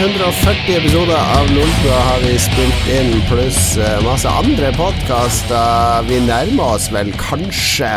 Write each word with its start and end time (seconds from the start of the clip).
340 0.00 0.76
episoder 0.78 1.18
av 1.36 1.50
Lolbua 1.52 1.96
har 2.06 2.22
vi 2.24 2.30
spilt 2.40 2.86
inn, 2.88 3.10
pluss 3.28 3.74
eh, 3.76 3.98
masse 4.00 4.30
andre 4.32 4.70
podkaster. 4.72 6.06
Vi 6.08 6.22
nærmer 6.24 6.70
oss 6.78 6.86
vel 6.94 7.10
kanskje 7.20 7.90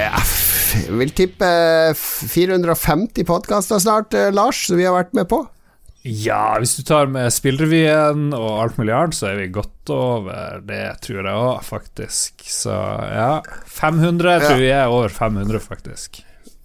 f- 0.00 0.86
Vil 0.96 1.12
tippe 1.12 1.50
450 1.98 3.26
podkaster 3.28 3.82
snart, 3.84 4.16
eh, 4.16 4.30
Lars, 4.32 4.62
som 4.70 4.80
vi 4.80 4.88
har 4.88 4.96
vært 4.96 5.12
med 5.20 5.28
på. 5.28 5.42
Ja, 6.08 6.54
hvis 6.56 6.78
du 6.78 6.86
tar 6.88 7.12
med 7.12 7.28
spillrevyen 7.36 8.30
og 8.32 8.48
alt 8.64 8.80
mulig 8.80 8.96
annet, 8.96 9.20
så 9.20 9.28
er 9.34 9.42
vi 9.42 9.50
godt 9.60 9.92
over 9.92 10.64
det, 10.64 10.82
tror 11.04 11.20
jeg 11.20 11.36
òg, 11.36 11.60
faktisk. 11.68 12.48
Så 12.48 12.72
ja. 13.12 13.42
500 13.68 14.38
jeg 14.38 14.46
tror 14.48 14.64
jeg 14.70 14.76
er 14.80 14.96
over 14.96 15.12
500, 15.20 15.60
faktisk. 15.68 16.22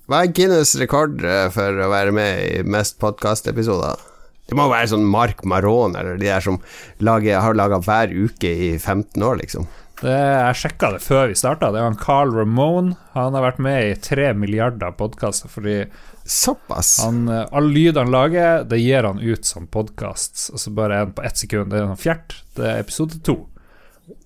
Hva 0.07 0.23
er 0.23 0.31
Guinness 0.31 0.77
rekord 0.79 1.20
eh, 1.27 1.49
for 1.51 1.76
å 1.76 1.91
være 1.91 2.15
med 2.15 2.45
i 2.55 2.63
mest 2.63 3.01
podkastepisoder? 3.03 4.13
Det 4.45 4.58
må 4.58 4.67
være 4.70 4.91
sånn 4.91 5.08
Mark 5.09 5.41
Maron 5.49 5.95
eller 5.98 6.20
de 6.22 6.27
der 6.30 6.44
som 6.44 6.59
lager, 7.02 7.40
har 7.41 7.58
laga 7.58 7.80
hver 7.81 8.12
uke 8.13 8.52
i 8.52 8.71
15 8.77 9.23
år, 9.26 9.40
liksom. 9.41 9.66
Det, 10.02 10.12
jeg 10.12 10.58
sjekka 10.59 10.90
det 10.91 10.99
før 11.02 11.30
vi 11.31 11.38
starta. 11.40 11.70
Det 11.71 11.80
er 11.80 11.88
han 11.88 11.95
Carl 11.98 12.34
Ramone. 12.35 12.98
Han 13.16 13.34
har 13.34 13.45
vært 13.48 13.62
med 13.63 13.88
i 13.88 13.95
tre 14.04 14.34
milliarder 14.38 14.91
podkaster 14.99 15.49
fordi 15.49 15.77
Såpass. 16.26 16.99
han, 17.05 17.27
eh, 17.30 17.45
all 17.55 17.70
lyd 17.71 17.98
han 17.98 18.12
lager, 18.12 18.63
det 18.68 18.82
gir 18.82 19.07
han 19.07 19.21
ut 19.21 19.46
som 19.46 19.68
podkast. 19.71 20.49
Så 20.59 20.74
bare 20.76 20.99
en 21.05 21.13
på 21.15 21.24
ett 21.24 21.37
sekund. 21.37 21.71
Det 21.71 21.80
er 21.80 21.87
en 21.90 22.02
fjert. 22.02 22.35
Det 22.57 22.65
er 22.65 22.80
episode 22.84 23.21
to. 23.24 23.37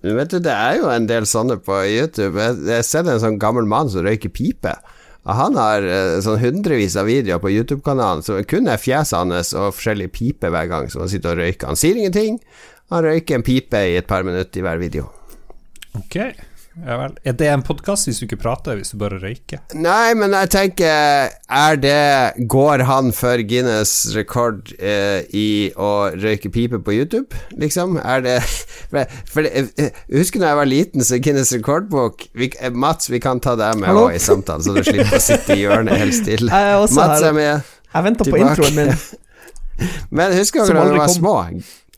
Vet 0.02 0.30
du, 0.32 0.38
Det 0.40 0.52
er 0.52 0.76
jo 0.80 0.88
en 0.92 1.06
del 1.06 1.24
sånne 1.28 1.56
på 1.64 1.76
YouTube. 1.88 2.36
Jeg 2.40 2.74
har 2.80 2.82
sett 2.82 3.06
en 3.08 3.20
sånn 3.22 3.38
gammel 3.40 3.64
mann 3.68 3.88
som 3.88 4.04
røyker 4.04 4.32
pipe. 4.32 4.74
Han 5.28 5.56
har 5.60 5.84
eh, 5.84 6.18
sånn 6.24 6.40
hundrevis 6.40 6.96
av 6.96 7.08
videoer 7.10 7.42
på 7.42 7.52
YouTube-kanalen 7.52 8.24
som 8.24 8.40
kun 8.48 8.70
er 8.72 8.80
fjeset 8.80 9.18
hans 9.18 9.52
og 9.52 9.74
forskjellige 9.76 10.14
piper 10.16 10.52
hver 10.54 10.70
gang 10.70 10.88
som 10.92 11.04
han 11.04 11.12
sitter 11.12 11.34
og 11.34 11.42
røyker. 11.42 11.68
Han 11.68 11.80
sier 11.80 11.98
ingenting. 11.98 12.38
Han 12.90 13.04
røyker 13.04 13.36
en 13.36 13.44
pipe 13.46 13.82
i 13.84 13.98
et 14.00 14.08
par 14.08 14.24
minutter 14.26 14.62
i 14.62 14.64
hver 14.64 14.80
video. 14.80 15.10
Ok, 15.98 16.16
ja 16.86 16.96
vel. 17.00 17.14
Er 17.26 17.34
det 17.38 17.48
en 17.50 17.62
podkast 17.66 18.08
hvis 18.08 18.20
du 18.20 18.26
ikke 18.26 18.38
prater, 18.42 18.78
hvis 18.78 18.92
du 18.94 18.98
bare 19.00 19.18
røyker? 19.22 19.60
Nei, 19.76 20.12
men 20.18 20.34
jeg 20.36 20.50
tenker 20.54 21.30
Er 21.50 21.78
det 21.80 22.46
Går 22.50 22.84
han 22.88 23.10
for 23.16 23.42
Guinness 23.46 23.92
rekord 24.16 24.72
eh, 24.78 25.26
i 25.36 25.48
å 25.76 26.10
røyke 26.16 26.52
pipe 26.52 26.80
på 26.84 26.94
YouTube, 26.96 27.36
liksom? 27.60 27.98
Er 28.00 28.24
det 28.26 28.38
For, 28.90 29.04
for 29.30 29.46
det, 29.46 29.66
eh, 29.78 29.90
husker 30.16 30.42
da 30.42 30.52
jeg 30.52 30.60
var 30.60 30.70
liten, 30.70 31.04
så 31.06 31.20
Guinness 31.22 31.52
rekordbok 31.54 32.26
vi, 32.38 32.50
eh, 32.60 32.72
Mats, 32.72 33.10
vi 33.12 33.20
kan 33.22 33.42
ta 33.42 33.56
deg 33.60 33.78
med 33.82 33.94
òg 33.94 34.16
i 34.16 34.22
samtalen, 34.22 34.64
så 34.64 34.74
du 34.74 34.82
slipper 34.86 35.18
å 35.18 35.22
sitte 35.22 35.56
i 35.56 35.64
hjørnet 35.64 36.00
helt 36.00 36.16
stille. 36.16 36.50
Er 36.60 36.80
Mats 36.96 37.22
er 37.24 37.36
med. 37.36 37.68
Jeg 37.90 38.06
venter 38.06 38.30
på 38.30 38.40
introen 38.40 38.76
min. 38.76 38.96
Men 40.16 40.34
husker 40.36 40.66
dere 40.66 40.82
da 40.82 40.90
vi 40.90 40.98
var 40.98 41.08
kom. 41.08 41.14
små? 41.16 41.36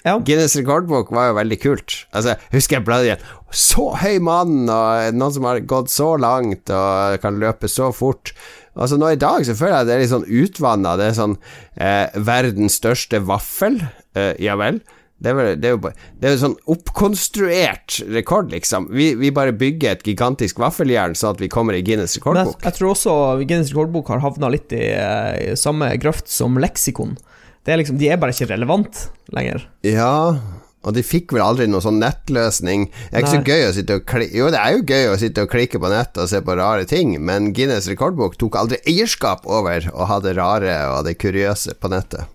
Ja. 0.03 0.17
Guinness 0.19 0.57
rekordbok 0.59 1.13
var 1.15 1.31
jo 1.31 1.37
veldig 1.39 1.59
kult. 1.63 1.97
Altså, 2.11 2.35
husker 2.55 2.79
jeg 2.79 2.87
bladde 2.87 3.07
igjen. 3.07 3.27
Så 3.53 3.91
høy 4.01 4.17
mann, 4.25 4.65
og 4.73 5.13
noen 5.17 5.35
som 5.35 5.47
har 5.49 5.61
gått 5.69 5.93
så 5.93 6.15
langt 6.21 6.73
og 6.73 7.21
kan 7.23 7.41
løpe 7.41 7.69
så 7.69 7.91
fort. 7.93 8.33
Altså 8.73 8.97
Nå 8.97 9.11
i 9.13 9.21
dag 9.21 9.45
så 9.45 9.57
føler 9.57 9.83
jeg 9.83 9.89
det 9.89 9.95
er 9.95 10.03
litt 10.03 10.15
sånn 10.15 10.31
utvanna. 10.41 10.97
Det 10.97 11.11
er 11.11 11.19
sånn 11.19 11.37
eh, 11.77 12.19
verdens 12.25 12.79
største 12.81 13.21
vaffel. 13.29 13.83
Eh, 14.17 14.33
ja 14.41 14.57
vel. 14.61 14.81
Det 15.23 15.31
er, 15.31 15.37
vel, 15.39 15.51
det, 15.61 15.69
er 15.69 15.77
jo, 15.77 15.91
det 16.19 16.27
er 16.27 16.33
jo 16.35 16.41
sånn 16.41 16.57
oppkonstruert 16.73 18.01
rekord, 18.11 18.49
liksom. 18.51 18.89
Vi, 18.91 19.13
vi 19.21 19.31
bare 19.35 19.55
bygger 19.55 19.95
et 19.95 20.09
gigantisk 20.09 20.59
vaffeljern 20.59 21.15
sånn 21.15 21.37
at 21.37 21.45
vi 21.45 21.51
kommer 21.53 21.77
i 21.79 21.83
Guinness 21.87 22.17
Men 22.25 22.41
jeg, 22.41 22.57
jeg 22.65 22.77
tror 22.79 22.95
også 22.97 23.15
Guinness 23.45 23.71
rekordbok 23.71 24.11
har 24.11 24.25
havna 24.25 24.51
litt 24.51 24.75
i, 24.75 24.89
eh, 24.97 25.53
i 25.53 25.61
samme 25.61 25.93
grøft 26.03 26.33
som 26.33 26.59
leksikon. 26.59 27.15
Det 27.63 27.77
er 27.77 27.79
liksom, 27.79 28.01
de 28.01 28.11
er 28.11 28.19
bare 28.19 28.35
ikke 28.35 28.51
relevant 28.51 29.05
lenger. 29.37 29.69
Ja, 29.87 30.41
og 30.83 30.97
de 30.97 31.05
fikk 31.07 31.35
vel 31.37 31.45
aldri 31.45 31.69
noen 31.71 31.85
sånn 31.85 32.01
nettløsning. 32.03 32.89
Det 33.11 33.17
er 33.19 33.25
ikke 33.25 33.37
så 33.37 33.55
gøy 33.55 33.67
å 33.69 33.73
sitte 33.77 33.99
og 33.99 34.07
klikke 34.11 34.39
Jo, 34.39 34.51
det 34.53 34.61
er 34.61 34.77
jo 34.77 34.85
gøy 34.89 35.09
å 35.13 35.19
sitte 35.21 35.47
og 35.47 35.53
klikke 35.53 35.81
på 35.83 35.91
nettet 35.93 36.23
og 36.25 36.31
se 36.33 36.43
på 36.43 36.59
rare 36.59 36.87
ting, 36.91 37.15
men 37.23 37.53
Guinness 37.57 37.89
rekordbok 37.91 38.39
tok 38.41 38.59
aldri 38.59 38.81
eierskap 38.91 39.47
over 39.47 39.89
å 39.95 40.09
ha 40.11 40.21
det 40.25 40.37
rare 40.39 40.77
og 40.97 41.07
det 41.07 41.19
kuriøse 41.23 41.79
på 41.79 41.93
nettet. 41.93 42.31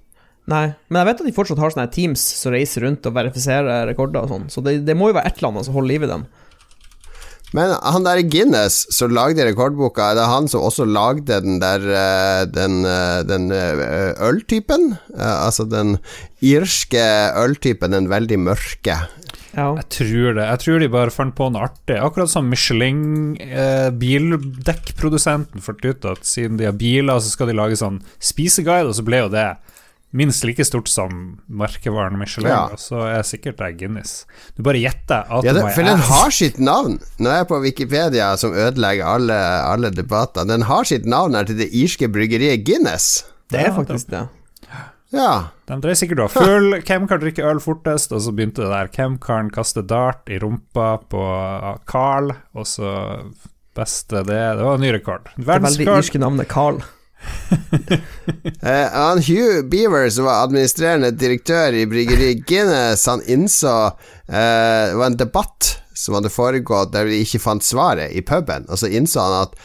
Nei, 0.48 0.70
men 0.88 1.02
jeg 1.02 1.10
vet 1.10 1.22
at 1.22 1.28
de 1.28 1.36
fortsatt 1.36 1.60
har 1.60 1.74
sånne 1.74 1.90
teams 1.92 2.22
som 2.40 2.54
reiser 2.56 2.86
rundt 2.88 3.08
og 3.10 3.16
verifiserer 3.18 3.84
rekorder 3.90 4.24
og 4.24 4.32
sånn, 4.32 4.46
så 4.52 4.64
det, 4.64 4.80
det 4.88 4.96
må 4.96 5.10
jo 5.12 5.18
være 5.18 5.28
et 5.28 5.42
eller 5.42 5.52
annet 5.52 5.68
som 5.68 5.76
holder 5.76 5.92
liv 5.92 6.06
i 6.08 6.12
dem. 6.14 6.24
Men 7.56 7.72
han 7.80 8.04
der 8.04 8.20
i 8.20 8.26
Guinness 8.28 8.82
som 8.92 9.14
lagde 9.16 9.46
rekordboka, 9.48 10.10
er 10.12 10.18
det 10.20 10.26
han 10.28 10.50
som 10.52 10.66
også 10.68 10.88
lagde 10.88 11.40
den 11.46 11.62
der 11.64 11.86
eh, 11.88 12.42
Den, 12.52 12.82
eh, 12.84 13.22
den 13.28 13.52
eh, 13.56 14.12
øltypen? 14.28 14.98
Altså 15.16 15.64
den 15.70 15.98
irske 16.44 17.06
øltypen, 17.40 17.96
den 17.96 18.12
veldig 18.12 18.40
mørke. 18.50 18.98
Ja. 19.58 19.72
Jeg 19.80 19.88
tror 19.90 20.36
det. 20.38 20.44
Jeg 20.46 20.62
tror 20.62 20.84
de 20.84 20.90
bare 20.94 21.14
fant 21.14 21.34
på 21.38 21.48
noe 21.50 21.66
artig. 21.66 21.96
Akkurat 21.98 22.30
som 22.30 22.50
Michelin, 22.52 23.38
eh, 23.42 23.90
fant 25.66 25.88
ut 25.88 26.06
at 26.12 26.28
siden 26.28 26.60
de 26.60 26.68
har 26.68 26.78
biler, 26.78 27.18
så 27.18 27.32
skal 27.32 27.50
de 27.50 27.58
lage 27.58 27.80
sånn 27.80 28.04
spiseguide, 28.20 28.92
og 28.92 28.98
så 29.00 29.08
ble 29.08 29.24
jo 29.24 29.34
det 29.34 29.50
minst 30.16 30.44
like 30.48 30.64
stort 30.66 30.88
som 30.88 31.40
merkevaren 31.48 32.18
Michelin. 32.20 32.50
Ja. 32.52 32.64
Og 32.72 32.80
så 32.80 33.02
er 33.10 33.26
sikkert 33.28 33.60
det 33.60 33.74
Guinness. 33.82 34.26
Du 34.56 34.64
bare 34.64 34.80
gjetter 34.82 35.28
Ja, 35.44 35.54
det, 35.54 35.66
for 35.76 35.84
den 35.84 36.00
har 36.10 36.32
sitt 36.32 36.60
navn. 36.64 37.00
Nå 37.20 37.30
er 37.32 37.42
jeg 37.42 37.50
på 37.52 37.60
Wikipedia, 37.64 38.32
som 38.40 38.56
ødelegger 38.56 39.06
alle, 39.18 39.40
alle 39.68 39.92
debatter. 39.92 40.48
Den 40.48 40.66
har 40.70 40.88
sitt 40.88 41.06
navn 41.06 41.36
her 41.36 41.48
til 41.50 41.60
det 41.60 41.70
irske 41.76 42.08
bryggeriet 42.08 42.66
Guinness. 42.68 43.26
Det 43.52 43.60
er 43.62 43.70
Ja, 43.72 43.76
faktisk 43.76 44.10
det. 44.12 44.28
Ja. 45.16 45.32
De 45.68 45.78
drev 45.84 45.96
sikkert 45.96 46.20
og 46.20 46.32
var 46.34 46.44
full. 46.48 46.74
Hvem 46.88 47.08
kan 47.08 47.22
drikke 47.22 47.46
øl 47.48 47.62
fortest? 47.64 48.12
Og 48.16 48.24
så 48.26 48.34
begynte 48.36 48.66
det 48.66 48.72
der. 48.74 48.90
Hvem 48.92 49.16
kan 49.24 49.52
kaste 49.54 49.84
dart 49.88 50.28
i 50.32 50.40
rumpa 50.44 50.98
på 51.12 51.24
Carl? 51.88 52.34
Og 52.56 52.68
så 52.68 52.92
beste 53.78 54.24
det 54.26 54.58
Det 54.58 54.66
var 54.66 54.76
en 54.76 54.82
ny 54.84 54.92
rekord. 54.96 55.30
Det 55.38 55.48
veldig 55.48 55.88
irske 56.00 56.20
navnet 56.20 56.50
Carl. 56.52 56.82
Han 58.94 59.22
Hugh 59.24 59.64
Beaver, 59.70 60.10
som 60.10 60.28
var 60.28 60.44
administrerende 60.46 61.12
direktør 61.16 61.76
i 61.76 61.88
bryggeriet 61.90 62.46
Guinness, 62.48 63.06
han 63.10 63.24
innså 63.28 63.74
uh, 63.88 64.32
Det 64.32 65.00
var 65.00 65.10
en 65.12 65.20
debatt 65.20 65.74
som 65.98 66.18
hadde 66.18 66.34
foregått 66.34 66.94
der 66.94 67.10
de 67.10 67.24
ikke 67.24 67.42
fant 67.42 67.66
svaret 67.66 68.14
i 68.14 68.22
puben, 68.26 68.68
og 68.70 68.80
så 68.80 68.90
innså 68.94 69.24
han 69.24 69.48
at 69.48 69.56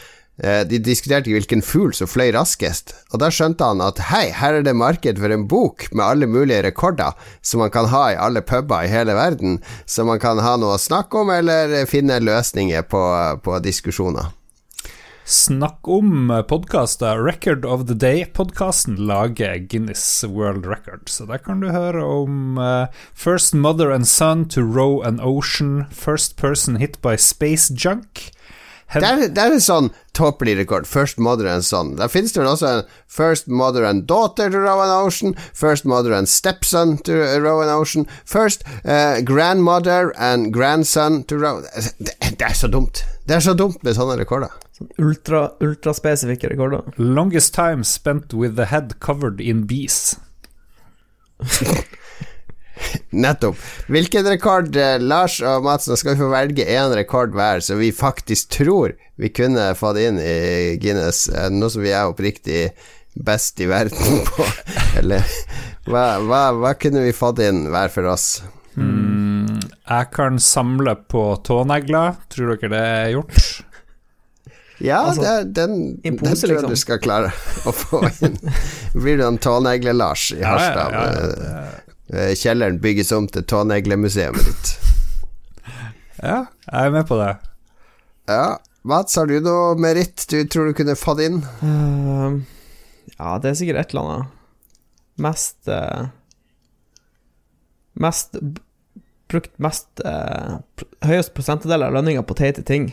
eh, 0.41 0.63
de 0.65 0.79
diskuterte 0.81 1.29
hvilken 1.29 1.61
fugl 1.61 1.93
som 1.93 2.09
fløy 2.09 2.31
raskest, 2.33 2.95
og 3.13 3.21
da 3.21 3.29
skjønte 3.29 3.67
han 3.69 3.83
at 3.85 4.01
hei, 4.09 4.25
her 4.33 4.57
er 4.57 4.65
det 4.65 4.73
marked 4.73 5.21
for 5.21 5.35
en 5.35 5.45
bok 5.45 5.85
med 5.91 6.05
alle 6.07 6.25
mulige 6.25 6.63
rekorder 6.65 7.13
som 7.45 7.61
man 7.61 7.73
kan 7.73 7.91
ha 7.93 8.05
i 8.11 8.17
alle 8.17 8.41
puber 8.41 8.87
i 8.87 8.89
hele 8.91 9.13
verden, 9.13 9.59
så 9.85 10.07
man 10.09 10.21
kan 10.23 10.41
ha 10.41 10.57
noe 10.57 10.79
å 10.79 10.81
snakke 10.81 11.21
om, 11.21 11.29
eller 11.37 11.83
finne 11.85 12.17
løsninger 12.23 12.89
på, 12.89 13.03
på 13.45 13.61
diskusjoner. 13.61 14.33
Snakk 15.25 15.87
om 15.87 16.43
podkaster. 16.47 17.23
Record 17.23 17.65
of 17.65 17.87
the 17.87 17.93
Day-podkasten 17.93 18.95
lager 18.95 19.55
Guinness 19.57 20.23
World 20.23 20.65
Record. 20.65 21.09
Så 21.09 21.25
der 21.25 21.37
kan 21.37 21.61
du 21.61 21.69
høre 21.71 22.03
om 22.03 22.57
uh, 22.57 22.91
First 23.15 23.53
Mother 23.53 23.91
and 23.91 24.05
Son 24.05 24.43
to 24.49 24.61
row 24.61 25.01
an 25.01 25.19
ocean. 25.23 25.85
First 25.91 26.35
person 26.35 26.75
hit 26.75 27.01
by 27.01 27.15
space 27.15 27.71
junk. 27.71 28.31
Det 28.93 29.03
er, 29.03 29.15
det 29.31 29.41
er 29.41 29.55
en 29.55 29.63
sånn 29.63 29.87
tåpelig 30.13 30.57
rekord. 30.59 30.85
First 30.85 31.17
mother 31.17 31.47
and 31.49 31.65
son. 31.65 31.95
Der 31.97 32.11
finnes 32.11 32.35
det 32.35 32.43
vel 32.43 32.51
også 32.51 32.67
en 32.67 32.91
first 33.07 33.47
mother 33.47 33.87
and 33.89 34.05
daughter 34.05 34.51
to 34.51 34.59
row 34.59 34.83
an 34.83 34.91
ocean. 34.91 35.33
First 35.53 35.85
mother 35.85 36.13
and 36.13 36.29
stepson 36.29 36.97
to 37.07 37.15
row 37.41 37.63
an 37.63 37.71
ocean. 37.73 38.05
First 38.25 38.67
uh, 38.83 39.23
grandmother 39.25 40.11
and 40.17 40.53
grandson 40.53 41.23
to 41.23 41.39
row 41.39 41.63
det, 41.63 42.13
det 42.37 42.51
er 42.51 42.53
så 42.53 42.67
dumt. 42.67 43.05
Det 43.23 43.37
er 43.37 43.43
så 43.45 43.53
dumt 43.55 43.79
med 43.85 43.95
sånne 43.95 44.17
rekorder. 44.19 44.51
Sånn 44.75 44.89
ultra, 44.99 45.45
ultraspesifikke 45.63 46.49
rekorder. 46.51 46.83
Longest 46.99 47.53
time 47.55 47.87
spent 47.87 48.33
with 48.35 48.57
the 48.59 48.67
head 48.67 48.97
covered 49.03 49.39
in 49.39 49.63
bees. 49.69 50.17
Nettopp. 53.13 53.59
Hvilken 53.87 54.27
rekord, 54.27 54.75
eh, 54.75 54.97
Lars 54.99 55.37
og 55.45 55.63
Mats, 55.63 55.87
nå 55.87 55.95
skal 55.99 56.15
vi 56.15 56.23
få 56.23 56.29
velge 56.33 56.65
én 56.67 56.91
rekord 56.97 57.35
hver, 57.37 57.63
som 57.63 57.79
vi 57.79 57.93
faktisk 57.95 58.51
tror 58.57 58.95
vi 59.21 59.29
kunne 59.29 59.69
fått 59.77 60.01
inn 60.01 60.19
i 60.19 60.75
Guinness, 60.81 61.27
eh, 61.29 61.49
noe 61.53 61.71
som 61.71 61.83
vi 61.85 61.93
er 61.93 62.09
oppriktig 62.09 62.73
best 63.13 63.61
i 63.63 63.69
verden 63.69 64.23
på. 64.33 64.47
Eller 64.99 65.23
hva, 65.87 66.17
hva, 66.25 66.43
hva 66.57 66.73
kunne 66.79 67.05
vi 67.05 67.15
fått 67.15 67.39
inn 67.45 67.67
hver 67.71 67.93
for 67.93 68.09
oss? 68.11 68.41
Mm, 68.75 69.22
jeg 69.89 70.09
kan 70.15 70.39
samle 70.39 70.95
på 71.09 71.23
tånegler. 71.45 72.15
Tror 72.33 72.55
dere 72.55 72.69
det 72.73 72.81
er 72.87 73.13
gjort? 73.17 73.37
Ja, 74.83 74.97
Altså, 75.07 75.21
det, 75.21 75.53
den, 75.55 75.75
den 76.03 76.15
pose, 76.19 76.41
tror 76.41 76.49
jeg 76.49 76.63
liksom. 76.65 76.71
du 76.73 76.79
skal 76.81 76.97
klare 76.99 77.29
å 77.69 77.71
få 77.71 78.01
inn. 78.25 78.33
Blir 79.03 79.19
du 79.21 79.23
en 79.27 79.37
tånegle-Lars 79.39 80.23
i 80.33 80.41
Ja, 80.41 80.41
ja, 80.41 80.55
Harstad? 80.57 80.91
ja, 80.91 81.03
med- 82.09 82.17
eh, 82.19 82.33
Kjelleren 82.35 82.79
bygges 82.83 83.11
om 83.15 83.29
til 83.31 83.45
tåneglemuseet 83.47 84.41
ditt. 84.49 84.73
Ja, 86.23 86.41
jeg 86.67 86.89
er 86.89 86.91
med 86.97 87.07
på 87.07 87.15
det. 87.21 87.29
Ja, 88.31 88.57
Mats, 88.87 89.15
har 89.19 89.29
du 89.29 89.37
noe 89.45 89.77
meritt 89.79 90.25
du 90.31 90.41
tror 90.51 90.67
du 90.71 90.75
kunne 90.81 90.97
fått 90.99 91.21
inn? 91.29 91.39
Uh, 91.63 92.41
ja, 93.15 93.37
det 93.43 93.53
er 93.53 93.57
sikkert 93.61 93.81
et 93.85 93.93
eller 93.95 94.09
annet. 94.09 94.35
mest 95.29 95.71
uh, 95.71 96.09
Mest 98.03 98.35
Brukt 99.33 99.53
mest 99.63 100.03
eh, 100.05 100.59
Høyest 101.07 101.33
prosentandel 101.33 101.87
av 101.87 101.95
lønninga 101.97 102.21
på 102.27 102.37
teite 102.37 102.61
ting. 102.67 102.91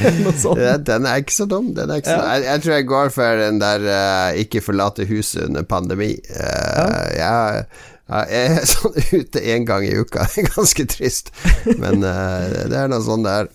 Noe 0.00 0.32
sånt. 0.38 0.60
Ja, 0.62 0.76
den 0.80 1.06
er 1.08 1.20
ikke 1.20 1.34
så 1.34 1.46
dum. 1.50 1.72
Den 1.76 1.90
er 1.92 2.00
ikke 2.00 2.10
så 2.12 2.16
Ja. 2.16 2.34
jeg, 2.34 2.44
jeg 2.46 2.62
tror 2.64 2.74
jeg 2.74 2.86
går 2.88 3.12
for 3.14 3.40
den 3.42 3.60
der 3.60 3.86
uh, 3.86 4.40
ikke 4.40 4.62
forlate 4.64 5.06
huset 5.10 5.48
under 5.48 5.66
pandemi. 5.68 6.12
Eh, 6.16 7.06
jeg, 7.18 7.64
jeg 8.10 8.44
er 8.44 8.66
sånn 8.70 8.96
ute 9.12 9.42
én 9.54 9.66
gang 9.68 9.84
i 9.86 9.94
uka. 9.98 10.26
Det 10.34 10.46
er 10.46 10.52
ganske 10.54 10.86
trist, 10.90 11.32
men 11.76 12.04
uh, 12.06 12.46
det 12.70 12.76
er 12.76 12.90
noe 12.90 13.02
sånn 13.04 13.26
det 13.26 13.34
er. 13.42 13.50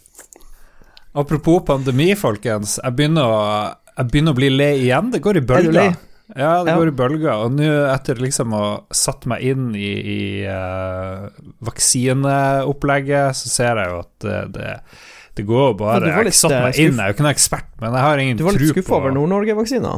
Apropos 1.16 1.64
pandemi, 1.66 2.12
folkens. 2.20 2.78
Jeg 2.84 2.98
begynner 2.98 3.24
å, 3.32 3.40
jeg 3.96 4.12
begynner 4.12 4.36
å 4.36 4.40
bli 4.42 4.50
lei 4.52 4.74
igjen. 4.84 5.14
Det 5.14 5.24
går 5.24 5.40
i 5.40 5.44
Er 5.44 5.50
bølger. 5.54 5.96
Ja, 6.34 6.64
det 6.66 6.74
går 6.74 6.90
i 6.90 6.96
bølger. 6.98 7.44
Og 7.46 7.54
nå, 7.54 7.68
etter 7.92 8.18
liksom 8.22 8.56
å 8.56 8.62
ha 8.64 8.72
satt 8.96 9.28
meg 9.30 9.44
inn 9.46 9.68
i, 9.78 9.92
i 10.16 10.22
uh, 10.50 11.28
vaksineopplegget, 11.68 13.38
så 13.38 13.52
ser 13.52 13.84
jeg 13.84 13.94
jo 13.94 14.00
at 14.02 14.26
det, 14.26 14.40
det, 14.56 14.72
det 15.38 15.46
går 15.46 15.78
bare 15.78 16.10
Jeg 16.10 16.18
har 16.18 16.32
ikke 16.32 16.42
satt 16.42 16.58
eh, 16.58 16.66
meg 16.66 16.82
inn, 16.82 16.98
jeg 16.98 17.04
er 17.04 17.12
jo 17.14 17.18
ikke 17.18 17.28
noen 17.28 17.36
ekspert, 17.36 17.72
men 17.84 17.98
jeg 17.98 18.08
har 18.08 18.24
ingen 18.24 18.40
tro 18.40 18.48
på 18.48 18.50
Du 18.50 18.56
var 18.56 18.62
litt 18.64 18.74
skuffa 18.74 18.98
over 18.98 19.16
Nord-Norge-vaksina? 19.20 19.96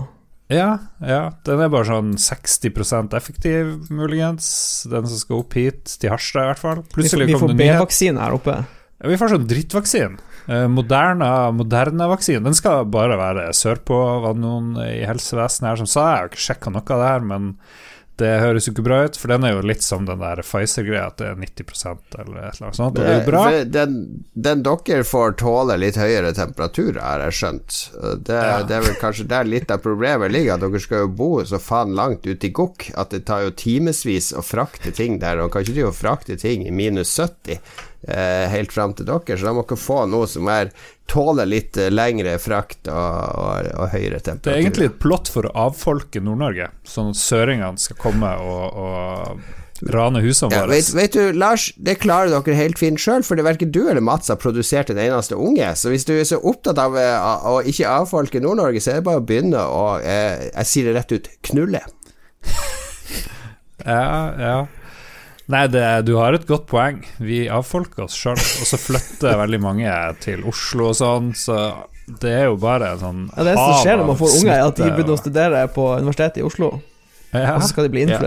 Ja, 0.51 0.69
ja. 1.03 1.21
Den 1.47 1.61
er 1.63 1.71
bare 1.71 1.87
sånn 1.89 2.13
60% 2.23 3.15
effektiv, 3.17 3.71
muligens. 3.91 4.47
Den 4.87 5.07
som 5.11 5.19
skal 5.19 5.41
opp 5.41 5.57
hit, 5.59 5.83
til 5.99 6.13
Harstad 6.13 6.45
i 6.45 6.51
hvert 6.53 6.61
fall. 6.61 6.83
Vi, 6.85 6.93
Plutselig 6.95 7.27
vi 7.27 7.35
kom 7.35 7.43
får 7.43 7.51
det 7.51 7.57
nyhet. 7.59 7.79
B-vaksine 7.81 8.23
her 8.23 8.35
oppe. 8.37 8.55
Ja, 8.97 9.09
Vi 9.11 9.17
får 9.19 9.33
sånn 9.35 9.47
drittvaksine. 9.49 10.36
Eh, 10.47 10.67
Moderna, 10.71 11.51
Moderna-vaksinen 11.51 12.43
Den 12.47 12.55
skal 12.55 12.85
bare 12.91 13.17
være 13.19 13.49
sørpå, 13.57 13.97
var 14.23 14.37
det 14.37 14.43
noen 14.45 14.73
i 14.85 15.03
helsevesenet 15.07 15.73
her 15.73 15.81
som 15.83 15.89
sa. 15.91 16.07
Jeg 16.13 16.21
har 16.23 16.31
ikke 16.31 16.45
sjekka 16.47 16.73
noe 16.73 16.87
av 16.87 17.03
det 17.03 17.11
her, 17.11 17.27
men 17.33 17.53
det 18.17 18.29
høres 18.41 18.65
jo 18.65 18.71
ikke 18.73 18.85
bra 18.87 18.95
ut. 19.05 19.17
For 19.21 19.29
den 19.29 19.43
er 19.45 19.51
jo 19.53 19.65
litt 19.69 19.83
som 19.85 20.05
den 20.07 20.17
der 20.23 20.39
Pfizer-greia, 20.41 21.03
at 21.11 21.19
det 21.19 21.27
er 21.29 21.35
90 21.37 21.83
eller 22.17 22.39
et 22.47 22.55
eller 22.55 22.65
annet 22.65 22.77
sånt. 22.79 22.95
Og 22.97 22.97
det 22.97 23.11
er 23.11 23.19
jo 23.19 23.25
bra. 23.27 23.41
Den, 23.75 23.97
den 24.33 24.63
dere 24.65 25.03
får 25.05 25.35
tåle 25.37 25.75
litt 25.77 25.99
høyere 26.01 26.31
temperaturer, 26.33 26.97
har 27.03 27.21
jeg 27.27 27.35
skjønt. 27.41 27.77
Det, 28.25 28.39
Ja. 28.47 28.63
det 28.65 28.79
er 28.79 28.87
vel 28.87 28.97
kanskje 29.03 29.27
der 29.29 29.45
litt 29.45 29.69
av 29.69 29.83
problemet 29.85 30.33
ligger, 30.33 30.55
at 30.55 30.65
dere 30.65 30.81
skal 30.81 31.03
jo 31.05 31.11
bo 31.19 31.29
så 31.45 31.59
faen 31.61 31.93
langt 31.99 32.25
ute 32.25 32.49
i 32.49 32.53
gokk 32.57 32.87
at 32.97 33.13
det 33.13 33.25
tar 33.29 33.43
jo 33.45 33.53
timevis 33.53 34.31
å 34.33 34.41
frakte 34.41 34.95
ting 34.97 35.19
der, 35.21 35.43
og 35.43 35.51
kan 35.53 35.61
ikke 35.61 35.77
drive 35.77 35.93
og 35.93 35.99
frakte 35.99 36.39
ting 36.41 36.65
i 36.65 36.73
minus 36.73 37.13
70 37.19 37.61
eh, 38.07 38.45
helt 38.51 38.73
fram 38.75 38.93
til 38.97 39.07
dere, 39.09 39.37
så 39.37 39.47
da 39.49 39.53
må 39.57 39.63
dere 39.67 39.79
få 39.81 40.03
noe 40.11 40.27
som 40.29 40.47
er 40.53 40.71
tåler 41.07 41.47
litt 41.47 41.77
eh, 41.79 41.89
lengre 41.93 42.37
frakt 42.43 42.89
og, 42.91 43.37
og, 43.41 43.69
og 43.77 43.93
høyere 43.93 44.19
Det 44.25 44.51
er 44.51 44.59
egentlig 44.61 44.91
et 44.91 44.99
plott 45.01 45.31
for 45.31 45.47
å 45.49 45.53
avfolke 45.67 46.21
Nord-Norge, 46.23 46.69
sånn 46.87 47.13
at 47.13 47.21
søringene 47.21 47.79
skal 47.81 47.99
komme 48.01 48.33
og, 48.43 48.83
og 48.83 49.87
rane 49.93 50.23
husene 50.25 50.49
Ja, 50.55 50.63
våre. 50.65 50.73
vet, 50.73 50.87
vet 50.97 51.13
du, 51.13 51.33
Lars, 51.37 51.67
det 51.77 51.99
klarer 52.01 52.31
dere 52.33 52.55
helt 52.57 52.79
fint 52.81 52.97
sjøl, 52.97 53.21
for 53.23 53.37
det 53.37 53.43
er 53.45 53.49
verken 53.51 53.71
du 53.71 53.83
eller 53.85 54.01
Mats 54.01 54.31
har 54.33 54.39
produsert 54.41 54.89
en 54.89 54.97
eneste 54.97 55.37
unge. 55.37 55.67
Så 55.77 55.91
hvis 55.93 56.05
du 56.07 56.15
er 56.15 56.25
så 56.25 56.39
opptatt 56.41 56.81
av 56.81 56.97
eh, 56.97 57.27
å 57.45 57.59
ikke 57.61 57.85
avfolke 57.99 58.41
Nord-Norge, 58.41 58.81
så 58.81 58.95
er 58.95 58.99
det 58.99 59.05
bare 59.05 59.21
å 59.21 59.27
begynne 59.27 59.61
å 59.61 59.83
eh, 60.01 60.47
Jeg 60.49 60.69
sier 60.71 60.89
det 60.89 60.97
rett 60.97 61.13
ut 61.13 61.29
knulle. 61.51 61.83
Ja, 63.85 64.33
ja. 64.41 64.57
Nei, 65.47 65.63
det, 65.71 65.83
du 66.07 66.17
har 66.19 66.35
et 66.35 66.47
godt 66.47 66.65
poeng. 66.67 66.99
Vi 67.23 67.45
avfolker 67.47 68.03
oss 68.07 68.17
sjøl, 68.19 68.35
og 68.35 68.67
så 68.67 68.79
flytter 68.81 69.37
veldig 69.43 69.61
mange 69.63 69.93
til 70.23 70.43
Oslo 70.47 70.91
og 70.91 70.97
sånn, 70.99 71.31
så 71.39 71.59
det 72.07 72.33
er 72.33 72.45
jo 72.47 72.55
bare 72.59 72.93
en 72.93 72.99
sånn 73.01 73.23
Ja, 73.33 73.43
det 73.43 73.53
som 73.57 73.81
skjer 73.81 73.97
når 73.99 74.09
man 74.13 74.19
får 74.19 74.35
unger, 74.39 74.53
er 74.53 74.65
at 74.69 74.79
de 74.79 74.87
begynner 74.91 75.15
å 75.15 75.19
studere 75.19 75.63
på 75.75 75.87
Universitetet 75.99 76.39
i 76.39 76.45
Oslo, 76.47 76.69
ja. 77.33 77.55
og 77.55 77.63
så 77.63 77.71
skal 77.73 77.87
de 77.87 77.93
bli 77.95 78.05
Ja. 78.07 78.21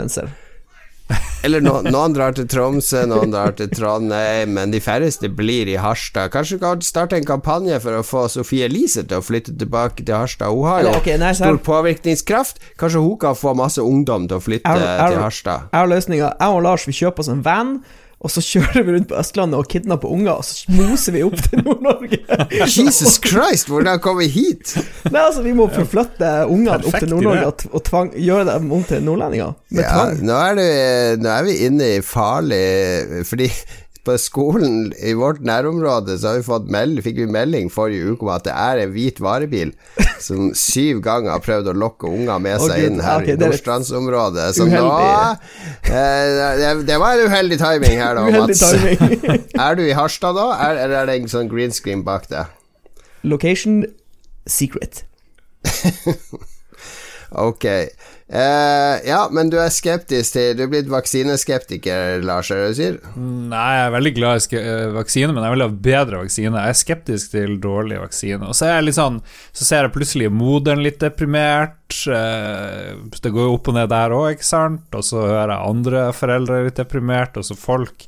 Eller 1.42 1.62
no, 1.64 1.78
noen 1.86 2.12
drar 2.12 2.34
til 2.36 2.44
Tromsø, 2.50 3.06
noen 3.08 3.32
drar 3.32 3.54
til 3.56 3.70
Trondheim, 3.72 4.50
men 4.58 4.70
de 4.74 4.80
færreste 4.84 5.30
blir 5.32 5.70
i 5.72 5.78
Harstad. 5.80 6.28
Kanskje 6.34 6.58
du 6.58 6.64
kan 6.66 6.82
starte 6.84 7.16
en 7.16 7.24
kampanje 7.24 7.78
for 7.80 7.96
å 7.96 8.02
få 8.04 8.26
Sofie 8.28 8.66
Elise 8.68 9.06
til 9.08 9.22
å 9.22 9.24
flytte 9.24 9.54
tilbake 9.58 10.04
til 10.04 10.14
Harstad. 10.18 10.52
Hun 10.52 10.68
har 10.68 10.84
jo 10.84 10.92
okay, 10.98 11.16
nei, 11.20 11.32
stor 11.38 11.56
påvirkningskraft. 11.64 12.60
Kanskje 12.80 13.00
hun 13.04 13.16
kan 13.22 13.38
få 13.38 13.54
masse 13.56 13.80
ungdom 13.80 14.28
til 14.28 14.36
å 14.36 14.44
flytte 14.44 14.68
Er- 14.68 14.84
er- 14.98 15.14
til 15.14 15.22
Harstad. 15.24 15.68
jeg 15.72 15.80
har 15.80 15.88
løsninga. 15.88 16.30
Jeg 16.40 16.48
og 16.58 16.62
Lars 16.68 16.84
vi 16.86 16.92
kjøper 17.00 17.24
oss 17.24 17.28
en 17.32 17.42
van, 17.42 17.72
og 18.20 18.28
så 18.28 18.42
kjører 18.44 18.84
vi 18.84 18.92
rundt 18.98 19.08
på 19.08 19.16
Østlandet 19.16 19.56
og 19.56 19.68
kidnapper 19.72 20.10
unger, 20.12 20.42
og 20.42 20.44
så 20.44 20.74
moser 20.76 21.14
vi 21.16 21.22
opp 21.24 21.38
til 21.46 21.62
Nord-Norge. 21.64 22.18
Jesus 22.76 23.16
Christ, 23.24 23.70
hvordan 23.72 24.00
kom 24.04 24.18
vi 24.20 24.26
hit? 24.28 24.74
Nei, 25.08 25.22
altså, 25.22 25.40
vi 25.46 25.54
må 25.56 25.70
forflytte 25.72 26.32
ungene 26.52 26.76
opp 26.84 26.98
til 27.00 27.08
Nord-Norge 27.14 27.46
og, 27.48 27.64
og 27.72 27.84
tvang, 27.88 28.10
gjøre 28.20 28.44
dem 28.50 28.68
om 28.76 28.84
til 28.84 29.00
nordlendinger. 29.06 29.54
Med 29.72 29.84
Ja, 29.86 29.94
tvang. 29.96 30.20
nå 30.28 30.36
er, 30.50 30.58
det, 30.60 30.70
nå 31.24 31.32
er 31.32 31.48
vi 31.48 31.56
inne 31.66 31.88
i 31.96 32.00
farlig 32.04 32.60
Fordi 33.30 33.48
på 34.04 34.14
skolen 34.20 34.92
i 34.96 35.12
vårt 35.18 35.42
nærområde 35.44 36.16
så 36.18 36.30
har 36.30 36.38
vi 36.40 36.44
fått 36.46 36.70
meld, 36.72 37.02
fikk 37.04 37.18
vi 37.20 37.26
melding 37.30 37.68
forrige 37.72 38.14
uke 38.14 38.24
om 38.24 38.32
at 38.32 38.46
det 38.46 38.54
er 38.56 38.80
en 38.84 38.94
hvit 38.94 39.20
varebil 39.20 39.72
som 40.22 40.50
syv 40.56 41.02
ganger 41.04 41.34
har 41.34 41.42
prøvd 41.44 41.70
å 41.72 41.76
lokke 41.76 42.08
unger 42.08 42.40
med 42.42 42.64
seg 42.64 42.80
Gud, 42.80 42.86
inn 42.86 43.02
her 43.04 43.24
okay, 43.24 43.36
i 43.36 43.42
Nordstrandsområdet. 43.42 44.46
Så 44.56 44.68
nå 44.70 44.84
eh, 44.88 46.38
det, 46.60 46.72
det 46.88 46.98
var 47.02 47.18
en 47.18 47.28
uheldig 47.28 47.60
timing 47.60 48.00
her, 48.00 48.16
da, 48.16 48.24
Mats. 48.40 48.64
Er 49.68 49.76
du 49.76 49.84
i 49.84 49.92
Harstad 49.96 50.38
da, 50.38 50.48
er, 50.56 50.84
eller 50.86 51.02
er 51.02 51.10
det 51.10 51.18
en 51.20 51.32
sånn 51.32 51.50
green 51.52 51.74
screen 51.74 52.04
bak 52.06 52.30
deg? 52.32 52.48
Location 53.28 53.82
secret. 54.48 55.04
Ok. 57.30 57.64
Eh, 58.30 58.96
ja, 59.08 59.24
men 59.34 59.48
du 59.50 59.56
er 59.58 59.72
skeptisk 59.74 60.36
til 60.36 60.52
Du 60.54 60.60
er 60.62 60.68
blitt 60.70 60.86
vaksineskeptiker, 60.86 62.20
Lars, 62.22 62.52
er 62.54 62.60
det 62.60 62.68
du 62.70 62.76
sier? 62.78 62.98
Nei, 63.18 63.70
jeg 63.74 63.86
er 63.88 63.94
veldig 63.96 64.12
glad 64.14 64.44
i 64.54 64.60
eh, 64.60 64.90
vaksine, 64.94 65.32
men 65.34 65.42
jeg 65.42 65.54
vil 65.56 65.64
ha 65.64 65.70
bedre 65.88 66.20
vaksine. 66.22 66.52
Jeg 66.62 66.74
er 66.76 66.78
skeptisk 66.78 67.32
til 67.34 67.56
dårlig 67.64 67.98
vaksine. 67.98 68.46
Og 68.46 68.54
så 68.54 68.68
er 68.68 68.76
jeg 68.76 68.86
litt 68.86 68.98
sånn 69.00 69.18
Så 69.50 69.66
ser 69.66 69.82
jeg 69.88 69.94
plutselig 69.96 70.30
moderen 70.30 70.84
litt 70.86 71.00
deprimert. 71.02 71.96
eh, 72.06 72.94
Det 73.18 73.34
går 73.34 73.48
jo 73.48 73.56
opp 73.58 73.72
og 73.72 73.80
ned 73.80 73.90
der 73.90 74.14
òg, 74.14 74.28
ikke 74.36 74.46
sant? 74.52 74.86
Og 74.94 75.02
så 75.10 75.24
hører 75.26 75.56
jeg 75.56 75.72
andre 75.74 76.04
foreldre 76.14 76.62
litt 76.68 76.78
deprimert, 76.78 77.34
og 77.40 77.48
så 77.50 77.58
folk 77.58 78.06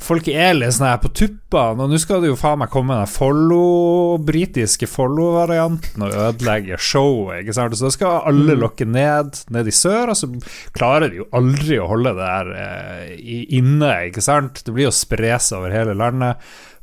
Folk 0.00 0.30
er 0.32 0.54
litt 0.56 0.72
sånn 0.74 0.88
her 0.88 1.00
på 1.02 1.10
tuppene, 1.12 1.84
og 1.84 1.92
nå 1.92 1.98
skal 2.00 2.22
det 2.22 2.30
jo 2.30 2.38
faen 2.40 2.62
meg 2.62 2.70
komme 2.72 2.96
den 2.96 3.10
Follo, 3.10 4.16
britiske 4.24 4.88
Follo-varianten 4.88 6.06
og 6.06 6.14
ødelegge 6.14 6.78
showet, 6.80 7.42
ikke 7.42 7.56
sant. 7.56 7.76
Så 7.76 7.88
da 7.88 7.92
skal 7.94 8.24
alle 8.30 8.56
lokke 8.58 8.88
ned, 8.88 9.42
ned 9.52 9.68
i 9.68 9.74
sør, 9.76 10.14
og 10.14 10.18
så 10.18 10.30
klarer 10.76 11.12
de 11.12 11.20
jo 11.20 11.28
aldri 11.36 11.78
å 11.78 11.90
holde 11.90 12.14
det 12.16 12.30
der 12.30 12.52
eh, 12.64 13.44
inne, 13.60 13.92
ikke 14.08 14.24
sant. 14.24 14.64
Det 14.64 14.74
blir 14.74 14.88
jo 14.88 14.96
spres 14.96 15.52
over 15.56 15.74
hele 15.74 15.96
landet. 15.98 16.40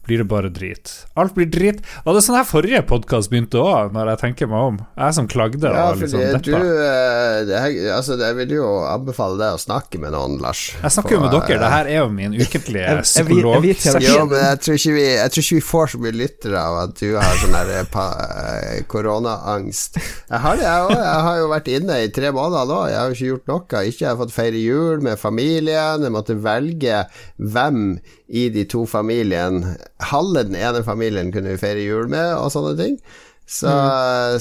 Blir 0.07 0.21
det 0.23 0.27
bare 0.31 0.49
drit. 0.53 0.91
Alt 1.19 1.33
blir 1.35 1.49
drit. 1.51 1.81
Og 2.05 2.13
det 2.15 2.21
er 2.21 2.25
sånn 2.27 2.37
her 2.39 2.45
forrige 2.47 2.79
podkast 2.87 3.29
begynte 3.31 3.59
òg, 3.59 3.91
når 3.95 4.13
jeg 4.13 4.19
tenker 4.23 4.47
meg 4.51 4.67
om. 4.71 4.77
Jeg 4.95 5.17
som 5.17 5.27
klagde 5.27 5.67
Ja, 5.67 5.89
fordi 5.93 6.07
sånn 6.13 6.41
du 6.47 6.53
eh, 6.55 7.41
det 7.49 7.61
Altså, 7.91 8.15
jeg 8.21 8.37
vil 8.39 8.53
jo 8.57 8.69
anbefale 8.87 9.35
deg 9.41 9.57
å 9.57 9.59
snakke 9.61 9.99
med 9.99 10.15
noen, 10.15 10.37
Lars. 10.41 10.61
Jeg 10.81 10.95
snakker 10.95 11.17
jo 11.17 11.21
med 11.25 11.35
dere, 11.35 11.59
det 11.59 11.71
her 11.73 11.89
er 11.91 11.99
jo 11.99 12.09
min 12.09 12.33
ukentlige 12.37 12.85
Jeg- 12.85 12.95
jeg 12.95 12.97
jeg 12.97 13.03
psykolog. 13.03 13.67
Jo, 14.07 14.25
men 14.31 14.39
jeg 14.45 14.59
tror, 14.63 14.79
ikke 14.79 14.93
vi, 14.95 15.05
jeg 15.17 15.31
tror 15.35 15.43
ikke 15.43 15.57
vi 15.59 15.65
får 15.71 15.87
så 15.93 16.01
mye 16.05 16.15
lyttere 16.21 16.57
av 16.63 16.77
at 16.85 16.95
du 17.03 17.09
har 17.17 17.35
sånn 17.43 17.57
her 17.57 17.73
eh, 17.77 17.99
eh, 18.77 18.81
koronaangst. 18.87 19.97
Jeg 20.29 20.39
har 20.43 20.55
det, 20.59 20.63
jeg 20.67 20.85
òg. 20.87 20.91
Jeg 20.97 21.23
har 21.27 21.37
jo 21.41 21.47
vært 21.51 21.67
inne 21.73 21.99
i 22.03 22.09
tre 22.13 22.31
måneder 22.35 22.69
nå. 22.71 22.79
Jeg 22.91 22.99
har 22.99 23.11
jo 23.11 23.17
ikke 23.17 23.31
gjort 23.31 23.51
noe. 23.51 23.83
Ikke 23.91 24.03
jeg 24.05 24.09
har 24.11 24.19
fått 24.21 24.35
feire 24.35 24.61
jul 24.61 25.01
med 25.05 25.19
familien. 25.21 26.03
Jeg 26.07 26.13
måtte 26.15 26.37
velge 26.43 27.03
hvem 27.37 27.83
i 28.27 28.49
de 28.51 28.65
to 28.67 28.83
familiene 28.89 29.77
Halve 30.09 30.43
den 30.49 30.57
ene 30.59 30.83
familien 30.83 31.31
kunne 31.31 31.53
vi 31.53 31.61
feire 31.61 31.85
jul 31.85 32.11
med, 32.11 32.35
og 32.35 32.51
sånne 32.53 32.75
ting. 32.79 32.99
Så, 33.47 33.71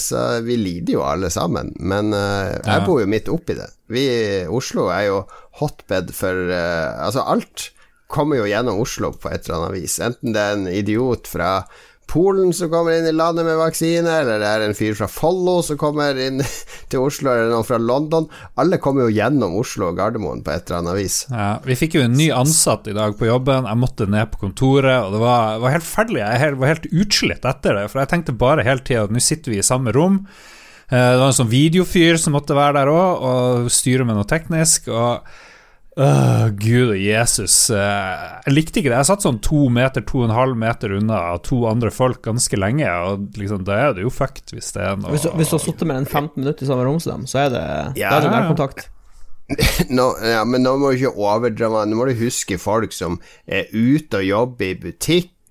så 0.02 0.22
vi 0.42 0.56
lider 0.58 0.96
jo 0.96 1.04
alle 1.06 1.30
sammen. 1.30 1.70
Men 1.78 2.10
uh, 2.10 2.58
jeg 2.58 2.82
bor 2.88 2.98
jo 2.98 3.10
midt 3.10 3.30
oppi 3.30 3.54
det. 3.54 3.68
Vi, 3.92 4.06
Oslo 4.50 4.88
er 4.90 5.06
jo 5.06 5.20
hotbed 5.60 6.10
for 6.16 6.50
uh, 6.50 6.98
Altså, 7.06 7.22
alt 7.22 7.68
kommer 8.10 8.40
jo 8.40 8.48
gjennom 8.50 8.82
Oslo 8.82 9.12
på 9.14 9.30
et 9.30 9.46
eller 9.46 9.68
annet 9.68 9.76
vis. 9.78 10.00
Enten 10.02 10.34
det 10.34 10.42
er 10.42 10.56
en 10.58 10.66
idiot 10.70 11.30
fra 11.30 11.50
Polen 12.06 12.52
som 12.54 12.70
kommer 12.70 12.94
inn 12.94 13.06
i 13.10 13.12
landet 13.12 13.44
med 13.44 13.56
vaksine, 13.58 14.06
eller 14.22 14.38
det 14.38 14.46
er 14.46 14.62
en 14.68 14.76
fyr 14.78 14.94
fra 14.94 15.08
Follo 15.10 15.56
som 15.66 15.78
kommer 15.80 16.14
inn 16.22 16.38
til 16.92 17.02
Oslo, 17.02 17.32
eller 17.32 17.50
noen 17.50 17.66
fra 17.66 17.80
London. 17.82 18.28
Alle 18.62 18.78
kommer 18.82 19.08
jo 19.08 19.14
gjennom 19.16 19.56
Oslo 19.58 19.88
og 19.90 19.98
Gardermoen 19.98 20.44
på 20.46 20.52
et 20.54 20.68
eller 20.70 20.84
annet 20.84 20.98
vis. 21.00 21.16
Ja, 21.32 21.48
vi 21.66 21.74
fikk 21.80 21.96
jo 21.98 22.04
en 22.06 22.14
ny 22.16 22.28
ansatt 22.34 22.86
i 22.88 22.94
dag 22.96 23.16
på 23.18 23.26
jobben. 23.28 23.66
Jeg 23.66 23.80
måtte 23.82 24.06
ned 24.06 24.30
på 24.32 24.44
kontoret, 24.46 25.00
og 25.02 25.16
det 25.16 25.22
var, 25.24 25.58
var 25.64 25.74
helt 25.74 25.88
ferdig. 25.88 26.20
Jeg 26.22 26.60
var 26.62 26.72
helt 26.76 26.86
utslitt 26.92 27.48
etter 27.50 27.80
det, 27.80 27.88
for 27.90 28.04
jeg 28.04 28.12
tenkte 28.14 28.36
bare 28.46 28.64
hele 28.66 28.86
tida 28.86 29.08
at 29.08 29.14
nå 29.16 29.22
sitter 29.26 29.56
vi 29.56 29.58
i 29.60 29.66
samme 29.66 29.92
rom. 29.96 30.22
Eh, 30.86 30.94
Det 31.10 31.18
var 31.18 31.26
en 31.32 31.40
sånn 31.40 31.50
videofyr 31.50 32.22
som 32.22 32.38
måtte 32.38 32.54
være 32.54 32.78
der 32.78 32.92
òg, 32.94 33.26
og 33.32 33.70
styre 33.74 34.06
med 34.06 34.14
noe 34.20 34.30
teknisk. 34.30 34.86
Og 34.94 35.26
Åh, 35.96 36.48
Gud 36.60 36.90
og 36.92 36.98
Jesus. 37.00 37.54
Uh, 37.72 38.40
Jeg 38.44 38.52
likte 38.52 38.80
ikke 38.82 38.90
det. 38.92 38.98
Jeg 39.00 39.08
satt 39.08 39.24
sånn 39.24 39.38
to 39.44 39.62
meter, 39.72 40.04
to 40.04 40.18
og 40.20 40.26
en 40.28 40.34
halv 40.36 40.58
meter 40.60 40.92
unna 40.98 41.20
to 41.46 41.62
andre 41.70 41.88
folk 41.94 42.20
ganske 42.26 42.58
lenge, 42.60 42.90
og 43.08 43.30
liksom, 43.40 43.64
da 43.64 43.78
er 43.86 43.94
det 43.96 44.04
jo 44.04 44.12
fucked 44.12 44.52
hvis 44.52 44.74
det 44.76 44.82
er 44.84 44.98
noe 45.00 45.14
Hvis, 45.14 45.24
hvis 45.38 45.52
du 45.52 45.56
har 45.56 45.64
sittet 45.64 45.88
mer 45.88 46.02
enn 46.02 46.08
15 46.10 46.36
minutter 46.42 46.66
i 46.66 46.68
samme 46.68 46.84
rom 46.84 47.00
som 47.00 47.14
dem, 47.22 47.24
så 47.30 47.46
er 47.46 47.54
det, 47.56 47.64
Ja. 48.02 48.10
da 48.12 48.18
er 48.20 48.26
det 48.26 48.34
nærkontakt. 48.34 48.84
Nå, 49.96 50.04
ja, 50.26 50.40
men 50.44 50.64
nå 50.66 50.72
må 50.82 50.88
du 50.90 50.96
ikke 50.98 51.12
overdra 51.22 51.84
Nå 51.86 51.94
må 51.94 52.08
du 52.08 52.16
huske 52.18 52.56
folk 52.58 52.90
som 52.90 53.20
er 53.46 53.68
ute 53.70 54.18
og 54.18 54.26
jobber 54.26 54.72
i 54.72 54.74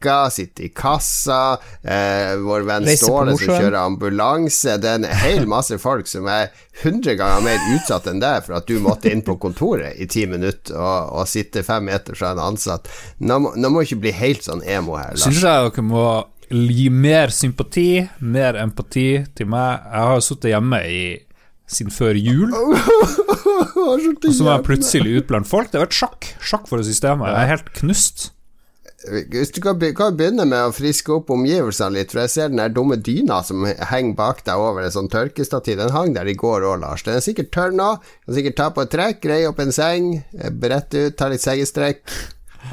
butikker, 0.05 0.29
sitter 0.29 0.63
i 0.63 0.69
kassa. 0.69 1.57
Eh, 1.83 2.35
vår 2.41 2.65
venn 2.67 2.88
Ståle 2.97 3.35
som 3.38 3.47
kjører 3.55 3.77
ambulanse. 3.85 4.77
Det 4.81 4.89
er 4.89 4.95
en 5.00 5.07
hel 5.09 5.45
masse 5.50 5.77
folk 5.81 6.07
som 6.07 6.27
er 6.27 6.50
100 6.83 7.15
ganger 7.17 7.41
mer 7.45 7.59
utsatt 7.75 8.07
enn 8.12 8.19
deg 8.21 8.43
for 8.45 8.55
at 8.57 8.67
du 8.67 8.79
måtte 8.83 9.12
inn 9.12 9.21
på 9.25 9.38
kontoret 9.39 9.95
i 10.01 10.05
ti 10.12 10.25
minutter 10.27 10.75
og, 10.75 11.12
og 11.21 11.27
sitte 11.27 11.63
fem 11.63 11.85
meter 11.89 12.15
fra 12.15 12.31
en 12.35 12.39
ansatt. 12.39 12.88
Nå, 13.19 13.39
må- 13.39 13.55
nå 13.55 13.69
må 13.71 13.81
du 13.81 13.88
ikke 13.89 14.01
bli 14.05 14.12
helt 14.15 14.43
sånn 14.43 14.63
emo 14.65 14.97
her, 15.00 15.15
Synes 15.15 15.39
Syns 15.39 15.43
jeg 15.43 15.69
dere 15.71 15.83
må 15.85 16.07
gi 16.50 16.89
mer 16.93 17.31
sympati, 17.33 18.07
mer 18.21 18.55
empati 18.62 19.25
til 19.35 19.47
meg. 19.50 19.79
Jeg 19.89 20.09
har 20.12 20.19
sittet 20.21 20.51
hjemme 20.53 20.81
i 20.85 21.00
siden 21.67 21.89
før 21.91 22.13
jul, 22.13 22.51
og 22.53 22.77
så 24.29 24.43
var 24.45 24.59
jeg 24.59 24.65
plutselig 24.67 25.15
ute 25.17 25.27
blant 25.31 25.47
folk. 25.50 25.71
Det 25.71 25.79
har 25.79 25.88
vært 25.88 25.97
sjakk. 25.97 26.27
Sjakk 26.45 26.67
for 26.69 26.83
systemet. 26.85 27.31
Jeg 27.31 27.41
er 27.47 27.51
helt 27.55 27.71
knust. 27.79 28.27
Hvis 29.05 29.51
du 29.53 29.62
kan, 29.62 29.77
begynne 29.79 30.45
med 30.50 30.69
å 30.69 30.74
friske 30.75 31.13
opp 31.13 31.31
omgivelsene 31.33 31.97
litt, 31.97 32.13
for 32.13 32.24
jeg 32.24 32.33
ser 32.33 32.51
den 32.51 32.62
der 32.62 32.74
dumme 32.74 32.97
dyna 32.97 33.41
som 33.45 33.65
henger 33.65 34.15
bak 34.17 34.43
deg 34.47 34.62
over 34.62 34.85
et 34.85 34.95
sånt 34.95 35.13
tørkestativ. 35.13 35.77
Den 35.81 35.93
hang 35.95 36.15
der 36.17 36.29
i 36.29 36.38
går 36.38 36.65
òg, 36.65 36.79
Lars. 36.83 37.05
Den 37.05 37.19
er 37.19 37.25
sikkert 37.25 37.51
tørr 37.55 37.75
nå. 37.75 37.91
Kan 38.25 38.38
sikkert 38.38 38.57
ta 38.59 38.69
på 38.74 38.85
et 38.85 38.93
trekk, 38.93 39.21
greie 39.25 39.50
opp 39.50 39.62
en 39.62 39.75
seng, 39.75 40.15
eh, 40.38 40.50
brette 40.50 41.09
ut, 41.09 41.17
ta 41.19 41.29
litt 41.31 41.45
sengestrekk. 41.45 42.01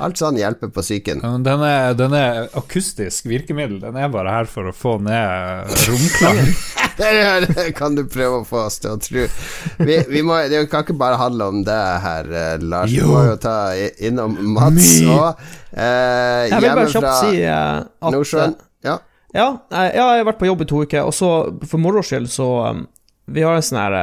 Alt 0.01 0.21
sånn 0.21 0.39
hjelper 0.41 0.71
på 0.73 0.85
psyken. 0.85 1.21
Den 1.45 1.65
er, 1.67 1.93
den 1.99 2.15
er 2.17 2.47
akustisk 2.57 3.29
virkemiddel. 3.29 3.83
Den 3.83 3.99
er 4.01 4.09
bare 4.13 4.39
her 4.39 4.49
for 4.49 4.71
å 4.71 4.77
få 4.77 4.97
ned 5.05 5.69
romklang. 5.89 6.55
Det 6.97 7.73
kan 7.79 7.95
du 7.97 8.03
prøve 8.11 8.41
å 8.43 8.45
få 8.47 8.65
oss 8.67 8.79
til 8.83 8.93
å 8.95 8.99
tro. 9.03 9.25
Vi, 9.83 9.97
vi 10.11 10.23
må, 10.27 10.37
det 10.51 10.65
kan 10.73 10.85
ikke 10.85 10.97
bare 11.01 11.17
handle 11.21 11.49
om 11.53 11.63
det 11.67 11.79
her, 12.05 12.29
Lars. 12.33 12.63
Lars. 12.73 12.93
Vi 12.93 13.07
må 13.09 13.23
jo 13.31 13.37
ta 13.43 13.57
innom 14.09 14.37
Mats 14.57 14.91
òg. 15.07 15.43
eh, 15.73 16.51
Jeg 16.53 16.61
vil 16.61 16.75
bare 16.77 16.93
kjapt 16.93 17.13
si 17.23 17.43
eh, 17.43 17.81
at 17.81 18.13
Nordsjøen. 18.17 18.57
Ja. 18.85 18.99
Ja, 19.33 19.47
jeg, 19.73 19.93
ja, 19.97 20.07
jeg 20.13 20.21
har 20.21 20.27
vært 20.29 20.41
på 20.43 20.49
jobb 20.51 20.61
i 20.67 20.69
to 20.69 20.83
uker, 20.85 21.07
og 21.09 21.15
så 21.17 21.29
for 21.65 21.81
moro 21.81 22.03
skyld 22.05 22.29
så 22.29 22.49
Vi 23.33 23.41
har 23.47 23.55
en 23.57 23.63
sånn 23.65 23.79
her 23.81 23.95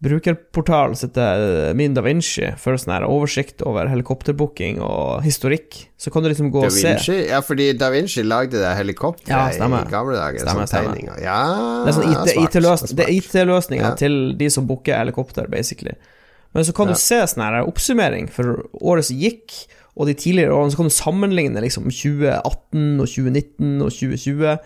eh, 0.00 0.08
brukerportal 0.08 0.96
som 0.96 1.10
eh, 1.16 1.72
Min 1.74 1.94
Da 1.94 2.02
Vinci, 2.02 2.46
for 2.58 2.76
sånn 2.80 2.94
her 2.94 3.06
oversikt 3.08 3.62
over 3.66 3.88
helikopterbooking 3.90 4.80
og 4.80 5.22
historikk. 5.24 5.86
Så 6.00 6.10
kan 6.12 6.22
du 6.24 6.30
liksom 6.30 6.50
gå 6.52 6.64
og 6.64 6.72
se. 6.72 6.96
Ja, 7.28 7.40
fordi 7.44 7.72
Da 7.78 7.90
Vinci 7.90 8.22
lagde 8.24 8.60
det 8.60 8.76
helikopteret 8.78 9.28
Ja, 9.28 9.48
i 9.50 9.90
gamle 9.90 10.16
dager. 10.16 10.40
Stemmer, 10.40 10.66
sånn 10.66 10.94
tegninger. 10.94 11.20
Ja, 11.22 11.84
Det 11.84 11.92
er 11.92 11.98
sånn 11.98 12.12
IT 12.12 12.56
er 12.56 13.12
IT-løsninger 13.18 13.90
Ja. 13.90 13.94
til 13.94 14.34
de 14.36 14.48
som 14.50 14.66
booker 14.66 14.96
helikopter, 14.96 15.46
basically. 15.48 15.92
Men 16.54 16.64
så 16.64 16.74
kan 16.74 16.88
Ja. 16.88 16.92
du 16.94 16.98
se 16.98 17.20
sånn 17.26 17.44
her 17.44 17.62
oppsummering 17.64 18.28
for 18.28 18.66
året 18.80 19.04
som 19.04 19.16
gikk, 19.16 19.66
og 19.96 20.06
de 20.06 20.14
tidligere 20.14 20.50
årene, 20.54 20.70
så 20.72 20.76
kan 20.76 20.86
du 20.86 20.90
sammenligne 20.90 21.60
liksom 21.60 21.84
2018 21.90 23.00
og 23.00 23.06
2019 23.06 23.82
og 23.82 23.90
2020. 23.90 24.58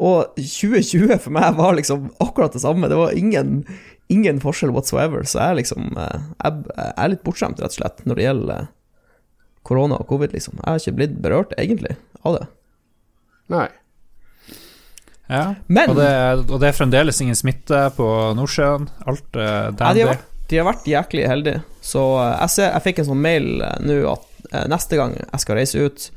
Og 0.00 0.34
2020 0.36 1.18
for 1.20 1.30
meg 1.30 1.54
var 1.54 1.74
liksom 1.74 2.10
akkurat 2.20 2.52
det 2.52 2.62
samme. 2.62 2.88
Det 2.88 2.96
var 2.96 3.12
ingen, 3.12 3.64
ingen 4.12 4.40
forskjell 4.42 4.72
whatsoever. 4.74 5.24
Så 5.28 5.40
jeg 5.40 5.62
liksom 5.62 5.92
eh, 5.96 6.24
Jeg, 6.44 6.64
jeg 6.76 6.94
er 6.94 7.12
litt 7.12 7.24
bortskjemt, 7.26 7.60
rett 7.62 7.74
og 7.74 7.78
slett, 7.80 8.02
når 8.08 8.20
det 8.20 8.26
gjelder 8.28 8.56
eh, 8.58 8.72
korona 9.66 10.00
og 10.02 10.08
covid, 10.10 10.34
liksom. 10.34 10.58
Jeg 10.60 10.68
har 10.68 10.82
ikke 10.82 10.98
blitt 10.98 11.16
berørt, 11.22 11.54
egentlig, 11.60 11.96
av 12.26 12.38
det. 12.38 12.46
Nei. 13.52 13.68
Ja. 15.32 15.44
Men 15.66 15.92
Og, 15.92 15.96
det, 15.96 16.10
og 16.50 16.58
det 16.60 16.68
er 16.68 16.76
fremdeles 16.76 17.20
ingen 17.24 17.38
smitte 17.38 17.86
på 17.96 18.06
Nordsjøen. 18.36 18.88
Alt 19.08 19.38
er 19.38 19.70
Ja, 19.78 19.92
de, 19.96 20.08
de 20.50 20.58
har 20.60 20.68
vært 20.68 20.88
jæklig 20.88 21.28
heldige. 21.30 21.62
Så 21.84 22.02
eh, 22.20 22.34
jeg, 22.42 22.56
ser, 22.56 22.72
jeg 22.74 22.86
fikk 22.88 23.02
en 23.02 23.12
sånn 23.12 23.22
mail 23.22 23.54
eh, 23.64 23.78
nå 23.86 24.00
at 24.12 24.50
eh, 24.50 24.66
neste 24.72 24.98
gang 25.00 25.16
jeg 25.18 25.44
skal 25.44 25.58
reise 25.58 25.86
ut, 25.86 26.10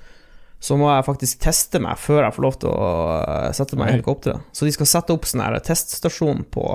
så 0.66 0.78
må 0.80 0.90
jeg 0.90 1.06
faktisk 1.06 1.42
teste 1.44 1.80
meg 1.84 2.00
før 2.02 2.24
jeg 2.26 2.36
får 2.36 2.46
lov 2.48 2.58
til 2.64 2.72
å 2.74 2.90
eh, 3.22 3.50
sette 3.56 3.78
meg 3.80 3.92
i 3.92 3.98
helikopteret. 3.98 4.48
Så 4.56 4.68
de 4.68 4.74
skal 4.76 4.90
sette 4.90 5.16
opp 5.16 5.28
sånn 5.30 5.44
teststasjon 5.64 6.46
på, 6.52 6.66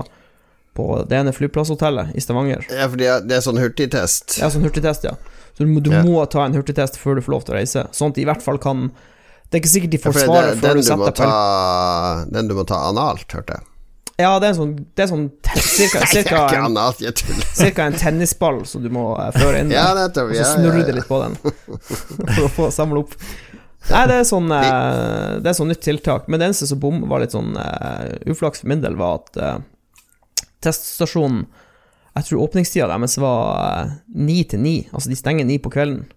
på 0.77 0.87
det 1.11 1.17
ene 1.19 1.33
flyplasshotellet 1.35 2.15
i 2.15 2.23
Stavanger. 2.23 2.65
Ja, 2.71 2.87
for 2.89 3.01
det 3.01 3.37
er 3.37 3.45
sånn 3.45 3.59
hurtigtest. 3.61 4.39
Ja, 4.41 4.51
sånn 4.53 4.65
hurtigtest, 4.67 5.05
ja. 5.09 5.17
Så 5.57 5.65
du, 5.67 5.81
du 5.83 5.91
Ja. 5.91 6.03
må 6.07 6.23
ta 6.31 6.45
en 6.47 6.55
hurtigtest 6.55 6.97
før 6.97 7.19
du 7.19 7.23
får 7.27 7.33
lov 7.35 7.45
til 7.47 7.55
å 7.55 7.59
reise, 7.59 7.87
sånn 7.93 8.15
at 8.15 8.21
de 8.21 8.23
i 8.23 8.29
hvert 8.29 8.43
fall 8.45 8.59
kan 8.63 8.91
Det 9.51 9.59
er 9.59 9.63
ikke 9.65 9.73
sikkert 9.73 9.91
de 9.91 9.99
får 9.99 10.13
for 10.15 10.21
svaret 10.29 10.61
før 10.63 10.77
du 10.79 10.81
du 10.81 10.87
setter 10.87 11.11
ta, 11.19 12.25
den 12.31 12.47
du 12.49 12.55
må 12.55 12.63
ta 12.65 12.77
analt, 12.87 13.27
hørte 13.35 13.57
jeg. 13.59 13.67
Ja, 14.21 14.39
det 14.39 14.51
er 14.51 14.55
sånn, 14.55 14.75
det 14.95 15.03
er 15.03 15.09
sånn 15.11 15.25
cirka, 15.59 16.05
cirka, 16.07 16.41
en, 16.55 16.77
cirka 17.57 17.87
en 17.89 17.97
tennisball 17.99 18.61
som 18.69 18.85
du 18.85 18.91
må 18.95 19.09
eh, 19.19 19.31
føre 19.35 19.65
inn. 19.65 19.73
Ja, 19.75 19.89
nettopp. 19.99 20.31
Og 20.31 20.37
Ja, 20.39 20.45
så 20.45 20.53
ja, 20.53 20.59
snurrer 20.61 20.83
ja. 20.85 20.87
det 20.87 20.95
litt 21.01 21.09
på 21.09 21.19
den 21.25 21.35
for 22.37 22.45
å 22.47 22.51
få 22.61 22.69
samle 22.71 23.03
opp. 23.03 23.17
Nei, 23.91 24.03
det 24.11 24.19
er 24.21 24.27
sånn 24.29 24.51
eh, 24.53 25.41
Det 25.41 25.51
er 25.51 25.57
sånn 25.57 25.71
nytt 25.73 25.83
tiltak. 25.83 26.29
Men 26.29 26.39
det 26.43 26.51
eneste 26.51 26.69
som 26.71 26.79
bom 26.83 27.01
var 27.11 27.25
litt 27.25 27.33
sånn 27.35 27.55
uh, 27.57 28.13
uflaks 28.31 28.61
for 28.63 28.71
min 28.71 28.83
del, 28.85 28.95
var 29.01 29.23
at 29.23 29.41
eh, 29.41 29.57
teststasjonen 30.65 31.47
Jeg 32.17 32.27
tror 32.27 32.43
åpningstida 32.45 32.89
deres 32.91 33.17
var 33.23 33.93
ni 34.15 34.43
til 34.45 34.61
ni. 34.61 34.75
Altså, 34.91 35.09
de 35.13 35.19
stenger 35.19 35.47
ni 35.47 35.61
på 35.63 35.71
kvelden. 35.71 36.09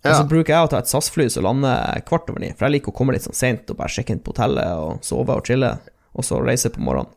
Og 0.00 0.16
så 0.16 0.24
bruker 0.24 0.54
jeg 0.54 0.64
å 0.64 0.70
ta 0.72 0.80
et 0.80 0.88
SAS-fly 0.88 1.28
som 1.30 1.44
lander 1.44 2.00
kvart 2.08 2.30
over 2.32 2.40
ni, 2.40 2.54
for 2.56 2.66
jeg 2.66 2.78
liker 2.78 2.92
å 2.92 2.96
komme 2.96 3.12
litt 3.12 3.26
sånn 3.26 3.36
seint 3.36 3.68
og 3.68 3.76
bare 3.78 3.92
sjekke 3.92 4.16
inn 4.16 4.22
på 4.24 4.32
hotellet 4.32 4.80
og 4.80 5.04
sove 5.04 5.36
og 5.36 5.44
chille, 5.46 5.74
og 6.16 6.26
så 6.26 6.40
reise 6.40 6.72
på 6.72 6.80
morgenen. 6.82 7.12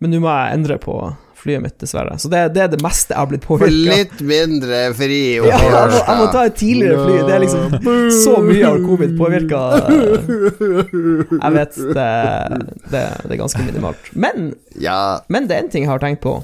Men 0.00 0.14
nå 0.14 0.20
må 0.22 0.30
jeg 0.30 0.56
endre 0.56 0.78
på 0.80 0.94
flyet 1.40 1.62
mitt, 1.64 1.74
dessverre. 1.80 2.14
Så 2.20 2.28
det, 2.32 2.42
det 2.54 2.62
er 2.66 2.68
det 2.72 2.80
meste 2.84 3.14
jeg 3.14 3.18
har 3.20 3.28
blitt 3.30 3.46
påvirka 3.46 3.96
litt 3.96 4.20
mindre 4.28 4.80
fri 4.98 5.18
ja, 5.36 5.56
jeg, 5.56 5.70
må, 5.72 6.00
jeg 6.02 6.18
må 6.20 6.26
ta 6.34 6.44
et 6.50 6.58
tidligere 6.60 7.00
fly. 7.06 7.16
Det 7.26 7.34
er 7.36 7.42
liksom 7.44 7.88
så 8.24 8.36
mye 8.44 8.68
av 8.70 8.78
covid 8.84 9.16
påvirka 9.18 9.62
Jeg 11.40 11.52
vet, 11.56 11.80
det, 11.96 12.06
det, 12.92 13.02
det 13.24 13.34
er 13.34 13.40
ganske 13.40 13.64
minimalt. 13.66 14.12
Men, 14.14 14.52
Ja. 14.80 15.00
men 15.28 15.48
det 15.48 15.56
er 15.56 15.64
en 15.64 15.72
ting 15.72 15.84
jeg 15.86 15.92
har 15.92 16.02
tenkt 16.02 16.22
på. 16.24 16.38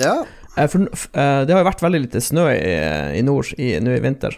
ja. 0.00 0.22
Eh, 0.52 0.66
For 0.68 0.82
eh, 0.84 1.44
det 1.48 1.54
har 1.54 1.62
jo 1.62 1.68
vært 1.70 1.80
veldig 1.80 2.00
lite 2.02 2.20
snø 2.20 2.42
i, 2.52 2.72
i 3.16 3.22
nord 3.24 3.54
i, 3.56 3.70
nå 3.80 3.94
i 3.96 4.02
vinter. 4.04 4.34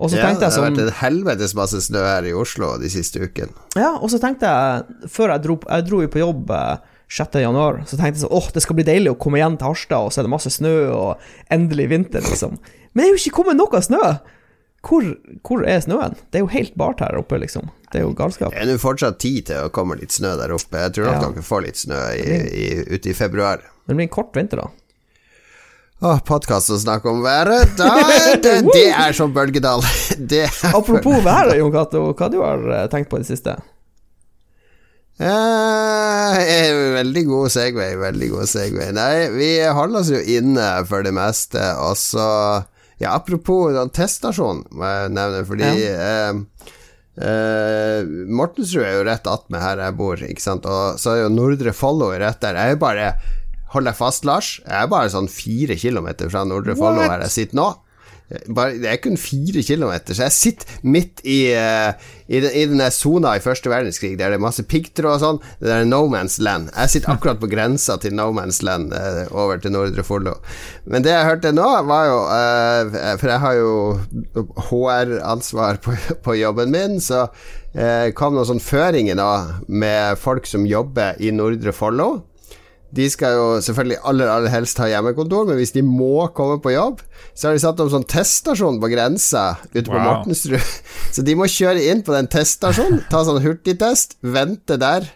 Og 0.00 0.08
så 0.08 0.16
ja 0.16 0.26
tenkte 0.30 0.46
det 0.46 0.48
har 0.48 0.54
sånn 0.54 0.64
vært 0.70 0.80
en 0.86 0.94
helvetes 1.02 1.52
masse 1.56 1.76
snø 1.84 2.00
her 2.04 2.24
i 2.28 2.32
Oslo 2.36 2.70
de 2.80 2.88
siste 2.92 3.20
ukene. 3.20 3.52
Ja, 3.76 3.90
og 4.00 4.08
så 4.12 4.16
tenkte 4.20 4.48
jeg 4.48 5.08
Før 5.12 5.32
jeg 5.34 5.44
dro, 5.44 5.58
jeg 5.68 5.84
dro 5.88 6.00
jo 6.04 6.10
på 6.12 6.20
jobb 6.22 6.52
eh, 6.56 6.95
6. 7.08 7.36
januar, 7.38 7.82
så 7.86 7.94
tenkte 7.96 8.16
jeg 8.18 8.24
sånn 8.24 8.34
åh, 8.34 8.48
det 8.54 8.62
skal 8.64 8.76
bli 8.78 8.86
deilig 8.86 9.12
å 9.14 9.18
komme 9.20 9.38
igjen 9.38 9.56
til 9.60 9.68
Harstad, 9.70 10.08
og 10.08 10.12
så 10.14 10.20
er 10.20 10.26
det 10.26 10.32
masse 10.32 10.50
snø, 10.50 10.72
og 10.90 11.28
endelig 11.54 11.86
vinter, 11.92 12.24
liksom. 12.26 12.56
Men 12.92 13.02
det 13.02 13.06
er 13.06 13.12
jo 13.14 13.20
ikke 13.22 13.36
kommet 13.42 13.60
noe 13.60 13.82
snø! 13.84 14.00
Hvor, 14.86 15.02
hvor 15.42 15.62
er 15.66 15.80
snøen? 15.82 16.12
Det 16.30 16.38
er 16.38 16.44
jo 16.44 16.50
helt 16.52 16.74
bart 16.78 17.00
her 17.02 17.16
oppe, 17.18 17.38
liksom. 17.42 17.70
Det 17.90 17.98
er 18.00 18.04
jo 18.04 18.12
galskap. 18.14 18.52
Det 18.54 18.60
er 18.62 18.68
nå 18.70 18.76
fortsatt 18.78 19.18
tid 19.22 19.48
til 19.48 19.66
å 19.66 19.70
komme 19.74 19.96
litt 19.98 20.14
snø 20.14 20.36
der 20.38 20.52
oppe. 20.54 20.78
Jeg 20.84 20.94
tror 20.94 21.08
nok 21.08 21.16
Ja. 21.16 21.30
dere 21.34 21.42
får 21.46 21.62
litt 21.64 21.80
snø 21.80 22.00
i, 22.14 22.36
i, 22.46 22.66
ute 22.94 23.10
i 23.10 23.14
februar. 23.18 23.64
Men 23.86 23.94
det 23.94 23.96
blir 23.98 24.06
en 24.06 24.14
kort 24.14 24.36
vinter, 24.38 24.62
da. 24.62 24.68
Åh, 26.06 26.18
podkast 26.28 26.70
å 26.70 26.76
snakke 26.78 27.08
om 27.10 27.22
været. 27.24 27.72
Da, 27.78 27.88
det, 28.42 28.52
det 28.76 28.84
er 28.92 29.14
som 29.16 29.32
bølgedal. 29.34 29.82
Det 30.30 30.42
er 30.44 30.74
Apropos 30.76 31.22
været, 31.24 31.56
Jon 31.58 31.72
Cato, 31.74 32.02
hva 32.12 32.28
du 32.30 32.38
har 32.44 32.60
du 32.62 32.70
tenkt 32.92 33.10
på 33.10 33.18
i 33.18 33.24
det 33.24 33.30
siste? 33.30 33.56
Eh, 35.16 36.72
veldig 36.92 37.22
god 37.24 37.52
Segway, 37.54 37.94
veldig 37.96 38.30
god 38.34 38.50
Segway. 38.50 38.90
Nei, 38.96 39.28
vi 39.32 39.50
holder 39.64 40.02
oss 40.02 40.10
jo 40.12 40.20
inne 40.20 40.66
for 40.88 41.06
det 41.06 41.14
meste, 41.16 41.62
og 41.80 41.96
så 42.00 42.26
Ja, 42.96 43.10
apropos 43.12 43.74
den 43.76 43.90
teststasjonen, 43.92 44.62
må 44.72 44.88
jeg 44.88 45.10
nevne, 45.12 45.42
fordi 45.44 45.66
eh, 45.68 46.38
eh, 47.20 48.06
Mortensrud 48.32 48.86
er 48.86 48.94
jo 48.96 49.02
rett 49.04 49.28
attmed 49.28 49.60
her 49.60 49.82
jeg 49.84 49.96
bor, 49.98 50.22
ikke 50.24 50.40
sant, 50.44 50.64
og 50.64 50.96
så 51.00 51.12
er 51.12 51.18
jo 51.26 51.34
Nordre 51.34 51.74
Follo 51.76 52.08
rett 52.16 52.40
der. 52.40 52.56
Jeg 52.56 52.76
er 52.78 52.80
bare 52.80 53.10
Hold 53.74 53.88
deg 53.90 53.96
fast, 53.98 54.24
Lars. 54.24 54.54
Jeg 54.62 54.78
er 54.78 54.88
bare 54.88 55.10
sånn 55.12 55.26
fire 55.28 55.74
kilometer 55.76 56.30
fra 56.32 56.44
Nordre 56.48 56.76
Follo 56.78 57.02
her 57.02 57.24
jeg 57.26 57.34
sitter 57.34 57.58
nå. 57.58 57.66
Bare, 58.26 58.74
det 58.82 58.88
er 58.90 58.98
kun 58.98 59.14
fire 59.20 59.62
kilometer, 59.62 60.16
så 60.16 60.26
jeg 60.26 60.34
sitter 60.34 60.78
midt 60.82 61.20
i, 61.22 61.52
uh, 61.54 61.92
i, 62.26 62.40
den, 62.42 62.50
i 62.58 62.64
denne 62.66 62.88
sona 62.90 63.36
i 63.38 63.42
første 63.44 63.70
verdenskrig 63.70 64.16
der 64.18 64.34
det 64.34 64.40
er 64.40 64.42
masse 64.42 64.64
piggtråd 64.66 65.12
og 65.12 65.22
sånn. 65.22 65.38
Det 65.62 65.70
er 65.70 65.86
no 65.86 66.02
man's 66.10 66.40
land. 66.42 66.72
Jeg 66.74 66.96
sitter 66.96 67.14
akkurat 67.14 67.38
på 67.38 67.50
grensa 67.52 67.94
til 68.02 68.16
no 68.18 68.32
man's 68.34 68.58
land 68.66 68.90
uh, 68.96 69.22
over 69.30 69.62
til 69.62 69.76
Nordre 69.76 70.02
Follo. 70.06 70.34
Men 70.90 71.06
det 71.06 71.14
jeg 71.14 71.28
hørte 71.28 71.54
nå, 71.54 71.68
var 71.86 72.10
jo 72.10 72.18
uh, 72.26 73.14
For 73.20 73.30
jeg 73.30 73.42
har 73.44 73.60
jo 73.60 73.70
HR-ansvar 74.72 75.78
på, 75.84 75.94
på 76.26 76.38
jobben 76.40 76.74
min, 76.74 76.98
så 77.02 77.28
eh, 77.76 78.10
kom 78.16 78.34
noen 78.34 78.48
sånne 78.48 78.64
føringer 78.64 79.18
da 79.18 79.30
med 79.68 80.18
folk 80.18 80.48
som 80.50 80.66
jobber 80.66 81.20
i 81.22 81.30
Nordre 81.34 81.74
Follo. 81.76 82.10
De 82.96 83.06
skal 83.12 83.34
jo 83.36 83.46
selvfølgelig 83.60 83.98
aller, 84.08 84.30
aller 84.32 84.52
helst 84.54 84.78
ha 84.80 84.86
hjemmekontor, 84.88 85.44
men 85.50 85.58
hvis 85.60 85.74
de 85.76 85.82
må 85.84 86.26
komme 86.36 86.56
på 86.64 86.72
jobb, 86.72 87.02
så 87.36 87.50
har 87.50 87.56
de 87.58 87.60
satt 87.60 87.80
opp 87.84 87.90
sånn 87.92 88.06
teststasjon 88.08 88.80
på 88.80 88.88
grensa 88.92 89.58
ute 89.74 89.84
på 89.90 89.92
Wow. 89.98 90.06
Mortensrud. 90.06 90.64
Så 91.14 91.22
de 91.26 91.34
må 91.36 91.44
kjøre 91.50 91.84
inn 91.92 92.00
på 92.06 92.14
den 92.16 92.28
teststasjonen, 92.32 93.02
ta 93.12 93.20
sånn 93.28 93.42
hurtigtest, 93.44 94.16
vente 94.24 94.78
der. 94.80 95.06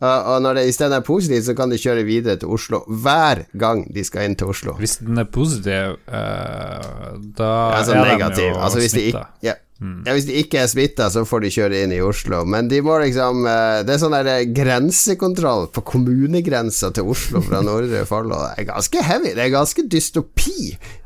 Og, 0.00 0.38
når 0.40 0.56
det 0.56 0.62
isteden 0.70 0.94
er 0.96 1.02
positivt, 1.04 1.44
så 1.44 1.52
kan 1.58 1.68
de 1.68 1.76
kjøre 1.76 2.06
videre 2.08 2.38
til 2.40 2.48
Oslo 2.54 2.78
hver 2.88 3.42
gang 3.60 3.82
de 3.92 4.00
skal 4.06 4.24
inn 4.30 4.36
til 4.40 4.48
Oslo. 4.48 4.72
Hvis 4.80 4.94
den 5.02 5.20
er 5.20 5.26
positiv, 5.28 5.98
uh, 6.08 7.18
da 7.36 7.50
Altså 7.76 7.92
er 7.98 8.06
negativ. 8.08 8.46
de 8.46 8.48
jo 8.48 8.62
Altså 8.64 8.80
smitta. 8.88 9.26
ikke, 9.44 9.58
ja. 9.80 9.92
ja, 10.06 10.12
hvis 10.16 10.26
de 10.28 10.34
ikke 10.42 10.58
er 10.60 10.66
smitta, 10.68 11.06
så 11.12 11.22
får 11.24 11.40
de 11.46 11.50
kjøre 11.54 11.78
inn 11.86 11.92
i 11.96 12.00
Oslo. 12.04 12.42
Men 12.44 12.68
de 12.68 12.82
må 12.84 12.98
liksom 13.00 13.46
eh, 13.48 13.78
Det 13.88 13.94
er 13.94 14.02
sånn 14.02 14.12
der 14.16 14.28
grensekontroll 14.56 15.68
på 15.72 15.82
kommunegrensa 15.88 16.90
til 16.96 17.08
Oslo 17.12 17.40
fra 17.44 17.62
Nordre 17.66 18.02
Follo. 18.08 18.36
Det 18.50 18.64
er 18.64 18.68
ganske 18.74 19.04
heavy. 19.06 19.32
Det 19.38 19.46
er 19.46 19.54
ganske 19.54 19.86
dystopi 19.88 20.56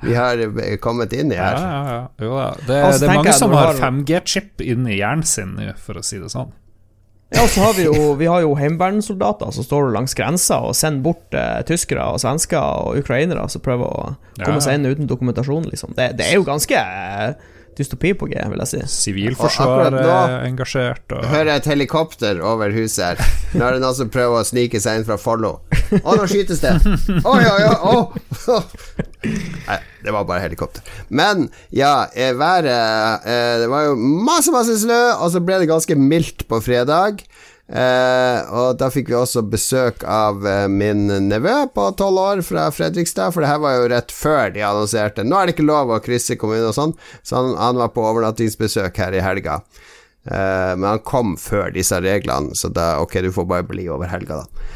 vi 0.03 0.17
har 0.19 0.43
eh, 0.43 0.75
kommet 0.83 1.15
inn 1.15 1.31
i 1.33 1.39
her. 1.39 1.57
ja, 1.61 1.79
ja. 1.93 2.03
Jo 2.25 2.35
da. 2.39 2.51
Det, 2.67 2.81
Altså, 2.85 3.01
det 3.05 3.09
er 3.11 3.15
mange 3.21 3.31
jeg 3.33 3.39
som 3.41 3.55
har 3.55 3.71
har- 3.73 3.81
5G-chip 3.85 4.61
inni 4.67 4.99
hjernen 4.99 5.25
sin 5.29 5.55
nå, 5.59 5.71
for 5.81 6.01
å 6.01 6.05
si 6.05 6.19
det 6.19 6.31
sånn. 6.35 6.51
Ja, 7.35 7.43
og 7.43 7.49
så 7.51 7.65
har 7.65 7.73
vi 7.75 7.87
jo, 7.89 8.13
vi 8.21 8.27
har 8.31 8.43
jo 8.45 8.53
heimevernssoldater 8.55 9.51
som 9.57 9.65
står 9.67 9.89
langs 9.97 10.13
grensa 10.15 10.61
og 10.63 10.77
sender 10.79 11.03
bort 11.09 11.35
eh, 11.35 11.63
tyskere 11.67 12.05
og 12.15 12.21
svensker 12.23 12.61
og 12.85 13.01
ukrainere 13.01 13.47
som 13.51 13.63
prøver 13.65 13.87
å 13.91 14.05
komme 14.43 14.59
Ja. 14.61 14.63
seg 14.63 14.77
inn 14.79 14.87
uten 14.87 15.09
dokumentasjon, 15.11 15.67
liksom. 15.73 15.95
Det, 15.97 16.13
det 16.21 16.29
er 16.29 16.37
jo 16.39 16.45
ganske 16.47 16.79
eh, 16.79 17.35
dystopi 17.79 18.13
på 18.19 18.29
G, 18.31 18.39
vil 18.51 18.63
jeg 18.65 18.71
si. 18.71 18.81
Sivilforsvar 18.95 19.87
Og 19.89 19.97
nå- 19.97 20.03
er 20.05 20.47
engasjert. 20.49 21.05
Og, 21.13 21.25
Hører 21.31 21.51
jeg 21.55 21.63
et 21.63 21.69
helikopter 21.73 22.41
over 22.45 22.73
huset 22.75 23.05
her. 23.19 23.35
Nå 23.55 23.65
er 23.67 23.77
det 23.77 23.83
noen 23.85 23.97
som 23.99 24.11
prøver 24.15 24.43
å 24.43 24.47
snike 24.49 24.81
seg 24.83 25.01
inn 25.01 25.07
fra 25.09 25.17
Follo. 25.21 25.57
Å, 26.01 26.15
nå 26.19 26.27
skytes 26.31 26.63
det! 26.65 26.75
Oi, 27.25 27.43
oi, 27.45 27.63
oi! 27.65 27.75
å. 28.55 28.61
Nei, 29.25 29.79
det 30.05 30.13
var 30.13 30.27
bare 30.29 30.43
helikopter. 30.45 30.85
Men 31.09 31.47
ja, 31.73 32.07
eh, 32.13 32.35
været 32.37 32.69
eh, 33.25 33.55
Det 33.63 33.69
var 33.73 33.87
jo 33.89 33.95
masse, 33.97 34.53
masse 34.53 34.77
snø, 34.83 34.99
og 35.17 35.31
så 35.33 35.41
ble 35.45 35.63
det 35.63 35.71
ganske 35.71 35.97
mildt 35.97 36.45
på 36.51 36.61
fredag. 36.65 37.23
Eh, 37.65 38.39
og 38.53 38.77
da 38.77 38.91
fikk 38.93 39.09
vi 39.09 39.17
også 39.17 39.41
besøk 39.49 40.03
av 40.05 40.45
eh, 40.45 40.67
min 40.69 41.07
nevø 41.31 41.55
på 41.73 41.87
tolv 41.97 42.21
år 42.21 42.43
fra 42.45 42.67
Fredrikstad, 42.75 43.33
for 43.33 43.41
det 43.41 43.49
her 43.49 43.63
var 43.63 43.79
jo 43.79 43.89
rett 43.89 44.13
før 44.13 44.53
de 44.53 44.61
annonserte 44.69 45.25
Nå 45.25 45.39
er 45.39 45.49
det 45.49 45.55
ikke 45.57 45.65
lov 45.71 45.95
å 45.95 46.03
krysse 46.05 46.37
kommune 46.41 46.69
og 46.69 46.77
sånn, 46.77 46.93
så 47.25 47.41
han, 47.41 47.55
han 47.57 47.81
var 47.81 47.95
på 47.95 48.05
overnattingsbesøk 48.05 49.01
her 49.01 49.17
i 49.17 49.25
helga. 49.25 49.63
Eh, 50.29 50.73
men 50.77 50.89
han 50.91 51.05
kom 51.09 51.39
før 51.41 51.73
disse 51.73 51.97
reglene, 52.05 52.53
så 52.57 52.69
da 52.69 52.99
ok, 53.01 53.23
du 53.25 53.33
får 53.33 53.49
bare 53.49 53.69
bli 53.73 53.89
over 53.93 54.13
helga, 54.13 54.43
da. 54.45 54.69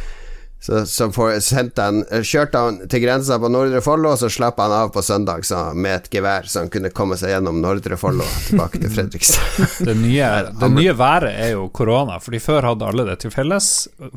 Så, 0.60 0.80
så 0.90 1.06
får, 1.14 1.36
sendte 1.46 1.82
han, 1.86 2.00
eh, 2.10 2.22
kjørte 2.26 2.58
han 2.58 2.78
til 2.90 3.00
grensa 3.04 3.36
på 3.38 3.46
Nordre 3.52 3.78
Follo, 3.84 4.10
og 4.10 4.18
så 4.18 4.26
slapp 4.32 4.56
han 4.58 4.72
av 4.74 4.88
på 4.90 5.02
søndag 5.06 5.44
så, 5.46 5.68
med 5.74 5.94
et 6.00 6.08
gevær, 6.10 6.48
så 6.50 6.58
han 6.64 6.68
kunne 6.72 6.90
komme 6.90 7.14
seg 7.16 7.30
gjennom 7.30 7.60
Nordre 7.62 7.94
Follo 8.00 8.24
tilbake 8.48 8.80
til 8.82 8.90
Fredrikstad. 8.90 9.60
det, 9.86 9.94
nye, 10.00 10.26
det 10.58 10.70
nye 10.74 10.96
været 10.98 11.30
er 11.30 11.52
jo 11.54 11.68
korona, 11.70 12.18
Fordi 12.18 12.38
før 12.42 12.66
hadde 12.72 12.88
alle 12.90 13.04
det 13.06 13.20
til 13.22 13.30
felles. 13.30 13.68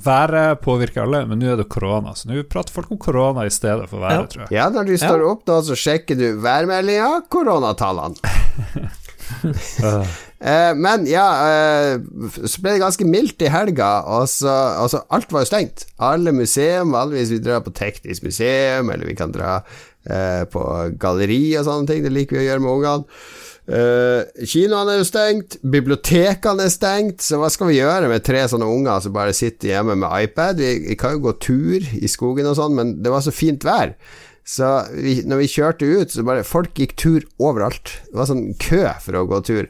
Været 0.02 0.58
påvirker 0.66 1.04
alle, 1.06 1.22
men 1.30 1.38
nå 1.44 1.52
er 1.54 1.58
det 1.62 1.70
korona. 1.70 2.16
Så 2.18 2.26
nå 2.32 2.42
prater 2.50 2.74
folk 2.74 2.90
om 2.92 2.98
korona 3.06 3.46
i 3.46 3.54
stedet 3.54 3.86
for 3.92 4.02
været, 4.02 4.26
Ja. 4.26 4.28
tror 4.34 4.42
jeg. 4.48 4.52
Ja, 4.58 4.66
når 4.74 4.84
du 4.90 4.98
står 4.98 5.22
opp 5.30 5.46
nå, 5.48 5.62
så 5.70 5.76
sjekker 5.78 6.18
du 6.18 6.26
værmeldinga, 6.42 7.22
koronatallene. 7.30 8.18
Eh, 10.42 10.72
men 10.74 11.06
ja, 11.06 11.28
eh, 11.46 12.00
så 12.50 12.64
ble 12.64 12.74
det 12.74 12.82
ganske 12.82 13.06
mildt 13.06 13.44
i 13.46 13.52
helga, 13.54 13.92
og 14.10 14.26
så 14.32 15.04
Alt 15.14 15.30
var 15.34 15.46
jo 15.46 15.52
stengt. 15.52 15.86
Alle 16.02 16.34
museum, 16.34 16.96
vanligvis 16.96 17.36
vi 17.36 17.44
drar 17.46 17.62
på 17.66 17.74
teknisk 17.78 18.26
museum, 18.26 18.90
eller 18.90 19.06
vi 19.06 19.18
kan 19.18 19.34
dra 19.36 19.60
eh, 20.10 20.44
på 20.50 20.66
galleri 21.02 21.44
og 21.60 21.68
sånne 21.68 21.92
ting. 21.92 22.04
Det 22.06 22.14
liker 22.16 22.40
vi 22.40 22.46
å 22.46 22.50
gjøre 22.50 22.66
med 22.66 22.78
ungene. 22.80 23.24
Uh, 23.72 24.26
Kinoene 24.50 24.96
er 24.96 24.98
jo 25.00 25.06
stengt, 25.06 25.60
bibliotekene 25.62 26.66
er 26.66 26.72
stengt, 26.74 27.22
så 27.24 27.38
hva 27.40 27.48
skal 27.54 27.70
vi 27.70 27.78
gjøre 27.78 28.10
med 28.10 28.26
tre 28.26 28.42
sånne 28.50 28.68
unger 28.68 29.04
som 29.06 29.14
bare 29.16 29.36
sitter 29.38 29.70
hjemme 29.70 29.96
med 30.02 30.26
iPad? 30.26 30.60
Vi, 30.60 30.90
vi 30.90 30.98
kan 31.00 31.14
jo 31.16 31.22
gå 31.28 31.36
tur 31.46 31.86
i 32.02 32.10
skogen 32.10 32.50
og 32.50 32.58
sånn, 32.58 32.76
men 32.76 32.96
det 33.06 33.14
var 33.14 33.24
så 33.24 33.32
fint 33.32 33.64
vær. 33.64 33.94
Så 34.48 34.68
vi, 34.92 35.20
når 35.28 35.44
vi 35.44 35.50
kjørte 35.54 35.88
ut, 35.88 36.12
så 36.12 36.26
bare 36.26 36.46
Folk 36.48 36.74
gikk 36.78 36.96
tur 37.00 37.26
overalt. 37.42 37.94
Det 38.10 38.18
var 38.18 38.30
sånn 38.30 38.52
kø 38.62 38.84
for 39.04 39.20
å 39.20 39.26
gå 39.30 39.42
tur. 39.48 39.70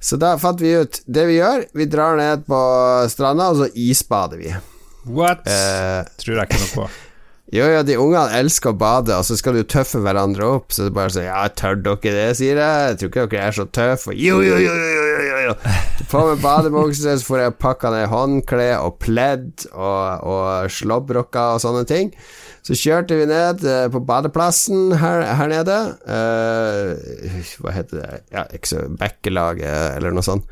Så 0.00 0.16
da 0.16 0.32
fant 0.40 0.62
vi 0.64 0.72
ut 0.80 1.02
Det 1.04 1.26
vi 1.28 1.36
gjør, 1.36 1.66
vi 1.76 1.86
drar 1.90 2.16
ned 2.16 2.46
på 2.48 2.60
stranda, 3.12 3.50
og 3.52 3.60
så 3.60 3.70
isbader 3.76 4.40
vi. 4.40 4.56
What? 5.10 5.46
Eh, 5.48 6.02
tror 6.20 6.36
jeg 6.38 6.48
ikke 6.48 6.60
noe 6.60 6.72
på. 6.74 6.86
jo, 7.56 7.66
jo, 7.66 7.82
de 7.84 7.96
ungene 8.00 8.40
elsker 8.40 8.72
å 8.72 8.78
bade, 8.80 9.16
og 9.16 9.26
så 9.26 9.36
skal 9.36 9.56
du 9.58 9.64
tøffe 9.64 10.00
hverandre 10.04 10.48
opp. 10.56 10.72
Så 10.72 10.86
det 10.86 10.94
bare 10.96 11.12
sånn 11.12 11.28
Ja, 11.28 11.44
tør 11.52 11.80
dere 11.80 12.14
det, 12.16 12.26
sier 12.40 12.60
jeg. 12.60 12.90
Jeg 12.92 13.00
tror 13.00 13.12
ikke 13.12 13.26
dere 13.34 13.48
er 13.48 13.56
så 13.56 13.66
tøffe. 13.68 14.16
Jo, 14.16 14.40
jo, 14.44 14.60
jo, 14.60 14.76
jo, 14.76 15.00
jo, 15.28 15.40
jo. 15.48 15.56
På 16.12 16.24
med 16.30 16.44
badebukse, 16.44 17.16
så 17.20 17.26
får 17.26 17.44
jeg 17.44 17.58
pakka 17.60 17.92
ned 17.94 18.08
håndkle 18.12 18.70
og 18.80 19.00
pledd 19.02 19.66
og, 19.72 20.28
og 20.30 20.72
slåbroker 20.72 21.56
og 21.56 21.64
sånne 21.64 21.84
ting. 21.88 22.14
Så 22.66 22.76
kjørte 22.76 23.16
vi 23.18 23.26
ned 23.30 23.64
eh, 23.64 23.86
på 23.92 24.02
badeplassen 24.04 24.94
her, 25.00 25.24
her 25.38 25.50
nede. 25.50 25.78
Uh, 26.04 27.50
hva 27.62 27.74
heter 27.74 28.02
det? 28.02 28.22
Ja, 28.34 28.46
ikke 28.52 28.72
så 28.74 28.86
Bekkelaget, 29.00 29.96
eller 29.96 30.14
noe 30.14 30.26
sånt. 30.26 30.48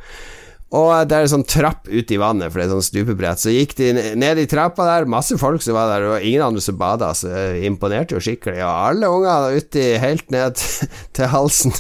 Og 0.77 0.91
det 1.09 1.17
er 1.17 1.25
en 1.25 1.33
sånn 1.33 1.47
trapp 1.49 1.87
ut 1.89 2.11
i 2.13 2.19
vannet, 2.21 2.51
for 2.53 2.61
det 2.61 2.67
er 2.67 2.75
sånn 2.75 2.85
stupebrett. 2.85 3.41
Så 3.41 3.55
gikk 3.55 3.73
de 3.79 3.93
ned 4.21 4.41
i 4.43 4.49
trappa 4.51 4.85
der, 4.85 5.09
masse 5.09 5.39
folk 5.41 5.65
som 5.65 5.79
var 5.79 5.89
der, 5.95 6.05
og 6.11 6.25
ingen 6.25 6.45
andre 6.45 6.65
som 6.65 6.77
bada, 6.81 7.15
så 7.17 7.31
imponerte 7.65 8.17
jo 8.17 8.25
skikkelig. 8.25 8.61
Og 8.61 8.69
alle 8.91 9.09
unger 9.09 9.57
uti 9.57 9.87
helt 10.03 10.29
ned 10.35 10.61
til 11.17 11.33
halsen. 11.33 11.73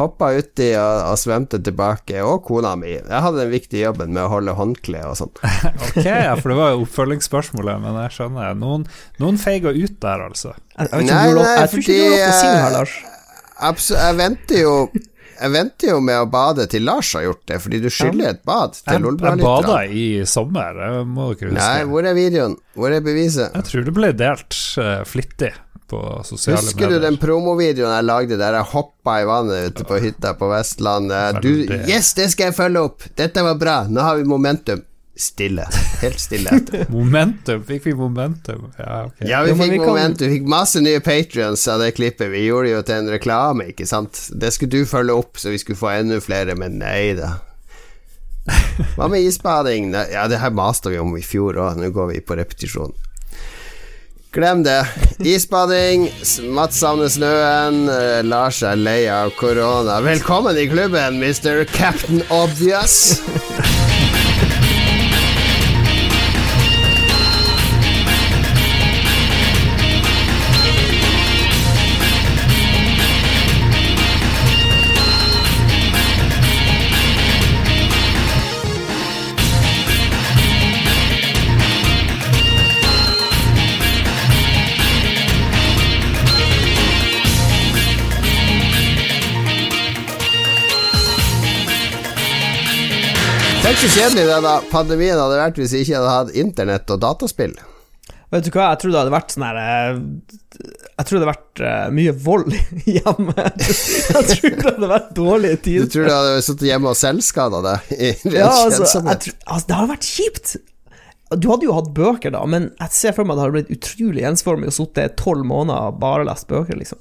Hoppa 0.00 0.30
uti 0.36 0.70
og, 0.80 1.02
og 1.12 1.18
svømte 1.20 1.60
tilbake, 1.62 2.22
og 2.24 2.40
kona 2.48 2.72
mi. 2.80 2.94
Jeg 2.96 3.20
hadde 3.26 3.42
den 3.42 3.52
viktige 3.52 3.84
jobben 3.84 4.14
med 4.16 4.24
å 4.24 4.30
holde 4.32 4.54
håndkle 4.58 5.04
og 5.10 5.18
sånn. 5.20 5.32
Ok, 5.90 6.00
ja, 6.06 6.32
for 6.40 6.52
det 6.52 6.58
var 6.58 6.72
jo 6.74 6.82
oppfølgingsspørsmålet, 6.86 7.80
men 7.82 7.98
jeg 8.04 8.16
skjønner. 8.16 8.56
Noen, 8.58 8.88
noen 9.20 9.38
feiga 9.40 9.72
ut 9.76 9.96
der, 10.02 10.26
altså. 10.30 10.54
Jeg, 10.76 10.88
jeg, 10.88 11.06
Nei, 11.10 11.22
nei, 11.36 11.46
jeg 11.60 11.70
tror 11.74 11.84
ikke 11.84 11.96
du 11.96 12.02
har 12.02 12.10
lov 12.10 12.18
til 12.18 12.28
å 12.32 12.40
si 12.40 12.50
her, 12.56 12.74
Lars. 12.78 12.98
Abs 13.60 13.90
jeg 13.92 14.16
venter 14.16 14.62
jo 14.62 14.74
Jeg 15.40 15.52
venter 15.52 15.90
jo 15.90 15.98
med 16.04 16.16
å 16.16 16.28
bade 16.32 16.64
til 16.72 16.86
Lars 16.88 17.10
har 17.16 17.26
gjort 17.26 17.42
det, 17.48 17.58
fordi 17.60 17.80
du 17.84 17.88
skylder 17.92 18.30
et 18.30 18.40
bad 18.48 18.72
til 18.76 18.86
Jeg, 18.86 18.94
jeg 18.96 19.04
Lolbua-lytterne. 19.04 19.44
bada 19.44 19.76
i 19.84 20.04
sommer, 20.28 20.80
må 21.08 21.30
dere 21.34 21.50
huske. 21.50 21.58
Nei, 21.60 21.84
hvor 21.88 22.08
er 22.08 22.16
videoen? 22.16 22.56
Hvor 22.76 22.92
er 22.96 23.04
beviset? 23.04 23.52
Jeg 23.56 23.68
tror 23.68 23.84
det 23.88 23.94
ble 23.96 24.10
delt 24.16 24.56
uh, 24.80 25.00
flittig 25.08 25.52
på 25.90 26.00
sosiale 26.24 26.60
Husker 26.62 26.86
du 26.86 26.96
medier. 26.96 27.06
den 27.08 27.18
promovideoen 27.22 27.92
jeg 27.96 28.06
lagde 28.06 28.38
der 28.40 28.56
jeg 28.60 28.70
hoppa 28.72 29.16
i 29.20 29.26
vannet 29.28 29.72
ute 29.74 29.86
på 29.88 29.98
hytta 30.02 30.34
på 30.38 30.48
Vestlandet? 30.52 31.40
Du, 31.42 31.50
yes, 31.90 32.12
det 32.18 32.30
skal 32.34 32.50
jeg 32.50 32.56
følge 32.60 32.86
opp! 32.88 33.08
Dette 33.18 33.42
var 33.44 33.58
bra! 33.60 33.80
Nå 33.90 34.06
har 34.06 34.20
vi 34.20 34.28
momentum. 34.30 34.84
Stille. 35.20 35.66
Helt 36.00 36.20
stille 36.22 36.48
etter. 36.56 36.86
Momentum, 36.94 37.60
fikk 37.68 37.90
vi 37.90 37.92
momentum? 37.98 38.70
Ja, 38.78 39.02
okay. 39.10 39.26
Ja, 39.28 39.42
vi 39.44 39.52
fikk 39.58 39.82
momentum. 39.82 40.30
Vi 40.30 40.38
fikk 40.38 40.46
masse 40.48 40.80
nye 40.80 41.02
patrions 41.04 41.66
av 41.68 41.82
det 41.82 41.90
klippet. 41.98 42.30
Vi 42.32 42.46
gjorde 42.46 42.70
det 42.70 42.72
jo 42.72 42.80
til 42.88 43.02
en 43.02 43.10
reklame, 43.12 43.66
ikke 43.74 43.84
sant? 43.90 44.22
Det 44.32 44.48
skulle 44.54 44.72
du 44.80 44.88
følge 44.88 45.18
opp, 45.20 45.36
så 45.36 45.52
vi 45.52 45.60
skulle 45.60 45.76
få 45.76 45.90
enda 45.92 46.22
flere, 46.24 46.56
men 46.56 46.78
nei 46.80 47.12
da. 47.18 47.34
Hva 48.96 49.10
med 49.12 49.26
isbading? 49.26 49.92
Ja, 50.14 50.24
det 50.30 50.40
her 50.40 50.54
maste 50.56 50.94
vi 50.94 50.98
om 51.02 51.12
i 51.18 51.24
fjor 51.26 51.58
òg. 51.60 51.76
Nå 51.82 51.92
går 51.92 52.14
vi 52.14 52.22
på 52.24 52.38
repetisjon. 52.40 52.96
Glem 54.32 54.62
det. 54.62 54.86
Isbading, 55.26 56.04
Mats 56.54 56.78
savner 56.78 57.10
snøen, 57.10 57.88
eh, 57.90 58.20
Lars 58.22 58.62
er 58.62 58.78
lei 58.78 59.08
av 59.10 59.32
korona. 59.34 59.98
Velkommen 60.06 60.54
i 60.54 60.68
klubben, 60.70 61.18
Mr. 61.18 61.64
Captain 61.74 62.22
Obvious. 62.30 63.18
Så 93.80 93.88
kjedelig 93.94 94.26
denne 94.28 94.50
pandemien 94.68 95.16
hadde 95.16 95.36
vært 95.40 95.56
hvis 95.56 95.72
vi 95.72 95.78
ikke 95.86 95.96
hadde 95.96 96.12
hatt 96.12 96.34
internett 96.36 96.90
og 96.92 96.98
dataspill. 97.00 97.54
Vet 98.30 98.44
du 98.44 98.50
hva, 98.52 98.66
jeg 98.74 98.80
tror 98.82 98.92
det 98.92 99.00
hadde 99.00 99.12
vært 99.14 99.32
sånn 99.34 99.44
her 99.48 99.56
eh, 99.58 99.96
Jeg 100.60 101.06
tror 101.08 101.14
det 101.16 101.20
hadde 101.22 101.30
vært 101.30 101.62
eh, 101.66 101.86
mye 101.96 102.12
vold 102.26 102.52
hjemme. 102.98 103.46
Jeg 103.56 104.26
tror 104.34 104.54
det 104.58 104.66
hadde 104.68 104.90
vært 104.92 105.08
dårlige 105.16 105.58
Du 105.64 105.88
tror 105.94 106.06
du 106.06 106.12
hadde 106.12 106.36
sittet 106.44 106.66
hjemme 106.68 106.92
og 106.92 107.00
selvskada 107.00 107.62
deg? 107.64 107.90
i 107.96 108.12
Ja, 108.36 108.52
altså, 108.52 108.84
jeg 109.00 109.24
tror, 109.24 109.40
altså, 109.48 109.64
det 109.72 109.80
hadde 109.80 109.92
vært 109.94 110.10
kjipt. 110.10 110.54
Du 111.40 111.50
hadde 111.54 111.70
jo 111.70 111.80
hatt 111.80 111.90
bøker, 111.96 112.36
da, 112.36 112.44
men 112.52 112.68
jeg 112.76 112.98
ser 113.00 113.16
for 113.16 113.24
meg 113.24 113.34
at 113.34 113.40
det 113.40 113.46
hadde 113.48 113.58
blitt 113.58 113.76
utrolig 113.80 114.28
ensformig 114.28 114.68
å 114.68 114.76
sitte 114.76 115.08
tolv 115.18 115.48
måneder 115.48 115.88
og 115.88 116.00
bare 116.04 116.28
lest 116.28 116.50
bøker, 116.52 116.76
liksom. 116.76 117.00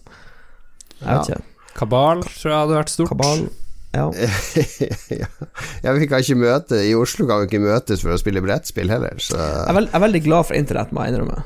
Jeg 1.04 1.12
vet 1.12 1.34
ikke. 1.36 1.74
Kabal 1.76 2.24
tror 2.24 2.54
jeg 2.54 2.62
hadde 2.64 2.80
vært 2.80 2.96
stort. 2.96 3.12
Kabal. 3.12 3.50
Ja. 3.98 4.06
ja. 5.82 5.94
vi 5.96 6.06
kan 6.06 6.22
ikke 6.22 6.36
møte 6.38 6.78
I 6.86 6.92
Oslo 6.94 7.26
kan 7.26 7.40
vi 7.42 7.48
ikke 7.50 7.62
møtes 7.64 8.04
for 8.06 8.14
å 8.14 8.20
spille 8.22 8.44
brettspill 8.46 8.92
heller, 8.92 9.16
så 9.18 9.40
Jeg, 9.40 9.64
er 9.66 9.78
veld, 9.80 9.90
jeg 9.90 9.98
er 9.98 10.04
veldig 10.06 10.22
glad 10.28 10.46
for 10.46 10.60
internett, 10.60 10.92
må 10.94 11.06
jeg 11.08 11.16
innrømme. 11.16 11.40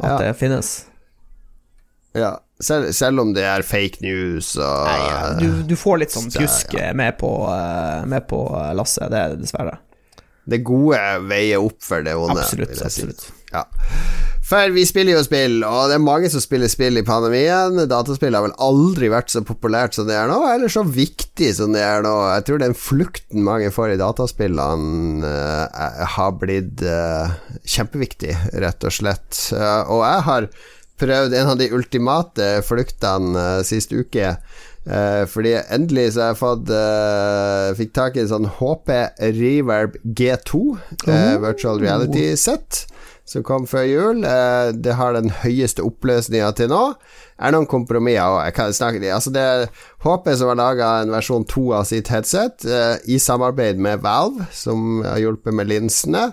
At 0.00 0.10
Ja. 0.10 0.16
det 0.24 0.32
finnes. 0.40 0.72
ja. 2.18 2.32
Selv, 2.58 2.88
selv 2.96 3.20
om 3.20 3.34
det 3.36 3.42
er 3.44 3.60
fake 3.68 4.00
news 4.00 4.54
og 4.56 4.86
Nei, 4.88 5.00
ja, 5.04 5.16
du, 5.36 5.48
du 5.68 5.74
får 5.76 5.98
litt 6.00 6.14
sånn 6.14 6.30
Så, 6.32 6.40
pjusk 6.40 6.72
med 6.96 7.18
på, 7.20 7.28
eh, 7.52 8.06
med 8.08 8.24
på 8.30 8.38
lasset, 8.78 9.10
det 9.12 9.18
er 9.20 9.34
dessverre. 9.36 9.74
Det 10.48 10.62
gode 10.64 11.00
veier 11.28 11.60
opp 11.60 11.76
for 11.84 12.00
det 12.06 12.14
vonde. 12.16 12.40
Absolutt. 12.40 12.80
absolutt 12.80 13.26
Ja. 13.52 13.66
For 14.46 14.70
vi 14.70 14.84
spiller 14.86 15.16
jo 15.16 15.24
spill, 15.26 15.56
og 15.66 15.88
det 15.90 15.96
er 15.96 16.02
mange 16.04 16.28
som 16.30 16.42
spiller 16.42 16.70
spill 16.70 17.00
i 17.00 17.06
pandemien. 17.06 17.80
Dataspill 17.90 18.36
har 18.36 18.44
vel 18.44 18.54
aldri 18.62 19.08
vært 19.10 19.32
så 19.32 19.42
populært 19.42 19.96
som 19.96 20.06
det 20.06 20.14
er 20.14 20.30
nå, 20.30 20.36
eller 20.52 20.70
så 20.70 20.84
viktig 20.86 21.48
som 21.56 21.74
det 21.74 21.82
er 21.82 22.06
nå. 22.06 22.12
Jeg 22.30 22.46
tror 22.46 22.62
den 22.62 22.76
flukten 22.78 23.42
mange 23.46 23.72
får 23.74 23.96
i 23.96 23.98
dataspillene, 23.98 25.26
uh, 25.26 26.06
har 26.14 26.38
blitt 26.38 26.84
uh, 26.86 27.34
kjempeviktig, 27.66 28.36
rett 28.62 28.86
og 28.86 28.94
slett. 28.94 29.34
Uh, 29.50 29.82
og 29.82 30.06
jeg 30.06 30.24
har 30.30 30.48
prøvd 31.02 31.36
en 31.40 31.52
av 31.56 31.58
de 31.58 31.72
ultimate 31.74 32.50
fluktene 32.70 33.34
uh, 33.58 33.66
sist 33.66 33.90
uke. 33.96 34.36
Fordi 34.86 35.56
endelig 35.74 36.12
så 36.14 36.20
har 36.22 36.28
jeg 36.30 36.38
fått 36.38 36.68
uh, 36.70 37.72
Fikk 37.74 37.88
tak 37.98 38.14
i 38.14 38.20
en 38.22 38.28
sånn 38.30 38.44
HP 38.60 38.92
Reverb 39.34 39.96
G2 40.06 40.60
eh, 40.78 41.08
Oh. 41.10 41.40
virtual 41.42 41.82
reality 41.82 42.28
set 42.38 42.84
som 43.26 43.44
kom 43.46 43.66
før 43.68 43.86
jul. 43.86 44.24
Eh, 44.24 44.72
det 44.72 44.96
har 44.98 45.16
den 45.16 45.32
høyeste 45.42 45.84
oppløsninga 45.86 46.52
til 46.56 46.70
nå. 46.70 46.82
Er 47.36 47.52
noen 47.52 47.68
kompromisser 47.68 48.22
òg. 48.38 48.60
Altså 49.12 49.32
det 49.34 49.42
er 49.42 49.66
HP 50.04 50.30
som 50.38 50.52
har 50.52 50.60
laga 50.60 50.92
en 51.02 51.14
versjon 51.14 51.46
2 51.50 51.66
av 51.80 51.88
sitt 51.90 52.12
headset, 52.12 52.64
eh, 52.64 52.94
i 53.10 53.18
samarbeid 53.18 53.82
med 53.82 54.04
Valve, 54.06 54.46
som 54.52 55.02
har 55.04 55.18
hjulpet 55.20 55.58
med 55.58 55.68
linsene. 55.72 56.30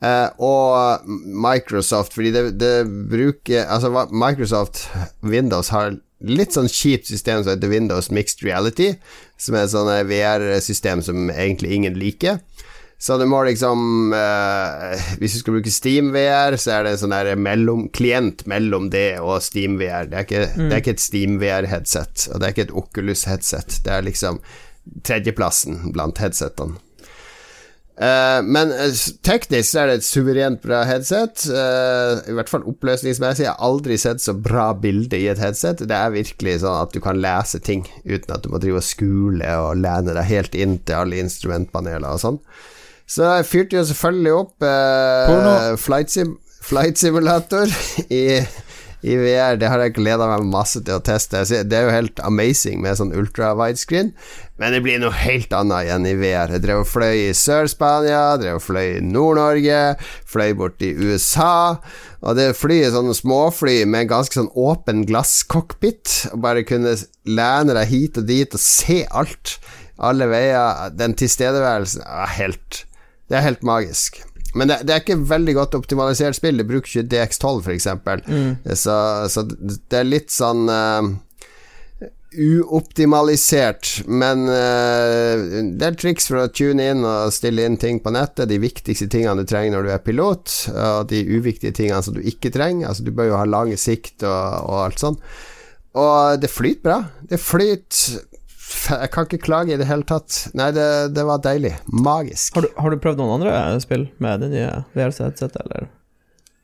Eh, 0.00 0.28
og 0.38 1.02
Microsoft, 1.26 2.14
fordi 2.16 2.30
det, 2.32 2.44
det 2.56 2.86
bruker 2.88 3.66
Altså 3.68 3.90
Microsoft 4.08 4.86
Windows 5.20 5.68
har 5.74 5.98
litt 6.24 6.54
sånn 6.56 6.70
kjipt 6.72 7.08
system 7.08 7.42
som 7.42 7.52
heter 7.52 7.68
Windows 7.72 8.10
Mixed 8.12 8.44
Reality, 8.44 8.94
som 9.40 9.56
er 9.56 9.66
et 9.66 9.72
sånt 9.72 10.08
VR-system 10.08 11.04
som 11.04 11.28
egentlig 11.32 11.72
ingen 11.76 11.96
liker. 12.00 12.40
Så 13.00 13.16
du 13.16 13.24
må 13.24 13.38
liksom 13.48 14.12
eh, 14.12 15.04
Hvis 15.22 15.32
du 15.32 15.40
skal 15.40 15.54
bruke 15.56 15.72
SteamVR, 15.72 16.58
så 16.60 16.74
er 16.74 16.84
det 16.84 16.94
en 16.94 17.02
sånn 17.04 17.14
der 17.16 17.32
mellom, 17.40 17.86
klient 17.96 18.44
mellom 18.50 18.90
det 18.92 19.14
og 19.24 19.38
SteamVR. 19.44 20.10
Det 20.10 20.26
ikke, 20.26 20.42
det 20.58 20.68
er 20.68 20.82
ikke 20.82 20.96
et 20.98 21.06
SteamVR-headset, 21.06 22.26
og 22.28 22.40
det 22.40 22.46
er 22.46 22.54
ikke 22.54 22.66
et 22.68 22.76
Oculus-headset. 22.82 23.80
Det 23.86 23.94
er 23.96 24.04
liksom 24.04 24.42
tredjeplassen 25.06 25.94
blant 25.94 26.20
headsetene. 26.20 26.76
Eh, 28.00 28.42
men 28.44 28.70
eh, 28.72 29.00
teknisk 29.26 29.74
så 29.74 29.82
er 29.82 29.90
det 29.90 29.98
et 29.98 30.06
suverent 30.06 30.62
bra 30.64 30.82
headset. 30.88 31.44
eh, 31.52 32.20
I 32.32 32.36
hvert 32.36 32.52
fall 32.52 32.64
oppløsningsmessig. 32.70 33.44
Jeg 33.44 33.52
har 33.52 33.64
aldri 33.66 33.98
sett 34.00 34.24
så 34.24 34.32
bra 34.36 34.70
bilde 34.72 35.20
i 35.20 35.28
et 35.28 35.40
headset. 35.40 35.84
Det 35.84 35.96
er 35.96 36.14
virkelig 36.14 36.60
sånn 36.62 36.80
at 36.80 36.92
du 36.96 37.00
kan 37.04 37.20
lese 37.20 37.60
ting 37.64 37.84
uten 38.04 38.32
at 38.36 38.44
du 38.44 38.52
må 38.52 38.60
drive 38.62 38.80
og 38.80 38.88
skule 38.88 39.56
og 39.64 39.80
lene 39.80 40.16
deg 40.16 40.30
helt 40.30 40.56
inn 40.56 40.78
til 40.84 41.02
alle 41.02 41.20
instrumentpaneler 41.24 42.08
og 42.08 42.22
sånn. 42.24 42.40
Så 43.10 43.26
jeg 43.26 43.48
fyrte 43.50 43.80
jo 43.80 43.86
selvfølgelig 43.88 44.36
opp 44.38 44.66
eh, 44.66 45.74
flight, 45.82 46.12
sim 46.14 46.36
flight 46.70 46.98
simulator 47.00 47.70
i, 48.20 48.40
i 49.02 49.16
VR. 49.18 49.56
Det 49.58 49.70
har 49.70 49.82
jeg 49.82 49.96
gleda 49.96 50.28
meg 50.30 50.46
masse 50.52 50.82
til 50.84 50.98
å 50.98 51.02
teste. 51.04 51.42
Det 51.66 51.76
er 51.76 51.88
jo 51.88 51.94
helt 51.94 52.22
amazing 52.26 52.82
med 52.84 53.00
sånn 53.00 53.14
ultra 53.16 53.52
widescreen, 53.58 54.12
men 54.60 54.76
det 54.76 54.82
blir 54.84 55.00
noe 55.02 55.16
helt 55.16 55.52
annet 55.56 55.88
igjen 55.88 56.06
i 56.06 56.14
VR. 56.20 56.54
Jeg 56.54 56.64
drev 56.66 56.84
og 56.84 56.90
fløy 56.90 57.30
i 57.30 57.36
Sør-Spania, 57.36 58.22
drev 58.40 58.60
og 58.60 58.64
fløy 58.66 58.98
i 58.98 59.04
Nord-Norge, 59.04 59.80
fløy 60.30 60.52
bort 60.58 60.84
i 60.84 60.92
USA. 60.94 61.80
Og 62.20 62.36
det 62.36 62.52
flyet 62.58 62.92
sånne 62.94 63.16
småfly 63.16 63.80
med 63.88 64.10
ganske 64.12 64.36
sånn 64.36 64.52
åpen 64.54 65.06
glasscockpit, 65.08 66.28
og 66.34 66.44
bare 66.44 66.66
kunne 66.68 66.94
lene 67.26 67.76
deg 67.80 67.90
hit 67.90 68.20
og 68.20 68.28
dit 68.28 68.54
og 68.54 68.62
se 68.62 69.02
alt. 69.08 69.56
Alle 70.00 70.28
veier. 70.30 70.92
Den 70.96 71.16
tilstedeværelsen 71.18 72.04
er 72.04 72.30
helt 72.36 72.84
Det 73.30 73.38
er 73.38 73.46
helt 73.46 73.62
magisk. 73.66 74.20
Men 74.58 74.70
det, 74.70 74.80
det 74.86 74.94
er 74.94 75.02
ikke 75.04 75.20
veldig 75.30 75.54
godt 75.54 75.76
optimalisert 75.78 76.38
spill. 76.38 76.58
Det 76.58 76.66
bruker 76.66 76.90
ikke 76.90 77.10
DX12, 77.12 77.50
for 77.66 77.74
eksempel. 77.74 78.22
Så, 78.74 78.94
så 79.30 79.44
det 79.46 80.00
er 80.00 80.08
litt 80.08 80.32
sånn 80.34 80.64
uh, 80.66 81.06
uoptimalisert, 82.30 83.92
men 84.10 84.42
uh, 84.50 85.44
det 85.78 85.86
er 85.86 85.98
triks 85.98 86.26
for 86.30 86.42
å 86.42 86.50
tune 86.54 86.88
inn 86.92 87.06
og 87.06 87.30
stille 87.34 87.66
inn 87.66 87.78
ting 87.78 88.02
på 88.02 88.14
nettet. 88.14 88.50
De 88.50 88.58
viktigste 88.62 89.06
tingene 89.12 89.44
du 89.44 89.50
trenger 89.50 89.76
når 89.76 89.86
du 89.86 89.94
er 89.94 90.02
pilot, 90.02 90.56
og 90.74 91.14
de 91.14 91.22
uviktige 91.30 91.76
tingene 91.76 92.02
som 92.02 92.18
du 92.18 92.24
ikke 92.26 92.50
trenger. 92.54 92.90
Altså, 92.90 93.06
du 93.06 93.14
bør 93.14 93.30
jo 93.30 93.38
ha 93.38 93.46
lang 93.46 93.70
sikt 93.78 94.26
og, 94.26 94.66
og 94.66 94.82
alt 94.88 95.06
sånn. 95.06 95.22
Og 96.00 96.42
det 96.42 96.50
flyter 96.50 96.82
bra. 96.86 96.98
Det 97.30 97.38
flyter 97.42 98.18
Jeg 98.90 99.10
kan 99.14 99.26
ikke 99.26 99.42
klage 99.44 99.74
i 99.74 99.78
det 99.80 99.86
hele 99.90 100.04
tatt. 100.06 100.48
Nei, 100.58 100.70
det, 100.76 100.88
det 101.14 101.24
var 101.26 101.40
deilig. 101.44 101.72
Magisk. 101.90 102.54
Har 102.58 102.66
du, 102.66 102.68
har 102.78 102.90
du 102.94 103.00
prøvd 103.02 103.18
noen 103.22 103.40
andre 103.40 103.54
spill 103.82 104.08
med 104.22 104.44
det 104.44 104.52
nye 104.52 104.68
VR-headsetet, 104.94 105.56
eller? 105.64 105.88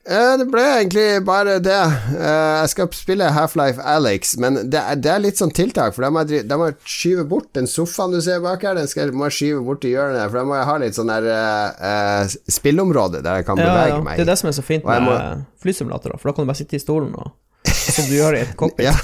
Eh, 0.06 0.36
Det 0.38 0.44
ble 0.52 0.62
egentlig 0.76 1.06
bare 1.26 1.56
det. 1.58 1.78
Eh, 2.14 2.52
Jeg 2.62 2.68
skal 2.70 2.90
spille 2.94 3.26
Half-Life 3.34 3.82
Alex, 3.82 4.36
men 4.38 4.60
det 4.70 4.78
er, 4.78 5.00
det 5.02 5.10
er 5.10 5.22
litt 5.24 5.40
sånn 5.40 5.50
tiltak, 5.50 5.96
for 5.96 6.06
da 6.06 6.10
må 6.14 6.22
jeg, 6.30 6.44
da 6.46 6.58
må 6.60 6.68
jeg 6.70 6.76
skyve 6.86 7.24
bort 7.26 7.48
den 7.58 7.66
sofaen 7.66 8.14
du 8.14 8.20
ser 8.22 8.38
bak 8.44 8.62
her. 8.62 8.78
Den 8.78 8.86
skal, 8.90 9.10
må 9.10 9.26
jeg 9.26 9.36
skyve 9.40 9.64
bort 9.66 9.86
i 9.88 9.90
hjørnet, 9.96 10.28
for 10.30 10.38
da 10.38 10.44
må 10.46 10.54
jeg 10.60 10.68
ha 10.70 10.76
litt 10.84 10.98
sånn 11.00 11.10
der 11.10 11.26
eh, 11.34 12.36
spillområde 12.54 13.24
der 13.26 13.40
jeg 13.42 13.48
kan 13.50 13.58
Ja, 13.58 13.66
bevege 13.72 13.96
ja. 13.96 14.04
meg. 14.06 14.20
Det 14.22 14.28
er 14.28 14.30
det 14.30 14.38
som 14.44 14.52
er 14.52 14.56
så 14.60 14.66
fint 14.66 14.86
med 14.86 15.08
må- 15.08 15.18
flysimulatorer, 15.66 16.22
for 16.22 16.30
da 16.30 16.36
kan 16.38 16.46
du 16.46 16.52
bare 16.54 16.62
sitte 16.62 16.78
i 16.78 16.82
stolen 16.86 17.14
og 17.18 17.34
Som 17.66 18.06
du 18.06 18.14
gjør 18.14 18.36
i 18.38 18.44
et 18.46 18.54
cockpit. 18.58 18.86
Ja, 18.86 18.94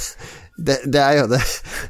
det, 0.57 0.79
det 0.93 1.01
er 1.01 1.23
jo 1.23 1.31
det. 1.33 1.41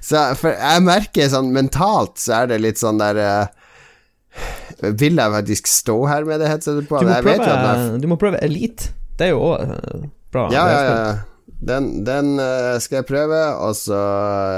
Så 0.09 0.23
for 0.39 0.55
jeg 0.55 0.85
merker 0.87 1.33
sånn 1.33 1.51
mentalt 1.55 2.21
så 2.23 2.43
er 2.43 2.53
det 2.53 2.63
litt 2.63 2.81
sånn 2.81 3.01
der 3.03 3.19
uh, 3.19 4.93
Vil 4.99 5.19
jeg 5.19 5.37
faktisk 5.37 5.69
stå 5.71 5.99
her 6.11 6.29
med 6.29 6.43
det 6.43 6.53
headsetet 6.53 6.89
på? 6.89 7.03
Du 7.03 7.09
må 7.09 7.11
når 7.11 7.21
jeg 7.21 7.43
prøve, 7.43 7.99
du 8.03 8.09
må 8.11 8.21
prøve 8.21 8.41
Elite. 8.45 8.95
Det 9.19 9.29
er 9.29 9.35
jo 9.35 9.45
òg 9.53 10.09
bra. 10.33 10.49
Ja, 10.55 10.65
ja, 10.71 10.81
ja. 10.89 11.13
Den, 11.63 12.01
den 12.03 12.41
uh, 12.43 12.75
skal 12.83 13.01
jeg 13.01 13.07
prøve. 13.07 13.39
Og 13.63 13.77
så 13.79 13.99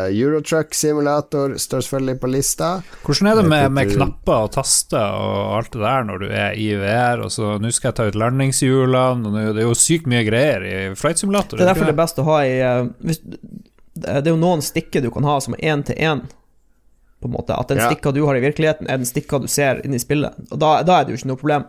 Eurotruck 0.09 0.73
Simulator 0.77 1.57
står 1.61 1.85
selvfølgelig 1.85 2.17
på 2.23 2.31
lista. 2.33 2.71
Hvordan 3.05 3.29
er 3.29 3.41
det 3.41 3.45
med, 3.51 3.67
med 3.77 3.93
knapper 3.93 4.47
og 4.47 4.55
taster 4.57 5.19
og 5.19 5.59
alt 5.59 5.75
det 5.75 5.83
der 5.85 6.09
når 6.09 6.23
du 6.23 6.27
er 6.31 6.57
i 6.57 6.71
VR? 6.81 7.27
Og 7.27 7.35
så 7.35 7.59
Nå 7.61 7.75
skal 7.75 7.91
jeg 7.91 7.99
ta 7.99 8.09
ut 8.09 8.19
landingshjulene, 8.25 9.29
og 9.29 9.53
det 9.59 9.65
er 9.67 9.69
jo 9.69 9.77
sykt 9.77 10.09
mye 10.09 10.25
greier 10.25 10.65
i 10.65 10.75
flight 10.97 11.21
simulator. 11.21 11.59
Det 11.59 11.67
er 11.67 11.75
derfor 11.75 11.91
det 11.91 11.97
er 11.97 12.03
best 12.05 12.23
å 12.23 12.29
ha 12.31 12.41
i 12.47 12.57
eh, 12.63 12.83
hvis, 13.05 13.21
Det 13.95 14.27
er 14.27 14.33
jo 14.33 14.41
noen 14.41 14.63
stikker 14.65 15.03
du 15.05 15.11
kan 15.15 15.25
ha 15.29 15.39
som 15.41 15.55
er 15.55 15.63
én 15.75 15.85
til 15.87 15.97
én, 15.97 16.25
på 17.23 17.29
en 17.31 17.35
måte. 17.37 17.55
At 17.57 17.69
den 17.69 17.79
Ja. 17.79 17.91
stikka 17.91 18.13
du 18.13 18.25
har 18.27 18.37
i 18.37 18.43
virkeligheten, 18.43 18.89
er 18.91 18.99
den 18.99 19.07
stikka 19.07 19.39
du 19.41 19.47
ser 19.49 19.81
inne 19.85 19.97
i 19.97 20.03
spillet. 20.03 20.35
Og 20.51 20.59
da, 20.59 20.83
da 20.83 21.01
er 21.01 21.05
det 21.05 21.15
jo 21.15 21.21
ikke 21.23 21.33
noe 21.33 21.41
problem. 21.41 21.65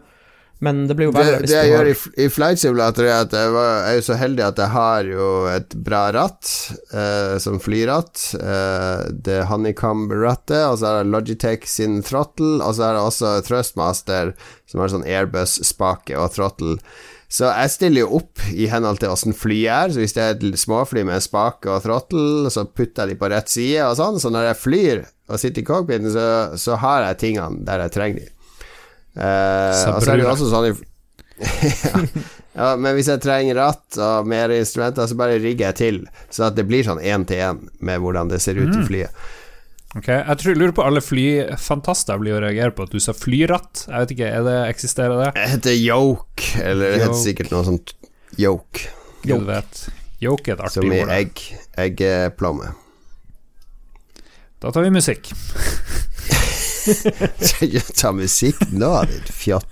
Men 0.63 0.87
det 0.87 0.95
blir 0.95 1.09
jo 1.09 1.11
Det, 1.11 1.19
verre 1.19 1.39
hvis 1.43 1.51
det 1.51 1.57
jeg 1.59 1.71
gjør 1.73 1.87
i, 1.91 1.95
i 2.23 2.27
Flight 2.31 2.59
Simulator, 2.61 3.03
er 3.03 3.25
at 3.25 3.33
jeg, 3.35 3.49
var, 3.51 3.65
jeg 3.83 3.89
er 3.91 3.95
jo 3.99 4.03
så 4.07 4.15
heldig 4.15 4.43
at 4.45 4.57
jeg 4.63 4.71
har 4.71 5.09
jo 5.09 5.25
et 5.51 5.75
bra 5.83 6.03
ratt, 6.15 6.51
eh, 6.95 7.37
som 7.43 7.59
flyratt. 7.59 8.21
Eh, 8.39 9.01
det 9.27 9.41
Honeycomb-rattet, 9.51 10.61
og 10.69 10.79
så 10.79 10.87
har 10.87 11.01
jeg 11.01 11.11
Logitech 11.11 11.67
sin 11.67 11.99
throttle, 12.07 12.61
og 12.63 12.71
så 12.77 12.87
har 12.87 12.95
jeg 12.95 13.09
også 13.11 13.33
Thrustmaster, 13.49 14.31
som 14.65 14.79
har 14.79 14.93
sånn 14.95 15.05
Airbus-spake 15.05 16.15
og 16.17 16.31
throttle. 16.33 16.77
Så 17.27 17.47
jeg 17.49 17.71
stiller 17.73 18.05
jo 18.05 18.19
opp 18.19 18.39
i 18.53 18.67
henhold 18.71 18.99
til 19.01 19.09
åssen 19.11 19.33
flyet 19.35 19.71
er. 19.73 19.91
Så 19.95 19.99
hvis 20.03 20.13
det 20.15 20.23
er 20.23 20.35
et 20.37 20.59
småfly 20.61 21.03
med 21.07 21.23
spake 21.25 21.69
og 21.73 21.81
throttle, 21.83 22.51
så 22.53 22.63
putter 22.69 23.03
jeg 23.07 23.15
de 23.15 23.19
på 23.19 23.29
rett 23.33 23.49
side 23.51 23.83
og 23.89 23.97
sånn. 23.99 24.19
Så 24.21 24.31
når 24.31 24.51
jeg 24.51 24.59
flyr 24.61 25.03
og 25.33 25.41
sitter 25.41 25.63
i 25.63 25.65
cockpiten, 25.65 26.11
så, 26.13 26.27
så 26.61 26.77
har 26.79 27.07
jeg 27.09 27.19
tingene 27.23 27.65
der 27.65 27.85
jeg 27.87 27.95
trenger 27.97 28.19
de. 28.21 28.27
Eh, 29.15 29.85
og 29.95 30.03
så 30.03 30.11
er 30.11 30.19
det 30.19 30.25
jo 30.27 30.31
også 30.33 30.51
sånn 30.51 30.69
ja. 30.69 32.01
ja, 32.59 32.67
men 32.79 32.93
hvis 32.95 33.09
jeg 33.11 33.21
trenger 33.23 33.57
ratt 33.59 33.97
og 33.99 34.27
mer 34.31 34.51
instrumenter, 34.55 35.07
så 35.09 35.17
bare 35.19 35.39
rigger 35.43 35.71
jeg 35.71 35.77
til, 35.81 35.97
så 36.31 36.47
at 36.49 36.55
det 36.55 36.63
blir 36.69 36.85
sånn 36.87 37.01
én 37.03 37.25
til 37.27 37.41
én 37.43 37.59
med 37.83 37.99
hvordan 38.03 38.31
det 38.31 38.39
ser 38.43 38.59
ut 38.61 38.69
Mm. 38.71 38.79
i 38.81 38.85
flyet. 38.87 39.25
Ok, 39.95 40.09
Jeg 40.11 40.37
tror, 40.41 40.57
lurer 40.59 40.73
på 40.75 40.83
alle 40.83 40.99
flyfantaster 41.03 42.19
blir 42.19 42.35
å 42.35 42.41
reagere 42.43 42.73
på 42.75 42.83
at 42.83 42.91
du 42.91 42.99
sa 42.99 43.13
flyratt. 43.15 43.85
Jeg 43.87 44.03
vet 44.03 44.15
ikke, 44.17 44.31
er 44.39 44.43
det, 44.43 44.55
eksisterer 44.73 45.21
det? 45.21 45.29
Det 45.37 45.45
heter 45.53 45.77
yoke, 45.79 46.49
eller 46.59 46.97
det 46.97 47.05
heter 47.05 47.21
sikkert 47.21 47.53
noe 47.53 47.63
sånt 47.67 47.93
yoke, 48.41 48.89
Gud 49.23 49.45
vet. 49.47 49.85
Yoke 50.23 50.51
er 50.51 50.57
et 50.57 50.65
artig 50.67 50.83
ord. 50.83 50.89
som 50.89 50.95
i 50.95 51.15
egg. 51.15 51.45
Eggeplomme. 51.85 52.73
Da 54.63 54.71
tar 54.75 54.83
vi 54.83 54.91
musikk. 54.95 55.31
Ta 58.01 58.11
musikk 58.13 58.59
nå, 58.75 58.91
ditt 59.09 59.31
fjott. 59.33 59.71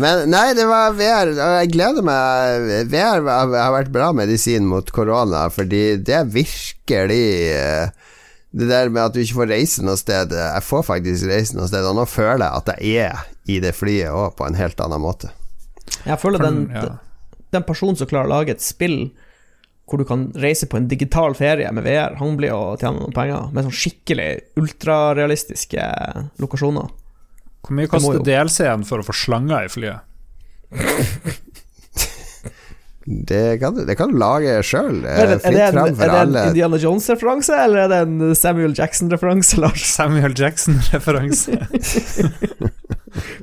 Men 0.00 0.24
nei, 0.32 0.50
det 0.56 0.66
var 0.70 0.96
VR. 0.98 1.30
Jeg 1.60 1.70
gleder 1.74 2.04
meg. 2.06 2.66
VR 2.90 3.22
har 3.28 3.52
har 3.54 3.74
vært 3.76 3.92
bra 3.94 4.10
medisin 4.16 4.66
mot 4.70 4.88
korona, 4.94 5.46
fordi 5.52 6.00
det 6.02 6.16
er 6.16 6.32
virkelig 6.32 7.24
eh, 7.54 8.09
Det 8.50 8.66
der 8.66 8.90
med 8.90 9.04
at 9.04 9.14
du 9.14 9.20
ikke 9.22 9.36
får 9.42 9.50
reise 9.52 9.84
noe 9.86 9.94
sted 9.98 10.32
Jeg 10.34 10.62
får 10.66 10.82
faktisk 10.88 11.28
reise 11.30 11.54
noe 11.54 11.68
sted, 11.70 11.86
og 11.86 11.94
nå 12.00 12.06
føler 12.10 12.42
jeg 12.42 12.62
at 12.62 12.70
jeg 12.82 13.04
er 13.06 13.28
i 13.50 13.60
det 13.62 13.74
flyet 13.78 14.10
òg, 14.10 14.34
på 14.38 14.46
en 14.46 14.58
helt 14.58 14.80
annen 14.82 15.02
måte. 15.02 15.30
Jeg 16.02 16.18
føler 16.22 16.42
den, 16.42 16.64
ja. 16.74 16.86
den 17.54 17.66
personen 17.66 17.98
som 17.98 18.10
klarer 18.10 18.30
å 18.30 18.34
lage 18.40 18.56
et 18.56 18.64
spill 18.64 19.12
hvor 19.90 19.98
du 19.98 20.06
kan 20.06 20.28
reise 20.38 20.68
på 20.70 20.78
en 20.78 20.86
digital 20.86 21.34
ferie 21.34 21.70
med 21.74 21.82
VR, 21.82 22.14
han 22.20 22.36
blir 22.38 22.54
å 22.54 22.76
tjene 22.78 23.00
noen 23.00 23.14
penger 23.14 23.48
med 23.50 23.66
sånn 23.66 23.74
skikkelig 23.74 24.28
ultrarealistiske 24.60 25.86
lokasjoner. 26.38 26.92
Hvor 27.66 27.76
mye 27.76 27.90
koster 27.90 28.22
DLC-en 28.22 28.86
for 28.86 29.02
å 29.02 29.06
få 29.08 29.16
slanger 29.26 29.66
i 29.66 29.72
flyet? 29.72 30.06
Det 33.06 33.58
kan 33.62 33.78
det 33.86 33.94
kan 33.96 34.10
du 34.12 34.18
lage 34.20 34.58
sjøl. 34.66 35.00
Er 35.08 35.30
det, 35.30 35.38
er 35.48 35.54
det 35.54 35.62
en, 35.70 35.78
er 35.88 36.10
det 36.10 36.18
en. 36.20 36.34
Indiana 36.50 36.76
Jones-referanse, 36.76 37.56
eller 37.64 37.86
er 37.86 37.88
det 37.88 38.00
en 38.04 38.34
Samuel 38.36 38.74
Jackson-referanse, 38.76 39.56
Lars? 39.64 39.86
Samuel 39.94 40.36
Jackson-referanse. 40.36 41.56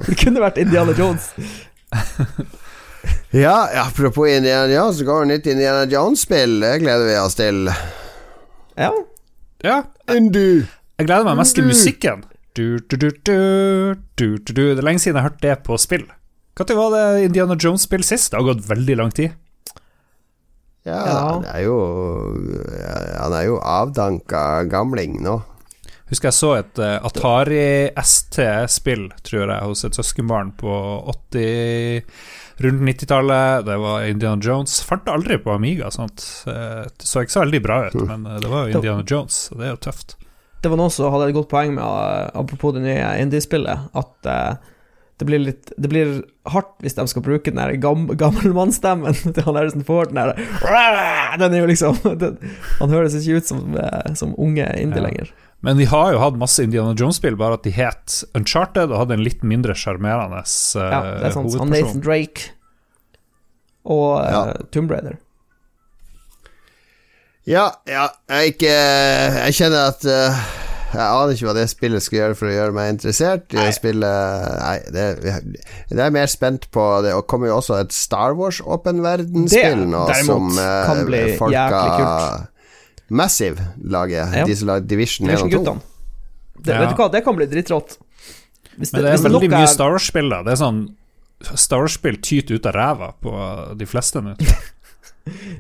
Det 0.07 0.13
kunne 0.21 0.39
vært 0.39 0.61
Indiana 0.61 0.93
Jones. 0.97 1.33
Ja, 3.31 3.67
apropos 3.83 4.27
Indiana 4.27 4.67
Jones, 4.71 4.97
så 4.97 5.05
kommer 5.05 5.25
nytt 5.27 5.45
Indiana 5.47 5.83
Jones-spill. 5.91 6.59
Det 6.63 6.77
gleder 6.79 7.05
vi 7.07 7.15
oss 7.19 7.35
til. 7.35 7.67
Ja. 8.79 8.89
ja, 9.63 9.77
Indy. 10.11 10.63
jeg 10.97 11.07
gleder 11.09 11.27
meg 11.27 11.37
mest 11.39 11.55
til 11.57 11.67
musikken. 11.67 12.23
Du, 12.57 12.79
du, 12.79 12.95
du, 12.97 13.09
du, 13.11 13.35
du, 14.15 14.27
du, 14.37 14.53
du. 14.53 14.61
Det 14.61 14.79
er 14.79 14.87
lenge 14.87 15.03
siden 15.03 15.19
jeg 15.19 15.23
har 15.23 15.29
hørt 15.29 15.43
det 15.43 15.57
på 15.67 15.77
spill. 15.79 16.07
Når 16.57 16.79
var 16.79 16.95
det 16.95 17.25
Indiana 17.27 17.55
Jones-spill 17.59 18.03
sist? 18.03 18.31
Det 18.31 18.39
har 18.39 18.47
gått 18.47 18.63
veldig 18.69 18.97
lang 18.97 19.11
tid. 19.13 19.35
Ja, 20.87 20.97
Ja. 21.03 21.19
han 21.35 21.45
er 21.51 21.61
jo 21.65 21.77
Han 23.19 23.33
er 23.35 23.45
jo 23.49 23.59
avdanka 23.59 24.63
gamling 24.71 25.19
nå. 25.25 25.41
Husker 26.07 26.29
jeg 26.29 26.37
så 26.37 26.49
et 26.61 26.79
eh, 26.79 27.03
Atari 27.03 27.91
ST-spill, 27.99 29.09
tror 29.27 29.49
jeg, 29.51 29.63
hos 29.67 29.83
et 29.83 29.97
søskenbarn 29.97 30.53
på 30.55 30.71
80 31.35 32.05
Rundt 32.63 32.81
90-tallet. 32.87 33.65
Det 33.67 33.75
var 33.77 34.05
Indiana 34.07 34.41
Jones. 34.41 34.79
Fant 34.87 35.03
det 35.05 35.11
aldri 35.13 35.37
på 35.43 35.51
Amiga. 35.53 35.91
Sant? 35.93 36.23
Eh, 36.47 36.87
Det 36.87 37.05
så 37.05 37.21
ikke 37.21 37.35
så 37.35 37.43
veldig 37.43 37.61
bra 37.61 37.81
ut, 37.89 37.99
men 38.07 38.23
eh, 38.25 38.39
det 38.41 38.49
var 38.49 38.65
jo 38.71 38.79
Indiana 38.79 39.03
Jones, 39.05 39.49
og 39.51 39.59
det 39.59 39.67
er 39.67 39.75
jo 39.75 39.81
tøft. 39.89 40.15
Det 40.63 40.71
var 40.71 40.79
noen 40.79 40.89
som 40.95 41.11
hadde 41.13 41.27
et 41.29 41.35
godt 41.37 41.51
poeng 41.51 41.75
med, 41.75 41.83
apropos 42.33 42.73
det 42.73 42.81
nye 42.87 43.11
indie-spillet, 43.21 43.91
at 43.93 44.31
uh, 44.31 44.55
det 45.17 45.25
blir 45.25 45.39
litt 45.41 45.71
Det 45.77 45.89
blir 45.89 46.11
hardt 46.53 46.75
hvis 46.85 46.93
de 46.93 47.07
skal 47.09 47.23
bruke 47.25 47.49
den 47.49 47.57
der 47.57 47.73
gam, 47.81 48.05
gammelmannsstemmen 48.19 49.15
til 49.33 49.43
han 49.47 49.57
Harrison 49.57 49.85
Ford. 49.87 50.13
Den 50.13 50.19
der 50.21 51.37
Den 51.41 51.53
er 51.57 51.63
jo 51.63 51.69
liksom 51.71 51.97
den, 52.21 52.37
Han 52.79 52.93
høres 52.93 53.17
ikke 53.17 53.41
ut 53.41 53.49
som, 53.49 53.63
uh, 53.73 54.13
som 54.19 54.35
unge 54.37 54.67
indie 54.77 55.01
Ja. 55.01 55.07
lenger. 55.09 55.33
Men 55.65 55.79
de 55.81 55.87
har 55.89 56.11
jo 56.13 56.19
hatt 56.21 56.35
masse 56.37 56.61
Indiana 56.61 56.93
Jones-spill, 56.93 57.35
bare 57.35 57.57
at 57.57 57.63
de 57.65 57.71
het 57.73 58.19
Uncharted 58.37 58.91
og 58.91 58.99
hadde 59.01 59.15
en 59.17 59.23
litt 59.25 59.41
mindre 59.41 59.73
sjarmerende 59.73 60.43
uh, 60.45 60.81
Ja, 60.85 60.99
det 61.17 61.31
er 61.31 61.33
sant. 61.33 61.55
Han 61.57 61.73
Nathan 61.73 62.03
Drake 62.05 62.51
og 63.87 64.19
uh, 64.21 64.29
Ja. 64.29 64.43
Tomb 64.69 64.93
Raider. 64.93 65.17
Ja, 67.47 67.69
ja, 67.87 68.09
jeg 68.27 68.53
ikke 68.57 68.71
Jeg 68.75 69.53
kjenner 69.55 69.93
at 69.93 70.03
eh, 70.03 70.39
Jeg 70.97 71.05
aner 71.05 71.35
ikke 71.35 71.45
hva 71.45 71.53
det 71.53 71.65
spillet 71.69 72.03
skal 72.03 72.17
gjøre 72.17 72.37
for 72.39 72.49
å 72.49 72.53
gjøre 72.55 72.73
meg 72.73 72.91
interessert 72.95 73.53
i 73.53 73.59
å 73.61 73.67
spille 73.75 74.09
Nei, 74.57 74.77
det, 74.93 75.03
det 75.91 76.01
er 76.01 76.13
mer 76.15 76.31
spent 76.31 76.65
på 76.73 76.85
Det 77.05 77.11
og 77.13 77.27
kommer 77.29 77.51
jo 77.51 77.59
også 77.59 77.77
et 77.83 77.93
Star 77.93 78.33
Wars 78.37 78.63
åpen 78.65 79.03
verden-spill 79.05 79.83
nå, 79.91 80.07
som 80.25 80.49
eh, 80.57 80.79
kan 80.89 81.03
bli 81.05 81.21
folka 81.37 81.67
kult 81.85 82.53
Massive 83.07 83.69
lager. 83.87 84.33
Ja. 84.35 84.43
De 84.43 84.55
som 84.57 84.67
lager 84.67 84.83
Division 84.89 85.29
1 85.31 85.45
og 85.45 85.53
2. 85.53 85.75
Det, 86.57 86.73
Ja. 86.73 86.81
Vet 86.81 86.89
du 86.91 86.97
hva, 86.99 87.05
det 87.13 87.21
kan 87.23 87.37
bli 87.37 87.45
dritrått. 87.47 87.93
Hvis 88.75 88.91
Men 88.91 89.05
det 89.05 89.13
er 89.13 89.21
veldig 89.23 89.49
mye 89.53 89.69
Star 89.71 89.93
Wars-spill, 89.93 90.27
da. 90.33 90.41
Det 90.43 90.57
er 90.57 90.59
sånn 90.59 90.81
Star 91.53 91.85
Wars-spill 91.85 92.17
tyter 92.19 92.57
ut 92.57 92.67
av 92.67 92.75
ræva 92.75 93.11
på 93.21 93.31
de 93.79 93.87
fleste 93.87 94.21
nå. 94.25 94.33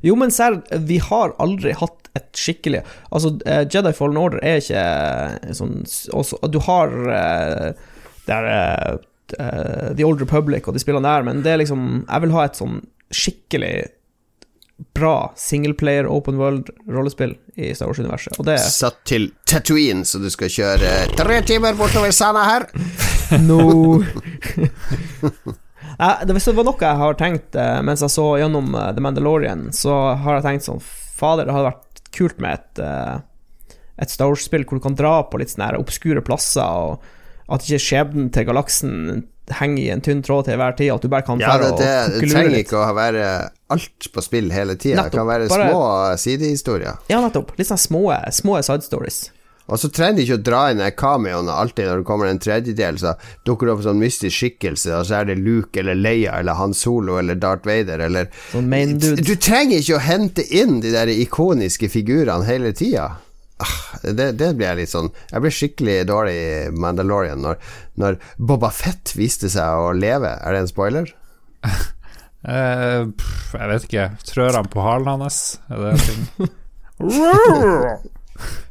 Jo, 0.05 0.15
men 0.19 0.33
serr, 0.33 0.59
vi 0.87 0.99
har 1.03 1.35
aldri 1.43 1.73
hatt 1.77 2.09
et 2.17 2.39
skikkelig 2.39 2.81
Altså, 3.11 3.33
eh, 3.45 3.65
Jedi 3.69 3.93
Fallen 3.97 4.17
Order 4.21 4.41
er 4.45 4.61
ikke 4.61 4.85
eh, 4.85 5.51
sånn 5.57 5.83
også, 6.15 6.39
Du 6.53 6.59
har 6.65 6.93
eh, 7.13 7.91
Det 8.27 8.37
er 8.37 8.97
The 9.27 10.05
Old 10.07 10.21
Republic 10.23 10.67
og 10.69 10.77
de 10.77 10.81
spillene 10.81 11.07
der, 11.07 11.25
men 11.27 11.43
det 11.43 11.51
er 11.53 11.61
liksom 11.61 12.05
Jeg 12.05 12.23
vil 12.23 12.35
ha 12.37 12.47
et 12.47 12.59
sånn 12.59 12.81
skikkelig 13.11 13.75
bra 14.93 15.33
singleplayer 15.35 16.05
open 16.05 16.37
world-rollespill 16.37 17.33
i 17.57 17.71
Star 17.73 17.89
Wars-universet, 17.89 18.37
Satt 18.61 18.99
til 19.09 19.31
Tatooine, 19.49 20.05
så 20.05 20.21
du 20.21 20.29
skal 20.29 20.51
kjøre 20.53 20.91
tre 21.17 21.39
timer 21.49 21.73
bortover 21.79 22.13
sanda 22.13 22.45
her. 22.45 22.67
No 23.47 23.97
Hvis 25.97 26.45
det 26.45 26.55
var 26.57 26.67
noe 26.67 26.77
jeg 26.83 26.99
har 27.01 27.17
tenkt 27.17 27.55
eh, 27.57 27.79
mens 27.85 28.03
jeg 28.05 28.13
så 28.13 28.25
gjennom 28.37 28.75
eh, 28.75 28.91
The 28.93 29.01
Mandalorian, 29.01 29.67
så 29.73 29.95
har 30.21 30.37
jeg 30.37 30.45
tenkt 30.45 30.67
sånn 30.67 30.83
Fader, 31.17 31.47
det 31.49 31.55
hadde 31.55 31.71
vært 31.71 32.01
kult 32.13 32.37
med 32.43 32.59
et 32.59 32.81
uh, 32.85 33.15
Et 33.97 34.11
Star 34.13 34.29
Wars-spill 34.29 34.67
hvor 34.69 34.77
du 34.77 34.83
kan 34.83 34.97
dra 34.97 35.15
på 35.25 35.39
litt 35.41 35.49
sånne 35.49 35.79
obskure 35.81 36.21
plasser, 36.21 36.61
og 36.61 37.01
at 37.49 37.65
ikke 37.65 37.81
skjebnen 37.81 38.29
til 38.35 38.45
galaksen 38.45 39.25
henger 39.57 39.79
i 39.81 39.89
en 39.93 40.03
tynn 40.03 40.21
tråd 40.21 40.45
til 40.49 40.59
hver 40.59 40.75
tid, 40.77 40.91
at 40.93 41.01
du 41.01 41.09
bare 41.09 41.25
kan 41.25 41.39
Ja, 41.41 41.55
det, 41.57 41.71
det, 41.79 41.87
og 42.11 42.17
det, 42.19 42.29
trenger 42.29 42.51
litt. 42.51 42.67
ikke 42.67 42.81
å 42.83 42.93
være 42.93 43.25
alt 43.73 44.09
på 44.13 44.23
spill 44.25 44.51
hele 44.53 44.75
tida. 44.75 45.07
Det 45.07 45.15
kan 45.15 45.25
være 45.29 45.47
Bare- 45.49 45.69
små 45.71 45.81
sidehistorier. 46.19 46.99
Ja, 47.09 47.21
nettopp. 47.23 47.55
Litt 47.57 47.69
sånne 47.71 47.85
små, 47.85 48.03
små 48.35 48.59
side 48.61 48.85
stories. 48.85 49.21
Og 49.67 49.79
så 49.81 49.89
trenger 49.91 50.21
de 50.21 50.25
ikke 50.25 50.37
å 50.39 50.45
dra 50.47 50.61
inn 50.71 50.79
den 50.81 50.95
cameoen 50.95 51.49
alltid 51.51 51.89
når 51.89 52.01
det 52.01 52.07
kommer 52.07 52.29
en 52.31 52.39
tredjedel, 52.39 52.99
så 53.01 53.13
dukker 53.47 53.67
det 53.67 53.73
opp 53.73 53.81
en 53.83 53.87
sånn 53.89 53.99
mystisk 54.01 54.35
skikkelse, 54.37 54.93
og 54.95 55.07
så 55.09 55.19
er 55.19 55.29
det 55.29 55.37
Luke 55.43 55.81
eller 55.81 55.97
Leia 55.99 56.37
eller 56.39 56.55
Han 56.59 56.75
Solo 56.77 57.17
eller 57.19 57.39
Darth 57.39 57.67
Vader 57.67 58.03
eller 58.07 58.31
Sånn 58.53 58.69
main 58.71 58.95
dude. 59.01 59.25
Du 59.27 59.35
trenger 59.35 59.81
ikke 59.81 59.97
å 59.99 60.03
hente 60.07 60.45
inn 60.55 60.79
de 60.83 60.93
der 60.95 61.11
ikoniske 61.11 61.91
figurene 61.91 62.47
hele 62.47 62.71
tida. 62.77 63.09
Ah, 63.57 63.75
det, 64.03 64.31
det 64.37 64.51
blir 64.53 64.67
jeg 64.67 64.77
litt 64.77 64.91
sånn 64.91 65.07
Jeg 65.31 65.41
blir 65.41 65.53
skikkelig 65.55 65.93
dårlig 66.05 66.33
i 66.37 66.49
Mandalorian 66.77 67.41
når, 67.41 67.55
når 67.97 68.19
Boba 68.37 68.69
Fett 68.69 69.15
viste 69.17 69.49
seg 69.49 69.81
å 69.81 69.95
leve. 69.97 70.29
Er 70.37 70.53
det 70.55 70.65
en 70.65 70.73
spoiler? 70.73 71.13
Eh, 72.47 73.01
pff, 73.17 73.55
jeg 73.57 73.67
vet 73.67 73.85
ikke. 73.87 74.03
Trør 74.29 74.55
han 74.55 74.69
på 74.71 74.79
halen 74.85 75.19
hans? 75.25 75.57
Er 75.67 75.81
det 75.81 75.89
en 75.89 76.03
ting? 76.05 76.51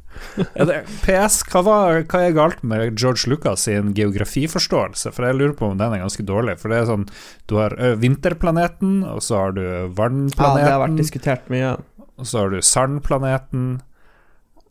PS, 1.05 1.40
hva, 1.51 1.62
var, 1.66 2.01
hva 2.11 2.20
er 2.27 2.37
galt 2.37 2.62
med 2.66 2.99
George 3.01 3.31
Lucas 3.31 3.64
sin 3.66 3.92
geografiforståelse? 3.96 5.12
For 5.16 5.27
jeg 5.29 5.38
lurer 5.38 5.57
på 5.59 5.70
om 5.72 5.79
den 5.81 5.96
er 5.96 6.05
ganske 6.05 6.27
dårlig. 6.27 6.59
For 6.61 6.72
det 6.72 6.83
er 6.83 6.88
sånn 6.90 7.07
Du 7.49 7.57
har 7.61 7.77
vinterplaneten, 8.01 9.03
og 9.09 9.22
så 9.25 9.40
har 9.44 9.57
du 9.57 9.62
Ja, 9.62 9.77
det 9.77 9.90
har 9.90 9.90
vært 9.92 10.01
vannplaneten, 10.01 10.96
diskutert 11.01 11.51
mye. 11.53 11.77
og 12.16 12.27
så 12.29 12.44
har 12.44 12.51
du 12.55 12.61
sandplaneten. 12.64 13.68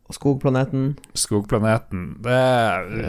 Og 0.06 0.14
skogplaneten. 0.14 0.92
Skogplaneten. 1.18 2.02
Det 2.22 2.42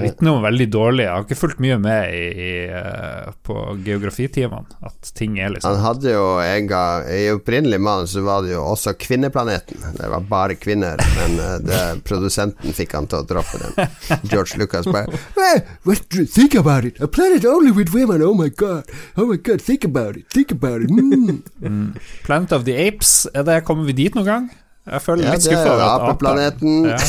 vitner 0.00 0.30
om 0.32 0.44
veldig 0.46 0.66
dårlig 0.72 1.04
Jeg 1.04 1.12
har 1.12 1.26
ikke 1.26 1.36
fulgt 1.36 1.60
mye 1.60 1.76
med 1.80 2.14
i, 2.16 2.22
i, 2.40 2.52
eh, 2.72 3.34
på 3.44 3.56
geografitimene. 3.84 4.78
At 4.80 5.10
ting 5.18 5.36
er 5.36 5.52
liksom 5.52 5.74
Han 5.74 5.82
hadde 5.84 6.14
jo 6.14 6.24
en 6.40 6.70
gang 6.70 7.04
I 7.12 7.26
opprinnelig 7.34 7.82
mann 7.84 8.08
så 8.08 8.24
var 8.24 8.46
det 8.46 8.54
jo 8.54 8.64
også 8.64 8.96
Kvinneplaneten. 8.96 9.84
Det 9.98 10.08
var 10.08 10.24
bare 10.30 10.56
kvinner, 10.56 11.04
men 11.18 11.36
eh, 11.36 11.54
det, 11.68 11.84
produsenten 12.08 12.72
fikk 12.72 12.96
han 12.96 13.10
til 13.12 13.20
å 13.20 13.28
droppe 13.28 13.60
den. 13.60 13.96
George 14.32 14.56
Lucas 14.56 14.88
bare 14.88 15.20
hey, 15.36 15.60
what 15.84 16.00
do 16.08 16.24
you 16.24 16.26
think 16.26 16.56
about 16.56 16.88
it? 16.88 17.00
A 17.04 17.06
planet 17.06 17.44
only 17.44 17.76
with 17.76 17.92
women, 17.92 18.24
oh 18.24 18.32
my 18.32 18.48
god. 18.48 18.88
Oh 19.16 19.28
my 19.28 19.36
god, 19.36 19.60
think 19.60 19.84
about 19.84 20.16
it, 20.16 20.30
think 20.32 20.50
about 20.50 20.80
it. 20.80 20.90
Mm. 20.90 21.92
Planet 22.24 22.52
of 22.52 22.64
the 22.64 22.76
Apes, 22.88 23.26
er 23.34 23.44
det, 23.44 23.64
kommer 23.68 23.84
vi 23.84 24.00
dit 24.06 24.16
noen 24.16 24.26
gang? 24.26 24.54
Jeg 24.86 25.02
føler 25.02 25.26
Ja, 25.26 25.32
litt 25.34 25.42
skuffa 25.42 25.66
er 25.66 25.72
over 25.72 25.84
at 25.86 26.02
apeplaneten. 26.06 26.74
Ja. 26.86 26.96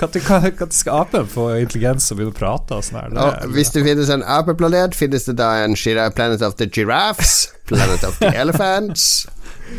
Når 0.00 0.72
skal 0.72 1.00
apen 1.02 1.26
få 1.28 1.46
intelligens 1.58 2.06
og 2.12 2.20
begynne 2.20 2.32
å 2.32 2.38
prate 2.38 2.78
og 2.78 2.86
sånn 2.86 3.00
her? 3.00 3.10
Det 3.12 3.24
Og 3.26 3.56
hvis 3.56 3.72
det 3.74 3.82
finnes 3.84 4.12
en 4.14 4.22
apeplanet, 4.24 4.96
finnes 4.96 5.26
det 5.28 5.36
da 5.40 5.50
en 5.64 5.76
Planet 5.76 6.42
of 6.46 6.56
the 6.56 6.66
Giraffes? 6.66 7.52
Planet 7.68 8.04
of 8.06 8.16
the 8.22 8.30
Elephants? 8.42 9.26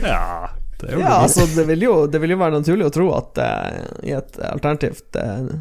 Ja, 0.04 0.52
det 0.82 1.00
Ja, 1.00 1.22
altså, 1.24 1.48
det 1.56 1.66
vil 1.72 1.88
jo, 1.88 1.96
det 2.08 2.22
vil 2.22 2.36
jo 2.36 2.42
være 2.42 2.60
naturlig 2.60 2.86
å 2.90 2.94
tro 2.94 3.10
at 3.18 3.42
uh, 3.42 3.82
i 4.04 4.14
et 4.18 4.40
alternativt 4.52 5.16
eh, 5.20 5.52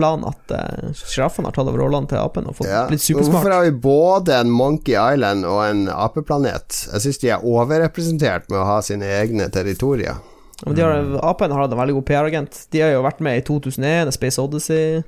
plan 0.00 0.24
at 0.28 0.54
uh, 0.56 0.90
sjiraffen 0.96 1.46
har 1.46 1.54
tatt 1.56 1.68
over 1.68 1.84
rollene 1.84 2.10
til 2.10 2.18
apen 2.20 2.48
og 2.50 2.56
fått 2.58 2.70
Ja. 2.70 2.86
blitt 2.88 3.04
Hvorfor 3.20 3.52
har 3.52 3.68
vi 3.68 3.74
både 3.84 4.40
en 4.40 4.50
Monkey 4.50 4.96
Island 4.96 5.46
og 5.48 5.62
en 5.68 5.86
apeplanet? 5.92 6.82
Jeg 6.90 7.04
syns 7.06 7.22
de 7.22 7.32
er 7.36 7.46
overrepresentert 7.46 8.48
med 8.50 8.60
å 8.62 8.66
ha 8.72 8.80
sine 8.84 9.06
egne 9.20 9.46
territorier. 9.52 10.18
Men 10.66 10.76
de 10.76 10.82
har, 10.84 10.98
apen 11.24 11.52
har 11.54 11.62
hatt 11.64 11.72
en 11.72 11.80
veldig 11.80 11.94
god 12.00 12.06
PR-agent. 12.10 12.58
De 12.72 12.82
har 12.84 12.90
jo 12.92 13.04
vært 13.06 13.22
med 13.24 13.38
i 13.40 13.44
2001, 13.46 14.12
Space 14.16 14.40
Odyssey. 14.42 15.00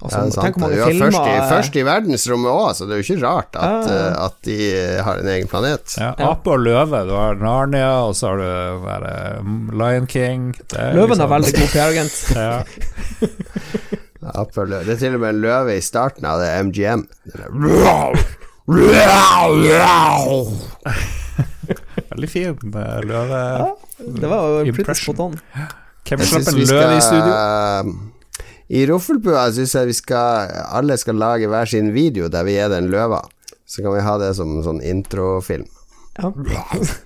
Altså, 0.00 0.16
Ja, 0.16 0.22
det 0.24 0.30
er 0.30 0.32
sant. 0.32 0.44
tenk 0.46 0.56
hvor 0.56 0.62
mange 0.70 0.84
filmer 0.88 1.10
først 1.12 1.26
i, 1.28 1.48
først 1.50 1.74
i 1.76 1.82
verdensrommet 1.84 2.50
òg, 2.50 2.70
så 2.78 2.86
det 2.88 2.94
er 2.94 3.00
jo 3.02 3.04
ikke 3.04 3.22
rart 3.26 3.56
at, 3.60 3.88
Ja, 3.90 3.96
eh, 3.96 4.24
at 4.24 4.36
de 4.48 4.56
har 5.04 5.18
en 5.20 5.28
egen 5.34 5.48
planet. 5.50 5.96
Ja. 6.00 6.14
Ape 6.30 6.54
og 6.54 6.60
løve. 6.64 7.02
Du 7.04 7.12
har 7.18 7.34
Narnia, 7.36 7.90
og 8.06 8.14
så 8.16 8.30
har 8.30 8.36
du 8.40 8.46
der, 8.86 9.04
eh, 9.10 9.50
Lion 9.82 10.06
King. 10.08 10.54
Det 10.72 10.78
er 10.78 10.94
Løven 10.96 11.12
liksom- 11.12 11.26
er 11.26 11.34
veldig 11.36 11.52
god 11.58 11.68
PR-agent. 11.74 12.16
ja. 12.36 12.62
Ape 14.40 14.60
og 14.60 14.68
løve. 14.72 14.84
Det 14.88 14.94
er 14.96 15.00
til 15.04 15.14
og 15.14 15.20
med 15.20 15.34
en 15.34 15.40
løve 15.44 15.76
i 15.76 15.80
starten 15.84 16.24
av 16.24 16.40
det 16.40 16.48
MGM. 16.64 17.04
Veldig 22.10 22.28
fin 22.30 22.56
eh, 22.74 23.00
løve. 23.06 23.40
Ja, 23.58 23.68
det 24.20 24.30
var 24.30 24.46
jo 24.46 24.56
pretty 24.64 24.80
Impression. 24.80 25.14
spot 25.14 25.20
on. 25.26 25.38
Hvem 26.10 26.24
slapp 26.26 26.48
en 26.50 26.64
løve 26.66 26.96
i 26.96 27.02
studio? 27.04 27.34
I 28.70 28.84
Roffelbua 28.86 29.48
syns 29.50 29.74
jeg 29.74 29.90
vi 29.90 29.98
skal 29.98 30.50
alle 30.70 30.94
skal 31.00 31.18
lage 31.18 31.50
hver 31.50 31.66
sin 31.66 31.90
video 31.94 32.30
der 32.30 32.46
vi 32.46 32.54
er 32.62 32.70
den 32.70 32.90
løva. 32.92 33.24
Så 33.66 33.82
kan 33.82 33.94
vi 33.96 34.02
ha 34.06 34.16
det 34.18 34.34
som 34.38 34.60
sånn 34.66 34.82
introfilm. 34.82 35.68
Ja. 36.18 36.32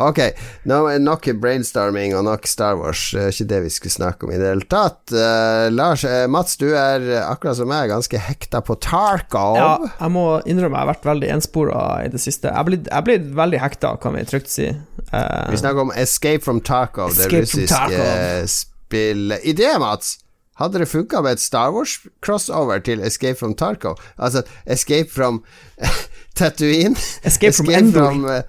Ok, 0.00 0.18
er 0.24 1.02
nok 1.02 1.26
brainstorming 1.36 2.14
og 2.16 2.24
nok 2.24 2.46
Star 2.48 2.78
Wars. 2.78 3.02
Det 3.12 3.20
er 3.26 3.34
ikke 3.34 3.48
det 3.50 3.58
vi 3.66 3.72
skulle 3.74 3.92
snakke 3.92 4.24
om 4.24 4.32
i 4.32 4.38
det 4.40 4.48
hele 4.48 4.64
tatt. 4.64 5.12
Uh, 5.12 5.68
Lars, 5.68 6.04
uh, 6.08 6.24
Mats, 6.32 6.56
du 6.56 6.70
er 6.70 7.04
eh, 7.04 7.20
akkurat 7.20 7.58
som 7.58 7.68
meg 7.68 7.90
ganske 7.92 8.22
hekta 8.24 8.62
på 8.64 8.78
Tarkov. 8.80 9.58
ja, 9.60 9.74
jeg 9.98 10.14
må 10.16 10.24
innrømme 10.48 10.80
jeg 10.80 10.86
har 10.86 10.90
vært 10.94 11.10
veldig 11.10 11.30
enspora 11.36 11.84
i 12.06 12.08
det 12.14 12.22
siste. 12.24 12.48
Jeg 12.48 12.88
er 12.88 13.04
blitt, 13.04 13.28
veldig 13.36 13.60
hekta, 13.60 13.92
kan 14.00 14.16
vi 14.16 14.24
trygt 14.32 14.50
si. 14.52 14.70
Uh, 15.12 15.52
Vi 15.52 15.60
snakker 15.60 15.84
om 15.84 15.92
Escape 15.92 16.40
from 16.46 16.64
Tarkov, 16.64 17.12
Escape 17.12 17.44
from 17.44 17.68
russiske 17.68 18.50
spillet. 18.56 19.44
I 19.44 19.56
det, 19.60 19.74
Mats! 19.84 20.16
Hadde 20.60 20.78
det 20.82 20.88
funka 20.90 21.22
med 21.24 21.32
et 21.38 21.40
Star 21.40 21.70
Wars-crossover 21.72 22.82
til 22.84 23.00
Escape 23.00 23.38
from 23.40 23.54
Tarkov? 23.56 23.96
Altså 24.18 24.42
Escape 24.66 25.08
from 25.10 25.42
Tatooine? 26.36 26.96
Escape 27.24 27.54
from 27.56 27.70
Endor. 27.70 28.10
From, 28.10 28.24
uh, 28.24 28.42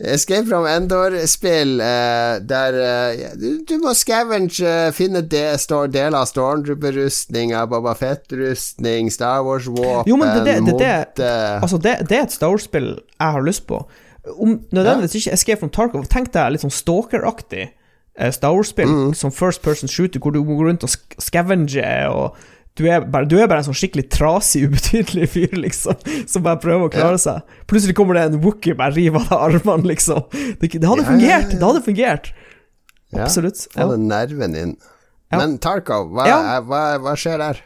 Escape 0.00 0.46
from 0.48 0.64
Endor-spill 0.64 1.74
uh, 1.84 2.38
der 2.48 2.76
uh, 2.80 3.32
du, 3.36 3.58
du 3.68 3.74
må 3.82 3.92
scavenge, 3.92 4.70
finne 4.96 5.20
de, 5.20 5.42
deler 5.92 6.16
av 6.16 6.24
Stormtrooper-rustninga, 6.30 7.66
Boba 7.68 7.92
Fett-rustning, 8.00 9.10
Star 9.12 9.42
Wars-våpen, 9.44 10.08
mot 10.16 10.28
det- 10.44 10.44
det- 10.44 10.78
det- 10.78 11.16
det- 11.16 11.62
Altså, 11.62 11.76
det, 11.76 11.98
det 12.08 12.16
er 12.18 12.22
et 12.22 12.32
Star 12.32 12.48
Wars-spill 12.48 12.94
jeg 13.20 13.32
har 13.36 13.42
lyst 13.42 13.66
på. 13.66 13.82
Om 14.38 14.60
nødvendigvis 14.72 15.14
ikke 15.20 15.32
Escape 15.36 15.60
from 15.60 15.70
Tarkov. 15.70 16.08
Tenk 16.08 16.32
deg 16.32 16.52
litt 16.52 16.64
sånn 16.64 16.72
stalker-aktig 16.72 17.68
Star 18.32 18.52
Wars-spill, 18.54 18.88
Mm. 18.90 19.14
som 19.16 19.30
first 19.32 19.62
person 19.64 19.88
shooter, 19.88 20.20
hvor 20.20 20.32
du 20.32 20.42
går 20.44 20.66
rundt 20.68 20.84
og 20.84 20.90
scavenger 21.20 22.08
og 22.12 22.36
du 22.78 22.84
er, 22.88 23.00
bare, 23.02 23.26
du 23.28 23.34
er 23.36 23.48
bare 23.50 23.60
en 23.64 23.66
sånn 23.66 23.76
skikkelig 23.76 24.06
trasig, 24.14 24.62
ubetydelig 24.70 25.26
fyr, 25.32 25.56
liksom, 25.58 25.96
som 26.30 26.44
bare 26.46 26.60
prøver 26.62 26.86
å 26.86 26.92
klare 26.94 27.18
seg. 27.20 27.42
Plutselig 27.68 27.96
kommer 27.98 28.14
det 28.16 28.22
en 28.28 28.38
wookie 28.44 28.76
bare 28.78 28.94
river 28.94 29.26
av 29.26 29.42
armene, 29.50 29.88
liksom. 29.90 30.22
Det, 30.60 30.70
det 30.78 30.86
hadde 30.88 31.02
Ja, 31.02 31.08
ja, 31.08 31.10
fungert! 31.10 31.50
ja. 31.52 31.58
Det 31.58 31.66
hadde 31.66 31.82
fungert. 31.88 32.30
Ja, 33.12 33.24
Absolutt. 33.26 33.66
Ja. 33.74 33.88
den 33.90 34.06
nerven. 34.08 34.54
Ja. 34.60 35.38
Men 35.42 35.58
Tarkov, 35.58 36.12
hva, 36.14 36.26
Ja. 36.30 36.38
er- 36.56 36.62
hva, 36.70 36.82
hva 37.02 37.16
skjer 37.18 37.38
der? 37.42 37.58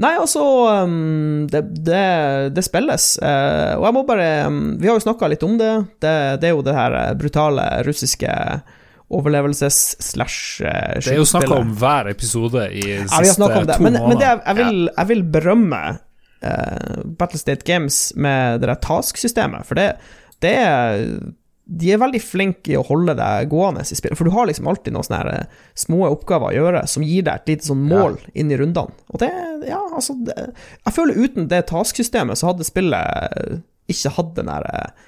Nei, 0.00 0.14
altså 0.16 0.40
um, 0.84 1.46
det, 1.52 1.60
det, 1.84 2.54
det 2.56 2.62
spilles. 2.64 3.18
Uh, 3.20 3.74
og 3.80 3.84
jeg 3.88 3.96
må 3.98 4.02
bare 4.08 4.28
um, 4.48 4.60
Vi 4.80 4.88
har 4.88 4.94
jo 4.96 5.02
snakka 5.04 5.28
litt 5.28 5.42
om 5.44 5.58
det. 5.60 5.72
det. 6.00 6.14
Det 6.40 6.48
er 6.48 6.54
jo 6.54 6.62
det 6.64 6.72
her 6.76 6.94
eh, 7.00 7.10
brutale 7.20 7.66
russiske 7.84 8.30
overlevelses-slash 9.10 10.62
uh, 10.62 11.00
Det 11.00 11.14
er 11.14 11.18
jo 11.18 11.26
snakk 11.28 11.50
om 11.54 11.74
hver 11.80 12.12
episode 12.12 12.68
i 12.70 12.84
de 12.84 13.00
Ja, 13.00 13.08
siste 13.10 13.42
ja, 13.42 13.58
to 13.60 13.66
to 13.72 13.82
Men, 13.82 13.98
men 13.98 13.98
det, 13.98 14.04
månedene. 14.06 14.40
jeg, 14.46 14.58
vil, 14.60 14.80
jeg 14.96 15.10
vil 15.10 15.26
berømme 15.36 15.82
uh, 15.98 17.02
Battlestate 17.18 17.66
Games 17.66 18.00
med 18.16 18.62
det 18.62 18.70
der 18.70 18.80
task-systemet, 18.86 19.68
for 19.68 19.80
det, 19.80 19.92
det 20.44 20.56
er 20.62 21.04
de 21.70 21.92
er 21.94 22.00
veldig 22.02 22.20
flinke 22.22 22.72
i 22.72 22.78
å 22.78 22.82
holde 22.86 23.14
deg 23.18 23.50
gående 23.52 23.84
i 23.84 23.94
spillet, 23.94 24.18
for 24.18 24.26
du 24.26 24.34
har 24.34 24.48
liksom 24.48 24.66
alltid 24.70 24.94
noen 24.94 25.06
sånne 25.06 25.34
eh, 25.36 25.58
små 25.78 26.02
oppgaver 26.08 26.50
å 26.50 26.56
gjøre 26.56 26.80
som 26.90 27.04
gir 27.06 27.22
deg 27.28 27.36
et 27.44 27.52
lite 27.52 27.68
sånn 27.68 27.84
mål 27.86 28.16
inn 28.34 28.50
i 28.50 28.58
rundene. 28.58 28.96
Og 29.14 29.22
det, 29.22 29.30
ja, 29.68 29.78
altså 29.94 30.16
det, 30.26 30.34
Jeg 30.82 30.96
føler 30.96 31.20
uten 31.20 31.46
det 31.52 31.62
task-systemet 31.70 32.40
så 32.40 32.50
hadde 32.50 32.66
spillet 32.66 33.60
ikke 33.90 34.14
hatt 34.16 34.34
den 34.38 34.50
der 34.50 34.66
eh, 34.66 35.06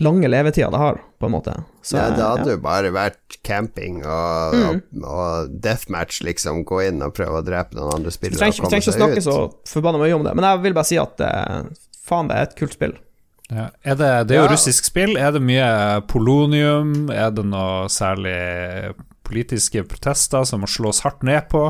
lange 0.00 0.28
levetida 0.28 0.70
det 0.70 0.78
har, 0.78 1.00
på 1.20 1.26
en 1.26 1.32
måte. 1.32 1.52
Så, 1.82 1.96
ja, 1.98 2.08
det 2.16 2.22
hadde 2.24 2.46
ja. 2.48 2.56
jo 2.56 2.62
bare 2.64 2.90
vært 2.94 3.36
camping 3.44 4.00
og, 4.06 4.54
Mm. 4.54 4.82
og, 5.02 5.04
og 5.04 5.50
deathmatch, 5.60 6.22
liksom. 6.22 6.64
Gå 6.64 6.80
inn 6.88 7.02
og 7.02 7.12
prøve 7.14 7.42
å 7.42 7.44
drepe 7.44 7.74
noen 7.76 7.94
andre 7.94 8.10
Vi 8.10 8.16
spillere 8.16 8.38
trenger, 8.38 8.52
og 8.52 8.54
ikke- 8.54 8.62
vi 8.62 8.62
komme 8.62 8.70
trenger 8.70 8.86
ikke 8.88 8.94
å 8.94 9.00
snakke 9.00 9.18
ut. 9.18 9.62
så 9.66 9.72
forbanna 9.74 9.98
mye 9.98 10.14
om 10.16 10.24
det, 10.24 10.34
men 10.34 10.44
jeg 10.44 10.62
vil 10.62 10.72
bare 10.74 10.84
si 10.88 10.96
at 10.98 11.20
eh, 11.20 11.62
faen, 12.06 12.28
det 12.28 12.36
er 12.36 12.42
et 12.42 12.56
kult 12.56 12.72
spill. 12.72 12.94
Ja. 13.52 13.68
Er 13.84 13.94
det, 14.00 14.26
det 14.28 14.36
er 14.36 14.40
jo 14.42 14.48
Ja. 14.48 14.52
russisk 14.56 14.84
spill. 14.84 15.16
Er 15.18 15.30
det 15.32 15.42
mye 15.42 16.00
polonium? 16.08 17.10
Er 17.12 17.30
det 17.30 17.44
noe 17.44 17.84
særlig 17.92 18.94
politiske 19.24 19.82
protester 19.86 20.44
som 20.46 20.62
må 20.62 20.66
slås 20.70 21.02
hardt 21.04 21.22
ned 21.22 21.48
på? 21.50 21.66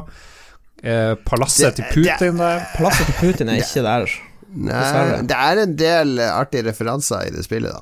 Eh, 0.83 1.15
palasset 1.27 1.75
Det- 1.77 1.91
til 1.91 2.05
Putin 2.05 2.39
der? 2.39 2.61
Palasset 2.77 3.07
til 3.07 3.15
Putin 3.33 3.49
er 3.49 3.57
ikke 3.63 3.83
der. 3.83 4.07
Nei, 4.55 5.23
det 5.23 5.37
er 5.37 5.59
en 5.63 5.77
del 5.77 6.19
artige 6.21 6.67
referanser 6.69 7.27
i 7.27 7.31
det 7.31 7.45
spillet, 7.47 7.73
da. 7.73 7.81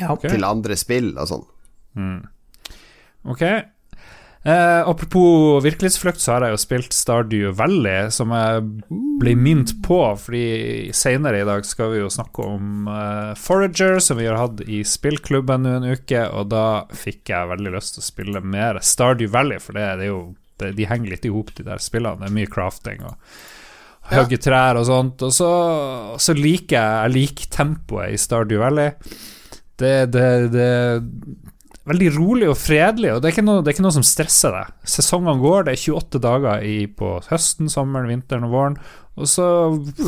Ja. 0.00 0.10
Okay. 0.14 0.32
Til 0.32 0.46
andre 0.46 0.78
spill 0.78 1.12
og 1.14 1.30
sånn. 1.30 1.46
Ok. 3.24 3.44
Eh, 4.46 4.88
apropos 4.88 5.64
virkelighetsflukt, 5.64 6.20
så 6.20 6.34
har 6.34 6.44
jeg 6.44 6.52
jo 6.52 6.60
spilt 6.60 6.92
Stardew 6.92 7.52
Valley, 7.56 8.10
som 8.12 8.28
jeg 8.36 8.66
ble 9.22 9.32
minnet 9.40 9.72
på, 9.86 10.02
fordi 10.20 10.92
senere 10.92 11.40
i 11.40 11.46
dag 11.48 11.64
skal 11.64 11.94
vi 11.94 12.02
jo 12.02 12.10
snakke 12.12 12.44
om 12.44 12.90
eh, 12.92 13.30
Forager, 13.40 13.96
som 14.04 14.20
vi 14.20 14.28
har 14.28 14.36
hatt 14.36 14.60
i 14.68 14.82
spillklubben 14.84 15.64
nå 15.64 15.72
en 15.78 15.88
uke, 15.96 16.26
og 16.28 16.50
da 16.52 16.66
fikk 16.92 17.32
jeg 17.32 17.52
veldig 17.54 17.72
lyst 17.72 17.96
til 17.96 18.04
å 18.04 18.08
spille 18.10 18.44
mer 18.44 18.82
Stardew 18.84 19.32
Valley, 19.32 19.62
for 19.64 19.80
det, 19.80 19.86
det 20.02 20.10
er 20.10 20.12
jo 20.12 20.22
det, 20.60 20.74
De 20.76 20.90
henger 20.92 21.14
litt 21.16 21.24
i 21.24 21.32
hop, 21.32 21.54
de 21.56 21.64
der 21.64 21.80
spillene. 21.82 22.20
Det 22.20 22.28
er 22.28 22.36
mye 22.36 22.52
crafting 22.52 23.00
og 23.08 23.16
hogge 24.12 24.36
trær 24.44 24.76
og 24.76 24.84
sånt. 24.86 25.24
Og 25.24 25.32
så, 25.34 25.48
så 26.20 26.36
liker 26.36 26.76
jeg 26.76 27.00
Jeg 27.00 27.14
liker 27.16 27.48
tempoet 27.56 28.12
i 28.12 28.20
Stardew 28.20 28.60
Valley. 28.60 28.92
Det, 29.80 29.94
det, 30.14 30.28
det 30.54 30.68
veldig 31.88 32.10
rolig 32.16 32.48
og 32.48 32.58
fredelig, 32.58 33.10
og 33.12 33.22
det 33.22 33.32
er 33.32 33.44
noe, 33.44 33.62
det 33.62 33.70
er 33.70 33.76
ikke 33.76 33.84
noe 33.84 33.96
som 33.96 34.06
stresser 34.06 34.54
deg. 34.56 34.74
Sesongene 34.88 35.36
går, 35.42 35.66
det 35.66 35.74
er 35.74 35.82
28 35.82 36.20
dager 36.24 36.64
i, 36.64 36.76
på 36.88 37.16
høsten, 37.28 37.70
sommeren, 37.72 38.08
vinteren 38.08 38.46
og 38.48 38.54
våren, 38.54 38.78
og 39.14 39.28
så 39.30 39.46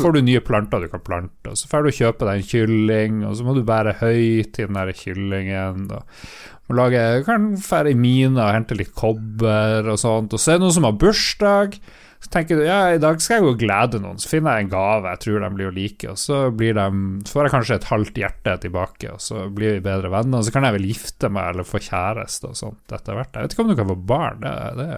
får 0.01 0.17
du 0.17 0.21
nye 0.25 0.41
planter 0.43 0.83
du 0.83 0.89
kan 0.91 1.03
plante, 1.05 1.53
og 1.53 1.59
så 1.59 1.69
får 1.71 1.85
du 1.85 1.95
kjøpe 1.95 2.27
deg 2.27 2.41
en 2.41 2.49
kylling, 2.49 3.21
og 3.29 3.37
så 3.37 3.45
må 3.45 3.55
du 3.55 3.63
bære 3.67 3.97
høy 4.01 4.43
til 4.55 4.67
den 4.67 4.79
der 4.79 4.93
kyllingen, 4.97 5.85
og, 5.95 6.23
må 6.67 6.75
lage, 6.75 7.01
kan 7.23 7.53
fære 7.63 7.93
i 7.93 7.99
mine 7.99 8.41
og 8.41 8.51
hente 8.51 8.75
litt 8.75 8.91
kobber 8.97 9.87
og 9.87 10.01
sånt, 10.01 10.33
og 10.35 10.41
så 10.41 10.51
er 10.51 10.57
det 10.57 10.65
noen 10.65 10.75
som 10.75 10.87
har 10.89 10.97
bursdag, 10.99 11.77
så 12.17 12.31
tenker 12.33 12.57
du 12.57 12.63
ja, 12.65 12.79
i 12.95 13.01
dag 13.01 13.19
skal 13.21 13.37
jeg 13.37 13.45
gå 13.45 13.51
og 13.53 13.59
glede 13.61 13.99
noen, 14.01 14.17
så 14.17 14.31
finner 14.31 14.57
jeg 14.57 14.65
en 14.65 14.71
gave 14.71 15.11
jeg 15.11 15.21
tror 15.23 15.43
de 15.43 15.49
blir 15.53 15.69
å 15.69 15.75
like, 15.75 16.09
og 16.09 16.17
så, 16.17 16.39
blir 16.49 16.73
de, 16.77 16.87
så 17.27 17.35
får 17.35 17.47
jeg 17.47 17.53
kanskje 17.53 17.77
et 17.77 17.87
halvt 17.91 18.17
hjerte 18.23 18.55
tilbake, 18.63 19.11
og 19.13 19.21
så 19.21 19.43
blir 19.53 19.77
vi 19.77 19.85
bedre 19.85 20.11
venner, 20.13 20.41
og 20.41 20.47
så 20.47 20.55
kan 20.55 20.65
jeg 20.65 20.77
vel 20.79 20.89
gifte 20.89 21.29
meg 21.33 21.51
eller 21.53 21.67
få 21.67 21.81
kjæreste 21.85 22.49
og 22.49 22.57
sånt 22.57 22.97
etter 22.97 23.19
hvert. 23.19 23.37
Jeg 23.37 23.45
vet 23.45 23.55
ikke 23.55 23.67
om 23.67 23.71
du 23.71 23.77
kan 23.77 23.91
få 23.91 23.99
barn, 24.09 24.41
det, 24.41 24.55
det, 24.81 24.89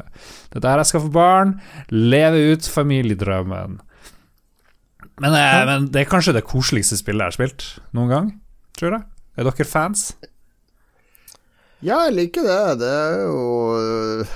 det 0.54 0.62
er 0.62 0.66
der 0.70 0.84
jeg 0.84 0.92
skal 0.94 1.06
få 1.06 1.14
barn, 1.20 1.54
leve 1.92 2.44
ut 2.54 2.72
familiedrømmen. 2.80 3.80
Men, 5.20 5.36
eh, 5.36 5.62
men 5.68 5.92
det 5.92 6.06
er 6.06 6.12
kanskje 6.12 6.38
det 6.40 6.48
koseligste 6.48 6.98
spillet 7.02 7.26
jeg 7.26 7.34
har 7.34 7.40
spilt 7.42 7.70
noen 7.98 8.14
gang, 8.14 8.36
tror 8.80 8.96
jeg. 8.96 9.08
Er 9.36 9.48
dere 9.48 9.68
fans? 9.68 10.14
Ja, 11.80 12.02
jeg 12.10 12.16
liker 12.18 12.44
det. 12.44 12.80
Det 12.82 12.90
er 12.92 13.22
jo, 13.24 13.44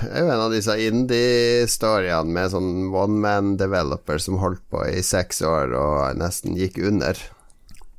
er 0.08 0.22
jo 0.22 0.30
en 0.32 0.42
av 0.46 0.54
disse 0.54 0.76
indie-storyene 0.80 2.32
med 2.32 2.54
sånn 2.54 2.70
one 2.88 3.20
man 3.20 3.50
developer 3.60 4.20
som 4.22 4.38
holdt 4.40 4.62
på 4.72 4.80
i 4.88 5.02
seks 5.04 5.42
år 5.44 5.74
og 5.76 6.16
nesten 6.20 6.56
gikk 6.56 6.80
under. 6.80 7.20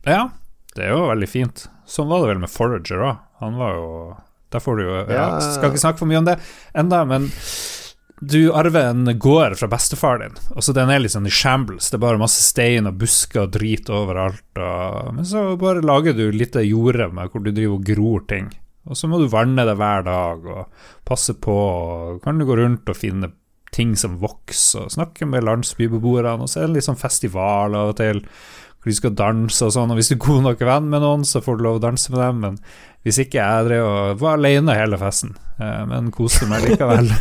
Ja, 0.10 0.32
det 0.74 0.88
er 0.88 0.96
jo 0.96 1.06
veldig 1.12 1.30
fint. 1.30 1.68
Sånn 1.86 2.10
var 2.10 2.24
det 2.24 2.34
vel 2.34 2.42
med 2.42 2.54
Forager 2.54 3.06
òg. 3.06 3.22
Han 3.44 3.60
var 3.60 3.78
jo 3.78 3.88
Der 4.54 4.62
får 4.64 4.78
du 4.78 4.84
jo 4.86 4.94
ja, 4.96 5.06
Ja. 5.14 5.30
Skal 5.44 5.70
ikke 5.70 5.84
snakke 5.84 6.02
for 6.02 6.10
mye 6.10 6.22
om 6.24 6.28
det 6.30 6.40
enda, 6.74 7.04
men 7.06 7.30
du 8.26 8.48
arver 8.56 8.90
en 8.90 9.10
gård 9.20 9.58
fra 9.60 9.68
bestefar 9.68 10.22
din, 10.24 10.38
og 10.56 10.64
så 10.64 10.74
den 10.74 10.90
er 10.90 11.02
litt 11.04 11.12
sånn 11.14 11.28
i 11.28 11.34
shambles. 11.34 11.90
Det 11.92 12.00
er 12.00 12.06
bare 12.06 12.22
masse 12.22 12.42
stein 12.42 12.88
og 12.88 12.96
busker 13.02 13.44
og 13.44 13.52
drit 13.54 13.92
overalt. 13.92 14.46
Og, 14.56 15.10
men 15.18 15.28
så 15.28 15.52
bare 15.60 15.84
lager 15.86 16.16
du 16.16 16.30
litt 16.32 16.56
jorde 16.56 17.12
med 17.14 17.30
hvor 17.30 17.44
du 17.44 17.52
driver 17.52 17.76
og 17.76 17.84
gror 17.86 18.24
ting. 18.32 18.48
Og 18.86 18.98
så 19.00 19.08
må 19.10 19.18
du 19.22 19.28
vanne 19.32 19.66
det 19.66 19.78
hver 19.80 20.04
dag 20.06 20.46
og 20.46 20.68
passe 21.08 21.34
på. 21.42 21.56
Og 21.56 22.22
kan 22.26 22.38
du 22.40 22.46
gå 22.46 22.58
rundt 22.60 22.90
og 22.92 22.98
finne 23.00 23.32
ting 23.76 23.96
som 24.00 24.20
vokser, 24.22 24.86
og 24.86 24.94
snakke 24.94 25.26
med 25.28 25.44
landsbybeboerne. 25.44 26.38
Og 26.46 26.50
så 26.52 26.62
er 26.62 26.68
det 26.70 26.78
litt 26.78 26.88
sånn 26.88 27.00
festival 27.02 27.76
av 27.76 27.92
og 27.94 27.98
til 28.00 28.22
hvor 28.86 28.92
de 28.92 28.96
skal 29.00 29.16
danse 29.18 29.66
og 29.66 29.72
sånn. 29.74 29.90
Og 29.92 29.98
hvis 29.98 30.12
du 30.12 30.16
er 30.16 30.22
god 30.22 30.44
nok 30.46 30.60
venn 30.70 30.92
med 30.92 31.02
noen, 31.02 31.24
så 31.26 31.42
får 31.42 31.58
du 31.58 31.64
lov 31.66 31.80
å 31.80 31.84
danse 31.88 32.14
med 32.14 32.22
dem. 32.22 32.44
Men 32.44 32.60
hvis 33.06 33.18
ikke, 33.24 33.42
jeg 33.42 33.66
drev 33.68 33.86
og 33.90 34.20
var 34.22 34.38
alene 34.38 34.76
hele 34.78 35.00
festen, 35.02 35.34
eh, 35.58 35.82
men 35.90 36.12
koste 36.14 36.46
meg 36.50 36.68
likevel. 36.70 37.10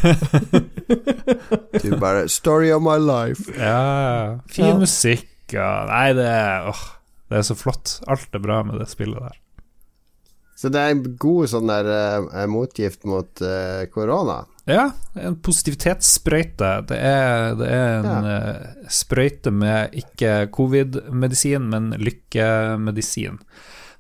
Du 1.85 1.97
bare 2.01 2.29
Story 2.29 2.71
of 2.73 2.83
my 2.85 2.97
life. 3.01 3.49
Ja, 3.59 4.39
fin 4.49 4.67
Ja. 4.71 4.77
musikk 4.79 5.29
og 5.55 5.89
Nei, 5.91 6.13
det 6.17 6.25
er, 6.29 6.69
åh, 6.71 6.85
det 7.31 7.39
er 7.41 7.43
så 7.49 7.57
flott. 7.59 7.99
Alt 8.09 8.29
er 8.35 8.41
bra 8.45 8.63
med 8.65 8.79
det 8.81 8.89
spillet 8.89 9.21
der. 9.21 9.37
Så 10.65 10.71
det 10.73 10.81
er 10.81 10.95
en 10.95 11.03
god 11.21 11.51
sånn 11.53 11.69
der 11.69 11.89
uh, 12.25 12.45
motgift 12.49 13.03
mot 13.05 13.43
eh, 13.45 13.83
korona. 13.93 14.47
Ja, 14.65 14.87
en 15.21 15.35
positivitetssprøyte. 15.45 16.71
Det 16.89 16.97
er, 16.97 17.51
det 17.59 17.67
er 17.69 17.99
en 17.99 18.29
eh, 18.31 18.63
sprøyte 18.89 19.53
med 19.53 19.93
ikke 20.01 20.47
covid-medisin, 20.57 21.67
men 21.69 21.91
lykkemedisin. 22.01 23.37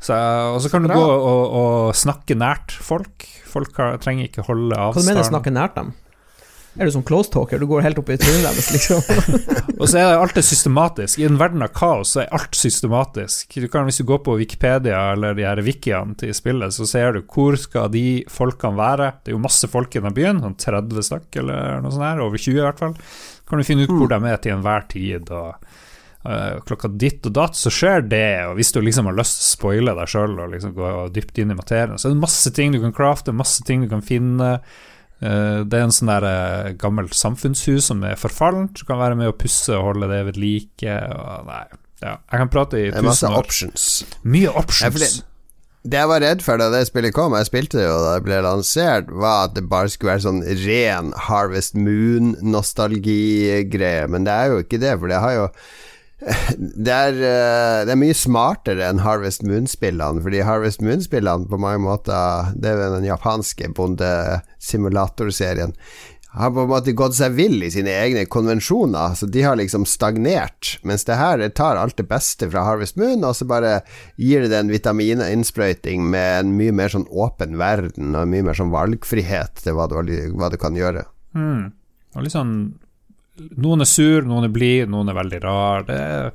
Og 0.08 0.56
så 0.64 0.70
kan 0.72 0.86
du 0.86 0.88
gå 0.88 1.02
og, 1.04 1.42
og 1.60 1.92
snakke 1.96 2.36
nært 2.40 2.72
folk. 2.72 3.28
Folk 3.44 3.76
har, 3.76 4.00
trenger 4.00 4.30
ikke 4.30 4.46
holde 4.48 4.72
Hva 4.72 4.88
du 4.88 5.02
avstand. 5.02 5.10
mener 5.12 5.28
snakke 5.28 5.52
nært 5.52 5.76
dem? 5.76 5.92
Er 6.74 6.88
du 6.88 6.90
sånn 6.90 7.04
close 7.06 7.30
talker? 7.30 7.60
Du 7.62 7.68
går 7.70 7.84
helt 7.84 7.98
opp 8.00 8.08
i 8.10 8.16
trynet 8.18 8.48
deres, 8.48 8.70
liksom? 8.74 9.02
Og 9.80 9.86
så 9.86 10.00
er 10.00 10.08
det 10.08 10.22
alt 10.24 10.38
er 10.40 10.46
systematisk. 10.46 11.20
I 11.22 11.28
en 11.28 11.38
verden 11.38 11.62
av 11.62 11.70
kaos 11.76 12.16
så 12.16 12.24
er 12.24 12.32
alt 12.34 12.58
systematisk. 12.58 13.54
Du 13.62 13.68
kan, 13.70 13.86
hvis 13.86 14.00
du 14.02 14.06
går 14.08 14.24
på 14.26 14.34
Wikipedia 14.40 15.04
eller 15.12 15.36
de 15.38 15.46
her 15.46 15.62
wikiene 15.62 16.18
til 16.18 16.34
spillet, 16.34 16.74
så 16.74 16.86
ser 16.90 17.14
du 17.14 17.20
hvor 17.22 17.54
skal 17.60 17.92
de 17.94 18.24
folkene 18.30 18.80
være. 18.80 19.12
Det 19.22 19.30
er 19.30 19.36
jo 19.36 19.44
masse 19.44 19.70
folk 19.70 19.94
i 19.94 20.02
den 20.02 20.16
byen, 20.16 20.42
sånn 20.42 20.58
30 20.58 21.06
stykk 21.06 21.38
eller 21.44 21.84
noe 21.84 21.94
sånt 21.94 22.08
her, 22.08 22.22
over 22.26 22.42
20 22.42 22.58
i 22.58 22.64
hvert 22.66 22.82
fall. 22.82 22.96
Kan 23.46 23.60
du 23.60 23.68
finne 23.68 23.86
ut 23.86 23.94
hvor 23.94 24.10
de 24.10 24.18
er 24.32 24.40
til 24.42 24.56
enhver 24.56 24.88
tid, 24.90 25.30
og 25.30 25.52
eh, 26.26 26.56
klokka 26.66 26.90
ditt 26.90 27.28
og 27.30 27.36
datt, 27.38 27.58
så 27.60 27.70
skjer 27.70 28.02
det. 28.08 28.32
Og 28.48 28.58
hvis 28.58 28.74
du 28.74 28.80
liksom 28.82 29.12
har 29.12 29.18
lyst 29.20 29.38
til 29.38 29.46
å 29.46 29.52
spoile 29.52 29.94
deg 30.00 30.10
sjøl 30.10 30.34
og 30.40 30.50
liksom 30.56 30.74
gå 30.74 30.90
dypt 31.14 31.38
inn 31.38 31.54
i 31.54 31.58
materien, 31.58 31.94
så 32.00 32.10
er 32.10 32.16
det 32.16 32.24
masse 32.24 32.50
ting 32.56 32.74
du 32.74 32.80
kan 32.82 32.96
crafte, 32.96 33.36
masse 33.36 33.62
ting 33.68 33.86
du 33.86 33.92
kan 33.92 34.02
finne. 34.02 34.56
Eh, 35.24 35.64
Det 35.64 35.72
er 35.78 35.82
en 35.88 35.94
sånn 35.96 36.12
der 36.12 36.24
eh, 36.28 36.72
gammelt 36.76 37.14
samfunnshus 37.16 37.84
som 37.90 38.04
er 38.04 38.16
forfallent. 38.20 38.74
Du 38.76 38.84
kan 38.84 38.98
være 39.00 39.16
med 39.16 39.28
å 39.32 39.36
pusse 39.36 39.72
og 39.72 39.84
holde 39.94 40.08
det 40.12 40.20
ved 40.28 40.36
like. 40.36 40.98
Og 41.16 41.46
nei, 41.48 41.64
ja. 42.04 42.18
Jeg 42.30 42.38
kan 42.44 42.48
prate 42.52 42.76
i 42.82 42.90
Det 42.90 42.98
er 43.00 43.08
masse 43.08 43.24
år. 43.30 43.38
options. 43.40 44.04
Mye 44.24 44.50
Ja, 44.50 44.58
options. 44.60 45.00
det- 45.00 45.24
Det 45.86 45.98
jeg 45.98 46.08
var 46.08 46.20
redd 46.20 46.40
for 46.40 46.56
da 46.56 46.70
det 46.70 46.86
spillet 46.88 47.12
kom, 47.12 47.34
jeg 47.36 47.44
spilte 47.44 47.76
det 47.76 47.84
jo 47.84 47.98
da 48.00 48.14
det 48.14 48.24
ble 48.24 48.40
lansert, 48.40 49.10
var 49.12 49.44
at 49.44 49.52
det 49.54 49.68
bare 49.68 49.88
skulle 49.92 50.14
være 50.16 50.24
sånn 50.24 50.40
ren 50.66 51.12
Harvest 51.12 51.74
Moon-nostalgigreie, 51.74 54.08
men 54.08 54.24
det 54.24 54.32
er 54.32 54.46
jo 54.52 54.62
ikke 54.62 54.80
det, 54.80 54.94
for 54.98 55.08
det 55.12 55.20
har 55.20 55.32
jo 55.36 55.48
det 56.58 56.94
er, 56.94 57.18
eh, 57.18 57.82
det 57.84 57.92
er 57.94 58.00
mye 58.00 58.16
smartere 58.16 58.88
enn 58.88 59.02
Harvest 59.04 59.44
Moon-spillene, 59.46 60.22
fordi 60.24 60.42
Harvest 60.46 60.82
Moon-spillene 60.84 61.48
på 61.50 61.60
mange 61.60 61.82
måter 61.84 62.54
Det 62.56 62.72
er 62.72 62.96
den 62.96 63.06
japanske 63.08 63.70
bondesimulatorserien. 63.76 65.74
Har 66.34 66.50
på 66.50 66.64
en 66.64 66.70
måte 66.72 66.96
gått 66.98 67.14
seg 67.14 67.36
vill 67.36 67.60
i 67.62 67.70
sine 67.70 67.92
egne 67.94 68.24
konvensjoner, 68.26 69.12
så 69.14 69.28
de 69.30 69.44
har 69.46 69.54
liksom 69.60 69.84
stagnert. 69.86 70.80
Mens 70.82 71.06
det 71.06 71.14
her 71.20 71.44
tar 71.54 71.78
alt 71.78 71.94
det 72.00 72.08
beste 72.10 72.48
fra 72.50 72.64
Harvest 72.66 72.98
Moon, 72.98 73.22
og 73.22 73.36
så 73.38 73.46
bare 73.46 73.76
gir 74.18 74.48
det 74.48 74.58
en 74.58 74.72
vitamininnsprøyting 74.72 76.02
med 76.10 76.40
en 76.40 76.56
mye 76.58 76.74
mer 76.74 76.90
sånn 76.90 77.06
åpen 77.06 77.54
verden, 77.60 78.16
og 78.18 78.32
mye 78.32 78.48
mer 78.48 78.58
sånn 78.58 78.74
valgfrihet 78.74 79.62
til 79.62 79.78
hva 79.78 79.86
du, 79.92 80.16
hva 80.34 80.50
du 80.50 80.58
kan 80.58 80.74
gjøre. 80.74 81.06
Mm. 81.38 81.70
Og 82.14 82.26
litt 82.26 82.34
sånn 82.34 82.56
Noen 83.34 83.82
er 83.82 83.88
sur, 83.90 84.22
noen 84.28 84.46
er 84.46 84.52
blid, 84.54 84.86
noen 84.92 85.10
er 85.10 85.16
veldig 85.18 85.40
rar. 85.42 85.86
Det 85.88 85.96
er, 85.98 86.28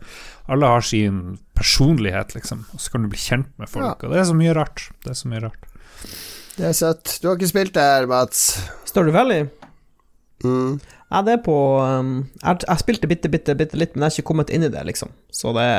alle 0.52 0.72
har 0.74 0.84
sin 0.84 1.38
personlighet, 1.56 2.34
liksom. 2.36 2.66
Og 2.76 2.84
så 2.84 2.92
kan 2.92 3.06
du 3.06 3.12
bli 3.12 3.22
kjent 3.22 3.52
med 3.62 3.72
folk. 3.72 4.04
Ja. 4.04 4.10
Og 4.10 4.16
det 4.16 4.20
er 4.20 4.28
så 4.28 4.36
mye 4.36 4.56
rart. 4.58 4.90
Det 5.06 5.14
er 5.14 5.20
så 5.20 5.32
mye 5.32 5.44
rart. 5.46 5.68
Det 6.58 6.68
er 6.68 6.76
søtt. 6.76 7.18
Du 7.22 7.30
har 7.30 7.40
ikke 7.40 7.52
spilt 7.54 7.76
det 7.78 7.86
her, 7.86 8.08
Mats? 8.10 8.44
Står 8.90 9.08
du 9.08 9.14
veldig? 9.16 9.42
Mm. 10.44 10.80
Ja, 11.10 11.22
det 11.26 11.38
er 11.38 11.42
på 11.44 11.56
um, 11.80 12.12
jeg, 12.42 12.64
jeg 12.68 12.82
spilte 12.84 13.10
bitte, 13.10 13.32
bitte, 13.32 13.56
bitte 13.58 13.80
litt, 13.80 13.96
men 13.96 14.06
jeg 14.06 14.12
har 14.12 14.20
ikke 14.20 14.30
kommet 14.30 14.52
inn 14.54 14.68
i 14.68 14.72
det, 14.72 14.84
liksom. 14.88 15.14
Så 15.34 15.54
det, 15.56 15.70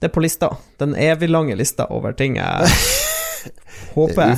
det 0.00 0.08
er 0.08 0.14
på 0.14 0.24
lista. 0.24 0.50
Den 0.80 0.96
evig 0.98 1.28
lange 1.30 1.56
lista 1.58 1.86
over 1.94 2.16
ting 2.16 2.40
jeg 2.40 2.72
håper 3.94 4.22
jeg. 4.22 4.36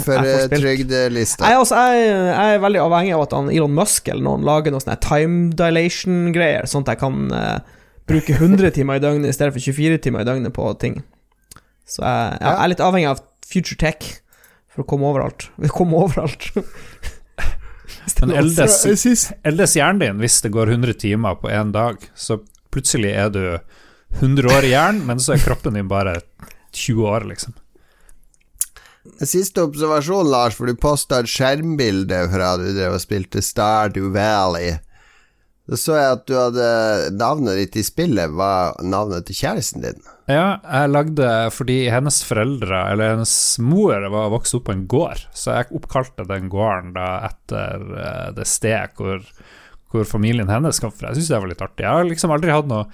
Jeg, 1.44 1.58
jeg, 1.70 2.06
jeg 2.10 2.54
er 2.56 2.62
veldig 2.64 2.82
avhengig 2.84 3.14
av 3.16 3.24
at 3.26 3.36
han 3.36 3.50
Elon 3.52 3.76
Musk 3.76 4.08
eller 4.10 4.26
noen 4.26 4.46
lager 4.46 4.74
noen 4.74 4.84
sånne 4.84 4.98
time 5.04 5.40
dilation-greier, 5.58 6.68
sånn 6.70 6.86
at 6.86 6.94
jeg 6.94 7.02
kan 7.02 7.20
uh, 7.34 7.78
bruke 8.10 8.36
100 8.36 8.72
timer 8.78 9.00
i 9.00 9.04
døgnet 9.04 9.32
i 9.32 9.36
stedet 9.36 9.54
for 9.56 9.64
24 9.70 10.00
timer 10.06 10.24
i 10.24 10.30
døgnet 10.30 10.56
på 10.56 10.68
ting. 10.82 11.00
Så 11.88 12.04
jeg, 12.04 12.38
jeg, 12.38 12.46
jeg 12.46 12.56
er 12.56 12.72
litt 12.74 12.84
avhengig 12.86 13.12
av 13.12 13.24
future 13.50 13.80
tech 13.80 14.10
for 14.70 14.84
å 14.84 14.88
komme 14.88 15.10
overalt. 15.10 15.48
Komme 15.76 15.98
overalt. 16.04 16.50
Er 16.54 16.64
Men 18.26 18.32
eldes, 18.38 18.84
eldes 19.46 19.76
hjernen 19.76 20.00
din 20.02 20.22
hvis 20.22 20.40
det 20.44 20.52
går 20.54 20.72
100 20.72 20.96
timer 21.02 21.36
på 21.40 21.50
én 21.52 21.72
dag, 21.74 21.98
så 22.14 22.38
plutselig 22.72 23.12
er 23.18 23.32
du 23.34 23.42
100 24.18 24.50
år 24.50 24.66
i 24.66 24.72
hjernen, 24.72 25.02
men 25.06 25.20
så 25.22 25.34
er 25.34 25.42
kroppen 25.42 25.76
din 25.78 25.90
bare 25.90 26.16
20 26.74 27.06
år, 27.06 27.26
liksom. 27.30 27.54
Siste 29.20 29.64
observasjon, 29.66 30.30
Lars, 30.30 30.56
for 30.56 30.70
du 30.70 30.76
posta 30.78 31.20
et 31.20 31.30
skjermbilde 31.30 32.22
fra 32.32 32.54
du 32.60 32.70
drev 32.72 32.96
og 32.96 33.02
spilte 33.02 33.42
Stardew 33.44 34.10
Valley. 34.14 34.78
Så 35.70 35.78
så 35.78 35.98
jeg 35.98 36.14
at 36.16 36.22
du 36.26 36.32
hadde 36.34 36.68
Navnet 37.14 37.60
ditt 37.60 37.76
i 37.78 37.84
spillet 37.86 38.32
var 38.34 38.74
navnet 38.82 39.28
til 39.28 39.38
kjæresten 39.38 39.84
din. 39.84 40.00
Ja, 40.30 40.58
jeg 40.64 40.90
lagde 40.90 41.28
fordi 41.54 41.78
hennes 41.90 42.20
foreldre, 42.26 42.80
eller 42.90 43.14
hennes 43.14 43.34
mor, 43.62 43.94
var 44.10 44.32
vokst 44.34 44.56
opp 44.58 44.66
på 44.66 44.74
en 44.74 44.84
gård, 44.90 45.22
så 45.34 45.56
jeg 45.58 45.70
oppkalte 45.78 46.26
den 46.26 46.50
gården 46.50 46.94
da 46.96 47.06
etter 47.30 47.86
eh, 48.02 48.28
det 48.34 48.46
stedet 48.50 48.98
hvor, 48.98 49.22
hvor 49.90 50.06
familien 50.10 50.50
hennes 50.50 50.82
kom 50.82 50.94
fra. 50.94 51.10
Jeg 51.10 51.20
syns 51.20 51.32
det 51.34 51.42
var 51.44 51.52
litt 51.52 51.66
artig. 51.66 51.86
Jeg 51.86 51.98
har 51.98 52.08
liksom 52.08 52.34
aldri 52.34 52.54
hatt 52.54 52.70
noe 52.70 52.86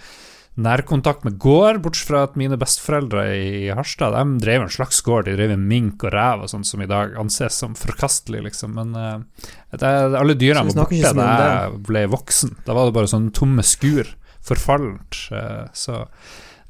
nærkontakt 0.57 1.25
med 1.27 1.37
gård, 1.43 1.83
bortsett 1.85 2.09
fra 2.09 2.23
at 2.25 2.37
mine 2.41 2.57
besteforeldre 2.61 3.25
i 3.37 3.49
Harstad 3.77 4.15
De 4.17 4.23
drev 4.41 4.65
en 4.65 4.73
slags 4.73 5.03
gård, 5.05 5.27
de 5.29 5.37
drev 5.37 5.53
mink 5.61 6.05
og 6.07 6.15
rev 6.15 6.47
og 6.47 6.53
sånt 6.53 6.69
som 6.69 6.81
i 6.81 6.89
dag 6.89 7.17
anses 7.21 7.59
som 7.61 7.77
forkastelig, 7.77 8.43
liksom. 8.49 8.77
Men 8.79 8.97
uh, 8.97 9.47
det, 9.77 9.93
alle 10.17 10.37
dyrene 10.39 10.73
var 10.73 10.89
borte 10.89 11.13
da 11.19 11.29
jeg 11.35 11.81
ble 11.91 12.07
voksen. 12.13 12.57
Da 12.65 12.77
var 12.77 12.89
det 12.89 12.97
bare 12.97 13.13
sånne 13.13 13.35
tomme 13.37 13.65
skur. 13.67 14.15
Forfallent. 14.47 15.21
Uh, 15.29 15.67
Så 15.77 16.01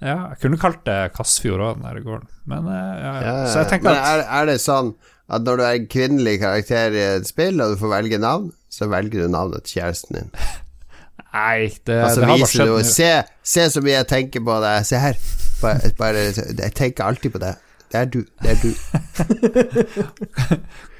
ja, 0.02 0.32
jeg 0.34 0.42
kunne 0.42 0.60
kalt 0.60 0.82
det 0.84 1.14
Kassfjord 1.16 1.62
òg, 1.62 1.78
den 1.78 1.86
der 1.86 2.02
gården. 2.04 2.28
Men 2.50 2.66
uh, 2.68 2.94
ja, 3.00 3.14
ja. 3.22 3.36
Så 3.48 3.62
jeg 3.62 3.70
tenker 3.76 3.92
Men 3.92 4.02
at 4.02 4.10
er, 4.10 4.26
er 4.40 4.50
det 4.50 4.58
sånn 4.64 4.96
at 5.26 5.42
når 5.46 5.58
du 5.58 5.64
er 5.66 5.78
en 5.78 5.88
kvinnelig 5.90 6.36
karakter 6.42 6.94
i 6.94 7.02
et 7.16 7.26
spill, 7.26 7.58
og 7.62 7.72
du 7.74 7.80
får 7.80 7.94
velge 7.96 8.18
navn, 8.22 8.50
så 8.70 8.86
velger 8.90 9.24
du 9.24 9.32
navnet 9.32 9.66
til 9.66 9.80
kjæresten 9.80 10.18
din? 10.20 10.30
Nei, 11.36 11.68
det, 11.84 12.00
Altså 12.06 12.22
det 12.24 12.28
har 12.30 12.40
bare 12.40 12.50
skjedd 12.54 12.72
nå. 12.72 12.80
se, 12.88 13.10
se 13.54 13.68
så 13.76 13.82
mye 13.84 13.98
jeg 13.98 14.08
tenker 14.14 14.44
på 14.48 14.56
deg. 14.64 14.86
Se 14.88 15.00
her. 15.04 15.20
Bare, 15.60 15.92
bare, 16.00 16.26
jeg 16.32 16.72
tenker 16.76 17.04
alltid 17.10 17.36
på 17.36 17.40
deg. 17.44 17.62
Det 17.92 18.00
er 18.00 18.08
du. 18.10 18.18
Det 18.42 18.50
er 18.50 18.58
du. 18.64 18.70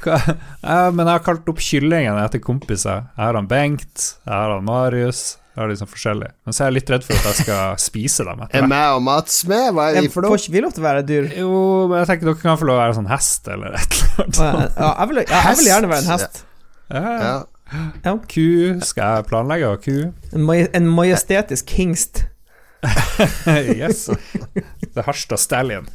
Hva- 0.05 0.21
Ja, 0.63 0.91
men 0.95 1.03
jeg 1.07 1.13
har 1.17 1.25
kalt 1.27 1.49
opp 1.51 1.59
kyllingen 1.63 2.19
etter 2.23 2.41
kompiser. 2.43 3.09
Jeg 3.17 3.25
har 3.25 3.35
han 3.39 3.49
Bengt, 3.51 4.13
jeg 4.27 4.33
har 4.35 4.53
han 4.55 4.65
Marius. 4.67 5.25
Jeg 5.57 5.63
har 5.65 5.71
liksom 5.73 5.89
forskjellig. 5.89 6.29
Men 6.45 6.53
så 6.53 6.63
er 6.63 6.69
jeg 6.69 6.77
litt 6.77 6.91
redd 6.93 7.05
for 7.07 7.17
at 7.17 7.27
jeg 7.31 7.39
skal 7.47 7.77
spise 7.89 8.27
dem 8.29 8.43
etter 8.45 8.61
Er 8.61 8.67
meg 8.69 8.99
og 8.99 9.03
Mats 9.07 9.39
med? 9.49 9.71
Hva 9.73 9.87
er 9.89 9.95
vi 9.97 10.03
Jeg 10.03 10.11
noe? 10.11 10.15
får 10.19 10.27
ikke 10.43 10.53
vi 10.57 10.63
lov 10.67 10.75
til 10.77 10.83
å 10.85 10.87
være 10.87 11.05
dyr? 11.09 11.29
Jo, 11.41 11.53
men 11.89 12.03
jeg 12.03 12.11
tenker 12.13 12.29
dere 12.31 12.41
kan 12.43 12.61
få 12.61 12.69
lov 12.69 12.77
til 12.77 12.77
å 12.77 12.83
være 12.85 12.97
sånn 12.99 13.09
hest 13.15 13.49
eller 13.55 13.79
et 13.81 13.97
eller 14.21 14.67
Ja, 14.77 14.91
jeg 15.01 15.09
vil, 15.15 15.23
ja, 15.25 15.41
jeg 15.49 15.61
vil 15.63 15.71
gjerne 15.73 15.93
være 15.95 16.05
en 16.05 16.11
hest. 16.13 16.43
Ja, 16.93 17.03
ja. 17.25 17.37
Ja. 17.73 18.17
Ku 18.31 18.47
skal 18.87 19.03
jeg 19.17 19.25
planlegge, 19.27 19.69
og 19.69 19.83
ku 19.83 19.91
En, 20.33 20.43
maj 20.47 20.67
en 20.75 20.87
majestetisk 20.87 21.71
hingst. 21.71 22.27
Yes. 23.81 24.09
Er 24.97 25.03
Harstad 25.03 25.39
Stallion. 25.43 25.89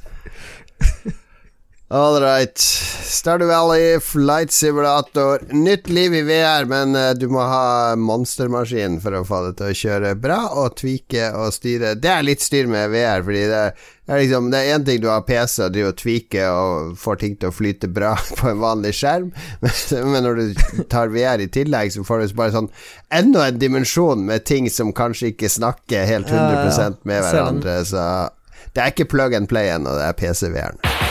All 1.94 2.22
right. 2.22 2.56
Stardew 2.56 3.48
Valley, 3.48 4.00
Flight 4.00 4.52
Simulator. 4.52 5.42
Nytt 5.54 5.89
liv 5.89 6.16
i 6.16 6.22
VR, 6.22 6.66
men 6.66 6.96
eh, 6.96 7.10
du 7.10 7.28
må 7.28 7.42
ha 7.44 7.96
monstermaskin 8.00 8.96
for 9.04 9.18
å 9.18 9.26
få 9.28 9.42
det 9.50 9.58
til 9.60 9.68
å 9.68 9.76
kjøre 9.76 10.14
bra, 10.16 10.38
og 10.56 10.78
tvike 10.80 11.34
og 11.36 11.52
styre. 11.52 11.98
Det 12.00 12.14
er 12.14 12.24
litt 12.24 12.46
styr 12.46 12.72
med 12.72 12.94
VR, 12.94 13.26
fordi 13.28 13.44
det 13.52 13.60
er 14.08 14.24
liksom 14.24 14.48
Det 14.54 14.62
er 14.62 14.78
én 14.78 14.88
ting 14.88 15.04
du 15.04 15.10
har 15.12 15.28
PC 15.28 15.66
og 15.66 15.76
driver 15.76 15.92
og 15.92 16.00
tviker 16.00 16.48
og 16.56 16.96
får 17.00 17.20
ting 17.20 17.36
til 17.42 17.52
å 17.52 17.58
flyte 17.60 17.92
bra 17.92 18.16
på 18.39 18.54
en 18.54 18.64
vanlig 18.64 18.96
skjerm, 18.96 19.28
men, 19.60 19.80
men 20.16 20.28
når 20.30 20.39
du 20.39 20.84
tar 20.96 21.12
VR 21.12 21.44
i 21.44 21.52
tillegg, 21.52 21.92
så 21.92 22.08
får 22.08 22.24
du 22.24 22.38
bare 22.39 22.56
sånn 22.56 22.72
enda 23.12 23.50
en 23.50 23.60
dimensjon 23.60 24.24
med 24.32 24.48
ting 24.48 24.72
som 24.72 24.96
kanskje 24.96 25.34
ikke 25.34 25.52
snakker 25.52 26.08
helt 26.08 26.32
100 26.32 26.39
Ja, 26.39 26.68
ja, 26.72 26.88
ja. 26.88 26.92
med 27.04 27.28
hverandre, 27.28 27.82
så 27.84 28.06
det 28.72 28.80
er 28.80 28.96
ikke 28.96 29.12
plug 29.12 29.36
and 29.36 29.52
play 29.52 29.68
ennå, 29.76 30.00
det 30.00 30.08
er 30.08 30.16
PC-VR-en. 30.16 31.11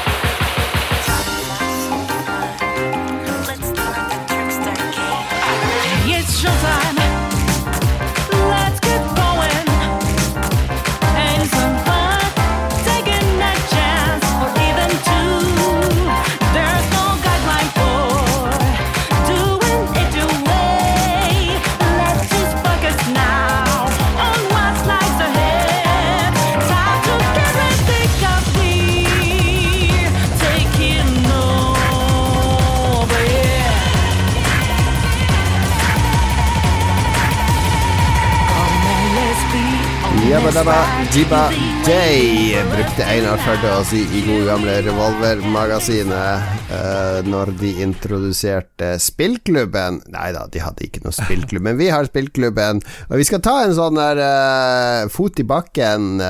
Dabba 40.60 41.08
Jibba 41.08 41.48
Day 41.86 42.52
brukte 42.68 43.06
Einar 43.08 43.38
Førde 43.40 43.70
å 43.78 43.84
si 43.88 44.02
i 44.04 44.20
gode 44.26 44.44
gamle 44.44 44.74
Revolver-magasinet 44.84 46.68
eh, 46.76 47.20
når 47.24 47.54
de 47.62 47.70
introduserte 47.80 48.90
spillklubben. 49.00 50.02
Nei 50.12 50.26
da, 50.36 50.44
de 50.52 50.60
hadde 50.60 50.84
ikke 50.84 51.00
noe 51.06 51.16
spillklubb, 51.16 51.64
men 51.64 51.80
vi 51.80 51.88
har 51.88 52.04
spillklubben. 52.10 52.84
Og 53.08 53.16
vi 53.16 53.24
skal 53.30 53.40
ta 53.48 53.56
en 53.62 53.72
sånn 53.78 53.96
der 54.02 54.20
uh, 54.20 55.08
fot 55.08 55.40
i 55.40 55.48
bakken 55.48 56.20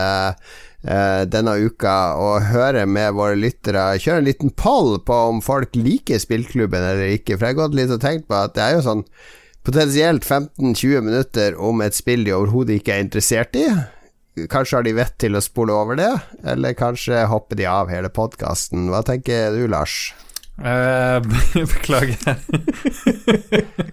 Uh, 0.80 1.26
denne 1.28 1.58
uka 1.60 2.14
og 2.16 2.46
høre 2.54 2.86
med 2.88 3.12
våre 3.12 3.34
lyttere. 3.36 3.98
Kjøre 4.00 4.22
en 4.22 4.28
liten 4.30 4.54
poll 4.56 4.94
på 5.04 5.18
om 5.34 5.42
folk 5.44 5.76
liker 5.76 6.22
spillklubben 6.22 6.80
eller 6.80 7.18
ikke. 7.18 7.34
For 7.34 7.50
jeg 7.50 7.58
har 7.58 7.58
gått 7.66 7.76
litt 7.76 7.92
og 7.92 8.00
tenkt 8.00 8.30
på 8.30 8.38
at 8.38 8.54
det 8.56 8.64
er 8.64 8.78
jo 8.78 8.86
sånn 8.86 9.04
potensielt 9.66 10.24
15-20 10.24 11.04
minutter 11.04 11.60
om 11.60 11.84
et 11.84 11.98
spill 11.98 12.24
de 12.24 12.32
overhodet 12.32 12.80
ikke 12.80 12.96
er 12.96 13.10
interessert 13.10 13.60
i. 13.60 13.66
Kanskje 14.50 14.78
har 14.78 14.86
de 14.86 14.96
vett 14.96 15.16
til 15.20 15.36
å 15.36 15.42
spole 15.44 15.74
over 15.74 15.98
det, 16.00 16.10
eller 16.48 16.76
kanskje 16.78 17.26
hopper 17.30 17.58
de 17.60 17.68
av 17.68 17.90
hele 17.92 18.08
podkasten. 18.12 18.88
Hva 18.92 19.02
tenker 19.06 19.52
du, 19.56 19.66
Lars? 19.70 20.14
Uh, 20.60 21.20
beklager. 21.74 22.36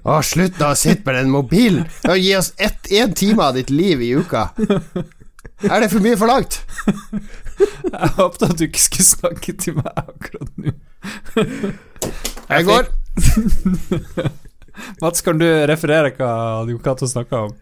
Å, 0.04 0.20
slutt 0.24 0.58
da 0.60 0.74
å 0.74 0.80
sitte 0.80 1.08
med 1.08 1.16
den 1.22 1.32
mobilen! 1.32 1.86
Gi 2.16 2.34
oss 2.36 2.52
én 2.60 3.14
time 3.16 3.45
av 3.45 3.56
ditt 3.60 3.72
liv 3.72 4.04
i 4.04 4.14
uka! 4.20 4.50
Er 5.66 5.82
det 5.82 5.89
for 5.89 6.04
mye 6.04 6.18
forlangt? 6.20 6.60
Jeg 7.58 8.10
håpet 8.20 8.43
at 8.45 8.58
du 8.60 8.68
ikke 8.68 8.84
skulle 8.84 9.08
snakke 9.08 9.56
til 9.58 9.80
meg 9.80 10.04
akkurat 10.04 10.52
nå. 10.60 10.74
Jeg 12.52 12.68
går. 12.68 12.91
Mats, 15.02 15.24
kan 15.26 15.39
du 15.41 15.48
referere 15.70 16.14
hva 16.20 16.66
Jon 16.70 16.84
Cato 16.84 17.10
snakka 17.10 17.48
om? 17.48 17.56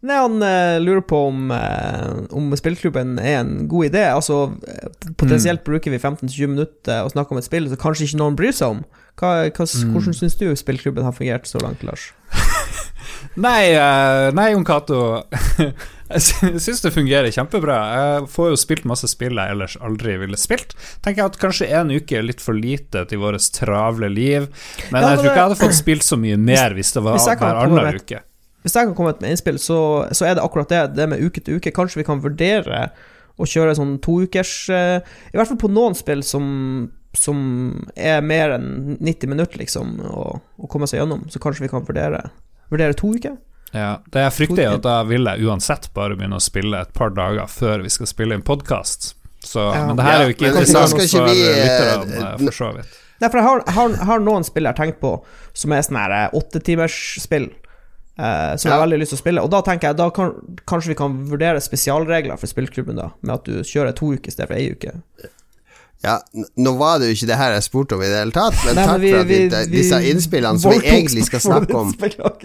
Nei, 0.00 0.16
han 0.16 0.38
uh, 0.40 0.78
lurer 0.80 1.02
på 1.04 1.18
om, 1.28 1.50
uh, 1.52 2.22
om 2.32 2.46
spillklubben 2.56 3.18
er 3.20 3.42
en 3.42 3.66
god 3.68 3.90
idé. 3.90 4.06
Altså, 4.14 4.46
Potensielt 4.56 5.16
potensielt 5.20 5.64
bruker 5.66 5.92
vi 5.92 6.00
15-20 6.00 6.54
minutter 6.54 7.04
å 7.04 7.12
snakke 7.12 7.34
om 7.34 7.40
et 7.42 7.48
spill 7.48 7.68
som 7.68 7.80
kanskje 7.82 8.08
ikke 8.08 8.20
noen 8.22 8.38
bryr 8.38 8.56
seg 8.56 8.78
om. 8.78 8.80
Hva, 9.20 9.34
hva, 9.52 9.66
Hvordan 9.68 10.16
syns 10.16 10.38
du 10.40 10.46
spillklubben 10.56 11.04
har 11.04 11.12
fungert 11.12 11.50
så 11.50 11.60
langt, 11.60 11.84
Lars? 11.84 12.14
Nei, 13.36 13.74
uh, 13.76 14.30
nei 14.34 14.50
Jon 14.54 14.64
Cato. 14.64 15.00
Jeg 16.10 16.24
sy- 16.26 16.56
syns 16.58 16.80
det 16.82 16.90
fungerer 16.94 17.30
kjempebra. 17.30 17.76
Jeg 17.94 18.24
får 18.32 18.48
jo 18.50 18.56
spilt 18.58 18.86
masse 18.88 19.06
spill 19.12 19.38
jeg 19.38 19.54
ellers 19.54 19.76
aldri 19.78 20.16
ville 20.18 20.38
spilt. 20.40 20.72
Tenker 21.04 21.22
jeg 21.22 21.30
at 21.30 21.38
kanskje 21.38 21.68
en 21.78 21.92
uke 21.94 22.16
er 22.18 22.24
litt 22.26 22.42
for 22.42 22.56
lite 22.58 23.04
til 23.06 23.20
vårt 23.22 23.46
travle 23.54 24.08
liv. 24.10 24.48
Men 24.90 25.04
Ja, 25.04 25.12
jeg 25.12 25.20
tror 25.20 25.28
ikke 25.28 25.36
jeg 25.36 25.44
hadde 25.44 25.60
fått 25.60 25.78
spilt 25.78 26.02
så 26.08 26.18
mye 26.18 26.40
mer 26.40 26.74
hvis 26.74 26.90
det 26.96 27.04
var 27.06 27.20
hver 27.22 27.60
annen 27.62 28.00
uke. 28.00 28.24
Hvis 28.64 28.76
jeg 28.76 28.90
kan 28.90 28.96
komme 28.96 29.14
med 29.22 29.32
innspill, 29.32 29.58
så, 29.62 29.80
så 30.12 30.28
er 30.28 30.36
det 30.36 30.44
akkurat 30.44 30.68
det, 30.68 30.82
det 30.98 31.08
med 31.08 31.22
uke 31.24 31.40
til 31.40 31.60
uke. 31.60 31.72
Kanskje 31.74 32.02
vi 32.02 32.06
kan 32.08 32.20
vurdere 32.24 32.88
å 33.40 33.48
kjøre 33.48 33.76
sånn 33.78 33.94
toukers 34.04 34.52
uh, 34.68 34.98
I 35.32 35.38
hvert 35.38 35.48
fall 35.48 35.60
på 35.62 35.70
noen 35.72 35.96
spill 35.96 36.20
som, 36.26 36.44
som 37.16 37.38
er 37.96 38.20
mer 38.24 38.56
enn 38.58 38.98
90 39.00 39.32
minutter, 39.32 39.62
liksom, 39.62 39.96
å, 40.04 40.26
å 40.60 40.72
komme 40.72 40.88
seg 40.90 41.00
gjennom. 41.00 41.24
Så 41.32 41.40
kanskje 41.42 41.64
vi 41.64 41.72
kan 41.72 41.86
vurdere, 41.88 42.26
vurdere 42.72 42.98
to 42.98 43.14
uker. 43.16 43.38
Ja, 43.70 44.00
det 44.10 44.24
jeg 44.26 44.34
frykter 44.34 44.64
er 44.64 44.76
at 44.80 44.84
da 44.84 44.96
vil 45.06 45.28
jeg 45.30 45.46
uansett 45.46 45.88
bare 45.94 46.16
begynne 46.18 46.40
å 46.40 46.42
spille 46.42 46.82
et 46.82 46.92
par 46.96 47.12
dager 47.14 47.46
før 47.48 47.84
vi 47.84 47.92
skal 47.94 48.10
spille 48.10 48.36
inn 48.36 48.44
podkast. 48.44 49.14
Ja. 49.54 49.86
Men 49.86 49.96
det 49.96 50.04
her 50.04 50.18
er 50.18 50.26
jo 50.26 50.34
ikke 50.34 50.48
Ja, 50.48 50.52
interessant 50.52 50.92
for 50.92 51.30
eh, 51.30 51.60
lytterne, 51.62 52.32
for 52.42 52.56
så 52.58 52.72
vidt. 52.76 52.98
Nei, 53.20 53.28
for 53.28 53.38
jeg 53.40 53.46
har, 53.46 53.62
har, 53.76 53.94
har 54.10 54.22
noen 54.24 54.44
spill 54.44 54.66
jeg 54.66 54.74
har 54.74 54.80
tenkt 54.80 55.00
på 55.00 55.14
som 55.56 55.72
er 55.76 55.84
sånn 55.86 56.00
her 56.00 56.32
eh. 58.18 58.52
Uh, 58.52 58.56
som 58.56 58.68
jeg 58.70 58.76
har 58.78 58.86
veldig 58.86 58.98
lyst 59.00 59.14
til 59.14 59.18
å 59.18 59.22
spille. 59.24 59.42
Og 59.42 59.50
da 59.50 59.60
tenker 59.62 59.88
jeg 59.88 59.96
Da 59.96 60.10
kan, 60.10 60.32
kanskje 60.66 60.88
vi 60.94 60.94
kan 60.98 61.14
vurdere 61.30 61.60
spesialregler 61.60 62.36
for 62.40 62.46
spillklubben, 62.50 62.96
da. 62.96 63.10
Med 63.22 63.34
at 63.34 63.44
du 63.44 63.60
kjører 63.62 63.94
to 63.96 64.12
uker 64.14 64.28
i 64.28 64.34
stedet 64.34 64.48
for 64.50 64.56
ei 64.56 64.70
uke. 64.72 64.96
Ja, 66.02 66.14
nå 66.56 66.70
var 66.80 66.98
det 66.98 67.10
jo 67.10 67.12
ikke 67.12 67.26
det 67.28 67.36
her 67.36 67.52
jeg 67.52 67.62
spurte 67.66 67.92
om 67.92 68.00
i 68.00 68.06
det 68.08 68.16
hele 68.22 68.32
tatt, 68.32 68.54
men 68.64 68.74
Nei, 68.78 68.84
takk 68.88 68.92
men 68.94 69.00
vi- 69.02 69.10
for 69.12 69.18
at 69.20 69.26
vi, 69.28 69.34
vi- 69.36 69.48
vi 69.68 69.76
disse 69.82 69.98
innspillene 70.08 70.58
som 70.62 70.72
vi 70.72 70.78
egentlig 70.88 71.24
skal 71.26 71.40
snakke 71.48 71.74
om 71.76 71.90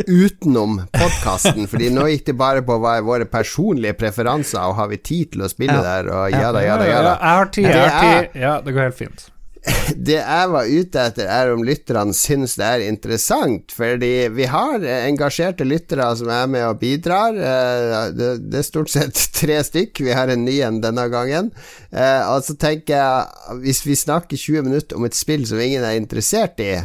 utenom 0.08 0.74
podkasten, 0.92 1.64
Fordi 1.72 1.88
nå 1.96 2.04
gikk 2.12 2.26
det 2.26 2.36
bare 2.38 2.62
på 2.68 2.76
hva 2.84 2.98
er 3.00 3.06
våre 3.08 3.26
personlige 3.32 3.96
preferanser, 3.96 4.60
og 4.60 4.76
har 4.76 4.90
vi 4.92 4.98
tid 4.98 5.32
til 5.32 5.46
å 5.48 5.50
spille 5.50 5.72
Ja. 5.80 5.82
der, 5.88 6.10
og 6.12 6.32
ja 6.36 6.52
da, 6.52 6.66
ja 6.68 6.76
da, 6.78 6.84
ja 6.84 6.92
Ja, 6.98 7.02
da. 7.08 7.16
jeg 7.16 7.38
har 7.40 7.46
tid, 7.46 7.64
jeg 7.64 7.90
har 7.90 8.04
tid. 8.28 8.42
Ja, 8.42 8.54
det 8.62 8.74
går 8.76 8.82
helt 8.90 9.00
fint. 9.00 9.26
Det 10.08 10.18
jeg 10.20 10.50
var 10.52 10.68
ute 10.70 11.04
etter, 11.10 11.30
er 11.32 11.52
om 11.54 11.64
lytterne 11.66 12.14
syns 12.14 12.56
det 12.60 12.66
er 12.68 12.84
interessant. 12.86 13.74
Fordi 13.74 14.12
vi 14.34 14.48
har 14.50 14.84
engasjerte 15.08 15.66
lyttere 15.68 16.08
som 16.20 16.30
er 16.34 16.48
med 16.52 16.66
og 16.68 16.80
bidrar. 16.82 17.38
Eh, 17.38 17.96
Det, 18.16 18.32
det 18.52 18.62
er 18.62 18.68
stort 18.68 18.94
sett 18.94 19.18
tre 19.42 19.60
stykk. 19.66 20.04
Vi 20.06 20.14
har 20.14 20.30
en 20.34 20.46
ny 20.46 20.60
en 20.66 20.82
denne 20.84 21.08
gangen. 21.14 21.52
Eh, 21.92 22.22
Og 22.32 22.44
så 22.46 22.58
tenker 22.62 22.98
jeg, 22.98 23.62
hvis 23.66 23.84
vi 23.86 23.96
snakker 23.98 24.38
20 24.38 24.68
minutter 24.70 24.98
om 25.00 25.06
et 25.10 25.18
spill 25.18 25.46
som 25.50 25.62
ingen 25.62 25.84
er 25.86 25.98
interessert 26.00 26.60
i 26.62 26.76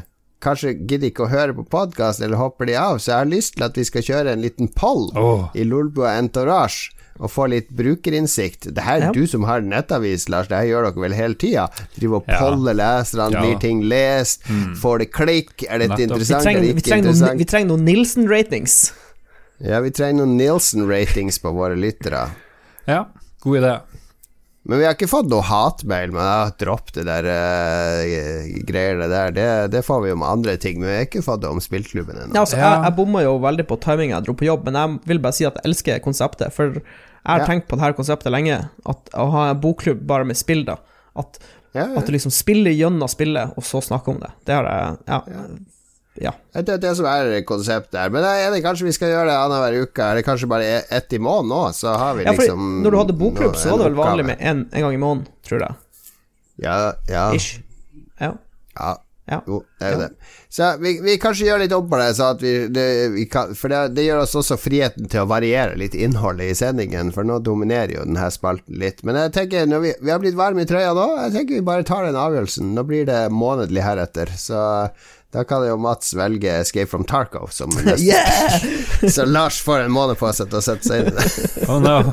Kanskje 0.41 0.73
gidder 0.89 1.11
ikke 1.11 1.27
å 1.27 1.31
høre 1.31 1.53
på 1.53 1.67
podkast, 1.69 2.23
eller 2.25 2.41
hopper 2.41 2.67
de 2.71 2.75
av. 2.81 2.97
Så 2.99 3.13
jeg 3.13 3.19
har 3.19 3.29
lyst 3.29 3.57
til 3.59 3.67
at 3.67 3.77
vi 3.77 3.85
skal 3.85 4.03
kjøre 4.07 4.33
en 4.33 4.41
liten 4.41 4.71
poll 4.73 5.11
oh. 5.19 5.51
i 5.55 5.67
Lolbua 5.69 6.15
Entourage. 6.19 6.89
Og 7.21 7.29
få 7.29 7.51
litt 7.53 7.69
brukerinnsikt. 7.77 8.71
Det 8.73 8.81
her 8.81 8.97
er 8.97 9.07
Ja. 9.11 9.13
du 9.13 9.27
som 9.29 9.43
har 9.45 9.61
nettavis, 9.61 10.25
Lars. 10.33 10.49
Det 10.49 10.57
her 10.57 10.65
gjør 10.71 10.87
dere 10.89 11.03
vel 11.03 11.13
hele 11.13 11.35
tida? 11.37 11.67
Driver 11.99 12.17
og 12.17 12.25
Ja. 12.29 12.39
poller 12.41 12.73
leserne, 12.73 13.33
Ja. 13.35 13.43
blir 13.43 13.61
ting 13.61 13.83
lest? 13.83 14.43
Får 14.81 14.99
det 15.01 15.13
klikk? 15.13 15.53
Er 15.69 15.79
dette 15.81 15.91
Nettopp. 15.91 15.99
Vi 15.99 16.05
interessant 16.05 16.43
trenger, 16.43 16.61
vi 16.61 16.81
trenger, 16.81 17.05
noen, 17.05 17.13
interessant? 17.13 17.39
vi 17.39 17.45
trenger 17.45 17.69
noen 17.69 17.85
Nilsen-ratings. 17.85 18.93
Ja, 19.61 19.81
vi 19.81 19.91
trenger 19.91 20.25
noen 20.25 20.39
Nielsen-ratings 20.39 21.39
på 21.43 21.53
våre 21.53 21.77
lyttere. 21.77 22.31
Ja, 22.89 23.05
god 23.43 23.57
idé. 23.61 23.81
Men 24.69 24.79
vi 24.79 24.85
har 24.85 24.93
ikke 24.93 25.09
fått 25.09 25.31
noe 25.33 25.41
hatmail, 25.49 26.11
men 26.13 26.21
jeg 26.21 26.41
har 26.45 26.51
droppet 26.61 26.99
det 27.01 27.05
der 27.09 27.29
uh, 27.33 28.49
greiene 28.69 29.07
der. 29.09 29.31
Det, 29.33 29.47
det 29.73 29.81
får 29.87 30.03
vi 30.05 30.11
om 30.13 30.25
andre 30.27 30.57
ting, 30.61 30.81
men 30.83 30.91
vi 30.91 30.97
har 30.99 31.07
ikke 31.09 31.23
fått 31.25 31.41
det 31.41 31.49
om 31.49 31.63
spillklubben 31.65 32.19
ennå. 32.19 32.35
Ja, 32.37 32.43
altså, 32.45 32.59
Ja. 32.61 32.75
Jeg, 32.75 32.83
jeg 32.91 32.97
bomma 32.99 33.23
jo 33.25 33.39
veldig 33.41 33.65
på 33.71 33.79
timinga 33.81 34.19
jeg 34.19 34.27
dro 34.29 34.35
på 34.37 34.45
jobb, 34.51 34.69
men 34.69 34.77
jeg 34.77 34.99
vil 35.15 35.23
bare 35.25 35.39
si 35.39 35.47
at 35.49 35.57
jeg 35.57 35.71
elsker 35.71 36.03
konseptet. 36.05 36.53
For 36.53 36.77
jeg 36.77 36.85
har 37.25 37.41
Ja. 37.41 37.49
tenkt 37.49 37.69
på 37.73 37.77
det 37.81 37.87
her 37.87 37.97
konseptet 37.97 38.33
lenge. 38.37 38.61
At 38.87 39.11
Å 39.17 39.31
ha 39.33 39.47
en 39.55 39.61
bokklubb 39.65 40.05
bare 40.07 40.29
med 40.29 40.37
spill, 40.37 40.65
da. 40.69 40.77
At, 41.17 41.41
Ja, 41.73 41.87
at 41.97 42.07
du 42.07 42.13
liksom 42.13 42.33
spiller 42.35 42.73
gjennom 42.75 43.09
spillet, 43.09 43.53
og 43.57 43.63
så 43.65 43.81
snakker 43.81 44.13
om 44.13 44.21
det. 44.21 44.31
Det 44.45 44.55
har 44.61 44.65
jeg 44.69 44.99
Ja. 45.09 45.21
Ja. 46.21 46.33
Det 46.53 46.75
er 46.77 46.81
det 46.83 46.93
som 46.99 47.07
er 47.09 47.31
konseptet 47.49 47.97
her. 47.97 48.13
Men 48.13 48.27
jeg 48.27 48.43
er 48.45 48.51
enig, 48.51 48.63
kanskje 48.65 48.89
vi 48.89 48.95
skal 48.97 49.13
gjøre 49.15 49.29
det 49.31 49.37
annenhver 49.41 49.79
uke, 49.87 50.09
eller 50.11 50.27
kanskje 50.27 50.51
bare 50.53 50.71
e- 50.79 50.87
ett 51.01 51.17
i 51.17 51.21
måneden 51.23 51.53
nå, 51.55 51.61
så 51.77 51.95
har 51.97 52.19
vi 52.19 52.27
ja 52.29 52.35
liksom 52.37 52.83
når 52.85 52.91
du 52.95 53.01
hadde 53.03 53.19
bokklubb, 53.21 53.57
så 53.57 53.73
var 53.75 53.83
det 53.85 53.91
vel 53.91 54.01
vanlig 54.01 54.27
med 54.33 54.43
en, 54.53 54.67
en 54.73 54.87
gang 54.87 54.97
i 54.97 55.05
måneden, 55.05 55.31
tror 55.49 55.65
jeg. 55.67 55.79
Ja, 56.61 56.81
ja, 57.09 57.29
Ish. 57.35 57.61
Ja. 58.21 58.35
ja. 58.77 58.97
Ja. 59.31 59.37
Jo, 59.47 59.61
det 59.79 59.87
er 59.87 59.93
jo 59.93 59.99
Ja. 60.01 60.07
det. 60.09 60.15
Så 60.51 60.69
vi, 60.83 60.97
vi 61.05 61.13
kanskje 61.23 61.47
gjør 61.47 61.61
litt 61.63 61.73
om 61.77 61.85
på 61.91 61.99
det, 62.01 62.09
vi, 62.43 62.53
det, 62.75 62.87
vi 63.15 63.27
kan, 63.31 63.53
for 63.55 63.71
det, 63.71 63.83
det 63.95 64.03
gjør 64.09 64.25
oss 64.25 64.35
også 64.41 64.57
friheten 64.59 65.07
til 65.13 65.23
å 65.23 65.29
variere 65.31 65.77
litt 65.79 65.95
innholdet 65.95 66.51
i 66.51 66.57
sendingen, 66.59 67.13
for 67.15 67.23
nå 67.23 67.37
dominerer 67.39 67.93
jo 67.95 68.07
denne 68.09 68.27
spalten 68.35 68.75
litt. 68.83 69.05
Men 69.07 69.15
jeg 69.21 69.33
tenker, 69.37 69.71
vi 70.03 70.11
har 70.11 70.19
blitt 70.19 70.35
varme 70.35 70.65
i 70.65 70.67
trøya 70.67 70.91
nå, 70.99 71.07
jeg 71.29 71.37
tenker 71.37 71.61
vi 71.61 71.69
bare 71.71 71.87
tar 71.87 72.09
den 72.09 72.19
avgjørelsen. 72.19 72.75
Nå 72.75 72.83
blir 72.89 73.07
det 73.07 73.21
månedlig 73.31 73.87
heretter, 73.87 74.35
så 74.35 74.65
da 75.31 75.45
kan 75.47 75.63
jo 75.67 75.77
Mats 75.79 76.15
velge 76.19 76.51
Escape 76.61 76.91
from 76.91 77.05
Tarkov 77.07 77.53
som 77.55 77.71
neste. 77.77 78.03
Yeah! 78.03 79.11
Så 79.15 79.25
Lars 79.29 79.61
får 79.63 79.87
en 79.87 79.95
måned 79.95 80.19
på 80.19 80.31
seg 80.35 80.51
til 80.51 80.59
å 80.59 80.65
sette 80.65 80.89
seg 80.89 81.05
inn 81.05 81.13
i 81.13 81.17
det. 81.19 81.29
Oh 81.71 81.79
no. 81.83 82.13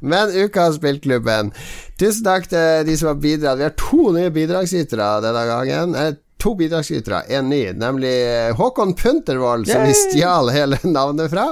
Men 0.00 0.32
ukas 0.34 0.80
spillklubben 0.80 1.52
Tusen 2.00 2.24
takk 2.26 2.48
til 2.50 2.86
de 2.88 2.96
som 2.98 3.10
har 3.12 3.18
bidratt. 3.22 3.60
Vi 3.60 3.66
har 3.68 3.74
to 3.78 4.08
nye 4.16 4.32
bidragsytere 4.34 5.10
denne 5.22 5.42
gangen. 5.46 5.92
Eh, 6.00 6.14
to 6.40 6.54
bidragsytere, 6.58 7.22
én 7.32 7.48
ny, 7.52 7.60
nemlig 7.76 8.12
Håkon 8.58 8.94
Puntervold, 8.98 9.68
som 9.68 9.84
vi 9.86 9.92
stjal 9.96 10.50
hele 10.54 10.78
navnet 10.88 11.30
fra. 11.32 11.50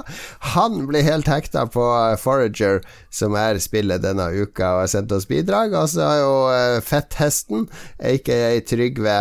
Han 0.54 0.80
ble 0.88 1.02
helt 1.06 1.28
hekta 1.30 1.66
på 1.70 1.84
Forager, 2.22 2.80
som 3.14 3.36
er 3.38 3.60
spillet 3.62 4.02
denne 4.04 4.30
uka, 4.32 4.72
og 4.74 4.82
har 4.86 4.90
sendt 4.94 5.12
oss 5.16 5.28
bidrag. 5.30 5.76
Og 5.76 5.88
så 5.92 6.04
har 6.06 6.18
jo 6.22 6.34
eh, 6.54 6.80
Fetthesten, 6.84 7.68
aka 8.00 8.40
Trygve, 8.68 9.18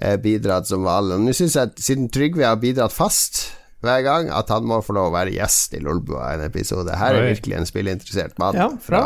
eh, 0.00 0.16
bidratt 0.24 0.68
som 0.70 0.84
vanlig. 0.88 1.20
Nå 1.28 1.36
syns 1.36 1.56
jeg, 1.60 1.70
at 1.72 1.84
siden 1.86 2.10
Trygve 2.12 2.48
har 2.48 2.60
bidratt 2.62 2.96
fast 2.96 3.46
hver 3.80 4.02
gang, 4.04 4.26
at 4.28 4.50
han 4.52 4.66
må 4.68 4.82
få 4.84 4.92
lov 4.96 5.08
å 5.08 5.14
være 5.14 5.32
gjest 5.38 5.72
i 5.78 5.84
Lolbua 5.84 6.34
en 6.34 6.42
episode. 6.44 6.92
Her 7.00 7.16
er 7.16 7.22
Oi. 7.24 7.30
virkelig 7.34 7.56
en 7.62 7.68
spillinteressert 7.70 8.36
mann 8.42 8.58
Ja, 8.58 8.66
fra. 8.84 9.04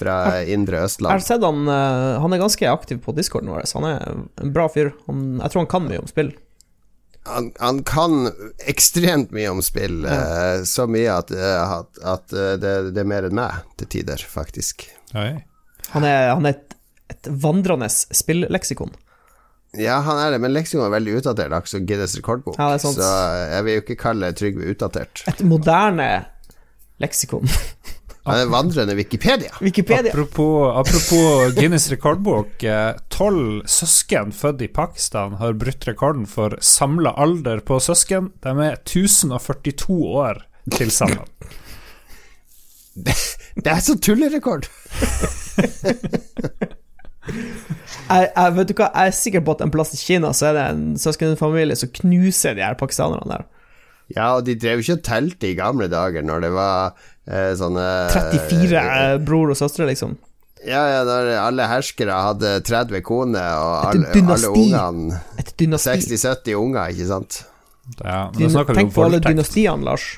Fra 0.00 0.14
indre 0.48 0.84
Østland. 0.86 1.12
Jeg 1.12 1.20
har 1.20 1.26
sett 1.26 1.44
han 1.46 1.68
eh, 1.68 2.20
Han 2.22 2.34
er 2.34 2.40
ganske 2.42 2.70
aktiv 2.70 3.02
på 3.04 3.14
discorden 3.16 3.52
vår. 3.52 3.66
Han 3.76 3.88
er 3.88 4.06
en 4.40 4.54
bra 4.54 4.68
fyr. 4.72 4.94
Han, 5.06 5.26
jeg 5.42 5.52
tror 5.52 5.64
han 5.64 5.70
kan 5.74 5.86
mye 5.88 6.00
om 6.02 6.08
spill. 6.10 6.32
Han, 7.28 7.50
han 7.60 7.82
kan 7.84 8.30
ekstremt 8.70 9.34
mye 9.36 9.50
om 9.52 9.60
spill, 9.62 10.00
eh, 10.08 10.62
så 10.64 10.86
mye 10.88 11.12
at, 11.20 11.30
eh, 11.36 11.76
at, 11.76 12.00
at 12.00 12.32
det, 12.62 12.74
det 12.96 13.04
er 13.04 13.12
mer 13.12 13.28
enn 13.28 13.36
meg 13.36 13.60
til 13.78 13.90
tider, 13.98 14.24
faktisk. 14.24 14.88
Oi. 15.12 15.34
Han 15.92 16.06
er, 16.08 16.32
han 16.32 16.48
er 16.48 16.56
et, 16.56 16.76
et 17.12 17.30
vandrende 17.44 17.90
spilleksikon. 17.92 18.96
Ja, 19.78 20.00
han 20.02 20.18
er 20.18 20.32
det, 20.34 20.40
men 20.42 20.50
leksikon 20.50 20.82
er 20.88 20.90
veldig 20.96 21.20
utdatert, 21.20 21.52
Altså 21.54 21.78
Guinness 21.78 22.16
rekordbok. 22.18 22.56
Ja, 22.58 22.72
det 22.72 22.82
sant. 22.82 22.98
Så 22.98 23.06
jeg 23.52 23.66
vil 23.66 23.76
jo 23.76 23.82
ikke 23.84 23.98
kalle 24.00 24.32
Trygve 24.34 24.72
utdatert. 24.72 25.22
Et 25.30 25.42
moderne 25.46 26.08
leksikon. 27.02 27.46
Han 28.28 28.36
er 28.42 28.50
vandrende 28.52 28.94
Wikipedia. 28.98 29.50
Wikipedia. 29.64 30.12
Apropos, 30.12 30.76
apropos 30.76 31.54
Guinness 31.56 31.88
rekordbok. 31.90 32.62
eh, 32.62 32.92
Tolv 33.08 33.62
søsken 33.66 34.32
født 34.36 34.60
i 34.66 34.68
Pakistan 34.68 35.38
har 35.40 35.56
brutt 35.56 35.86
rekorden 35.88 36.26
for 36.28 36.56
samla 36.60 37.14
alder 37.16 37.62
på 37.64 37.80
søsken. 37.80 38.30
De 38.44 38.52
er 38.52 38.76
1042 38.82 39.96
år 40.20 40.42
til 40.76 40.90
sammen. 40.92 41.24
Det 43.00 43.70
er 43.72 43.80
så 43.80 43.96
tullerekord! 43.98 44.68
Jeg, 48.10 48.26
jeg, 48.36 48.52
vet 48.56 48.68
du 48.70 48.74
hva, 48.74 48.88
jeg 48.90 49.10
er 49.12 49.14
sikker 49.14 49.42
på 49.46 49.52
at 49.54 49.60
en 49.64 49.70
plass 49.72 49.92
i 49.94 50.00
Kina 50.00 50.32
så 50.34 50.48
er 50.50 50.56
det 50.56 50.64
en 50.72 50.84
søskenfamilie 50.98 51.76
som 51.78 51.92
knuser 52.00 52.56
de 52.58 52.64
her 52.64 52.74
pakistanerne 52.80 53.28
der. 53.30 53.44
Ja, 54.16 54.32
og 54.36 54.46
de 54.48 54.56
drev 54.58 54.82
ikke 54.82 54.98
og 54.98 55.04
telte 55.06 55.50
i 55.50 55.56
gamle 55.58 55.86
dager, 55.90 56.24
når 56.26 56.42
det 56.46 56.50
var 56.56 56.96
eh, 57.30 57.52
sånne 57.58 57.86
34 58.10 58.80
eh, 58.80 59.14
bror 59.22 59.52
og 59.54 59.58
søstre, 59.58 59.86
liksom. 59.90 60.16
Ja, 60.66 60.82
ja, 60.92 61.04
når 61.08 61.30
alle 61.40 61.68
herskere 61.70 62.18
hadde 62.20 62.58
30 62.68 63.00
koner, 63.06 63.54
og 63.56 63.94
Et 63.94 64.16
alle, 64.18 64.34
alle 64.34 64.50
ungene 64.50 65.20
Et 65.40 65.54
dynasti. 65.62 65.94
60-70 66.10 66.58
unger, 66.58 66.90
ikke 66.92 67.06
sant? 67.08 67.38
Ja, 68.04 68.26
men 68.34 68.50
Dyn 68.50 68.74
tenk 68.76 68.92
på 68.94 69.06
alle 69.06 69.22
dynastiene, 69.24 69.86
Lars. 69.88 70.10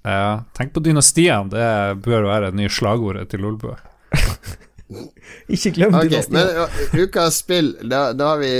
Ja, 0.00 0.46
tenk 0.56 0.72
på 0.72 0.80
dynastiene. 0.82 1.52
Det 1.52 1.68
bør 2.06 2.30
være 2.30 2.50
det 2.50 2.62
nye 2.62 2.72
slagordet 2.72 3.28
til 3.32 3.44
Lolbø. 3.44 3.74
Ikke 5.54 5.70
glem 5.76 5.94
okay, 5.94 6.08
dynastiet. 6.08 6.34
men 6.34 7.04
ukas 7.06 7.38
spill 7.44 7.70
da, 7.86 8.00
da 8.16 8.32
har 8.32 8.40
vi 8.42 8.50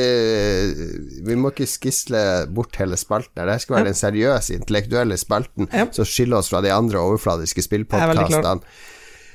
Vi 1.27 1.37
må 1.39 1.51
ikke 1.53 1.67
skisle 1.71 2.23
bort 2.55 2.79
hele 2.81 2.99
spalten. 3.01 3.43
Det 3.49 3.59
skal 3.65 3.77
være 3.81 3.91
den 3.91 3.99
seriøse, 3.99 4.55
intellektuelle 4.61 5.19
spalten 5.21 5.69
Ja. 5.73 5.89
som 5.95 6.07
skiller 6.09 6.39
oss 6.41 6.51
fra 6.53 6.63
de 6.65 6.73
andre 6.75 7.03
overfladiske 7.03 7.63
er 7.65 7.67
spillpodkastene. 7.67 8.61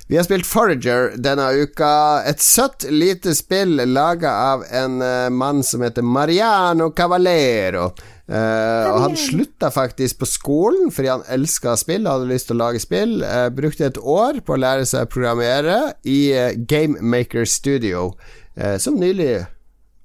Vi 0.07 0.17
har 0.17 0.25
spilt 0.27 0.45
Forager 0.45 1.15
denne 1.17 1.47
uka. 1.57 2.21
Et 2.29 2.41
søtt, 2.41 2.85
lite 2.93 3.33
spill 3.33 3.79
laga 3.89 4.33
av 4.53 4.65
en 4.69 4.99
uh, 5.01 5.31
mann 5.33 5.63
som 5.65 5.81
heter 5.81 6.05
Mariano 6.05 6.91
Cavalero. 6.93 7.87
Uh, 8.29 8.85
og 8.91 8.99
han 9.03 9.17
slutta 9.17 9.69
faktisk 9.73 10.21
på 10.21 10.29
skolen 10.29 10.89
fordi 10.93 11.11
han 11.11 11.25
elska 11.29 11.75
spill 11.77 12.07
og 12.07 12.15
hadde 12.15 12.29
lyst 12.31 12.49
til 12.49 12.57
å 12.57 12.61
lage 12.61 12.83
spill. 12.83 13.17
Uh, 13.25 13.49
brukte 13.53 13.89
et 13.89 13.97
år 13.97 14.43
på 14.45 14.53
å 14.53 14.61
lære 14.61 14.85
seg 14.89 15.07
å 15.07 15.11
programmere 15.15 15.79
i 16.05 16.19
uh, 16.37 16.53
Gamemaker 16.53 17.49
Studio, 17.49 18.11
eh, 18.57 18.77
som 18.81 19.01
nylig 19.01 19.45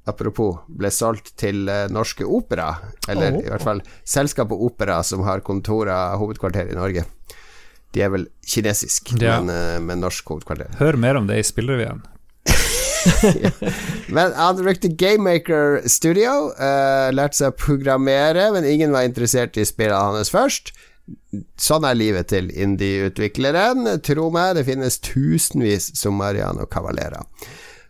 Apropos, 0.09 0.63
ble 0.67 0.89
solgt 0.93 1.35
til 1.39 1.69
eh, 1.69 1.87
Norske 1.93 2.25
Opera, 2.25 2.71
eller 3.11 3.37
oh. 3.37 3.43
i 3.45 3.51
hvert 3.53 3.65
fall 3.65 3.83
selskapet 4.09 4.63
Opera, 4.67 5.03
som 5.07 5.23
har 5.27 5.43
kontorer, 5.45 6.17
hovedkvarter 6.21 6.73
i 6.73 6.79
Norge. 6.79 7.05
De 7.95 8.03
er 8.07 8.11
vel 8.13 8.29
kinesisk, 8.47 9.13
Ja. 9.21 9.41
men 9.41 9.51
eh, 9.55 9.79
med 9.83 9.99
norsk 10.05 10.27
hovedkvarter. 10.31 10.71
Hør 10.79 10.97
mer 10.97 11.17
om 11.19 11.27
det 11.27 11.41
i 11.41 11.47
spillrevyen. 11.47 12.03
Men 14.09 14.33
han 14.37 14.59
brukte 14.61 14.89
GameMaker 14.89 15.81
Studio, 15.89 16.51
uh, 16.53 17.09
lærte 17.15 17.39
seg 17.39 17.53
å 17.55 17.57
programmere, 17.57 18.51
men 18.53 18.67
ingen 18.69 18.93
var 18.93 19.07
interessert 19.09 19.57
i 19.57 19.65
spillene 19.65 20.19
hans 20.19 20.29
først. 20.35 20.75
Sånn 21.59 21.87
er 21.89 21.97
livet 21.97 22.29
til 22.31 22.51
indie-utvikleren. 22.53 23.89
Tro 24.07 24.29
meg, 24.35 24.53
det 24.59 24.67
finnes 24.69 25.01
tusenvis 25.03 25.91
som 25.99 26.19
Mariano 26.21 26.69
Cavalera. 26.71 27.25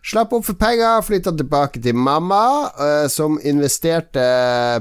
Slapp 0.01 0.31
opp 0.33 0.47
for 0.47 0.57
penger, 0.57 1.03
flytta 1.05 1.35
tilbake 1.37 1.83
til 1.83 1.93
mamma, 1.93 2.71
eh, 2.81 3.07
som 3.11 3.35
investerte 3.45 4.23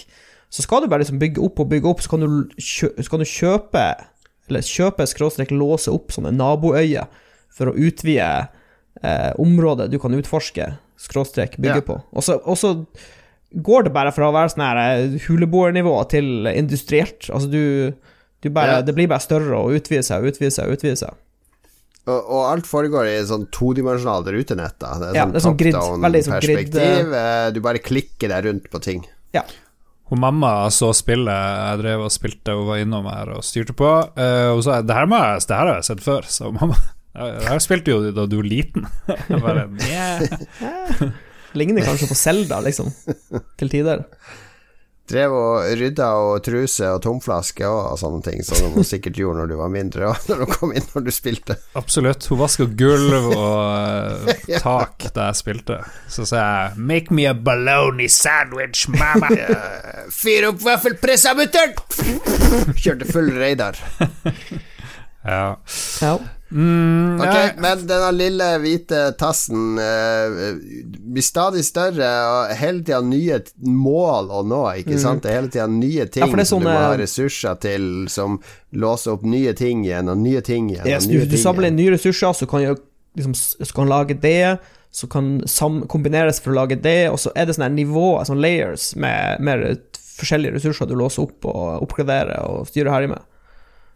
Så 0.52 0.66
skal 0.66 0.84
du 0.84 0.90
bare 0.92 1.06
liksom 1.06 1.22
bygge 1.22 1.40
opp 1.40 1.64
og 1.64 1.72
bygge 1.72 1.88
opp, 1.88 2.04
så 2.04 2.12
kan 2.12 2.26
du, 2.26 2.60
så 2.60 3.08
kan 3.08 3.24
du 3.24 3.32
kjøpe 3.32 3.86
Eller 4.50 4.60
kjøpe, 4.66 5.06
skråstrek, 5.06 5.50
låse 5.54 5.90
opp 5.92 6.10
sånne 6.12 6.32
naboøyer 6.34 7.06
for 7.52 7.70
å 7.70 7.74
utvide 7.76 8.48
eh, 9.02 9.32
området 9.40 9.90
du 9.92 9.98
kan 10.02 10.14
utforske, 10.18 10.72
skråstrek, 10.98 11.56
bygge 11.58 11.80
Ja. 11.82 11.86
på. 11.86 12.00
Og 12.12 12.22
så, 12.58 12.76
går 13.52 13.84
det 13.84 13.92
bare 13.92 14.12
fra 14.12 14.30
å 14.30 14.32
være 14.34 14.48
sånn 14.54 14.64
her 14.64 14.78
eh, 14.82 15.18
huleboernivå 15.26 16.08
til 16.08 16.46
industrielt. 16.52 17.28
Altså 17.30 17.50
du, 17.52 17.92
du 18.42 18.48
bare, 18.50 18.78
Ja. 18.80 18.82
Det 18.82 18.94
blir 18.96 19.08
bare 19.08 19.20
større 19.20 19.56
og 19.58 19.74
utvide 19.76 20.02
seg 20.06 20.22
og 20.24 20.32
utvide 20.32 20.50
seg 20.54 20.68
og 20.70 20.78
utvide 20.78 20.96
seg. 20.96 21.18
Og, 22.02 22.18
og 22.18 22.40
alt 22.50 22.66
foregår 22.66 23.06
i 23.12 23.18
sånn 23.28 23.44
todimensjonalt 23.54 24.26
rutenett. 24.34 24.74
da 24.82 24.94
Det 24.98 25.10
er 25.12 25.18
Ja, 25.20 25.26
sånn 25.26 25.40
sånn 25.44 25.58
grid, 25.60 25.74
top-down 25.76 26.00
veldig 26.02 26.22
sånn 26.26 26.38
perspektiv. 26.40 27.12
eh, 27.14 27.50
Du 27.54 27.60
bare 27.60 27.78
klikker 27.78 28.28
deg 28.32 28.44
rundt 28.48 28.70
på 28.72 28.80
ting. 28.82 29.04
Ja. 29.36 29.44
Hun 30.10 30.20
mamma 30.20 30.68
så 30.74 30.90
spillet 30.96 31.32
jeg 31.32 31.78
drev 31.80 32.06
og 32.06 32.12
spilte 32.12 32.56
hun 32.56 32.66
var 32.68 32.82
innom 32.82 33.06
her 33.08 33.30
og 33.36 33.44
styrte 33.46 33.76
på. 33.76 33.92
Uh, 34.18 34.52
hun 34.56 34.64
sa 34.66 34.80
det 34.84 34.96
her, 34.96 35.06
jeg, 35.08 35.44
det 35.48 35.56
her 35.60 35.70
har 35.70 35.78
jeg 35.78 35.88
sett 35.88 36.04
før, 36.04 36.28
så 36.28 36.52
mamma 36.54 36.78
Det 37.12 37.44
her 37.44 37.58
spilte 37.60 37.92
jo 37.92 38.12
da 38.16 38.24
du 38.24 38.38
var 38.38 38.46
liten. 38.48 38.86
Bare, 39.44 39.66
yeah. 39.84 40.22
Ligner 41.52 41.84
kanskje 41.84 42.08
på 42.08 42.16
Selda, 42.16 42.62
liksom. 42.64 42.88
Til 43.60 43.68
tider. 43.68 44.06
Drev 45.12 45.34
og 45.36 45.66
rydda 45.76 46.08
og 46.16 46.38
truse 46.46 46.88
og 46.88 47.02
tomflaske 47.04 47.66
og, 47.68 47.80
og 47.92 48.00
sånne 48.00 48.22
ting, 48.24 48.40
som 48.46 48.72
hun 48.72 48.86
sikkert 48.86 49.18
gjorde 49.20 49.42
når 49.42 49.52
du 49.52 49.56
var 49.60 49.72
mindre, 49.74 50.08
og 50.08 50.30
når 50.30 50.42
du 50.42 50.52
kom 50.54 50.72
inn 50.72 50.88
når 50.94 51.06
du 51.06 51.12
spilte. 51.12 51.58
Absolutt. 51.78 52.30
Hun 52.32 52.40
vaska 52.40 52.66
gulv 52.80 53.28
og 53.34 54.30
eh, 54.32 54.56
tak 54.62 55.10
da 55.12 55.28
jeg 55.30 55.40
spilte. 55.42 55.82
Så 56.08 56.24
sa 56.28 56.42
jeg 56.42 56.80
'Make 56.80 57.14
me 57.14 57.28
a 57.28 57.34
baloney 57.36 58.08
sandwich, 58.08 58.88
mama'. 58.88 59.36
Fyr 60.12 60.48
opp 60.48 60.64
vaffelpressa, 60.64 61.36
mutter'n! 61.36 61.76
Kjørte 62.80 63.12
full 63.12 63.32
radar. 63.36 63.76
Ja. 65.24 65.56
Ja. 66.02 66.14
Mm, 66.52 67.20
Ok, 67.22 67.54
men 67.64 67.84
denne 67.88 68.08
lille 68.12 68.48
hvite 68.60 68.98
tassen 69.16 69.78
eh, 69.80 70.34
blir 71.14 71.24
stadig 71.24 71.62
større, 71.64 72.10
og 72.28 72.52
hele 72.60 72.82
tida 72.84 72.98
nye 73.06 73.38
mål 73.64 74.28
å 74.28 74.42
nå, 74.44 74.60
ikke 74.82 74.98
sant? 75.00 75.22
Det 75.24 75.30
er 75.32 75.38
hele 75.40 75.52
tida 75.54 75.68
nye 75.70 76.04
ting 76.10 76.26
Mm. 76.26 76.28
Ja, 76.28 76.34
sånne... 76.34 76.44
som 76.50 76.60
du 76.60 76.68
må 76.68 76.74
ha 76.76 76.92
ressurser 77.00 77.56
til, 77.62 77.88
som 78.12 78.36
låser 78.72 79.14
opp 79.14 79.24
nye 79.24 79.54
ting 79.56 79.86
igjen, 79.86 80.12
og 80.12 80.20
nye 80.20 80.42
ting 80.44 80.68
igjen. 80.74 80.84
Yes, 80.90 81.08
nye 81.08 81.24
du, 81.24 81.32
du 81.32 81.40
samler 81.40 81.70
inn 81.70 81.80
nye 81.80 81.94
ressurser, 81.96 82.36
så 82.36 82.50
kan, 82.50 82.66
jeg, 82.66 82.76
liksom, 83.16 83.32
så 83.38 83.72
kan 83.78 83.88
lage 83.88 84.18
det, 84.20 84.58
så 84.92 85.08
kan 85.08 85.38
sam 85.48 85.86
kombineres 85.88 86.42
for 86.42 86.52
å 86.52 86.60
lage 86.60 86.76
det, 86.84 87.08
og 87.08 87.16
så 87.22 87.32
er 87.32 87.48
det 87.48 87.56
sånne 87.56 87.72
nivåer, 87.78 88.26
sånne 88.28 88.44
layers, 88.44 88.90
med 89.00 89.40
med 89.40 89.80
forskjellige 90.20 90.58
ressurser 90.58 90.86
du 90.86 90.98
låser 91.00 91.24
opp 91.24 91.46
og 91.48 91.86
oppgraderer 91.86 92.44
og 92.44 92.66
styrer 92.68 92.92
her 92.92 93.06
i 93.08 93.14
med. 93.14 93.22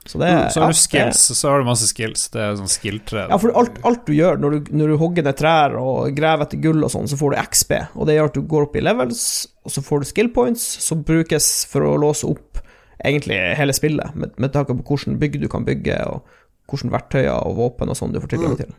Så 0.06 0.20
det 0.20 0.30
Så 0.54 0.62
har 0.62 0.70
ja, 0.70 0.74
du 0.74 0.80
skills, 0.80 1.22
så 1.38 1.50
har 1.50 1.62
du 1.62 1.68
masse 1.68 1.88
skills. 1.90 2.28
Det 2.34 2.42
er 2.42 2.56
sånn 2.58 2.70
skill-tre. 2.70 3.26
Ja, 3.32 3.38
for 3.42 3.54
alt, 3.58 3.80
alt 3.88 4.04
du 4.06 4.14
gjør 4.16 4.40
når 4.42 4.56
du, 4.56 4.70
når 4.80 4.92
du 4.92 4.96
hogger 5.00 5.26
ned 5.26 5.38
trær 5.38 5.76
og 5.80 6.14
graver 6.16 6.46
etter 6.46 6.62
gull 6.62 6.86
og 6.86 6.92
sånn, 6.92 7.10
så 7.10 7.18
får 7.20 7.34
du 7.34 7.40
XP, 7.42 7.74
og 7.94 8.08
det 8.08 8.18
gjør 8.18 8.30
at 8.30 8.38
du 8.38 8.46
går 8.54 8.68
opp 8.68 8.78
i 8.78 8.84
levels, 8.84 9.22
og 9.66 9.74
så 9.74 9.84
får 9.84 10.02
du 10.02 10.10
skill 10.12 10.32
points, 10.34 10.64
som 10.86 11.04
brukes 11.06 11.50
for 11.70 11.86
å 11.86 11.96
låse 12.00 12.28
opp 12.28 12.62
egentlig 13.04 13.38
hele 13.58 13.74
spillet, 13.76 14.14
med, 14.16 14.34
med 14.40 14.54
tanke 14.54 14.76
på 14.78 14.86
hvordan 14.90 15.18
bygg 15.20 15.40
du 15.42 15.48
kan 15.52 15.66
bygge, 15.66 15.98
og 16.10 16.26
hvilke 16.70 16.94
verktøyer 16.94 17.36
og 17.46 17.58
våpen 17.60 17.92
og 17.92 17.98
sånn 17.98 18.14
du 18.14 18.22
får 18.22 18.34
tilgang 18.34 18.56
til. 18.58 18.72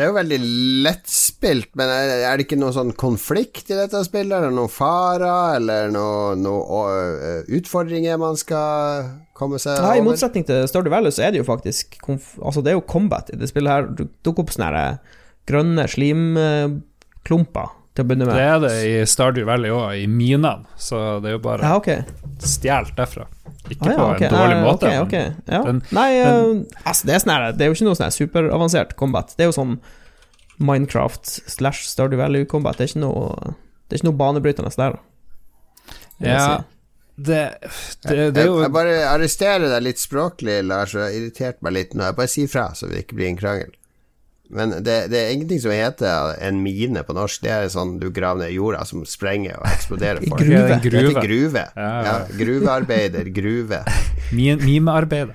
Det 0.00 0.06
er 0.06 0.14
jo 0.14 0.16
veldig 0.16 0.36
lettspilt, 0.86 1.74
men 1.76 1.90
er, 1.92 2.38
det 2.40 2.46
ikke 2.46 2.56
noe 2.56 2.72
sånn 2.72 2.94
konflikt 2.96 3.68
i 3.68 3.76
dette 3.76 4.00
spillet? 4.06 4.32
Eller 4.32 4.54
noen 4.56 4.72
farer, 4.72 5.58
eller 5.58 5.90
noen 5.92 6.40
noe, 6.40 6.94
øh, 7.20 7.50
utfordringer 7.58 8.16
man 8.16 8.38
skal 8.40 9.10
komme 9.36 9.60
seg 9.60 9.76
Nei, 9.84 9.98
I 10.00 10.06
motsetning 10.06 10.46
til 10.48 10.64
Stardew 10.72 10.94
Valley 10.94 11.12
så 11.12 11.26
er 11.26 11.34
det 11.34 11.42
jo 11.42 11.44
faktisk 11.44 11.98
konf 12.00 12.30
Altså 12.40 12.64
det 12.64 12.72
er 12.72 12.78
jo 12.78 12.86
combat 12.88 13.28
i 13.28 13.36
det 13.36 13.50
spillet 13.52 13.74
her. 13.74 13.90
Du 13.92 14.06
dukker 14.24 14.46
opp 14.46 14.54
sånne 14.56 14.86
eh, 14.86 15.20
grønne 15.52 15.84
slimklumper 15.92 17.76
til 17.92 18.06
å 18.06 18.08
begynne 18.08 18.30
med. 18.30 18.40
Det 18.40 18.48
er 18.48 18.64
det 18.64 18.74
i 18.80 18.96
Stardew 19.04 19.44
Valley 19.52 19.76
òg, 19.76 20.00
i 20.00 20.08
minene. 20.08 20.64
Så 20.80 21.20
det 21.20 21.34
er 21.34 21.36
jo 21.36 21.44
bare 21.44 21.74
Ja, 21.74 21.76
okay. 21.76 22.08
stjålet 22.40 22.96
derfra. 22.96 23.28
Ikke 23.70 23.86
Ah, 23.86 23.94
ja, 23.94 23.96
på 23.96 24.24
en 24.24 24.34
dårlig 24.34 24.56
Eh, 24.56 24.62
måte. 24.64 24.86
Okay, 24.86 24.98
okay. 25.04 25.32
Ja. 25.48 25.62
Den- 25.64 25.82
Nei, 25.94 26.08
den, 26.24 26.66
altså 26.84 27.06
det 27.06 27.14
er 27.14 27.22
sånn 27.24 27.56
Det 27.56 27.64
er 27.64 27.70
jo 27.70 27.76
ikke 27.78 27.88
noe 27.88 27.98
sånn 28.00 28.14
superavansert 28.16 28.96
combat. 28.96 29.34
Det 29.36 29.44
er 29.46 29.50
jo 29.52 29.56
sånn 29.56 29.78
Minecraft 30.58 31.24
slash 31.48 31.86
Stardew 31.88 32.18
Valley 32.20 32.44
combat. 32.44 32.76
Det 32.76 32.84
er 32.88 32.92
ikke 32.94 33.04
noe 33.06 33.54
Det 33.88 33.96
er 33.96 34.02
ikke 34.02 34.10
noe 34.10 34.18
banebrytende 34.20 34.74
der. 34.76 34.98
Ja, 36.20 36.62
det, 37.16 37.40
det, 38.04 38.34
det 38.34 38.42
er 38.42 38.46
jo 38.46 38.60
jeg 38.62 38.72
bare 38.72 38.92
arresterer 39.08 39.68
deg 39.72 39.82
litt 39.82 39.98
språklig, 40.00 40.60
Lars, 40.64 40.94
og 40.94 41.00
jeg 41.02 41.08
har 41.08 41.16
irritert 41.18 41.62
meg 41.64 41.72
litt 41.72 41.94
nå. 41.96 42.04
Jeg 42.10 42.16
bare 42.16 42.28
sier 42.32 42.48
fra, 42.52 42.68
så 42.76 42.88
det 42.88 43.02
ikke 43.06 43.16
blir 43.18 43.28
en 43.32 43.36
krangel. 43.40 43.72
Men 44.50 44.72
det, 44.82 44.96
det 45.12 45.18
er 45.20 45.28
ingenting 45.34 45.60
som 45.62 45.70
heter 45.70 46.32
en 46.42 46.56
mine 46.64 47.04
på 47.06 47.14
norsk. 47.14 47.42
Det 47.44 47.50
er 47.54 47.68
sånn 47.70 47.98
du 48.02 48.08
graver 48.10 48.42
ned 48.46 48.54
jorda 48.56 48.80
som 48.88 49.04
sprenger 49.06 49.60
og 49.60 49.68
eksploderer 49.70 50.24
folk. 50.30 50.42
Gruve. 50.42 50.64
Det 50.66 50.80
gruve. 50.88 51.04
heter 51.12 51.28
gruve. 51.28 51.62
Ja, 51.76 51.86
ja. 51.86 52.00
Ja, 52.08 52.16
gruvearbeider, 52.40 53.30
gruve. 53.36 53.84
Mimearbeider. 54.34 55.34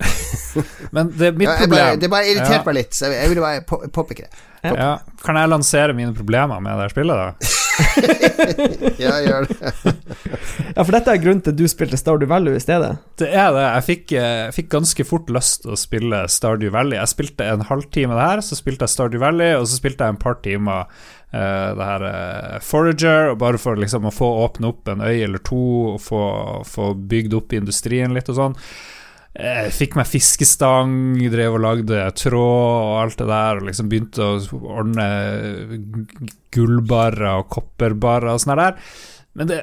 Men 0.96 1.10
det 1.14 1.26
er 1.28 1.32
mitt 1.36 1.46
Ja, 1.46 1.54
bare, 1.54 1.66
problem. 1.66 2.00
det 2.00 2.10
bare 2.10 2.26
irriterte 2.30 2.58
Ja. 2.58 2.62
meg 2.66 2.74
litt, 2.80 2.94
så 2.96 3.10
jeg 3.12 3.28
ville 3.28 3.42
bare 3.44 3.88
påpeke 3.92 4.26
det. 4.26 4.46
Ja. 4.64 4.90
Kan 5.24 5.36
jeg 5.36 5.48
lansere 5.52 5.94
mine 5.96 6.14
problemer 6.16 6.60
med 6.64 6.78
det 6.80 6.90
spillet, 6.92 7.16
da? 7.16 7.50
Ja, 9.02 9.14
gjør 9.24 9.48
det. 9.48 9.72
Ja, 10.76 10.84
for 10.84 10.94
dette 10.94 11.12
er 11.12 11.20
grunnen 11.22 11.40
til 11.44 11.54
at 11.54 11.58
du 11.58 11.64
spilte 11.70 11.98
Stardew 11.98 12.28
Valley 12.30 12.54
i 12.56 12.62
stedet. 12.62 12.92
Det 13.18 13.28
er 13.28 13.50
det. 13.54 13.64
Jeg 13.64 13.86
fikk, 13.88 14.04
eh, 14.14 14.36
jeg 14.46 14.56
fikk 14.56 14.68
ganske 14.76 15.06
fort 15.08 15.32
lyst 15.34 15.64
til 15.64 15.74
å 15.74 15.78
spille 15.80 16.20
Stardew 16.30 16.72
Valley. 16.74 16.98
Jeg 16.98 17.12
spilte 17.12 17.48
en 17.50 17.64
halvtime 17.68 18.16
det 18.16 18.28
her, 18.28 18.44
så 18.46 18.58
spilte 18.58 18.86
jeg 18.86 18.94
Stardew 18.94 19.22
Valley, 19.22 19.56
og 19.58 19.66
så 19.66 19.80
spilte 19.80 20.06
jeg 20.06 20.14
en 20.14 20.20
par 20.22 20.38
timer 20.44 20.86
uh, 21.34 21.68
det 21.76 21.88
her 21.90 22.06
uh, 22.06 22.56
Forager, 22.64 23.34
bare 23.40 23.60
for 23.60 23.80
liksom 23.80 24.08
å 24.08 24.14
få 24.14 24.30
åpne 24.44 24.70
opp 24.70 24.92
en 24.92 25.04
øy 25.04 25.24
eller 25.26 25.42
to, 25.46 25.60
og 25.96 26.00
få, 26.04 26.22
få 26.68 26.92
bygd 27.10 27.36
opp 27.40 27.56
industrien 27.58 28.14
litt 28.16 28.30
og 28.30 28.38
sånn. 28.38 28.58
Jeg 29.30 29.70
fikk 29.70 29.94
meg 29.94 30.08
fiskestang, 30.10 30.94
drev 31.30 31.54
og 31.54 31.62
lagde 31.62 32.00
tråd 32.18 32.40
og 32.42 32.96
alt 32.98 33.20
det 33.20 33.28
der, 33.30 33.60
og 33.60 33.68
liksom 33.68 33.90
begynte 33.92 34.26
å 34.26 34.40
ordne 34.74 35.06
gullbarrer 36.50 37.38
og 37.38 37.46
kopperbarrer 37.54 38.32
og 38.34 38.42
sånn 38.42 38.58
der. 38.58 38.80
Men 39.38 39.52
det, 39.52 39.60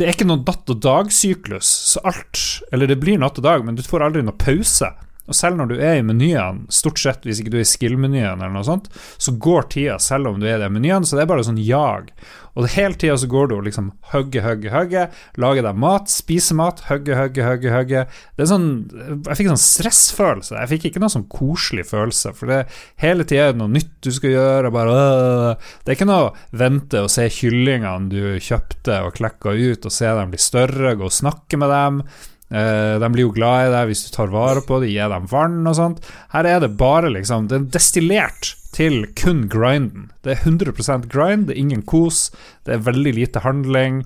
det 0.00 0.06
er 0.06 0.14
ikke 0.14 0.28
noen 0.30 0.44
natt- 0.46 0.72
og 0.72 0.80
dagsyklus, 0.80 1.68
så 1.92 2.00
alt 2.08 2.40
Eller 2.72 2.88
det 2.88 2.96
blir 3.02 3.20
natt 3.20 3.36
og 3.42 3.44
dag, 3.44 3.64
men 3.66 3.76
du 3.76 3.84
får 3.84 4.06
aldri 4.08 4.24
noen 4.24 4.40
pause. 4.40 4.88
Og 5.32 5.38
selv 5.38 5.56
når 5.56 5.72
du 5.72 5.78
er 5.80 5.96
i 5.98 6.04
menyene, 6.04 6.68
stort 6.72 7.00
sett 7.00 7.24
hvis 7.24 7.40
ikke 7.40 7.54
du 7.54 7.58
er 7.62 7.64
i 7.64 7.70
skill-menyen 7.72 8.36
eller 8.36 8.52
noe 8.52 8.66
sånt, 8.68 8.90
så 9.16 9.32
går 9.32 9.70
tida 9.72 9.96
selv 10.02 10.28
om 10.28 10.40
du 10.42 10.44
er 10.44 10.58
i 10.58 10.62
de 10.62 10.68
menyene, 10.72 11.08
så 11.08 11.16
det 11.16 11.24
er 11.24 11.30
bare 11.32 11.46
sånn 11.46 11.60
jag. 11.62 12.12
Og 12.52 12.66
hele 12.74 12.98
tida 13.00 13.14
så 13.16 13.28
går 13.32 13.48
du 13.48 13.54
og 13.56 13.62
liksom 13.64 13.86
hugge, 14.12 14.42
hugge, 14.44 14.68
hugge, 14.74 15.06
lage 15.40 15.62
deg 15.64 15.78
mat, 15.80 16.10
spise 16.12 16.52
mat, 16.58 16.82
hugge, 16.90 17.16
hugge, 17.16 17.46
hugge, 17.46 17.70
hugge. 17.72 18.02
Det 18.36 18.44
er 18.44 18.50
sånn 18.50 18.66
Jeg 18.92 19.38
fikk 19.38 19.48
sånn 19.48 19.62
stressfølelse. 19.62 20.58
Jeg 20.58 20.70
fikk 20.74 20.88
ikke 20.90 21.02
noe 21.02 21.14
sånn 21.14 21.28
koselig 21.32 21.86
følelse, 21.88 22.34
for 22.36 22.52
det 22.52 22.60
hele 23.00 23.24
tida 23.24 23.48
er 23.48 23.56
det 23.56 23.62
noe 23.62 23.72
nytt 23.72 23.94
du 24.04 24.10
skal 24.12 24.36
gjøre, 24.36 24.74
bare 24.74 24.98
øh. 24.98 25.70
Det 25.80 25.94
er 25.94 25.96
ikke 25.96 26.10
noe 26.10 26.58
vente 26.60 27.00
og 27.00 27.08
se 27.12 27.24
kyllingene 27.32 28.12
du 28.12 28.20
kjøpte 28.42 29.00
og 29.06 29.16
klekka 29.16 29.56
ut, 29.56 29.88
og 29.88 29.96
se 29.96 30.12
dem 30.12 30.36
bli 30.36 30.42
større, 30.42 30.92
gå 31.00 31.08
og 31.08 31.16
snakke 31.22 31.60
med 31.60 31.72
dem. 31.72 32.04
Eh, 32.52 32.98
de 33.00 33.08
blir 33.12 33.24
jo 33.24 33.32
glad 33.32 33.68
i 33.68 33.72
deg 33.72 33.92
hvis 33.92 34.04
du 34.06 34.10
tar 34.12 34.32
vare 34.32 34.64
på 34.66 34.82
dem, 34.82 34.92
gir 34.92 35.12
dem 35.12 35.28
vann 35.30 35.62
og 35.64 35.78
sånt. 35.78 36.02
Her 36.34 36.48
er 36.48 36.60
det 36.64 36.74
bare 36.80 37.12
liksom 37.12 37.48
Det 37.48 37.58
er 37.58 37.70
destillert 37.78 38.56
til 38.72 39.06
kun 39.16 39.46
grinden. 39.52 40.10
Det 40.24 40.32
er 40.32 40.44
100% 40.48 41.08
grind, 41.12 41.48
det 41.48 41.56
er 41.56 41.60
ingen 41.60 41.82
kos, 41.84 42.30
det 42.64 42.76
er 42.76 42.86
veldig 42.86 43.12
lite 43.18 43.42
handling, 43.44 43.98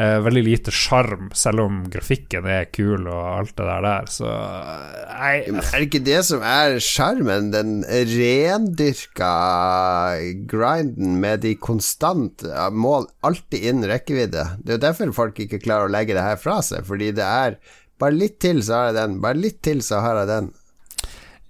eh, 0.00 0.16
veldig 0.24 0.44
lite 0.46 0.72
sjarm, 0.72 1.28
selv 1.36 1.60
om 1.66 1.82
grafikken 1.92 2.48
er 2.48 2.70
kul 2.72 3.04
og 3.04 3.20
alt 3.34 3.52
det 3.58 3.66
der 3.68 3.84
der, 3.84 4.08
så 4.08 4.30
Nei, 5.14 5.44
Er 5.44 5.76
det 5.76 5.88
ikke 5.90 6.04
det 6.08 6.24
som 6.24 6.40
er 6.40 6.80
sjarmen? 6.80 7.52
Den 7.52 7.84
rendyrka 7.84 9.34
grinden 10.48 11.20
med 11.20 11.44
de 11.44 11.54
konstant 11.56 12.44
mål 12.72 13.08
alltid 13.22 13.60
innen 13.60 13.88
rekkevidde. 13.92 14.56
Det 14.64 14.72
er 14.72 14.78
jo 14.78 14.86
derfor 14.88 15.16
folk 15.20 15.40
ikke 15.44 15.60
klarer 15.60 15.88
å 15.88 15.92
legge 15.92 16.16
det 16.16 16.24
her 16.24 16.40
fra 16.40 16.62
seg, 16.64 16.84
fordi 16.88 17.12
det 17.12 17.28
er 17.28 17.60
bare 18.00 18.16
litt 18.18 18.38
til, 18.42 18.60
så 18.66 18.74
har 18.80 18.90
jeg 18.92 18.98
den. 19.00 19.16
Bare 19.24 19.38
litt 19.40 19.62
til, 19.64 19.80
så 19.86 20.00
har 20.04 20.22
jeg 20.22 20.30
den. 20.32 20.52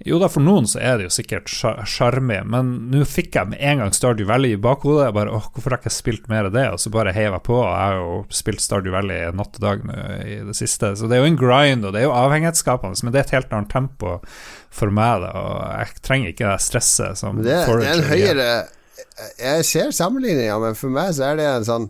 Jo 0.05 0.19
da, 0.21 0.27
for 0.29 0.43
noen 0.45 0.67
så 0.69 0.81
er 0.83 0.99
det 0.99 1.05
jo 1.07 1.13
sikkert 1.15 1.47
sja- 1.49 1.85
sjarmig, 1.89 2.41
men 2.51 2.73
nå 2.93 3.05
fikk 3.09 3.37
jeg 3.39 3.49
med 3.53 3.61
en 3.65 3.79
gang 3.81 3.93
Stardew 3.95 4.27
Valley 4.29 4.57
i 4.57 4.61
bakhodet. 4.61 5.07
Jeg 5.07 5.15
bare, 5.17 5.33
åh, 5.33 5.47
hvorfor 5.55 5.71
har 5.73 5.79
jeg 5.79 5.87
ikke 5.87 5.95
spilt 5.95 6.27
mer 6.29 6.49
av 6.51 6.53
det? 6.57 6.65
Og 6.75 6.83
så 6.83 6.91
bare 6.93 7.13
heiv 7.15 7.31
jeg 7.31 7.45
på, 7.47 7.55
og 7.63 7.69
jeg 7.71 7.79
har 7.79 8.01
jo 8.03 8.17
spilt 8.41 8.61
Stardew 8.65 8.93
Valley 8.93 9.31
natt 9.39 9.57
og 9.57 9.63
dag 9.65 9.87
i 10.27 10.41
det 10.51 10.57
siste. 10.59 10.91
Så 10.99 11.09
det 11.09 11.17
er 11.17 11.23
jo 11.23 11.31
en 11.31 11.39
grind, 11.41 11.87
og 11.87 11.95
det 11.95 12.03
er 12.03 12.09
jo 12.09 12.17
avhengighetsskapende, 12.19 13.01
men 13.07 13.15
det 13.15 13.23
er 13.23 13.29
et 13.29 13.37
helt 13.39 13.55
annet 13.57 13.73
tempo 13.73 14.17
for 14.75 14.93
meg, 14.99 15.23
da, 15.25 15.31
og 15.39 15.57
jeg 15.79 16.03
trenger 16.11 16.35
ikke 16.35 16.51
det 16.51 16.59
stresset 16.67 17.23
som 17.23 17.39
Det, 17.41 17.55
det 17.55 17.89
er 17.89 17.95
en 17.95 18.09
høyere 18.11 18.51
Jeg 19.39 19.65
ser 19.71 19.95
sammenligninga, 19.95 20.59
men 20.67 20.75
for 20.77 20.91
meg 20.93 21.15
så 21.17 21.31
er 21.31 21.39
det 21.39 21.47
en 21.55 21.69
sånn 21.71 21.89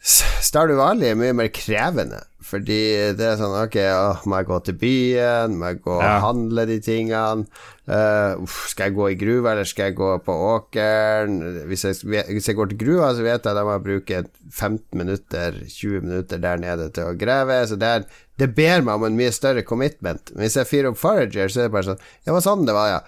Stardew 0.00 0.78
Valley 0.78 1.10
er 1.10 1.16
mye 1.18 1.34
mer 1.36 1.48
krevende. 1.52 2.20
Fordi 2.48 2.76
det 3.18 3.24
er 3.26 3.34
sånn 3.36 3.56
Ok, 3.58 3.74
åh, 3.82 4.20
må 4.30 4.38
jeg 4.38 4.46
gå 4.48 4.58
til 4.64 4.76
byen? 4.80 5.56
Må 5.58 5.72
jeg 5.72 5.80
gå 5.84 5.96
og 5.98 6.04
Ja. 6.04 6.20
handle 6.22 6.64
de 6.70 6.78
tingene? 6.80 7.46
Uh, 7.88 8.46
skal 8.68 8.88
jeg 8.88 8.94
gå 8.94 9.08
i 9.10 9.16
gruva, 9.18 9.52
eller 9.52 9.64
skal 9.68 9.88
jeg 9.90 9.96
gå 9.98 10.10
på 10.24 10.32
åkeren? 10.32 11.66
Hvis 11.66 11.84
jeg, 11.84 11.98
hvis 12.30 12.46
jeg 12.48 12.56
går 12.56 12.70
til 12.70 12.78
gruva, 12.78 13.10
så 13.16 13.24
vet 13.26 13.42
jeg 13.42 13.50
at 13.52 13.56
jeg 13.58 13.64
må 13.68 13.76
bruke 13.82 14.22
15 14.52 14.80
minutter, 14.96 15.52
20 15.66 16.00
minutter 16.06 16.38
der 16.38 16.56
nede 16.62 16.88
til 16.94 17.04
å 17.10 17.16
grave. 17.18 17.58
Så 17.66 17.76
det, 17.80 17.88
er, 17.88 18.04
det 18.38 18.54
ber 18.54 18.82
meg 18.86 18.94
om 18.94 19.04
en 19.08 19.16
mye 19.18 19.32
større 19.34 19.62
commitment. 19.66 20.30
Men 20.34 20.46
hvis 20.46 20.56
jeg 20.60 20.68
fyrer 20.70 20.92
opp 20.92 21.00
Forager, 21.02 21.48
så 21.48 21.64
er 21.64 21.68
det 21.68 21.74
bare 21.74 21.88
sånn 21.90 21.98
Ja, 22.00 22.30
det 22.30 22.36
var 22.38 22.46
sånn 22.48 22.66
det 22.68 22.76
var, 22.78 22.88
ja. 22.94 23.00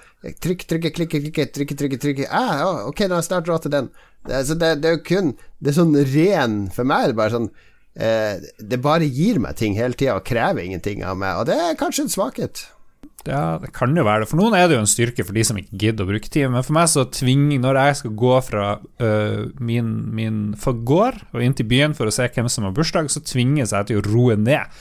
Trykk, 0.43 0.67
trykke, 0.69 0.91
klikke, 0.97 1.21
klikke, 1.23 1.47
trykke, 1.55 1.77
trykke, 1.81 2.01
trykke. 2.03 2.27
Ah, 2.29 2.57
ja, 2.61 2.71
ok, 2.91 3.07
nå 3.07 3.15
har 3.17 3.23
jeg 3.23 3.31
snart 3.31 3.49
råd 3.49 3.63
til 3.69 3.77
den. 3.79 3.91
Det, 4.27 4.35
er- 4.37 4.59
det, 4.61 4.71
det 4.83 4.89
er 4.91 4.97
jo 4.99 5.05
kun 5.07 5.31
Det 5.61 5.71
er 5.73 5.77
sånn 5.79 5.95
ren 6.13 6.57
For 6.75 6.85
meg 6.85 7.07
er 7.07 7.13
det 7.13 7.17
bare 7.17 7.33
sånn 7.33 7.47
eh, 7.97 8.43
Det 8.61 8.81
bare 8.85 9.07
gir 9.09 9.39
meg 9.41 9.57
ting 9.57 9.79
hele 9.79 9.97
tida 9.97 10.19
og 10.19 10.27
krever 10.29 10.61
ingenting 10.67 11.01
av 11.07 11.17
meg, 11.21 11.39
og 11.41 11.49
det 11.49 11.57
er 11.57 11.79
kanskje 11.81 12.05
en 12.05 12.13
svakhet. 12.13 12.67
Ja, 13.29 13.59
det 13.61 13.69
kan 13.77 13.93
jo 13.97 14.05
være 14.07 14.23
det. 14.25 14.29
For 14.31 14.41
noen 14.41 14.55
er 14.57 14.69
det 14.69 14.77
jo 14.79 14.83
en 14.85 14.89
styrke 14.89 15.25
for 15.29 15.37
de 15.37 15.43
som 15.45 15.59
ikke 15.61 15.77
gidder 15.83 16.07
å 16.07 16.09
bruke 16.09 16.31
tid. 16.33 16.47
Men 16.53 16.65
for 16.65 16.73
meg 16.77 16.87
så 16.89 17.03
tvinger 17.13 17.61
Når 17.61 17.79
jeg 17.81 17.99
skal 17.99 18.15
gå 18.23 18.37
fra 18.47 18.69
øh, 18.81 19.43
min, 19.61 19.91
min 20.17 20.39
gård 20.89 21.19
og 21.35 21.43
inn 21.45 21.57
til 21.59 21.69
byen 21.69 21.93
for 21.97 22.09
å 22.09 22.15
se 22.15 22.29
hvem 22.33 22.49
som 22.49 22.65
har 22.65 22.73
bursdag, 22.77 23.11
så 23.13 23.21
tvinges 23.21 23.75
jeg 23.77 23.91
til 23.91 24.01
å 24.01 24.07
roe 24.09 24.37
ned. 24.41 24.73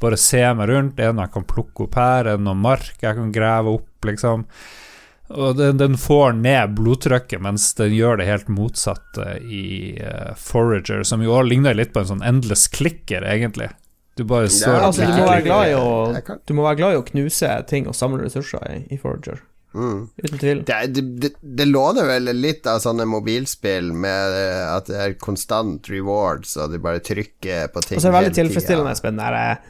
Bare 0.00 0.16
se 0.16 0.42
meg 0.54 0.70
rundt. 0.70 0.98
Er 1.02 1.10
det 1.10 1.16
noe 1.18 1.26
jeg 1.26 1.34
kan 1.34 1.48
plukke 1.50 1.86
opp 1.88 1.98
her? 1.98 2.30
Er 2.30 2.38
det 2.38 2.46
noe 2.46 2.54
mark 2.58 3.02
jeg 3.02 3.18
kan 3.18 3.34
grave 3.34 3.74
opp, 3.80 3.88
liksom? 4.06 4.46
Og 5.30 5.56
den, 5.56 5.78
den 5.78 5.94
får 6.00 6.32
ned 6.40 6.74
blodtrykket, 6.78 7.38
mens 7.42 7.68
den 7.78 7.94
gjør 7.94 8.18
det 8.18 8.26
helt 8.26 8.48
motsatte 8.50 9.36
i 9.46 9.94
uh, 10.02 10.32
Forager, 10.38 11.04
som 11.06 11.22
jo 11.22 11.38
ligner 11.46 11.76
litt 11.78 11.92
på 11.94 12.02
en 12.02 12.08
sånn 12.08 12.24
endless 12.26 12.66
clicker, 12.72 13.22
egentlig. 13.22 13.70
Du 14.18 14.24
bare 14.26 14.50
står 14.50 14.74
og 14.74 14.88
Altså, 14.88 15.06
du 15.06 15.06
må 15.06 15.14
klikker. 15.14 15.30
være 15.30 15.44
glad 15.46 15.70
i 15.70 15.76
å 15.78 16.40
Du 16.48 16.52
må 16.58 16.64
være 16.66 16.80
glad 16.82 16.96
i 16.96 16.98
å 16.98 17.06
knuse 17.06 17.52
ting 17.70 17.86
og 17.88 17.94
samle 17.96 18.26
ressurser 18.26 18.66
i, 18.74 18.80
i 18.90 18.98
Forager. 19.00 19.38
Mm. 19.70 20.08
Uten 20.18 20.38
tvil. 20.38 20.62
Det, 20.66 20.78
det, 20.90 21.02
det, 21.22 21.30
det 21.40 21.66
låner 21.70 22.08
vel 22.08 22.32
litt 22.34 22.66
av 22.66 22.80
sånne 22.82 23.06
mobilspill 23.06 23.92
med 23.94 24.34
eh, 24.34 24.64
at 24.66 24.90
det 24.90 24.96
er 24.98 25.14
konstant 25.22 25.86
rewards, 25.92 26.56
og 26.58 26.74
du 26.74 26.80
bare 26.82 27.02
trykker 27.06 27.70
på 27.70 27.84
ting 27.86 28.00
Og 28.00 28.02
så 28.02 28.10
er 28.10 28.16
det 28.16 28.18
veldig 28.18 28.38
tilfredsstillende 28.40 28.96
Espen, 28.96 29.20
der 29.20 29.60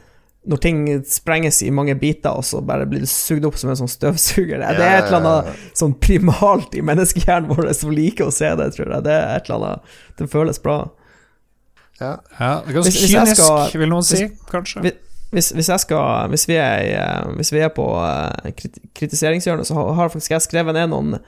når 0.49 0.57
ting 0.63 0.77
sprenges 1.05 1.59
i 1.61 1.69
mange 1.69 1.93
biter, 2.01 2.33
og 2.33 2.43
så 2.47 2.61
bare 2.65 2.87
blir 2.89 3.03
det 3.03 3.09
sugd 3.11 3.45
opp 3.45 3.57
som 3.61 3.69
en 3.69 3.77
sånn 3.77 3.91
støvsuger. 3.91 4.57
Det, 4.57 4.71
det 4.79 4.87
er 4.87 4.95
et 5.03 5.11
eller 5.11 5.19
annet 5.21 5.59
sånn 5.77 5.93
primalt 6.01 6.73
i 6.73 6.81
menneskehjernen 6.81 7.51
vår 7.51 7.69
som 7.77 7.91
liker 7.93 8.25
å 8.31 8.33
se 8.33 8.49
det, 8.57 8.71
tror 8.73 8.89
jeg. 8.95 9.03
Det 9.05 9.13
er 9.13 9.35
et 9.37 9.45
eller 9.51 9.59
annet 9.67 9.93
Det 10.17 10.29
føles 10.33 10.57
bra. 10.63 10.79
Ja. 12.01 12.15
Ja, 12.39 12.61
det 12.65 12.73
ganske 12.73 12.89
Hvis- 12.89 13.01
hvis 13.03 13.11
kynisk, 13.13 13.35
skal- 13.43 13.79
vil 13.79 13.89
noen 13.89 14.03
si, 14.03 14.27
kanskje. 14.49 14.81
hvis- 14.81 14.99
Hvis, 15.31 15.51
hvis 15.55 15.67
jeg 15.69 15.79
skal 15.79 16.27
Hvis 16.29 16.45
vi 16.49 16.55
er, 16.57 16.81
eh, 16.99 17.31
hvis 17.37 17.51
vi 17.53 17.59
er 17.61 17.69
på 17.69 17.85
eh, 18.03 18.51
krit 18.51 18.79
kritiseringshjørnet, 18.93 19.65
så 19.65 19.73
har, 19.77 19.93
har 19.93 20.09
faktisk 20.09 20.29
jeg 20.33 20.41
skrevet 20.41 20.73
ned 20.73 20.89
noen 20.89 21.19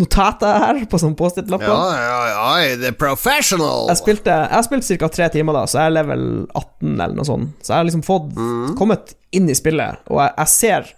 notater 0.00 0.54
her 0.62 0.78
på 0.88 0.98
sånn 1.00 1.14
Post-It-lapper. 1.18 1.68
Ja, 1.68 1.88
ja, 2.00 2.20
ja, 2.62 2.76
the 2.80 2.92
professional! 2.96 3.90
Jeg 3.90 4.00
spilte 4.00 4.32
Jeg 4.32 4.54
har 4.54 4.64
spilt 4.64 4.88
ca. 5.02 5.08
tre 5.12 5.28
timer, 5.34 5.52
da 5.58 5.66
så 5.68 5.82
jeg 5.82 5.90
er 5.90 5.96
level 5.98 6.24
18 6.56 6.94
eller 6.96 7.18
noe 7.18 7.28
sånt. 7.28 7.52
Så 7.60 7.74
jeg 7.74 7.78
har 7.82 7.88
liksom 7.90 8.04
fått 8.06 8.30
kommet 8.78 9.12
inn 9.36 9.50
i 9.52 9.56
spillet, 9.56 10.00
og 10.08 10.22
jeg, 10.22 10.32
jeg 10.38 10.52
ser 10.54 10.88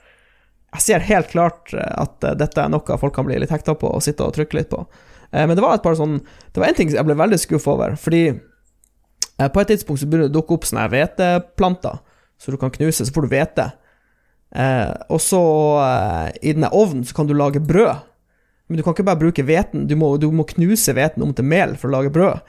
Jeg 0.75 0.83
ser 0.83 1.05
helt 1.07 1.29
klart 1.31 1.75
eh, 1.75 1.91
at 2.03 2.25
eh, 2.27 2.35
dette 2.39 2.59
er 2.63 2.71
noe 2.71 2.97
folk 2.99 3.15
kan 3.15 3.27
bli 3.27 3.37
litt 3.39 3.51
hekta 3.55 3.77
på 3.79 3.91
og 3.95 4.03
sitte 4.03 4.25
og 4.27 4.35
trykke 4.35 4.57
litt 4.59 4.71
på. 4.73 4.81
Eh, 5.31 5.45
Men 5.47 5.55
det 5.59 5.63
var 5.63 5.77
et 5.77 5.85
par 5.85 5.95
sånn 5.99 6.17
Det 6.51 6.59
var 6.63 6.69
en 6.71 6.75
ting 6.79 6.91
jeg 6.91 7.07
ble 7.07 7.15
veldig 7.19 7.39
skuffa 7.39 7.75
over, 7.75 7.95
fordi 8.01 8.25
på 9.35 9.59
et 9.61 9.67
tidspunkt 9.73 9.99
så 9.99 10.07
begynner 10.07 10.29
det 10.29 10.37
å 10.37 10.39
dukke 10.39 10.55
opp 10.55 10.67
sånne 10.69 10.87
hveteplanter, 10.93 11.97
så 12.39 12.53
du 12.55 12.57
kan 12.63 12.71
knuse, 12.71 13.03
så 13.03 13.11
får 13.11 13.25
du 13.25 13.33
hvete. 13.33 13.65
Og 15.11 15.19
så, 15.19 15.41
i 16.39 16.53
denne 16.55 16.71
ovnen, 16.71 17.03
så 17.03 17.17
kan 17.17 17.27
du 17.27 17.35
lage 17.35 17.59
brød. 17.59 18.05
Men 18.69 18.79
du 18.81 18.83
kan 18.87 18.95
ikke 18.97 19.05
bare 19.11 19.21
bruke 19.21 19.45
hveten, 19.45 19.87
du, 19.91 19.97
må- 20.01 20.15
du 20.21 20.31
må 20.33 20.47
knuse 20.49 20.95
hveten 20.97 21.23
om 21.27 21.35
til 21.37 21.45
mel 21.45 21.75
for 21.77 21.91
å 21.91 21.99
lage 21.99 22.13
brød. 22.15 22.41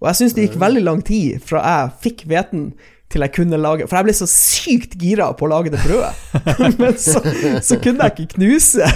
Og 0.00 0.08
jeg 0.08 0.16
syns 0.22 0.32
det 0.34 0.46
gikk 0.48 0.56
veldig 0.62 0.80
lang 0.86 1.02
tid 1.04 1.42
fra 1.44 1.60
jeg 1.60 1.92
fikk 2.06 2.24
hveten 2.30 2.72
til 3.10 3.24
jeg 3.24 3.32
kunne 3.34 3.58
lage 3.58 3.88
For 3.90 3.98
jeg 3.98 4.06
ble 4.06 4.12
så 4.14 4.26
sykt 4.30 4.92
gira 5.02 5.26
på 5.34 5.42
å 5.44 5.50
lage 5.50 5.72
det 5.74 5.80
brødet. 5.82 6.14
Men 6.80 6.94
så, 6.94 7.18
så 7.66 7.76
kunne 7.82 8.06
jeg 8.06 8.14
ikke 8.14 8.36
knuse 8.36 8.86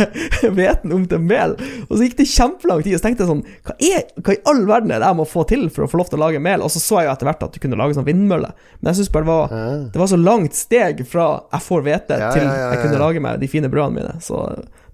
hveten 0.55 0.93
om 0.95 1.03
til 1.11 1.19
mel. 1.27 1.57
Og 1.89 1.97
så 1.99 2.07
gikk 2.07 2.15
det 2.21 2.29
kjempelang 2.31 2.85
tid, 2.87 2.95
og 2.95 3.01
så 3.03 3.07
tenkte 3.09 3.27
jeg 3.27 3.31
sånn 3.33 3.43
hva, 3.67 3.75
er, 3.83 4.05
hva 4.23 4.37
i 4.37 4.41
all 4.53 4.63
verden 4.71 4.95
er 4.95 5.03
det 5.03 5.09
jeg 5.11 5.19
må 5.19 5.27
få 5.29 5.43
til 5.51 5.67
for 5.75 5.85
å 5.87 5.91
få 5.91 5.99
lov 6.01 6.13
til 6.13 6.21
å 6.21 6.25
lage 6.29 6.43
mel? 6.47 6.63
Og 6.63 6.71
så 6.71 6.83
så 6.85 7.01
jeg 7.03 7.09
jo 7.11 7.15
etter 7.17 7.31
hvert 7.31 7.43
at 7.49 7.59
du 7.59 7.61
kunne 7.65 7.81
lage 7.83 7.99
sånn 7.99 8.07
vindmølle. 8.07 8.53
Men 8.81 8.93
jeg 8.93 9.01
syns 9.03 9.13
bare 9.19 9.27
det 9.27 9.33
var, 9.35 9.59
det 9.97 10.03
var 10.05 10.13
så 10.15 10.21
langt 10.23 10.59
steg 10.63 11.03
fra 11.11 11.27
jeg 11.57 11.67
får 11.69 11.85
hvete, 11.91 12.23
til 12.39 12.47
jeg 12.49 12.81
kunne 12.87 13.03
lage 13.03 13.25
meg 13.27 13.43
de 13.43 13.51
fine 13.51 13.73
brødene 13.73 13.99
mine. 13.99 14.17
Så 14.25 14.41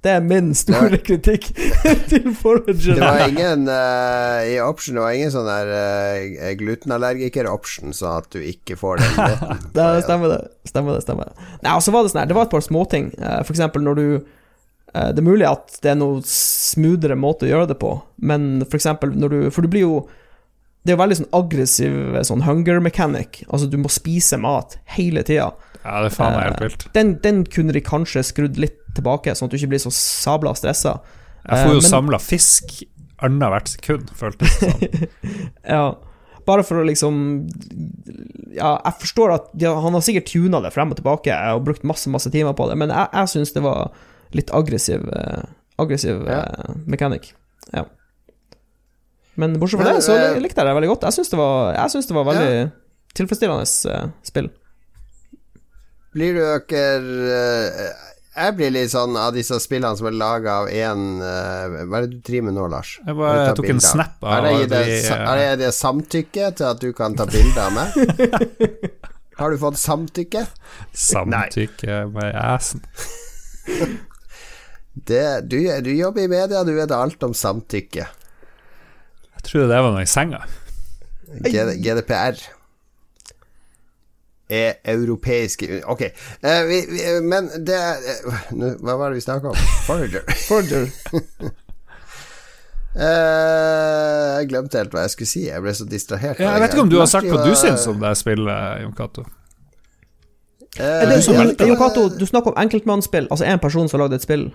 det 0.01 0.13
er 0.17 0.23
min 0.25 0.55
store 0.57 0.97
kritikk 1.05 1.51
til 2.11 2.31
Forager. 2.33 2.95
Det 2.97 3.05
var 3.05 3.27
ingen 3.29 3.67
uh, 3.69 4.41
i 4.49 4.55
option 4.65 4.97
Det 4.97 5.03
var 5.05 5.17
ingen 5.19 5.33
sånn 5.35 5.49
der 5.49 5.73
uh, 5.77 6.47
glutenallergiker-option, 6.57 7.93
sånn 7.97 8.23
at 8.23 8.31
du 8.33 8.41
ikke 8.41 8.79
får 8.81 9.03
den 9.03 9.13
hveten. 9.19 9.67
Det 9.77 9.89
stemmer 10.07 10.33
det. 10.33 10.41
Stemmer 10.71 10.97
det, 10.97 11.05
stemmer 11.05 11.29
det. 11.29 11.49
Nei, 11.67 11.75
og 11.75 11.85
så 11.85 11.93
var 11.93 12.05
det 12.05 12.15
sånn 12.15 12.23
her, 12.23 12.31
det 12.31 12.39
var 12.39 12.49
et 12.49 12.55
par 12.55 12.65
småting. 12.65 13.11
Uh, 13.21 13.41
for 13.45 13.53
eksempel 13.53 13.85
når 13.85 14.01
du 14.01 14.07
uh, 14.17 15.11
Det 15.11 15.21
er 15.21 15.29
mulig 15.29 15.49
at 15.51 15.77
det 15.85 15.93
er 15.93 16.01
noe 16.01 16.25
smoothere 16.25 17.19
måte 17.21 17.45
å 17.45 17.53
gjøre 17.53 17.69
det 17.75 17.79
på, 17.85 17.93
men 18.25 18.65
for 18.65 18.81
eksempel 18.81 19.13
når 19.17 19.35
du 19.37 19.39
For 19.53 19.65
du 19.65 19.71
blir 19.73 19.85
jo 19.85 19.97
Det 20.81 20.95
er 20.95 20.97
jo 20.97 21.03
veldig 21.03 21.19
sånn 21.21 21.35
aggressiv 21.37 21.97
eh, 22.17 22.23
sånn 22.25 22.47
hunger 22.47 22.81
mechanic. 22.81 23.43
Altså, 23.51 23.69
du 23.69 23.77
må 23.77 23.91
spise 23.93 24.39
mat 24.41 24.79
hele 24.97 25.21
tida. 25.29 25.51
Ja, 25.85 26.01
det 26.01 26.09
er 26.09 26.15
faen 26.15 26.37
meg 26.37 26.47
helt 26.47 26.61
Eh, 26.61 26.69
vilt. 26.71 26.87
Den, 26.97 27.11
den 27.25 27.43
kunne 27.53 27.75
de 27.77 27.83
kanskje 27.85 28.25
skrudd 28.25 28.57
litt 28.61 28.80
tilbake, 28.97 29.35
sånn 29.37 29.49
at 29.49 29.55
du 29.55 29.59
ikke 29.61 29.73
blir 29.75 29.83
så 29.83 29.93
sabla 29.95 30.53
stressa. 30.59 30.99
Jeg 31.47 31.65
får 31.65 31.75
jo 31.75 31.81
men- 31.81 31.91
samla 31.91 32.19
fisk 32.21 32.83
annethvert 33.23 33.69
sekund, 33.75 34.11
føltes 34.17 34.59
det 34.61 34.71
som. 34.71 35.09
Ja, 35.77 35.83
bare 36.47 36.63
for 36.65 36.81
å 36.81 36.87
liksom 36.89 37.19
Ja, 38.57 38.71
jeg 38.85 38.95
forstår 39.03 39.35
at 39.37 39.51
de, 39.55 39.67
han 39.69 39.93
har 39.95 40.01
sikkert 40.05 40.31
tuna 40.33 40.61
det 40.65 40.73
frem 40.75 40.91
og 40.91 40.97
tilbake 40.99 41.35
og 41.55 41.65
brukt 41.69 41.85
masse, 41.87 42.09
masse 42.11 42.31
timer 42.33 42.57
på 42.57 42.67
det, 42.71 42.79
men 42.81 42.89
jeg, 42.91 43.09
jeg 43.13 43.33
syns 43.35 43.53
det 43.55 43.63
var 43.63 43.91
litt 44.37 44.51
aggressiv 44.57 45.05
eh, 45.13 45.43
Aggressiv 45.81 46.25
Ja. 46.29 46.41
eh, 46.45 46.75
mechanic. 46.91 47.31
Ja. 47.73 47.85
Men 49.41 49.55
bortsett 49.61 49.81
fra 49.81 49.95
det, 49.95 50.03
så 50.05 50.17
eh, 50.17 50.41
likte 50.43 50.61
jeg 50.61 50.69
det 50.69 50.75
veldig 50.77 50.91
godt. 50.91 51.07
Jeg 51.09 51.17
syns 51.21 51.31
det 51.31 52.11
det 52.11 52.17
var 52.19 52.27
veldig 52.29 52.57
tilfredsstillende 53.17 53.69
eh, 53.95 54.11
spill. 54.29 54.51
Blir 56.13 56.35
du 56.37 56.41
dere 56.43 57.41
eh, 57.87 58.10
Jeg 58.37 58.55
blir 58.57 58.71
litt 58.71 58.93
sånn 58.93 59.17
av 59.19 59.33
disse 59.35 59.57
spillene 59.59 59.99
som 59.99 60.07
er 60.07 60.15
laga 60.15 60.53
av 60.63 60.69
én 60.71 61.01
Hva 61.19 61.99
er 61.99 62.05
det 62.05 62.11
du 62.13 62.21
driver 62.23 62.47
med 62.47 62.55
nå, 62.61 62.67
Lars? 62.71 62.93
Jeg 63.03 63.17
bare 63.19 63.41
jeg 63.41 63.57
tok 63.59 63.67
bilder. 63.67 63.75
en 63.75 63.87
snap 63.89 64.23
av 64.23 64.47
Er 64.47 64.69
det, 64.71 64.83
eh, 65.01 65.33
er 65.51 65.57
det 65.59 65.71
samtykke 65.75 66.53
til 66.61 66.69
at 66.69 66.85
du 66.85 66.93
kan 66.95 67.17
ta 67.19 67.27
bilde 67.27 67.65
av 67.65 67.75
meg? 67.75 67.89
Har 69.41 69.51
du 69.51 69.59
fått 69.59 69.81
samtykke? 69.81 70.45
Samtykke 70.93 72.05
med 72.15 72.39
assen. 72.39 72.85
Det, 74.91 75.49
du, 75.49 75.57
du 75.81 75.91
jobber 75.95 76.27
i 76.27 76.29
media, 76.29 76.65
du 76.67 76.73
vet 76.75 76.91
alt 76.93 77.23
om 77.23 77.33
samtykke. 77.33 78.07
Jeg 79.39 79.45
trodde 79.47 79.69
det 79.71 79.79
var 79.87 79.95
noe 79.95 80.03
i 80.05 80.11
senga. 80.11 80.43
GDPR. 81.47 82.41
Er 84.51 84.81
europeiske 84.91 85.83
Ok, 85.87 86.01
eh, 86.03 86.63
vi, 86.67 86.81
vi, 86.91 87.03
men 87.23 87.47
det 87.67 87.79
eh, 87.79 88.31
nå, 88.59 88.75
Hva 88.83 88.97
var 88.99 89.13
det 89.13 89.21
vi 89.21 89.25
snakka 89.25 89.53
om? 89.53 89.67
Forager. 89.87 90.25
Forager. 90.49 90.89
Eh, 92.91 94.31
jeg 94.41 94.49
glemte 94.51 94.81
helt 94.81 94.91
hva 94.91 95.05
jeg 95.05 95.13
skulle 95.13 95.31
si. 95.31 95.45
Jeg 95.47 95.63
ble 95.63 95.71
så 95.79 95.85
distrahert. 95.87 96.41
Ja, 96.43 96.57
jeg 96.57 96.65
vet 96.65 96.73
ikke 96.75 96.83
om 96.83 96.91
du 96.91 96.97
har 96.99 97.07
sagt 97.07 97.29
hva 97.31 97.45
du 97.47 97.53
syns 97.55 97.85
om 97.87 98.01
det 98.03 98.11
spillet, 98.19 98.81
Jon 98.83 98.97
Cato. 98.99 99.23
Eh, 100.75 101.77
Cato, 101.79 102.09
du 102.11 102.27
snakker 102.27 102.51
om 102.51 102.59
enkeltmannsspill, 102.59 103.29
altså 103.31 103.47
én 103.47 103.63
person 103.63 103.87
som 103.87 104.01
har 104.01 104.09
lagd 104.09 104.19
et 104.19 104.27
spill. 104.27 104.49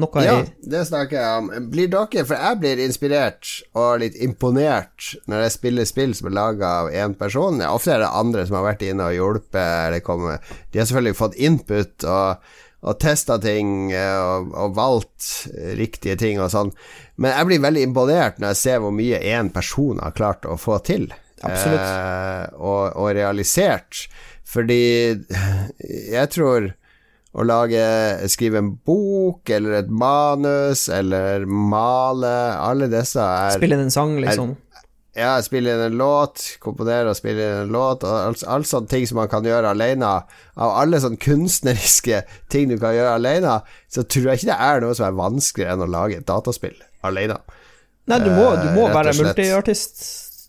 Noe 0.00 0.24
Ja, 0.24 0.38
i 0.40 0.70
det 0.72 0.86
snakker 0.88 1.18
jeg 1.18 1.40
om. 1.42 1.50
Blir 1.72 1.90
dere 1.92 2.24
For 2.24 2.38
jeg 2.38 2.60
blir 2.62 2.80
inspirert 2.80 3.50
og 3.76 4.00
litt 4.00 4.16
imponert 4.24 5.10
når 5.28 5.46
jeg 5.46 5.54
spiller 5.58 5.88
spill 5.88 6.14
som 6.16 6.30
er 6.30 6.36
laga 6.38 6.72
av 6.80 6.90
én 6.96 7.16
person. 7.18 7.60
Ofte 7.68 7.96
er 7.96 8.04
det 8.06 8.12
andre 8.22 8.46
som 8.48 8.56
har 8.56 8.70
vært 8.70 8.86
inne 8.88 9.10
og 9.10 9.16
hjulpet. 9.18 10.00
De 10.00 10.80
har 10.80 10.88
selvfølgelig 10.88 11.18
fått 11.18 11.36
input 11.36 12.08
og, 12.08 12.54
og 12.80 12.98
testa 13.04 13.36
ting 13.42 13.92
eh, 13.92 14.16
og, 14.16 14.54
og 14.56 14.76
valgt 14.80 15.30
riktige 15.76 16.16
ting 16.24 16.40
og 16.40 16.48
sånn. 16.54 16.72
Men 17.20 17.36
jeg 17.36 17.50
blir 17.50 17.66
veldig 17.68 17.86
imponert 17.90 18.40
når 18.40 18.54
jeg 18.54 18.62
ser 18.62 18.80
hvor 18.84 18.96
mye 18.96 19.20
én 19.20 19.52
person 19.52 20.00
har 20.00 20.16
klart 20.16 20.48
å 20.48 20.56
få 20.56 20.80
til. 20.88 21.10
Eh, 21.44 22.44
og, 22.56 22.96
og 22.96 23.12
realisert. 23.18 24.06
Fordi 24.52 24.84
jeg 26.12 26.30
tror 26.32 26.72
å 27.32 27.46
lage 27.46 27.82
Skrive 28.32 28.60
en 28.60 28.74
bok 28.84 29.48
eller 29.52 29.78
et 29.80 29.88
manus 29.92 30.88
eller 30.92 31.46
male 31.48 32.34
Alle 32.60 32.90
disse 32.92 33.22
er 33.22 33.56
Spille 33.56 33.78
inn 33.78 33.86
en 33.86 33.94
sang, 33.94 34.18
liksom. 34.20 34.54
Ja, 35.12 35.34
spille 35.44 35.74
inn 35.74 35.82
en 35.84 35.96
låt, 36.00 36.40
komponere 36.62 37.10
og 37.10 37.18
spille 37.18 37.44
inn 37.44 37.58
en 37.66 37.72
låt, 37.74 38.04
og 38.08 38.14
alt, 38.16 38.44
alt 38.48 38.68
sånne 38.70 38.88
ting 38.88 39.04
som 39.04 39.18
man 39.20 39.28
kan 39.28 39.44
gjøre 39.44 39.74
alene. 39.74 40.08
Av 40.56 40.78
alle 40.80 41.02
sånne 41.04 41.20
kunstneriske 41.20 42.22
ting 42.52 42.70
du 42.70 42.78
kan 42.80 42.94
gjøre 42.96 43.18
alene, 43.18 43.58
så 43.92 44.06
tror 44.08 44.30
jeg 44.30 44.40
ikke 44.40 44.50
det 44.54 44.56
er 44.70 44.80
noe 44.80 44.96
som 44.96 45.10
er 45.10 45.18
vanskeligere 45.18 45.76
enn 45.76 45.84
å 45.84 45.90
lage 45.98 46.16
et 46.22 46.28
dataspill 46.30 46.78
alene. 47.04 47.36
Nei, 48.08 48.22
du 48.24 48.30
må, 48.32 48.46
du 48.56 48.70
må 48.72 48.88
uh, 48.88 48.94
være 48.96 49.12
multiartist, 49.20 50.00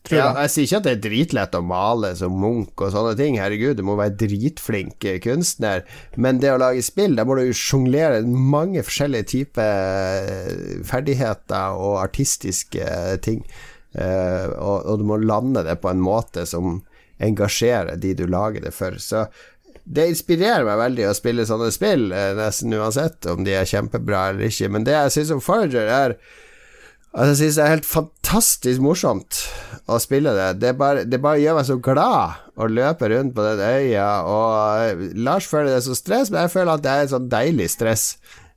tror 0.03 0.19
Ja, 0.19 0.27
jeg. 0.43 0.51
sier 0.53 0.67
ikke 0.67 0.77
at 0.81 0.87
det 0.87 0.93
er 0.97 1.03
dritlett 1.07 1.55
å 1.55 1.61
male 1.65 2.13
som 2.19 2.35
Munch 2.39 2.81
og 2.83 2.91
sånne 2.95 3.13
ting, 3.19 3.37
herregud, 3.39 3.77
du 3.79 3.83
må 3.87 3.95
være 3.99 4.15
dritflink 4.23 5.05
eh, 5.09 5.19
kunstner, 5.23 5.83
men 6.15 6.39
det 6.43 6.51
å 6.53 6.59
lage 6.61 6.83
spill, 6.83 7.15
da 7.15 7.23
må 7.25 7.37
du 7.39 7.45
jo 7.47 7.55
sjonglere 7.57 8.21
mange 8.27 8.83
forskjellige 8.83 9.29
typer 9.33 9.69
eh, 10.33 10.81
ferdigheter 10.87 11.77
og 11.79 12.01
artistiske 12.05 12.89
ting, 13.25 13.45
Eh, 13.93 14.45
og, 14.57 14.87
og 14.89 14.95
du 14.97 15.03
må 15.05 15.19
lande 15.21 15.61
det 15.67 15.75
på 15.83 15.91
en 15.91 15.99
måte 16.01 16.47
som 16.49 16.79
engasjerer 17.21 17.99
de 18.01 18.15
du 18.17 18.23
lager 18.25 18.63
det 18.65 18.71
for. 18.73 18.95
Så 18.97 19.27
det 19.85 20.07
inspirerer 20.09 20.65
meg 20.65 20.79
veldig 20.79 21.05
å 21.11 21.13
spille 21.13 21.45
sånne 21.45 21.67
spill, 21.75 22.07
nesten 22.39 22.73
uansett 22.73 23.27
om 23.29 23.43
de 23.45 23.53
er 23.53 23.69
kjempebra 23.69 24.23
eller 24.31 24.49
ikke, 24.49 24.71
men 24.73 24.87
det 24.87 24.95
jeg 24.95 25.13
syns 25.19 25.35
om 25.35 25.43
Forager, 25.45 25.85
er 25.93 26.15
Altså, 27.13 27.29
jeg 27.29 27.37
synes 27.37 27.57
det 27.59 27.63
er 27.63 27.73
helt 27.75 27.85
fantastisk 27.85 28.81
morsomt 28.81 29.39
å 29.85 29.99
spille 30.01 30.31
det. 30.33 30.47
Det, 30.63 30.71
bare, 30.79 31.03
det 31.05 31.19
bare 31.21 31.37
gjør 31.43 31.59
meg 31.59 31.67
så 31.67 31.75
glad 31.85 32.39
å 32.57 32.67
løpe 32.69 33.09
rundt 33.11 33.35
på 33.37 33.43
den 33.45 33.61
øya. 33.61 34.07
Og 34.25 35.03
Lars 35.21 35.45
føler 35.49 35.75
det 35.75 35.83
som 35.85 35.97
stress, 35.97 36.31
men 36.33 36.41
jeg 36.47 36.53
føler 36.55 36.73
at 36.73 36.85
det 36.85 36.93
er 36.95 37.03
et 37.05 37.11
sånn 37.13 37.27
deilig 37.29 37.67
stress. 37.75 38.05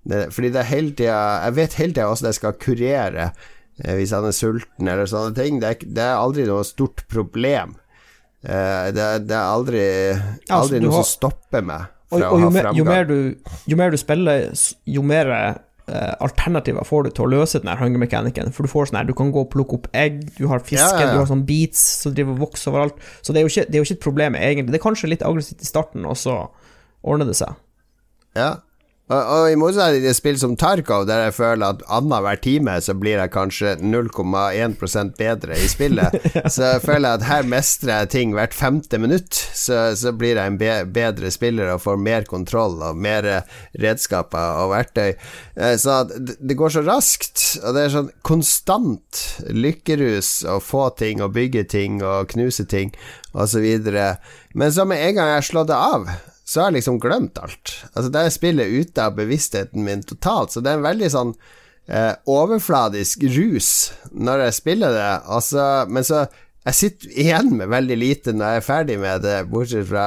Det, 0.06 0.22
fordi 0.32 0.52
det 0.54 0.60
er 0.62 0.68
hele 0.70 0.92
tida 0.94 1.18
Jeg 1.48 1.54
vet 1.56 1.72
hele 1.80 1.90
tida 1.96 2.04
hvordan 2.06 2.28
jeg 2.30 2.36
skal 2.38 2.52
kurere 2.62 3.24
eh, 3.82 3.94
hvis 3.98 4.12
han 4.14 4.28
er 4.28 4.36
sulten 4.38 4.88
eller 4.92 5.10
sånne 5.10 5.34
ting. 5.36 5.60
Det 5.60 5.72
er, 5.74 5.84
det 5.98 6.04
er 6.06 6.14
aldri 6.22 6.46
noe 6.48 6.64
stort 6.64 7.02
problem. 7.12 7.74
Eh, 8.46 8.88
det, 8.96 9.10
det 9.28 9.36
er 9.36 9.50
aldri, 9.50 9.84
altså, 10.14 10.62
aldri 10.62 10.78
altså, 10.78 10.82
noe 10.86 10.94
har- 10.96 11.04
som 11.04 11.12
stopper 11.12 11.64
meg 11.66 11.92
Og, 12.14 12.20
og 12.22 12.40
jo, 12.44 12.50
mer, 12.54 12.68
jo, 12.78 12.84
mer 12.86 13.08
du, 13.08 13.16
jo 13.66 13.76
mer 13.80 13.90
du 13.90 13.98
spiller, 13.98 14.48
jo 14.86 15.02
mer 15.02 15.32
alternativer 16.20 16.82
får 16.84 17.04
du 17.06 17.10
til 17.14 17.24
å 17.26 17.30
løse 17.30 17.60
den 17.62 17.70
hunger-mekanikken. 17.78 18.52
For 18.54 18.66
du 18.66 18.70
får 18.72 18.88
sånn 18.90 18.98
her, 18.98 19.06
du 19.06 19.14
kan 19.14 19.30
gå 19.34 19.44
og 19.44 19.50
plukke 19.52 19.76
opp 19.78 19.86
egg, 19.94 20.22
du 20.38 20.48
har 20.50 20.58
fiske, 20.66 20.82
Ja, 20.82 20.98
ja, 20.98 21.06
ja. 21.06 21.12
du 21.14 21.20
har 21.22 21.28
sånn 21.30 21.44
beats 21.46 21.78
som 22.02 22.14
driver 22.16 22.34
og 22.34 22.42
vokser 22.48 22.72
overalt. 22.72 22.98
Så 23.22 23.32
det 23.32 23.42
er, 23.42 23.46
ikke, 23.50 23.66
det 23.70 23.78
er 23.78 23.84
jo 23.84 23.86
ikke 23.86 23.98
et 24.00 24.06
problem, 24.08 24.34
egentlig. 24.40 24.74
Det 24.74 24.80
er 24.80 24.86
kanskje 24.88 25.12
litt 25.12 25.22
aggressivt 25.26 25.62
i 25.62 25.68
starten, 25.70 26.08
og 26.10 26.18
så 26.18 26.40
ordner 27.06 27.30
det 27.30 27.36
seg. 27.38 27.54
Ja. 28.36 28.50
Og, 29.06 29.20
og 29.22 29.44
i 29.52 29.58
motsetning 29.58 30.02
til 30.02 30.14
spill 30.18 30.38
som 30.40 30.56
Tarkov, 30.58 31.04
der 31.06 31.28
jeg 31.28 31.34
føler 31.36 31.76
at 31.76 31.82
annenhver 31.94 32.40
time 32.42 32.72
så 32.82 32.94
blir 32.98 33.20
jeg 33.20 33.30
kanskje 33.30 33.76
0,1% 33.78 35.12
bedre 35.14 35.58
i 35.62 35.68
spillet, 35.70 36.16
så 36.54 36.72
jeg 36.72 36.82
føler 36.82 37.12
jeg 37.12 37.20
at 37.20 37.26
her 37.28 37.46
mestrer 37.46 37.92
jeg 38.00 38.10
ting 38.16 38.34
hvert 38.34 38.56
femte 38.56 38.98
minutt. 38.98 39.30
Så, 39.54 39.94
så 39.94 40.10
blir 40.10 40.40
jeg 40.40 40.50
en 40.50 40.58
be 40.58 40.72
bedre 40.90 41.30
spiller 41.30 41.70
og 41.76 41.84
får 41.86 42.02
mer 42.02 42.26
kontroll 42.26 42.80
og 42.82 42.98
mer 42.98 43.30
eh, 43.30 43.56
redskaper 43.78 44.60
og 44.64 44.74
verktøy. 44.74 45.14
Eh, 45.54 45.76
Så 45.78 46.02
det, 46.10 46.40
det 46.42 46.58
går 46.58 46.74
så 46.74 46.82
raskt, 46.86 47.46
og 47.62 47.76
det 47.78 47.86
er 47.86 47.94
sånn 47.94 48.12
konstant 48.26 49.24
lykkerus 49.54 50.40
å 50.50 50.58
få 50.58 50.88
ting 50.98 51.22
og 51.22 51.36
bygge 51.38 51.68
ting 51.70 52.02
og 52.02 52.32
knuse 52.34 52.66
ting 52.66 52.90
osv. 53.38 53.66
Men 54.56 54.72
så 54.74 54.86
med 54.88 54.98
en 55.12 55.20
gang 55.20 55.36
jeg 55.36 55.52
slått 55.52 55.70
det 55.70 55.78
av 55.78 56.10
så 56.46 56.60
har 56.60 56.70
jeg 56.70 56.78
liksom 56.78 56.98
glemt 57.02 57.38
alt. 57.42 57.72
Altså 57.92 58.10
Det 58.14 58.22
er 58.22 58.34
spillet 58.34 58.74
ute 58.80 59.02
av 59.02 59.16
bevisstheten 59.18 59.82
min 59.86 60.04
totalt, 60.06 60.54
så 60.54 60.62
det 60.62 60.70
er 60.70 60.78
en 60.78 60.86
veldig 60.86 61.08
sånn 61.10 61.32
eh, 61.90 62.12
overfladisk 62.30 63.24
rus 63.34 63.70
når 64.14 64.44
jeg 64.46 64.58
spiller 64.60 64.94
det. 64.94 65.12
Altså, 65.26 65.64
men 65.90 66.06
så 66.06 66.26
Jeg 66.66 66.74
sitter 66.74 67.10
igjen 67.22 67.52
med 67.54 67.70
veldig 67.70 67.96
lite 67.96 68.32
når 68.34 68.46
jeg 68.46 68.60
er 68.60 68.64
ferdig 68.66 68.94
med 68.98 69.20
det, 69.22 69.36
bortsett 69.50 69.86
fra 69.86 70.06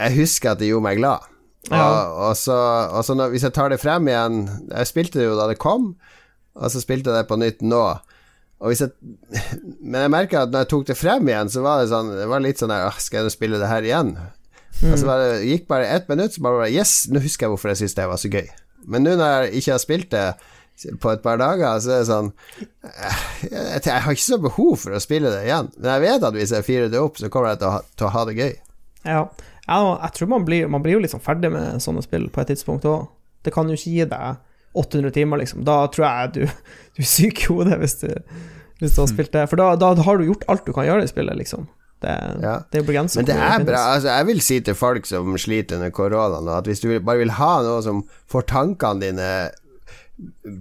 Jeg 0.00 0.16
husker 0.18 0.52
at 0.52 0.60
det 0.60 0.68
gjorde 0.68 0.84
meg 0.84 0.98
glad. 1.00 1.28
Ja. 1.70 1.80
Og, 1.80 2.16
og 2.26 2.36
så, 2.36 2.56
og 2.92 3.04
så 3.06 3.14
når, 3.14 3.30
hvis 3.32 3.44
jeg 3.46 3.54
tar 3.54 3.70
det 3.70 3.78
frem 3.80 4.08
igjen 4.10 4.40
Jeg 4.72 4.88
spilte 4.90 5.20
det 5.20 5.28
jo 5.28 5.36
da 5.38 5.46
det 5.48 5.60
kom, 5.62 5.94
og 6.58 6.72
så 6.72 6.80
spilte 6.82 7.12
jeg 7.12 7.22
det 7.22 7.28
på 7.30 7.38
nytt 7.40 7.62
nå. 7.64 7.84
Og 8.62 8.70
hvis 8.70 8.82
jeg, 8.84 8.92
men 9.80 10.04
jeg 10.04 10.12
merka 10.12 10.44
at 10.44 10.52
når 10.52 10.64
jeg 10.64 10.72
tok 10.72 10.86
det 10.88 10.96
frem 10.98 11.28
igjen, 11.28 11.52
så 11.52 11.64
var 11.64 11.80
det 11.80 11.90
sånn 11.92 12.12
Det 12.16 12.28
var 12.30 12.44
litt 12.44 12.60
sånn 12.62 12.72
Skal 13.02 13.26
jeg 13.26 13.34
spille 13.34 13.60
det 13.60 13.68
her 13.68 13.84
igjen? 13.84 14.16
Og 14.80 14.88
Altså 14.90 15.06
bare, 15.06 15.28
gikk 15.46 15.68
bare 15.70 15.90
ett 15.94 16.08
minutt, 16.10 16.34
så 16.34 16.42
bare 16.44 16.70
Yes, 16.72 17.04
nå 17.12 17.22
husker 17.22 17.46
jeg 17.46 17.54
hvorfor 17.54 17.72
jeg 17.72 17.82
syntes 17.82 17.98
det 17.98 18.08
var 18.10 18.20
så 18.20 18.32
gøy. 18.32 18.48
Men 18.90 19.06
nå 19.06 19.14
når 19.18 19.46
jeg 19.46 19.62
ikke 19.62 19.74
har 19.74 19.82
spilt 19.82 20.10
det 20.14 20.26
på 21.02 21.12
et 21.12 21.22
par 21.22 21.38
dager, 21.38 21.78
så 21.82 21.92
er 21.92 22.02
det 22.02 22.08
sånn 22.08 22.30
eh, 22.88 23.22
Jeg, 23.44 23.82
jeg 23.86 24.04
har 24.04 24.16
ikke 24.16 24.24
så 24.24 24.38
behov 24.42 24.76
for 24.82 24.96
å 24.96 25.02
spille 25.02 25.30
det 25.30 25.44
igjen. 25.46 25.70
Men 25.78 25.90
jeg 25.94 26.04
vet 26.06 26.28
at 26.28 26.38
hvis 26.38 26.54
jeg 26.56 26.66
firer 26.66 26.92
det 26.92 27.02
opp, 27.02 27.20
så 27.20 27.30
kommer 27.32 27.52
jeg 27.52 27.62
til 27.62 27.70
å 27.70 27.74
ha, 27.76 27.82
til 27.98 28.08
å 28.08 28.12
ha 28.14 28.24
det 28.28 28.38
gøy. 28.38 28.54
Ja, 29.06 29.20
ja 29.68 29.82
jeg 29.90 30.16
tror 30.16 30.32
man 30.32 30.48
blir, 30.48 30.70
man 30.72 30.84
blir 30.84 30.96
jo 30.96 31.04
liksom 31.04 31.22
ferdig 31.22 31.52
med 31.54 31.82
sånne 31.84 32.04
spill 32.06 32.26
på 32.32 32.42
et 32.42 32.50
tidspunkt 32.54 32.88
òg. 32.88 33.06
Det 33.42 33.54
kan 33.54 33.70
jo 33.70 33.78
ikke 33.78 33.94
gi 33.94 34.08
deg 34.10 34.40
800 34.78 35.14
timer, 35.14 35.42
liksom. 35.42 35.62
Da 35.68 35.84
tror 35.92 36.08
jeg 36.08 36.34
du, 36.34 36.42
du 36.96 37.04
er 37.04 37.12
syk 37.12 37.44
i 37.44 37.52
hodet 37.52 37.78
hvis 37.82 37.98
du, 38.02 38.08
hvis 38.80 38.96
du 38.96 39.02
har 39.04 39.10
spilt 39.10 39.34
det. 39.34 39.46
For 39.50 39.60
da, 39.60 39.74
da 39.78 39.92
har 39.98 40.18
du 40.18 40.26
gjort 40.26 40.46
alt 40.50 40.66
du 40.66 40.74
kan 40.74 40.88
gjøre 40.88 41.06
i 41.06 41.10
spillet, 41.10 41.38
liksom. 41.42 41.68
Det, 42.02 42.14
Ja. 42.42 42.56
det 42.72 42.82
er 42.82 42.86
begrenset. 42.88 43.16
Men 43.22 43.28
det 43.30 43.36
er 43.38 43.64
bra. 43.64 43.80
Altså, 43.94 44.08
jeg 44.10 44.26
vil 44.26 44.40
si 44.44 44.60
til 44.60 44.74
folk 44.78 45.06
som 45.06 45.36
sliter 45.38 45.76
under 45.78 45.90
koronaen, 45.94 46.48
at 46.58 46.66
hvis 46.70 46.80
du 46.82 46.88
bare 47.00 47.22
vil 47.22 47.30
ha 47.38 47.52
noe 47.62 47.82
som 47.86 48.02
får 48.30 48.48
tankene 48.50 49.00
dine 49.06 49.28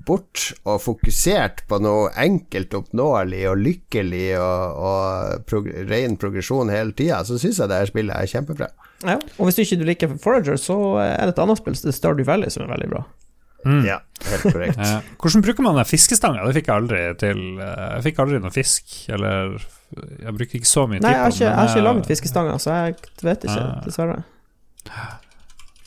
bort 0.08 0.54
og 0.66 0.80
fokusert 0.82 1.64
på 1.70 1.78
noe 1.84 2.10
enkelt 2.24 2.74
oppnåelig 2.78 3.42
og 3.52 3.60
lykkelig 3.62 4.28
og, 4.40 4.80
og 4.90 5.44
prog 5.50 5.68
ren 5.90 6.16
progresjon 6.22 6.72
hele 6.74 6.96
tida, 6.98 7.20
så 7.28 7.38
syns 7.42 7.60
jeg 7.62 7.70
det 7.70 7.82
her 7.82 7.92
spillet 7.92 8.16
er 8.16 8.32
kjempebra. 8.32 8.70
Ja, 9.06 9.18
og 9.38 9.48
hvis 9.50 9.58
du 9.58 9.64
ikke 9.66 9.86
liker 9.90 10.16
Forager, 10.22 10.58
så 10.62 10.78
er 11.04 11.26
det 11.28 11.36
et 11.36 11.42
annet 11.44 11.58
spill, 11.62 11.78
Stardew 11.78 12.26
Valley, 12.28 12.50
som 12.54 12.64
er 12.68 12.74
veldig 12.76 12.90
bra. 12.94 13.04
Mm. 13.66 13.84
Ja, 13.86 14.00
helt 14.30 14.44
korrekt. 14.54 14.78
Eh, 14.88 15.02
hvordan 15.22 15.44
bruker 15.46 15.64
man 15.64 15.76
den 15.78 15.86
fiskestanga? 15.86 16.46
Det 16.48 16.56
fikk 16.58 16.68
jeg 16.72 16.76
aldri 16.82 17.02
til. 17.22 17.42
Eh, 17.62 17.88
Jeg 17.98 18.04
fikk 18.08 18.20
aldri 18.24 18.40
noe 18.42 18.52
fisk, 18.56 18.96
eller 19.14 19.58
Jeg 20.24 20.34
bruker 20.38 20.58
ikke 20.62 20.70
så 20.72 20.88
mye 20.88 21.02
Nei, 21.02 21.12
tid 21.12 21.12
jeg 21.12 21.20
har 21.22 21.30
på 21.30 21.36
ikke, 21.36 21.46
jeg 21.46 21.56
har 21.60 21.68
ikke 21.68 21.76
men, 21.82 21.86
laget 21.90 22.08
fiskestanger, 22.14 22.58
så 22.64 22.76
jeg 22.80 22.96
vet 23.28 23.44
ikke, 23.46 23.62
Ah. 23.62 23.82
dessverre. 23.86 24.20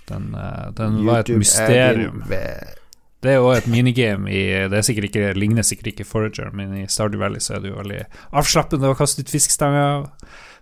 Den, 0.07 0.35
eh, 0.35 0.71
den 0.77 0.99
var 1.07 1.21
et 1.25 1.31
er 1.31 1.39
mysterium. 1.41 2.23
Det 3.25 3.31
er 3.33 3.39
jo 3.41 3.49
et 3.57 3.67
minigame 3.73 4.29
i 4.29 4.43
Det 4.69 4.77
er 4.77 4.83
sikkert 4.85 5.05
ikke, 5.09 5.33
ligner 5.39 5.65
sikkert 5.65 5.87
ikke 5.95 6.05
Forager, 6.05 6.51
men 6.53 6.75
i 6.77 6.87
Stardew 6.87 7.19
Valley 7.23 7.41
så 7.41 7.55
er 7.57 7.61
det 7.65 7.71
jo 7.73 7.79
veldig 7.81 8.03
avslappende 8.37 8.91
å 8.93 8.97
kaste 8.99 9.25
ut 9.25 9.33
fiskestanger, 9.33 10.11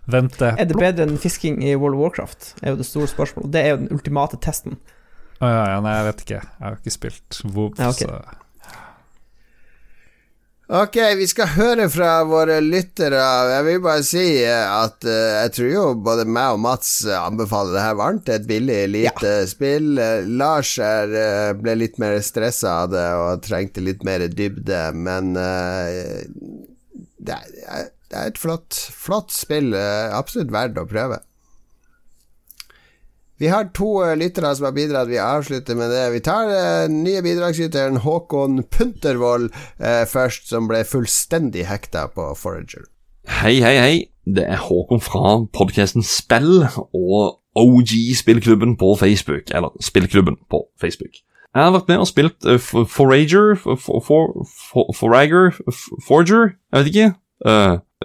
vente 0.07 0.53
Er 0.57 0.65
det 0.65 0.77
bedre 0.79 1.03
enn 1.03 1.17
fisking 1.19 1.61
i 1.63 1.75
World 1.75 1.95
of 1.97 2.01
Warcraft? 2.05 2.53
er 2.63 2.71
jo 2.71 2.77
det 2.79 2.85
store 2.87 3.07
spørsmålet. 3.11 3.51
Det 3.51 3.65
er 3.65 3.69
jo 3.73 3.77
den 3.83 3.91
ultimate 3.91 4.39
testen. 4.39 4.77
Å 5.43 5.47
ja, 5.51 5.63
ja, 5.73 5.79
nei, 5.83 5.93
jeg 5.97 6.05
vet 6.07 6.21
ikke. 6.23 6.39
Jeg 6.45 6.63
har 6.63 6.75
ikke 6.79 6.93
spilt 6.95 7.39
WoW, 7.51 7.73
Ja, 7.79 7.89
ok. 7.91 8.05
så 8.05 8.09
Ok, 10.73 10.95
vi 11.19 11.25
skal 11.27 11.49
høre 11.57 11.89
fra 11.91 12.23
våre 12.25 12.55
lyttere. 12.63 13.19
Jeg 13.51 13.65
vil 13.67 13.81
bare 13.83 14.03
si 14.07 14.21
eh, 14.41 14.69
at 14.71 15.03
eh, 15.05 15.33
jeg 15.43 15.51
tror 15.57 15.67
jo 15.69 15.81
både 16.05 16.23
meg 16.25 16.55
og 16.55 16.61
Mats 16.63 16.93
eh, 17.05 17.17
anbefaler 17.19 17.75
det 17.75 17.83
her 17.83 17.97
varmt. 17.99 18.23
Det 18.25 18.33
er 18.33 18.39
et 18.39 18.47
billig, 18.49 18.77
lite 18.93 19.33
spill. 19.51 19.91
Eh, 20.01 20.23
Lars 20.39 20.71
er, 20.81 21.11
eh, 21.19 21.51
ble 21.59 21.75
litt 21.77 21.99
mer 22.01 22.15
stressa 22.25 22.77
av 22.85 22.93
det 22.95 23.03
og 23.19 23.43
trengte 23.45 23.83
litt 23.83 24.03
mer 24.07 24.23
dybde, 24.31 24.79
men 24.95 25.33
det, 27.19 27.35
er, 27.35 27.91
det 28.09 28.17
er 28.23 28.31
et 28.31 28.39
flott, 28.41 28.71
flott 29.03 29.35
spill. 29.35 29.75
Absolutt 29.75 30.51
verdt 30.55 30.79
å 30.79 30.87
prøve. 30.89 31.19
Vi 33.43 33.49
har 33.51 33.65
to 33.75 33.89
eh, 34.05 34.13
lyttere 34.15 34.53
som 34.55 34.69
har 34.69 34.71
bidratt. 34.75 35.09
Vi 35.11 35.17
avslutter 35.19 35.75
med 35.75 35.91
det. 35.91 36.03
Vi 36.13 36.21
tar 36.23 36.47
den 36.47 37.01
nye 37.03 37.19
bidragsyteren 37.25 37.97
Håkon 38.05 38.61
Puntervold 38.71 39.49
eh, 39.83 40.05
først, 40.07 40.47
som 40.47 40.69
ble 40.69 40.83
fullstendig 40.87 41.65
hekta 41.67 42.05
på 42.15 42.29
Forager. 42.39 42.85
Hei, 43.41 43.57
hei, 43.63 43.73
hei. 43.83 43.97
Det 44.23 44.45
er 44.47 44.61
Håkon 44.63 45.03
fra 45.03 45.33
podcasten 45.51 46.05
Spill 46.07 46.63
og 46.95 47.41
OG 47.59 47.91
Spillklubben 48.15 48.77
på 48.79 48.93
Facebook. 49.01 49.51
Eller 49.51 49.75
Spillklubben 49.83 50.39
på 50.47 50.63
Facebook. 50.79 51.19
Jeg 51.53 51.67
har 51.67 51.75
vært 51.75 51.91
med 51.91 51.99
og 52.05 52.07
spilt 52.09 52.47
uh, 52.47 52.55
Forager 52.89 53.57
For- 53.59 53.75
For- 53.83 53.99
For- 54.07 54.47
For- 54.71 54.95
Forager 54.97 55.51
Forger? 56.07 56.55
Jeg 56.71 56.79
vet 56.79 56.93
ikke. 56.93 57.11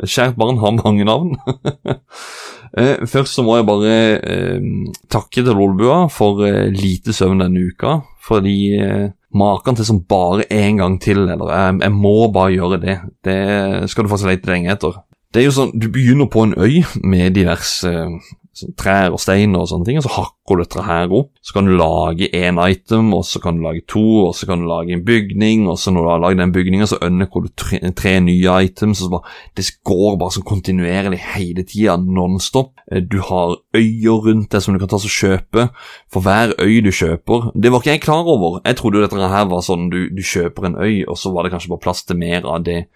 Kjært 0.03 0.35
barn 0.39 0.59
har 0.59 0.75
mange 0.83 1.07
navn. 1.07 1.37
Eh, 2.77 3.07
først 3.09 3.39
så 3.39 3.45
må 3.47 3.57
jeg 3.57 3.69
bare 3.69 3.95
eh, 4.19 4.69
takke 5.11 5.43
til 5.43 5.55
Lolbua 5.57 6.07
for 6.13 6.45
eh, 6.47 6.69
lite 6.75 7.15
søvn 7.17 7.45
denne 7.45 7.69
uka. 7.71 8.01
Fordi 8.29 8.59
eh, 8.77 9.11
maken 9.35 9.79
til 9.79 9.89
som 9.89 10.03
bare 10.09 10.47
én 10.53 10.81
gang 10.81 10.99
til, 11.01 11.25
eller 11.29 11.53
jeg, 11.53 11.79
jeg 11.83 11.93
må 11.97 12.17
bare 12.35 12.57
gjøre 12.57 12.81
det. 12.83 12.99
Det 13.25 13.91
skal 13.91 14.05
du 14.05 14.17
så 14.17 14.29
lete 14.29 14.51
lenge 14.51 14.73
etter. 14.73 15.01
Det 15.33 15.43
er 15.43 15.49
jo 15.51 15.57
sånn, 15.59 15.75
Du 15.77 15.91
begynner 15.93 16.29
på 16.33 16.47
en 16.47 16.55
øy 16.57 16.83
med 17.05 17.37
diverse 17.37 17.89
eh, 17.89 18.37
trær 18.79 19.15
og 19.15 19.21
steiner 19.23 19.63
og 19.63 19.69
sånne 19.71 19.87
ting, 19.89 19.99
og 20.01 20.07
så 20.07 20.13
hakker 20.17 20.57
du 20.59 20.63
dette 20.63 20.85
her 20.87 21.13
opp. 21.13 21.31
Så 21.45 21.55
kan 21.57 21.69
du 21.69 21.75
lage 21.77 22.29
én 22.35 22.59
item, 22.65 23.13
og 23.15 23.25
så 23.29 23.41
kan 23.43 23.59
du 23.59 23.65
lage 23.67 23.85
to, 23.89 24.05
og 24.27 24.35
så 24.37 24.49
kan 24.49 24.63
du 24.63 24.69
lage 24.69 24.95
en 24.97 25.05
bygning, 25.05 25.67
og 25.69 25.79
så 25.79 25.93
når 25.93 26.05
du 26.05 26.11
har 26.13 26.23
lagd 26.25 26.41
den 26.43 26.55
bygningen, 26.55 26.89
så 26.91 27.01
ønsker 27.05 27.45
du 27.45 27.49
tre, 27.57 27.81
tre 27.97 28.15
nye 28.25 28.57
items. 28.65 29.03
og 29.03 29.05
så 29.05 29.11
bare, 29.11 29.37
Det 29.57 29.67
går 29.85 30.19
bare 30.19 30.37
sånn 30.37 30.49
kontinuerlig 30.49 31.21
hele 31.35 31.65
tida, 31.65 31.97
nonstop. 31.97 32.73
Eh, 32.91 33.01
Du 33.01 33.21
har 33.21 33.57
øyer 33.75 34.25
rundt 34.27 34.51
deg 34.51 34.63
som 34.63 34.75
du 34.75 34.81
kan 34.81 34.89
ta 34.89 34.97
og 34.97 35.03
kjøpe. 35.03 35.69
For 36.13 36.21
hver 36.21 36.55
øy 36.59 36.81
du 36.83 36.91
kjøper 36.91 37.53
Det 37.55 37.71
var 37.71 37.81
ikke 37.81 37.91
jeg 37.91 38.01
klar 38.01 38.25
over. 38.27 38.61
Jeg 38.65 38.77
trodde 38.77 38.99
jo 38.99 39.07
dette 39.07 39.29
her 39.29 39.45
var 39.45 39.61
sånn 39.61 39.91
du, 39.91 40.09
du 40.11 40.23
kjøper 40.23 40.67
en 40.67 40.77
øy, 40.77 41.05
og 41.09 41.17
så 41.17 41.33
var 41.33 41.43
det 41.45 41.53
kanskje 41.53 41.69
bare 41.69 41.85
plass 41.85 42.05
til 42.05 42.17
mer 42.17 42.45
av 42.45 42.65
det 42.65 42.87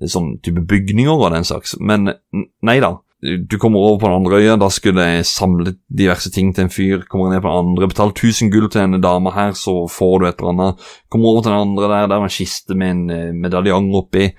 sånn 0.00 0.38
type 0.42 0.60
bygninger 0.66 1.12
og 1.12 1.32
den 1.32 1.44
slags. 1.44 1.76
Men 1.80 2.14
nei 2.62 2.80
da. 2.80 2.96
Du 3.22 3.54
kommer 3.62 3.78
over 3.78 4.00
på 4.02 4.08
den 4.08 4.16
andre 4.18 4.38
øya, 4.42 4.56
da 4.58 4.66
skulle 4.74 5.02
jeg 5.06 5.26
samle 5.30 5.76
diverse 5.86 6.30
ting 6.34 6.48
til 6.54 6.64
en 6.64 6.72
fyr. 6.74 7.04
Kommer 7.06 7.30
ned 7.30 7.42
på 7.44 7.52
den 7.52 7.68
andre, 7.68 7.88
betaler 7.88 8.16
1000 8.16 8.50
gull 8.50 8.66
til 8.70 8.82
en 8.82 9.00
dame 9.02 9.30
her, 9.30 9.52
så 9.54 9.86
får 9.86 10.16
du 10.18 10.26
et 10.26 10.42
eller 10.42 10.50
annet. 10.50 10.88
Kommer 11.10 11.28
over 11.30 11.42
til 11.42 11.52
den 11.52 11.60
andre 11.60 11.90
der, 11.92 12.08
der 12.10 12.18
var 12.18 12.26
en 12.26 12.34
kiste 12.34 12.74
med 12.74 12.90
en 12.90 13.04
eh, 13.14 13.30
medaljong 13.44 13.92
oppi. 13.94 14.32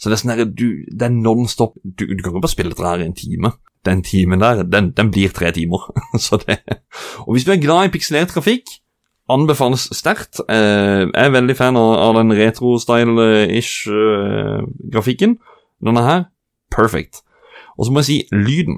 Så 0.00 0.08
det 0.08 0.16
er 0.16 0.22
sånn 0.22 0.32
her, 0.32 0.44
du, 0.48 0.66
det 0.88 1.10
er 1.10 1.12
non-stop. 1.18 1.76
Du, 1.84 2.06
du 2.08 2.22
kan 2.22 2.32
ikke 2.32 2.46
bare 2.46 2.54
spille 2.56 2.72
dette 2.72 2.88
her 2.88 3.04
i 3.04 3.10
en 3.10 3.18
time. 3.18 3.52
Den 3.84 4.00
timen 4.04 4.40
der, 4.40 4.64
den, 4.64 4.92
den 4.96 5.12
blir 5.12 5.36
tre 5.36 5.52
timer. 5.52 5.90
så 6.24 6.40
det 6.40 6.62
Og 7.26 7.34
hvis 7.34 7.44
du 7.44 7.52
er 7.52 7.60
glad 7.60 7.90
i 7.90 7.92
pikselert 7.92 8.32
trafikk, 8.32 8.72
anbefales 9.30 9.90
sterkt. 9.96 10.40
Eh, 10.48 11.06
jeg 11.06 11.26
er 11.28 11.34
veldig 11.36 11.56
fan 11.60 11.76
av, 11.76 12.16
den 12.16 12.32
retro-style-ish 12.40 13.88
eh. 13.92 15.34
Denne 15.80 16.02
her, 16.04 16.24
perfect. 16.72 17.22
Og 17.80 17.88
så 17.88 17.92
må 17.94 18.02
jeg 18.02 18.10
si 18.10 18.18
lyden. 18.36 18.76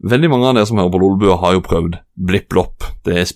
Veldig 0.00 0.30
mange 0.32 0.48
av 0.48 0.54
dere 0.56 0.68
som 0.68 0.78
hører 0.80 0.92
på 0.94 1.00
Lolbua, 1.02 1.34
har 1.42 1.58
jo 1.58 1.64
prøvd 1.64 1.98
Blipp-Blopp, 2.24 2.86
det, 3.04 3.26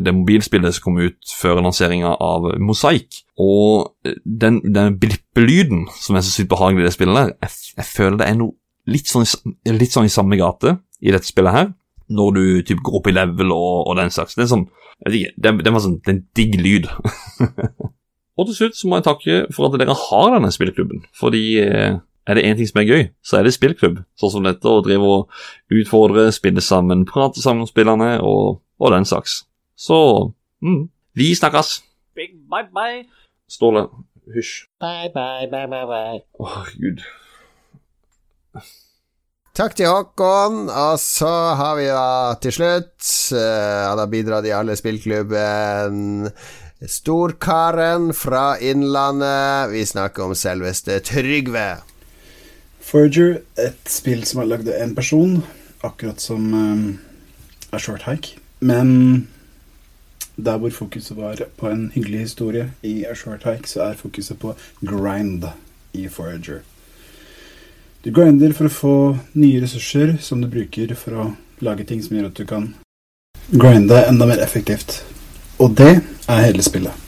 det 0.00 0.14
mobilspillet 0.16 0.72
som 0.72 0.86
kom 0.86 1.02
ut 1.02 1.34
før 1.36 1.60
lanseringa 1.60 2.14
av 2.24 2.46
Mosaik. 2.64 3.20
Og 3.36 3.92
den, 4.24 4.62
den 4.64 4.96
blippelyden 5.00 5.84
som 5.92 6.16
er 6.16 6.24
så 6.24 6.32
sykt 6.32 6.48
behagelig 6.54 6.86
i 6.86 6.88
det 6.88 6.94
spillet 6.96 7.20
der, 7.20 7.34
jeg, 7.44 7.74
jeg 7.76 7.88
føler 7.90 8.16
det 8.22 8.30
er 8.30 8.40
noe 8.40 8.56
litt 8.88 9.12
sånn, 9.12 9.28
litt 9.68 9.92
sånn 9.92 10.08
i 10.08 10.12
samme 10.12 10.40
gate 10.40 10.78
i 11.04 11.12
dette 11.12 11.28
spillet 11.28 11.54
her, 11.54 11.70
når 12.08 12.34
du 12.38 12.42
typ 12.70 12.80
går 12.86 13.02
opp 13.02 13.12
i 13.12 13.16
level 13.18 13.52
og, 13.52 13.90
og 13.90 14.00
den 14.00 14.12
slags. 14.14 14.38
Det 14.38 14.46
er 14.46 14.52
sånn, 14.54 14.64
jeg 15.04 15.12
vet 15.12 15.20
ikke, 15.20 15.36
det, 15.44 15.54
det 15.66 15.76
var 15.76 15.84
sånn, 15.84 16.00
det 16.00 16.14
er 16.14 16.16
en 16.16 16.26
digg 16.40 16.56
lyd. 16.64 16.88
og 18.38 18.48
til 18.48 18.56
slutt 18.62 18.80
så 18.80 18.88
må 18.88 18.96
jeg 18.96 19.10
takke 19.10 19.40
for 19.52 19.68
at 19.68 19.76
dere 19.76 20.02
har 20.08 20.32
denne 20.38 20.56
spillklubben, 20.56 21.04
fordi 21.20 21.44
eh, 21.66 22.00
er 22.28 22.36
det 22.36 22.44
én 22.44 22.58
ting 22.58 22.68
som 22.68 22.82
er 22.82 22.88
gøy, 22.88 23.04
så 23.24 23.38
er 23.38 23.46
det 23.46 23.54
spillklubb. 23.56 24.02
Sånn 24.20 24.34
som 24.34 24.44
dette, 24.44 24.68
å 24.68 24.82
drive 24.84 25.08
og 25.08 25.72
utfordre, 25.72 26.28
spille 26.34 26.60
sammen, 26.64 27.06
prate 27.08 27.40
sammen 27.40 27.64
om 27.64 27.70
spillerne 27.70 28.18
og, 28.20 28.60
og 28.76 28.92
den 28.92 29.08
saks. 29.08 29.40
Så 29.78 29.98
mm, 30.60 30.82
vi 31.16 31.32
snakkes. 31.38 31.78
Big 32.18 32.36
bye 32.50 32.68
bye. 32.74 33.06
Ståle, 33.48 33.86
hysj. 34.34 34.66
Bye 34.82 35.08
bye 35.14 35.48
bye 35.48 35.70
bye 35.72 35.88
bye. 35.88 36.20
Å, 36.44 36.66
gud. 36.76 37.00
Takk 39.58 39.74
til 39.74 39.88
Håkon, 39.90 40.68
og 40.70 41.00
så 41.02 41.32
har 41.58 41.78
vi 41.80 41.88
da 41.90 42.36
til 42.38 42.54
slutt 42.54 43.08
eh, 43.34 43.88
Han 43.88 43.98
har 43.98 44.10
bidratt 44.12 44.46
i 44.46 44.54
alle 44.54 44.76
spillklubben. 44.78 46.28
Storkaren 46.78 48.12
fra 48.14 48.52
Innlandet. 48.62 49.72
Vi 49.72 49.82
snakker 49.88 50.28
om 50.28 50.36
selveste 50.38 51.00
Trygve. 51.02 51.70
Forager, 52.88 53.42
et 53.60 53.90
spill 53.92 54.22
som 54.24 54.40
er 54.40 54.46
lagd 54.48 54.68
av 54.70 54.78
én 54.80 54.94
person, 54.96 55.42
akkurat 55.84 56.22
som 56.24 56.44
um, 56.56 56.84
A 57.68 57.76
Short 57.76 58.06
Hike. 58.08 58.38
Men 58.64 59.28
der 60.36 60.56
hvor 60.56 60.72
fokuset 60.72 61.16
var 61.18 61.42
på 61.60 61.68
en 61.68 61.90
hyggelig 61.94 62.20
historie 62.20 62.70
i 62.82 63.04
A 63.04 63.12
Short 63.14 63.44
Hike, 63.44 63.68
så 63.68 63.82
er 63.90 63.98
fokuset 63.98 64.38
på 64.40 64.54
grind 64.80 65.44
i 65.92 66.06
Forager. 66.08 66.62
Du 68.04 68.08
grinder 68.14 68.54
for 68.56 68.70
å 68.70 68.72
få 68.72 68.94
nye 69.36 69.60
ressurser 69.60 70.14
som 70.22 70.40
du 70.40 70.48
bruker 70.48 70.94
for 70.96 71.18
å 71.18 71.26
lage 71.60 71.84
ting 71.84 72.00
som 72.00 72.16
gjør 72.16 72.30
at 72.30 72.40
du 72.40 72.46
kan 72.48 72.70
grinde 73.52 74.00
enda 74.06 74.30
mer 74.30 74.40
effektivt. 74.40 75.02
Og 75.60 75.76
det 75.76 75.98
er 75.98 76.44
hele 76.46 76.64
spillet. 76.64 77.07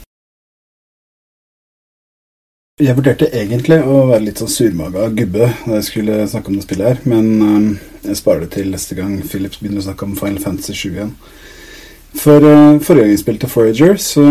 Jeg 2.81 2.97
vurderte 2.97 3.27
egentlig 3.37 3.77
å 3.85 4.07
være 4.09 4.25
litt 4.25 4.39
sånn 4.41 4.49
surmaga 4.49 5.11
gubbe 5.13 5.51
da 5.67 5.75
jeg 5.75 5.85
skulle 5.85 6.15
snakke 6.33 6.49
om 6.49 6.55
det 6.57 6.63
spillet 6.65 6.87
her, 6.89 7.03
men 7.13 7.75
jeg 8.07 8.17
sparer 8.17 8.47
det 8.47 8.55
til 8.55 8.71
neste 8.73 8.97
gang 8.97 9.19
Philips 9.21 9.61
begynner 9.61 9.83
å 9.83 9.85
snakke 9.85 10.07
om 10.07 10.15
Final 10.17 10.41
Fantasy 10.41 10.73
7 10.79 10.87
igjen. 10.95 11.11
For 12.17 12.41
øh, 12.41 12.81
forrige 12.81 13.05
gang 13.05 13.13
jeg 13.13 13.21
spilte 13.21 13.53
Forager, 13.53 14.01
så 14.01 14.25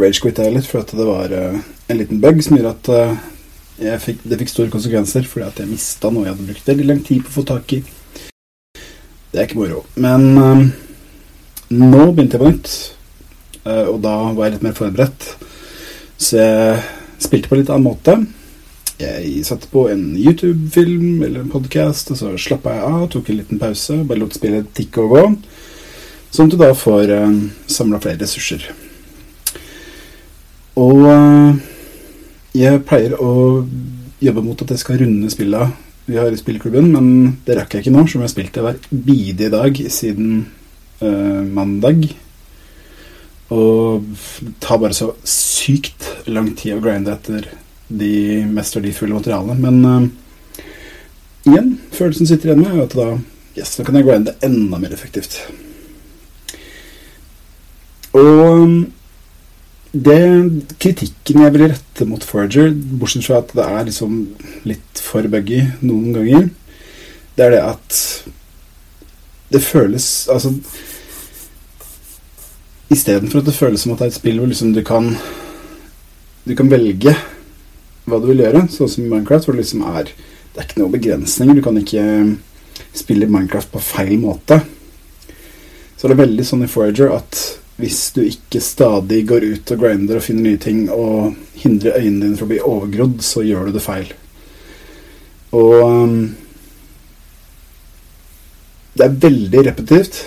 rage-quitta 0.00 0.48
jeg 0.48 0.56
litt 0.56 0.70
for 0.70 0.80
at 0.80 0.96
det 0.96 1.10
var 1.10 1.36
øh, 1.42 1.60
en 1.92 2.00
liten 2.00 2.24
bug 2.24 2.40
som 2.46 2.56
gjorde 2.56 2.72
at 2.72 2.90
jeg 3.84 4.04
fikk, 4.06 4.24
det 4.24 4.40
fikk 4.40 4.54
store 4.54 4.72
konsekvenser 4.72 5.28
fordi 5.28 5.50
at 5.50 5.60
jeg 5.60 5.68
mista 5.68 6.08
noe 6.08 6.24
jeg 6.24 6.38
hadde 6.38 6.48
brukt 6.48 6.72
veldig 6.72 6.90
lang 6.94 7.04
tid 7.04 7.24
på 7.26 7.34
å 7.34 7.36
få 7.36 7.48
tak 7.52 7.76
i. 7.76 7.84
Det 9.28 9.42
er 9.42 9.44
ikke 9.44 9.60
moro. 9.60 9.84
Men 10.00 10.30
øhm, 10.40 10.68
nå 11.76 12.06
begynte 12.06 12.40
jeg 12.40 12.46
på 12.46 12.48
nytt, 12.48 12.76
og 13.68 13.98
da 14.00 14.20
var 14.32 14.46
jeg 14.46 14.56
litt 14.56 14.70
mer 14.70 14.80
forberedt. 14.80 15.34
Så 16.16 16.40
jeg 16.40 16.78
spilte 17.18 17.50
på 17.50 17.56
en 17.56 17.62
litt 17.62 17.72
annen 17.72 17.88
måte. 17.88 18.18
Jeg 18.98 19.44
satte 19.46 19.68
på 19.70 19.84
en 19.92 20.16
YouTube-film 20.18 21.22
eller 21.22 21.44
en 21.44 21.52
podkast, 21.52 22.10
og 22.10 22.18
så 22.18 22.32
slappa 22.40 22.74
jeg 22.74 22.86
av, 22.88 23.04
tok 23.12 23.30
en 23.30 23.38
liten 23.38 23.60
pause, 23.62 24.00
bare 24.08 24.22
lot 24.24 24.34
spillet 24.34 24.72
tikke 24.74 25.04
og 25.04 25.14
gå. 25.14 25.24
Sånn 26.34 26.50
at 26.50 26.56
du 26.56 26.60
da 26.60 26.72
får 26.76 27.12
uh, 27.14 27.36
samla 27.70 28.00
flere 28.02 28.20
ressurser. 28.20 28.66
Og 30.78 31.06
eh, 31.10 31.56
jeg 32.54 32.82
pleier 32.86 33.16
å 33.18 33.64
jobbe 34.22 34.44
mot 34.46 34.60
at 34.62 34.70
jeg 34.70 34.82
skal 34.82 35.00
runde 35.00 35.30
spilla 35.32 35.64
vi 36.08 36.16
har 36.16 36.32
i 36.32 36.38
spillklubben, 36.38 36.92
men 36.94 37.08
det 37.44 37.58
rakk 37.58 37.74
jeg 37.74 37.84
ikke 37.84 37.92
nå, 37.92 38.04
som 38.06 38.22
jeg 38.22 38.28
har 38.28 38.32
spilt 38.32 38.54
det 38.54 38.62
hver 38.64 38.78
bidige 38.88 39.50
dag 39.52 39.80
siden 39.92 40.30
uh, 41.02 41.42
mandag. 41.44 42.06
Og 43.54 44.04
det 44.44 44.54
tar 44.60 44.80
bare 44.82 44.96
så 44.96 45.12
sykt 45.24 46.04
lang 46.28 46.52
tid 46.58 46.76
å 46.76 46.82
grinde 46.84 47.14
etter 47.14 47.48
de 47.88 48.44
mest 48.50 48.76
verdifulle 48.76 49.16
materialene. 49.16 49.56
Men 49.62 49.78
uh, 49.84 50.64
igjen, 51.48 51.72
følelsen 51.96 52.28
sitter 52.28 52.52
igjen 52.52 52.64
med 52.64 52.76
er 52.76 52.86
at 52.86 52.98
da 52.98 53.10
Yes, 53.58 53.72
nå 53.74 53.82
kan 53.82 53.96
jeg 53.98 54.06
grinde 54.06 54.36
enda 54.46 54.78
mer 54.78 54.92
effektivt. 54.94 55.32
Og 58.14 58.62
um, 58.62 58.74
det 59.90 60.20
kritikken 60.78 61.42
jeg 61.42 61.54
vil 61.54 61.64
rette 61.72 62.06
mot 62.06 62.22
Forager, 62.22 62.70
bortsett 63.00 63.26
fra 63.26 63.40
at 63.40 63.50
det 63.56 63.64
er 63.64 63.88
liksom 63.88 64.20
litt 64.68 65.02
for 65.02 65.26
buggy 65.32 65.64
noen 65.80 66.12
ganger, 66.14 66.50
det 67.34 67.46
er 67.46 67.54
det 67.56 67.64
at 67.64 67.98
det 69.48 69.62
føles 69.64 70.04
Altså 70.28 70.50
Istedenfor 72.88 73.42
at 73.42 73.50
det 73.50 73.56
føles 73.56 73.82
som 73.84 73.92
at 73.92 74.00
det 74.00 74.06
er 74.06 74.12
et 74.14 74.16
spill 74.16 74.38
hvor 74.40 74.48
liksom 74.48 74.72
du 74.72 74.80
kan 74.86 75.10
Du 76.48 76.54
kan 76.56 76.70
velge 76.72 77.12
hva 78.08 78.16
du 78.22 78.30
vil 78.30 78.40
gjøre, 78.40 78.62
sånn 78.72 78.88
som 78.88 79.04
i 79.04 79.10
Minecraft, 79.10 79.44
hvor 79.44 79.56
det 79.56 79.66
liksom 79.66 79.82
er 79.84 80.08
Det 80.08 80.62
er 80.62 80.64
ikke 80.64 80.80
noen 80.80 80.94
begrensninger. 80.94 81.58
Du 81.58 81.62
kan 81.62 81.76
ikke 81.76 82.04
spille 82.96 83.28
Minecraft 83.28 83.68
på 83.74 83.82
feil 83.84 84.14
måte. 84.22 84.62
Så 85.98 86.08
det 86.08 86.16
er 86.16 86.22
veldig 86.22 86.46
sånn 86.46 86.64
i 86.64 86.70
Forager 86.70 87.12
at 87.12 87.42
hvis 87.78 88.00
du 88.16 88.22
ikke 88.24 88.62
stadig 88.64 89.20
går 89.28 89.44
ut 89.52 89.70
og 89.74 89.84
grinder 89.84 90.18
og 90.18 90.24
finner 90.24 90.48
nye 90.48 90.62
ting 90.62 90.80
og 90.90 91.36
hindrer 91.60 92.00
øynene 92.00 92.24
dine 92.24 92.38
fra 92.38 92.48
å 92.48 92.50
bli 92.50 92.58
overgrodd, 92.72 93.20
så 93.22 93.44
gjør 93.46 93.68
du 93.68 93.76
det 93.76 93.84
feil. 93.84 94.10
Og 95.54 95.76
um, 95.84 96.16
det 98.98 99.06
er 99.06 99.20
veldig 99.28 99.62
repetitivt. 99.68 100.24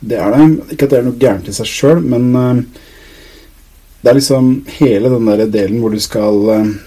Det 0.00 0.16
er 0.16 0.32
det. 0.32 0.44
Ikke 0.72 0.86
at 0.86 0.92
det 0.92 1.00
er 1.00 1.08
noe 1.08 1.20
gærent 1.20 1.48
i 1.50 1.54
seg 1.54 1.68
sjøl, 1.68 1.98
men 2.00 2.30
um, 2.32 2.62
det 4.00 4.08
er 4.10 4.16
liksom 4.16 4.52
hele 4.78 5.10
den 5.12 5.28
der 5.28 5.50
delen 5.52 5.82
hvor 5.82 5.92
du 5.92 6.00
skal 6.00 6.46
um, 6.48 6.78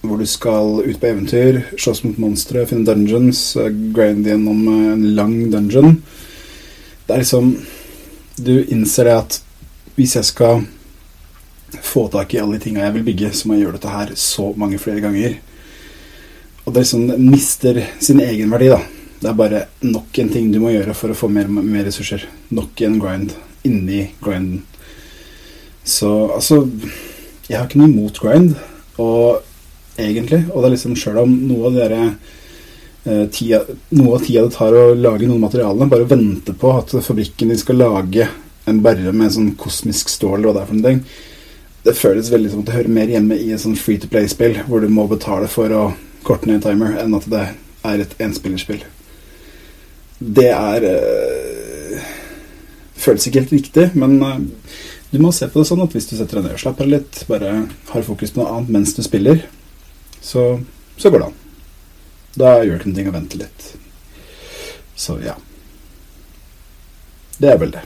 Hvor 0.00 0.16
du 0.16 0.24
skal 0.24 0.78
ut 0.80 0.96
på 0.96 1.06
eventyr, 1.10 1.58
slåss 1.76 2.02
mot 2.06 2.18
monstre, 2.18 2.64
finne 2.66 2.88
dungeons, 2.88 3.54
uh, 3.60 3.68
grinde 3.94 4.32
gjennom 4.32 4.66
en 4.72 5.06
lang 5.14 5.36
dungeon. 5.52 5.98
Det 7.06 7.14
er 7.14 7.22
liksom 7.22 7.54
Du 8.40 8.54
innser 8.72 9.04
det 9.04 9.16
at 9.18 9.40
hvis 9.94 10.14
jeg 10.16 10.24
skal 10.24 10.62
få 11.84 12.06
tak 12.08 12.32
i 12.32 12.38
alle 12.40 12.56
de 12.56 12.64
tinga 12.64 12.86
jeg 12.86 12.94
vil 12.94 13.04
bygge, 13.10 13.32
så 13.36 13.46
må 13.46 13.54
jeg 13.54 13.66
gjøre 13.66 13.76
dette 13.76 13.92
her 13.92 14.12
så 14.16 14.46
mange 14.56 14.78
flere 14.80 15.02
ganger. 15.04 15.36
Og 16.64 16.72
det 16.72 16.86
liksom 16.86 17.28
mister 17.30 17.82
sin 18.00 18.22
egenverdi, 18.24 18.70
da. 18.72 18.80
Det 19.20 19.28
er 19.28 19.36
bare 19.36 19.66
nok 19.84 20.18
en 20.22 20.32
ting 20.32 20.48
du 20.52 20.58
må 20.62 20.72
gjøre 20.72 20.96
for 20.96 21.12
å 21.12 21.16
få 21.16 21.28
mer, 21.32 21.48
mer 21.48 21.84
ressurser. 21.84 22.24
Nok 22.56 22.80
en 22.86 22.98
grind 23.02 23.34
inni 23.68 24.06
grinden. 24.22 24.62
Så 25.84 26.10
altså 26.32 26.62
Jeg 27.48 27.58
har 27.58 27.66
ikke 27.66 27.80
noe 27.80 27.90
imot 27.90 28.20
grind, 28.22 28.52
og 29.02 29.42
egentlig. 29.98 30.44
Og 30.52 30.62
det 30.62 30.68
er 30.68 30.74
liksom 30.76 30.94
sjøl 30.98 31.18
om 31.24 31.32
noe 31.48 31.66
av 31.66 31.78
dere 31.78 31.98
eh, 32.06 33.24
tida, 33.34 33.64
noe 33.98 34.14
av 34.16 34.22
tida 34.22 34.44
det 34.46 34.54
tar 34.54 34.76
å 34.76 34.84
lage 34.94 35.26
noen 35.26 35.42
materialene, 35.42 35.90
bare 35.90 36.06
vente 36.08 36.54
på 36.54 36.70
at 36.76 36.94
fabrikken 37.02 37.50
din 37.50 37.58
skal 37.58 37.80
lage 37.82 38.28
en 38.70 38.78
barre 38.84 39.10
med 39.16 39.34
sånn 39.34 39.50
kosmisk 39.58 40.12
stål 40.12 40.46
og 40.46 40.54
det 40.54 40.62
er 40.62 40.70
for 40.70 40.78
noe. 40.78 40.94
Det 41.82 41.96
føles 41.96 42.30
veldig 42.30 42.52
som 42.52 42.62
at 42.62 42.70
det 42.70 42.76
hører 42.76 42.96
mer 43.00 43.10
hjemme 43.10 43.40
i 43.40 43.50
et 43.50 43.64
sånn 43.64 43.78
free 43.78 43.98
to 43.98 44.08
play-spill, 44.12 44.60
hvor 44.68 44.84
du 44.84 44.88
må 44.92 45.08
betale 45.10 45.50
for 45.50 45.74
å 45.74 45.84
korte 46.22 46.46
ned 46.46 46.60
en 46.60 46.66
timer, 46.68 46.98
enn 47.02 47.18
at 47.18 47.28
det 47.32 47.44
er 47.88 48.04
et 48.04 48.16
enspillerspill. 48.22 48.84
Det 50.20 50.50
er 50.52 50.84
øh, 50.84 52.00
Føles 53.00 53.26
ikke 53.26 53.40
helt 53.40 53.52
riktig, 53.52 53.90
men 53.96 54.18
øh, 54.22 54.40
du 55.10 55.18
må 55.18 55.32
se 55.32 55.48
på 55.48 55.62
det 55.62 55.68
sånn 55.70 55.80
at 55.82 55.94
hvis 55.96 56.10
du 56.10 56.16
setter 56.18 56.38
deg 56.38 56.50
ned 56.50 56.58
og 56.58 56.60
slapper 56.62 56.84
av 56.84 56.92
litt, 56.92 57.22
bare 57.30 57.54
har 57.88 58.04
fokus 58.06 58.34
på 58.34 58.42
noe 58.42 58.50
annet 58.52 58.74
mens 58.76 58.92
du 58.94 59.00
spiller, 59.02 59.46
så, 60.20 60.60
så 61.00 61.10
går 61.10 61.22
det 61.22 61.30
an. 61.30 61.38
Da 62.36 62.52
gjør 62.60 62.76
det 62.76 62.84
ikke 62.84 62.92
noe 62.92 63.14
å 63.14 63.16
vente 63.16 63.40
litt. 63.40 63.70
Så 65.00 65.16
ja. 65.24 65.34
Det 67.40 67.48
er 67.48 67.58
vel 67.58 67.72
det. 67.74 67.82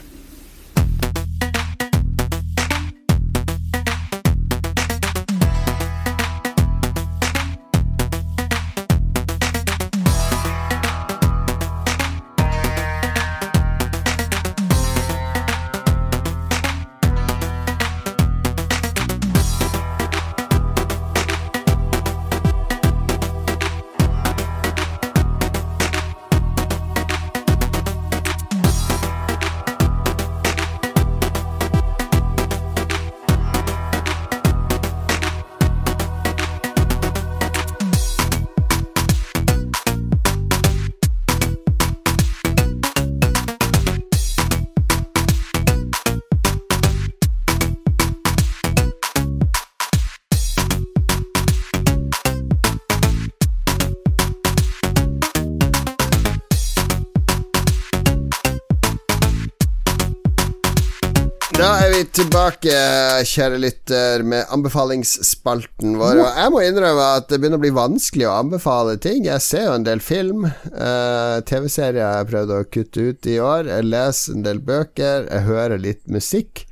Kjære 63.27 63.59
lytter, 63.61 64.23
med 64.27 64.49
anbefalingsspalten 64.53 65.97
vår. 65.99 66.21
Og 66.23 66.39
jeg 66.41 66.53
må 66.53 66.61
innrømme 66.65 67.07
at 67.19 67.29
det 67.31 67.39
begynner 67.39 67.61
å 67.61 67.63
bli 67.63 67.73
vanskelig 67.75 68.27
å 68.29 68.35
anbefale 68.39 68.97
ting. 69.01 69.25
Jeg 69.27 69.43
ser 69.45 69.67
jo 69.69 69.77
en 69.77 69.87
del 69.87 70.03
film. 70.03 70.47
Uh, 70.71 71.41
TV-serier 71.47 72.01
jeg 72.01 72.21
har 72.21 72.29
prøvd 72.29 72.55
å 72.55 72.61
kutte 72.71 73.07
ut 73.09 73.29
i 73.31 73.39
år. 73.43 73.71
Jeg 73.71 73.89
leser 73.89 74.37
en 74.37 74.45
del 74.45 74.61
bøker. 74.65 75.29
Jeg 75.29 75.47
hører 75.49 75.81
litt 75.81 76.03
musikk. 76.11 76.65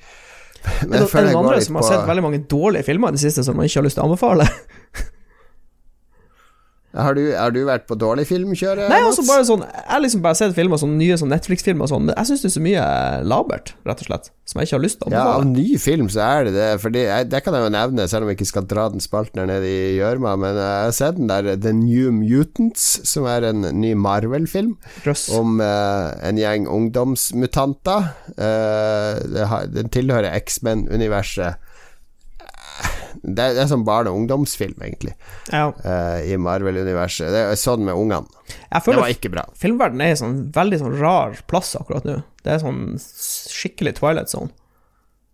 Men 0.88 1.02
jeg 1.02 1.04
det, 1.04 1.10
jeg 1.10 1.20
er 1.20 1.28
det 1.28 1.34
noen 1.34 1.50
andre 1.50 1.64
som 1.66 1.80
har 1.80 1.90
sett 1.90 2.06
veldig 2.08 2.24
mange 2.24 2.44
dårlige 2.52 2.88
filmer 2.88 3.12
i 3.12 3.18
det 3.18 3.24
siste 3.26 3.44
som 3.44 3.58
man 3.60 3.68
ikke 3.68 3.82
har 3.82 3.88
lyst 3.90 4.00
til 4.00 4.06
å 4.06 4.12
anbefale? 4.12 4.48
Har 6.94 7.16
du, 7.18 7.24
har 7.34 7.54
du 7.54 7.64
vært 7.66 7.88
på 7.90 7.96
dårlig 7.98 8.28
filmkjøre? 8.30 8.86
Nei, 8.92 9.00
altså 9.02 9.24
bare 9.26 9.46
sånn 9.48 9.64
Jeg 9.66 9.86
har 9.90 10.02
liksom 10.04 10.22
bare 10.22 10.38
sett 10.38 10.54
filmer, 10.54 10.78
sånn 10.78 10.94
nye 11.00 11.18
sånn 11.18 11.32
Netflix-filmer 11.34 11.88
og 11.88 11.90
sånn, 11.90 12.06
men 12.06 12.14
jeg 12.20 12.30
syns 12.30 12.44
det 12.44 12.50
er 12.52 12.54
så 12.54 12.64
mye 12.68 12.84
labert, 13.26 13.74
rett 13.88 14.04
og 14.04 14.10
slett, 14.10 14.30
som 14.46 14.62
jeg 14.62 14.70
ikke 14.70 14.78
har 14.78 14.84
lyst 14.84 15.00
til 15.02 15.10
å 15.10 15.16
Ja, 15.16 15.24
av 15.40 15.48
ny 15.50 15.66
film 15.82 16.12
så 16.14 16.22
er 16.28 16.48
det 16.48 16.54
det. 16.54 16.70
for 16.84 16.94
Det 16.94 17.42
kan 17.46 17.58
jeg 17.58 17.66
jo 17.66 17.74
nevne, 17.74 18.08
selv 18.12 18.28
om 18.28 18.32
jeg 18.32 18.38
ikke 18.38 18.50
skal 18.52 18.70
dra 18.70 18.86
den 18.94 19.02
spalten 19.04 19.42
her 19.42 19.50
ned 19.50 19.66
i 19.66 19.98
gjørma. 19.98 20.36
Men 20.38 20.60
jeg 20.60 20.86
har 20.86 20.96
sett 21.00 21.18
den 21.18 21.32
der 21.32 21.50
The 21.58 21.74
New 21.74 22.14
Mutants, 22.14 22.86
som 23.10 23.26
er 23.30 23.50
en 23.50 23.66
ny 23.80 23.96
Marvel-film. 23.98 24.76
Om 25.34 25.62
uh, 25.64 26.14
en 26.22 26.40
gjeng 26.40 26.70
ungdomsmutanter. 26.70 28.12
Uh, 28.38 29.64
den 29.74 29.90
tilhører 29.94 30.34
X-Men-universet. 30.44 31.72
Det, 33.24 33.46
det 33.56 33.62
er 33.64 33.70
sånn 33.72 33.86
barne- 33.88 34.12
og 34.12 34.18
ungdomsfilm, 34.20 34.82
egentlig, 34.84 35.14
Ja. 35.48 35.70
uh, 35.72 36.20
i 36.28 36.36
Marvel-universet. 36.36 37.30
Det 37.32 37.44
er 37.48 37.56
sånn 37.56 37.86
med 37.88 37.96
ungene. 37.96 38.28
Det 38.70 38.98
var 39.00 39.08
ikke 39.08 39.32
bra. 39.32 39.46
filmverdenen 39.56 40.02
er 40.10 40.12
i 40.12 40.20
sånn 40.20 40.52
veldig 40.52 40.82
sånn 40.82 41.00
rar 41.00 41.40
plass 41.48 41.76
akkurat 41.80 42.04
nå. 42.04 42.18
Det 42.44 42.52
er 42.52 42.60
sånn 42.60 43.00
skikkelig 43.00 43.96
Twilight 44.02 44.30
Zone. 44.34 44.52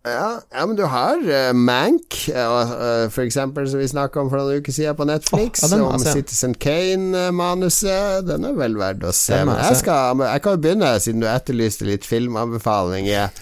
Ja, 0.06 0.40
ja, 0.54 0.62
men 0.64 0.76
du 0.78 0.86
har 0.88 1.18
uh, 1.20 1.52
Mank, 1.52 2.14
uh, 2.32 2.70
uh, 2.72 3.08
for 3.12 3.26
eksempel, 3.26 3.66
som 3.68 3.82
vi 3.82 3.88
snakka 3.90 4.22
om 4.22 4.30
for 4.32 4.40
noen 4.40 4.62
uker 4.62 4.72
siden 4.72 4.96
på 4.96 5.04
Netflix. 5.04 5.60
oh, 5.66 5.74
ja, 5.76 5.88
om. 5.90 5.98
Citizen 6.00 6.54
Kane-manuset. 6.56 8.24
Den 8.24 8.46
er 8.48 8.54
vel 8.56 8.78
verdt 8.80 9.04
å 9.04 9.12
se. 9.12 9.42
Men 9.44 9.58
jeg, 9.60 9.82
skal, 9.82 10.22
jeg 10.24 10.44
kan 10.46 10.56
jo 10.56 10.62
begynne, 10.64 10.94
siden 11.04 11.20
du 11.20 11.28
etterlyste 11.28 11.88
litt 11.90 12.08
filmanbefalinger. 12.08 13.34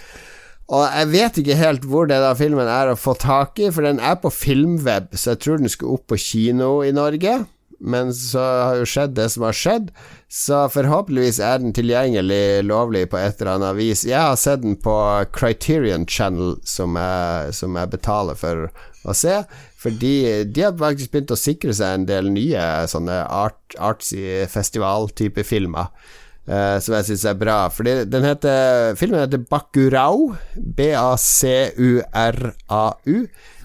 Og 0.68 0.82
jeg 0.84 1.08
vet 1.14 1.38
ikke 1.40 1.56
helt 1.56 1.84
hvor 1.88 2.08
denne 2.10 2.34
filmen 2.36 2.68
er 2.68 2.90
å 2.92 2.98
få 2.98 3.14
tak 3.16 3.56
i, 3.62 3.70
for 3.72 3.86
den 3.86 4.02
er 4.04 4.18
på 4.20 4.32
Filmweb, 4.32 5.14
så 5.16 5.32
jeg 5.32 5.44
tror 5.44 5.62
den 5.62 5.72
skulle 5.72 5.96
opp 5.96 6.10
på 6.12 6.18
kino 6.20 6.82
i 6.84 6.92
Norge. 6.92 7.38
Men 7.78 8.10
så 8.12 8.42
har 8.42 8.76
jo 8.80 8.86
skjedd 8.90 9.14
det 9.14 9.28
som 9.30 9.44
har 9.46 9.54
skjedd, 9.54 9.90
så 10.28 10.64
forhåpentligvis 10.74 11.38
er 11.46 11.60
den 11.62 11.72
tilgjengelig 11.76 12.66
lovlig 12.66 13.04
på 13.12 13.20
et 13.20 13.38
eller 13.38 13.54
annet 13.54 13.78
vis. 13.78 14.02
Jeg 14.08 14.18
har 14.18 14.36
sett 14.40 14.64
den 14.64 14.74
på 14.82 14.96
Criterion 15.32 16.04
Channel, 16.10 16.56
som 16.66 16.98
jeg, 16.98 17.54
som 17.54 17.78
jeg 17.78 17.92
betaler 17.94 18.38
for 18.38 18.66
å 19.06 19.14
se. 19.16 19.40
Fordi 19.78 20.14
de 20.50 20.66
har 20.66 20.76
faktisk 20.76 21.14
begynt 21.14 21.32
å 21.32 21.38
sikre 21.38 21.76
seg 21.78 22.00
en 22.00 22.08
del 22.10 22.32
nye 22.34 22.64
sånne 22.90 23.22
art, 23.24 23.62
artsy 23.78 24.42
festivaltype 24.50 25.46
filmer. 25.46 25.94
Eh, 26.48 26.78
som 26.82 26.94
jeg 26.96 27.06
syns 27.10 27.24
er 27.28 27.36
bra. 27.38 27.58
Fordi 27.72 28.04
den 28.08 28.24
heter 28.26 28.96
Filmen 28.98 29.20
heter 29.22 29.44
Bakurau. 29.50 30.34
B-a-c-u-r-a-u. 30.56 31.16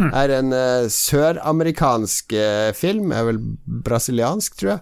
Er 0.03 0.29
en 0.39 0.53
uh, 0.53 0.89
søramerikansk 0.91 2.33
uh, 2.35 2.71
film. 2.75 3.11
Er 3.15 3.23
vel 3.31 3.39
brasiliansk, 3.85 4.57
tror 4.59 4.71
jeg. 4.75 4.81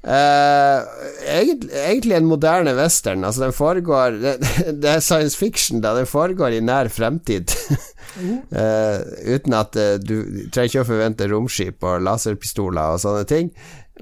Egentlig, 0.00 1.70
egentlig 1.76 2.14
en 2.16 2.30
moderne 2.30 2.72
western. 2.78 3.24
Altså 3.28 3.44
den 3.44 3.52
foregår 3.52 4.10
det, 4.22 4.34
det 4.82 4.88
er 4.94 5.00
science 5.04 5.36
fiction, 5.36 5.82
da. 5.84 5.94
Den 5.98 6.08
foregår 6.08 6.56
i 6.56 6.64
nær 6.64 6.88
fremtid. 6.92 7.46
Eh, 8.20 8.98
uten 9.36 9.54
at 9.54 9.76
du 10.02 10.16
trenger 10.50 10.66
ikke 10.66 10.82
å 10.82 10.88
forvente 10.88 11.28
romskip 11.30 11.84
og 11.86 12.02
laserpistoler 12.02 12.96
og 12.96 13.00
sånne 13.04 13.22
ting. 13.30 13.52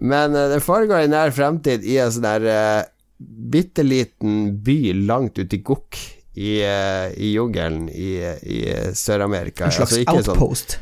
Men 0.01 0.37
uh, 0.37 0.49
den 0.53 0.63
foregår 0.63 1.05
i 1.05 1.11
nær 1.11 1.33
fremtid 1.35 1.85
i 1.87 1.99
en 2.01 2.13
sånn 2.15 2.27
der 2.27 2.47
uh, 2.49 2.83
bitte 3.19 3.83
liten 3.83 4.63
by 4.63 4.93
langt 5.07 5.39
ute 5.39 5.57
i 5.59 5.63
Gokk. 5.63 5.99
I, 6.39 6.61
eh, 6.63 7.09
i 7.19 7.33
jungelen 7.35 7.89
i, 7.91 8.13
i 8.47 8.59
Sør-Amerika. 8.95 9.65
En 9.67 9.73
slags 9.75 9.91
Altså 9.91 10.05
ikke 10.05 10.21
sånn- 10.23 10.37
outpost. 10.37 10.77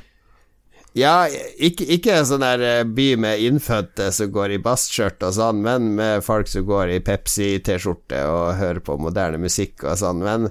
ja, 0.93 1.15
ikke, 1.57 1.87
ikke 1.97 2.13
en 2.19 2.27
sånn 2.29 2.45
der 2.45 2.61
eh, 2.61 2.83
by 2.85 3.07
med 3.17 3.41
innfødte 3.41 4.11
som 4.13 4.29
går 4.35 4.53
i 4.53 4.59
bastskjørt 4.61 5.25
og 5.25 5.33
sånn, 5.39 5.63
men 5.65 5.95
med 5.97 6.21
folk 6.27 6.49
som 6.53 6.67
går 6.69 6.93
i 6.99 7.01
Pepsi-T-skjorte 7.07 8.21
og 8.29 8.51
hører 8.61 8.83
på 8.85 8.99
moderne 9.01 9.41
musikk 9.41 9.87
og 9.89 9.97
sånn. 10.03 10.21
Men 10.27 10.51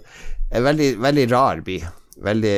en 0.49 0.66
veldig, 0.66 0.90
veldig 1.06 1.28
rar 1.36 1.62
by. 1.68 1.78
Veldig 2.15 2.51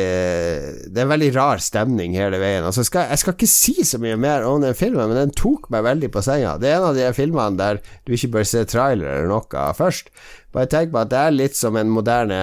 Det 0.94 1.00
er 1.00 1.06
en 1.08 1.10
veldig 1.10 1.32
rar 1.34 1.62
stemning 1.64 2.14
hele 2.14 2.38
veien. 2.42 2.66
Altså 2.68 2.84
skal, 2.86 3.10
jeg 3.10 3.24
skal 3.24 3.34
ikke 3.34 3.50
si 3.50 3.74
så 3.90 3.98
mye 4.02 4.18
mer 4.22 4.46
om 4.46 4.62
den 4.62 4.78
filmen, 4.78 5.10
men 5.10 5.18
den 5.18 5.34
tok 5.38 5.72
meg 5.74 5.86
veldig 5.88 6.12
på 6.14 6.22
senga. 6.26 6.58
Det 6.62 6.70
er 6.70 6.78
en 6.78 6.90
av 6.92 6.98
de 6.98 7.08
filmene 7.18 7.58
der 7.58 7.82
du 8.06 8.14
ikke 8.14 8.36
bør 8.38 8.46
se 8.48 8.66
trailer 8.70 9.08
eller 9.16 9.32
noe 9.32 9.70
først. 9.78 10.12
Bare 10.54 10.70
tenk 10.70 10.94
på 10.94 11.02
at 11.02 11.14
det 11.14 11.24
er 11.24 11.40
litt 11.40 11.58
som 11.58 11.78
en 11.80 11.90
moderne 11.90 12.42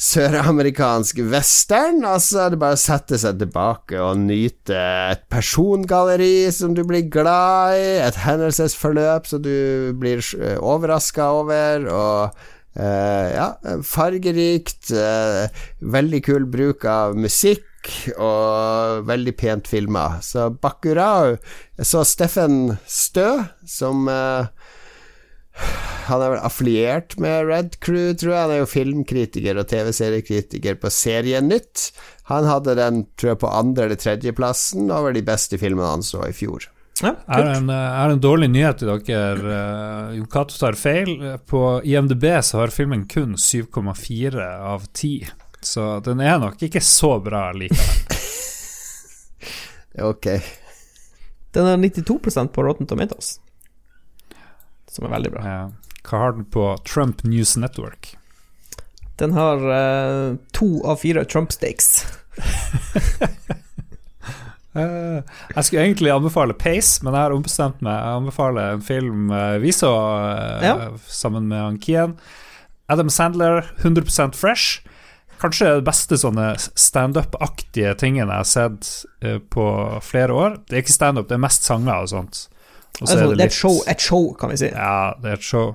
søramerikansk 0.00 1.20
western. 1.28 2.00
Altså, 2.08 2.46
det 2.48 2.56
er 2.56 2.62
bare 2.62 2.78
å 2.78 2.80
sette 2.80 3.18
seg 3.20 3.40
tilbake 3.42 4.00
og 4.00 4.22
nyte 4.22 4.78
et 5.12 5.26
persongalleri 5.32 6.48
som 6.54 6.72
du 6.76 6.80
blir 6.88 7.10
glad 7.12 7.76
i, 7.76 7.90
et 8.06 8.22
hendelsesforløp 8.24 9.28
som 9.28 9.44
du 9.44 9.92
blir 10.00 10.24
overraska 10.56 11.28
over, 11.42 11.84
og 11.92 12.16
eh, 12.24 12.48
ja, 12.78 13.48
fargerikt. 13.82 14.90
eh, 14.94 15.48
veldig 15.80 16.22
kul 16.24 16.46
bruk 16.46 16.84
av 16.84 17.16
musikk. 17.18 17.66
Og 18.20 19.06
veldig 19.08 19.32
pent 19.40 19.66
filma. 19.66 20.20
Så 20.20 20.50
Bacurau 20.52 21.38
Jeg 21.78 21.86
så 21.88 22.02
Steffen 22.04 22.76
Stø, 22.84 23.46
som 23.64 24.04
uh, 24.04 24.52
han 26.10 26.22
er 26.24 26.34
vel 26.34 26.42
affiliert 26.44 27.16
med 27.22 27.46
Red 27.48 27.78
Crew, 27.80 28.12
tror 28.18 28.34
jeg. 28.34 28.42
Han 28.42 28.52
er 28.54 28.60
jo 28.62 28.68
filmkritiker 28.68 29.60
og 29.60 29.68
TV-seriekritiker 29.70 30.76
på 30.82 30.92
Serienytt. 30.92 31.90
Han 32.30 32.48
hadde 32.48 32.76
den, 32.78 33.04
tror 33.16 33.34
jeg, 33.34 33.40
på 33.44 33.54
andre- 33.54 33.88
eller 33.88 34.00
tredjeplassen 34.00 34.90
over 34.92 35.16
de 35.16 35.24
beste 35.24 35.58
filmene 35.60 35.88
han 35.96 36.04
så 36.06 36.24
i 36.28 36.36
fjor. 36.36 36.68
Ja, 37.00 37.14
er, 37.26 37.32
har 37.32 37.50
en, 37.56 37.70
jeg 37.72 38.14
en 38.14 38.22
dårlig 38.22 38.50
nyhet 38.52 38.80
til 38.82 38.90
dere. 38.92 39.54
Eh, 39.56 40.16
Jon 40.18 40.30
Cato 40.30 40.56
tar 40.60 40.76
feil. 40.78 41.14
På 41.48 41.80
IMDb 41.84 42.26
så 42.44 42.62
har 42.62 42.74
filmen 42.74 43.06
kun 43.10 43.36
7,4 43.40 44.48
av 44.72 44.84
10. 44.92 45.30
Så 45.60 45.86
den 46.04 46.20
er 46.24 46.38
nok 46.40 46.62
ikke 46.64 46.82
så 46.84 47.16
bra 47.24 47.50
likevel. 47.56 48.16
Ok. 50.00 50.26
Den 51.50 51.66
er 51.66 51.76
92% 51.76 52.52
på 52.54 52.62
Rotten 52.62 52.86
Tomatoes, 52.86 53.40
som 54.88 55.08
er 55.08 55.14
veldig 55.16 55.32
bra. 55.34 55.42
Ja. 55.42 55.64
Hva 56.06 56.20
har 56.22 56.36
den 56.36 56.46
på 56.46 56.64
Trump 56.86 57.24
News 57.26 57.56
Network? 57.58 58.14
Den 59.20 59.34
har 59.36 59.58
uh, 59.58 60.38
to 60.56 60.80
av 60.86 61.02
fire 61.02 61.24
Trump-stakes. 61.24 62.06
Eh, 62.38 63.56
jeg 64.74 65.64
skulle 65.66 65.82
egentlig 65.82 66.12
anbefale 66.14 66.54
Pace, 66.54 67.00
men 67.02 67.14
jeg 67.16 67.24
har 67.24 67.34
ombestemt 67.34 67.80
meg. 67.82 67.96
Jeg 67.96 68.20
anbefaler 68.20 68.76
en 68.76 68.84
film 68.86 69.30
eh, 69.34 69.56
vi 69.62 69.72
så 69.74 69.90
eh, 70.30 70.66
Ja. 70.68 70.76
sammen 71.10 71.48
med 71.50 71.58
han 71.64 71.78
Kian. 71.82 72.14
Adam 72.90 73.10
Sandler, 73.10 73.66
100% 73.82 74.34
fresh. 74.38 74.80
Kanskje 75.40 75.70
det 75.78 75.86
beste 75.86 76.18
sånne 76.20 76.52
standup-aktige 76.58 77.94
tingene 77.98 78.28
jeg 78.34 78.42
har 78.44 78.48
sett 78.50 78.90
eh, 79.24 79.38
på 79.40 79.64
flere 80.04 80.34
år. 80.36 80.58
Det 80.68 80.76
er 80.78 80.84
ikke 80.84 80.96
standup, 80.98 81.28
det 81.30 81.38
er 81.38 81.44
mest 81.46 81.66
sanger 81.66 82.04
og 82.04 82.10
sånt. 82.12 82.44
Og 83.00 83.06
Det 83.06 83.14
er, 83.14 83.22
sånn, 83.24 83.34
det 83.38 83.44
er 83.46 83.50
et, 83.50 83.56
show, 83.56 83.78
et 83.88 84.04
show, 84.04 84.28
kan 84.38 84.50
vi 84.52 84.58
si. 84.60 84.68
ja, 84.74 85.14
det 85.22 85.30
er 85.32 85.38
et 85.38 85.46
show. 85.46 85.74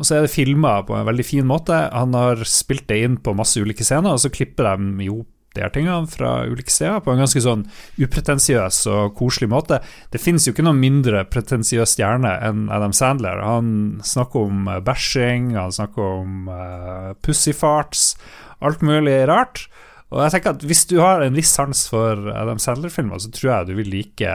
Og 0.00 0.06
så 0.06 0.16
er 0.16 0.24
det 0.24 0.32
filma 0.32 0.78
på 0.86 0.94
en 0.96 1.04
veldig 1.08 1.24
fin 1.26 1.44
måte. 1.48 1.76
Han 1.92 2.14
har 2.16 2.40
spilt 2.48 2.86
det 2.88 3.00
inn 3.04 3.18
på 3.20 3.34
masse 3.36 3.60
ulike 3.60 3.84
scener, 3.84 4.14
og 4.14 4.22
så 4.22 4.30
klipper 4.32 4.68
de 4.78 5.08
jo 5.10 5.24
de 5.56 5.64
her 5.64 5.72
tingene 5.74 6.06
fra 6.10 6.44
ulike 6.46 6.70
steder 6.70 7.02
på 7.02 7.14
en 7.14 7.22
ganske 7.24 7.42
sånn 7.42 7.64
upretensiøs 7.98 8.84
og 8.92 9.16
koselig 9.18 9.50
måte. 9.50 9.80
Det 10.12 10.22
finnes 10.22 10.46
jo 10.46 10.54
ikke 10.54 10.64
noen 10.66 10.78
mindre 10.82 11.24
pretensiøs 11.30 11.96
stjerne 11.96 12.36
enn 12.46 12.68
Adam 12.70 12.94
Sandler. 12.94 13.42
Han 13.42 13.72
snakker 14.06 14.46
om 14.46 14.70
eh, 14.70 14.80
bæsjing, 14.86 15.52
han 15.58 15.74
snakker 15.74 16.14
om 16.20 16.48
uh, 16.52 17.10
pussyfarts, 17.26 18.14
alt 18.62 18.84
mulig 18.86 19.18
rart. 19.30 19.66
Og 20.10 20.22
jeg 20.24 20.36
tenker 20.36 20.54
at 20.54 20.64
hvis 20.66 20.86
du 20.90 20.96
har 21.02 21.22
en 21.22 21.36
viss 21.36 21.52
sans 21.54 21.84
for 21.90 22.30
Adam 22.34 22.58
Sandler-filmer, 22.62 23.18
så 23.22 23.30
tror 23.34 23.52
jeg 23.52 23.70
du 23.70 23.76
vil 23.78 23.90
like 23.90 24.34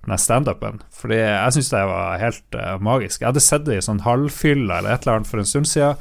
denne 0.00 0.16
standupen. 0.20 0.80
Fordi 0.96 1.20
jeg 1.20 1.56
syns 1.56 1.72
det 1.72 1.84
var 1.88 2.20
helt 2.20 2.56
uh, 2.56 2.76
magisk. 2.84 3.20
Jeg 3.20 3.32
hadde 3.32 3.44
sett 3.44 3.64
det 3.68 3.80
i 3.80 3.84
sånn 3.84 4.04
halvfylla 4.04 4.80
eller 4.80 4.92
et 4.92 5.04
eller 5.04 5.20
annet 5.20 5.30
for 5.32 5.40
en 5.40 5.48
stund 5.48 5.68
siden, 5.68 6.00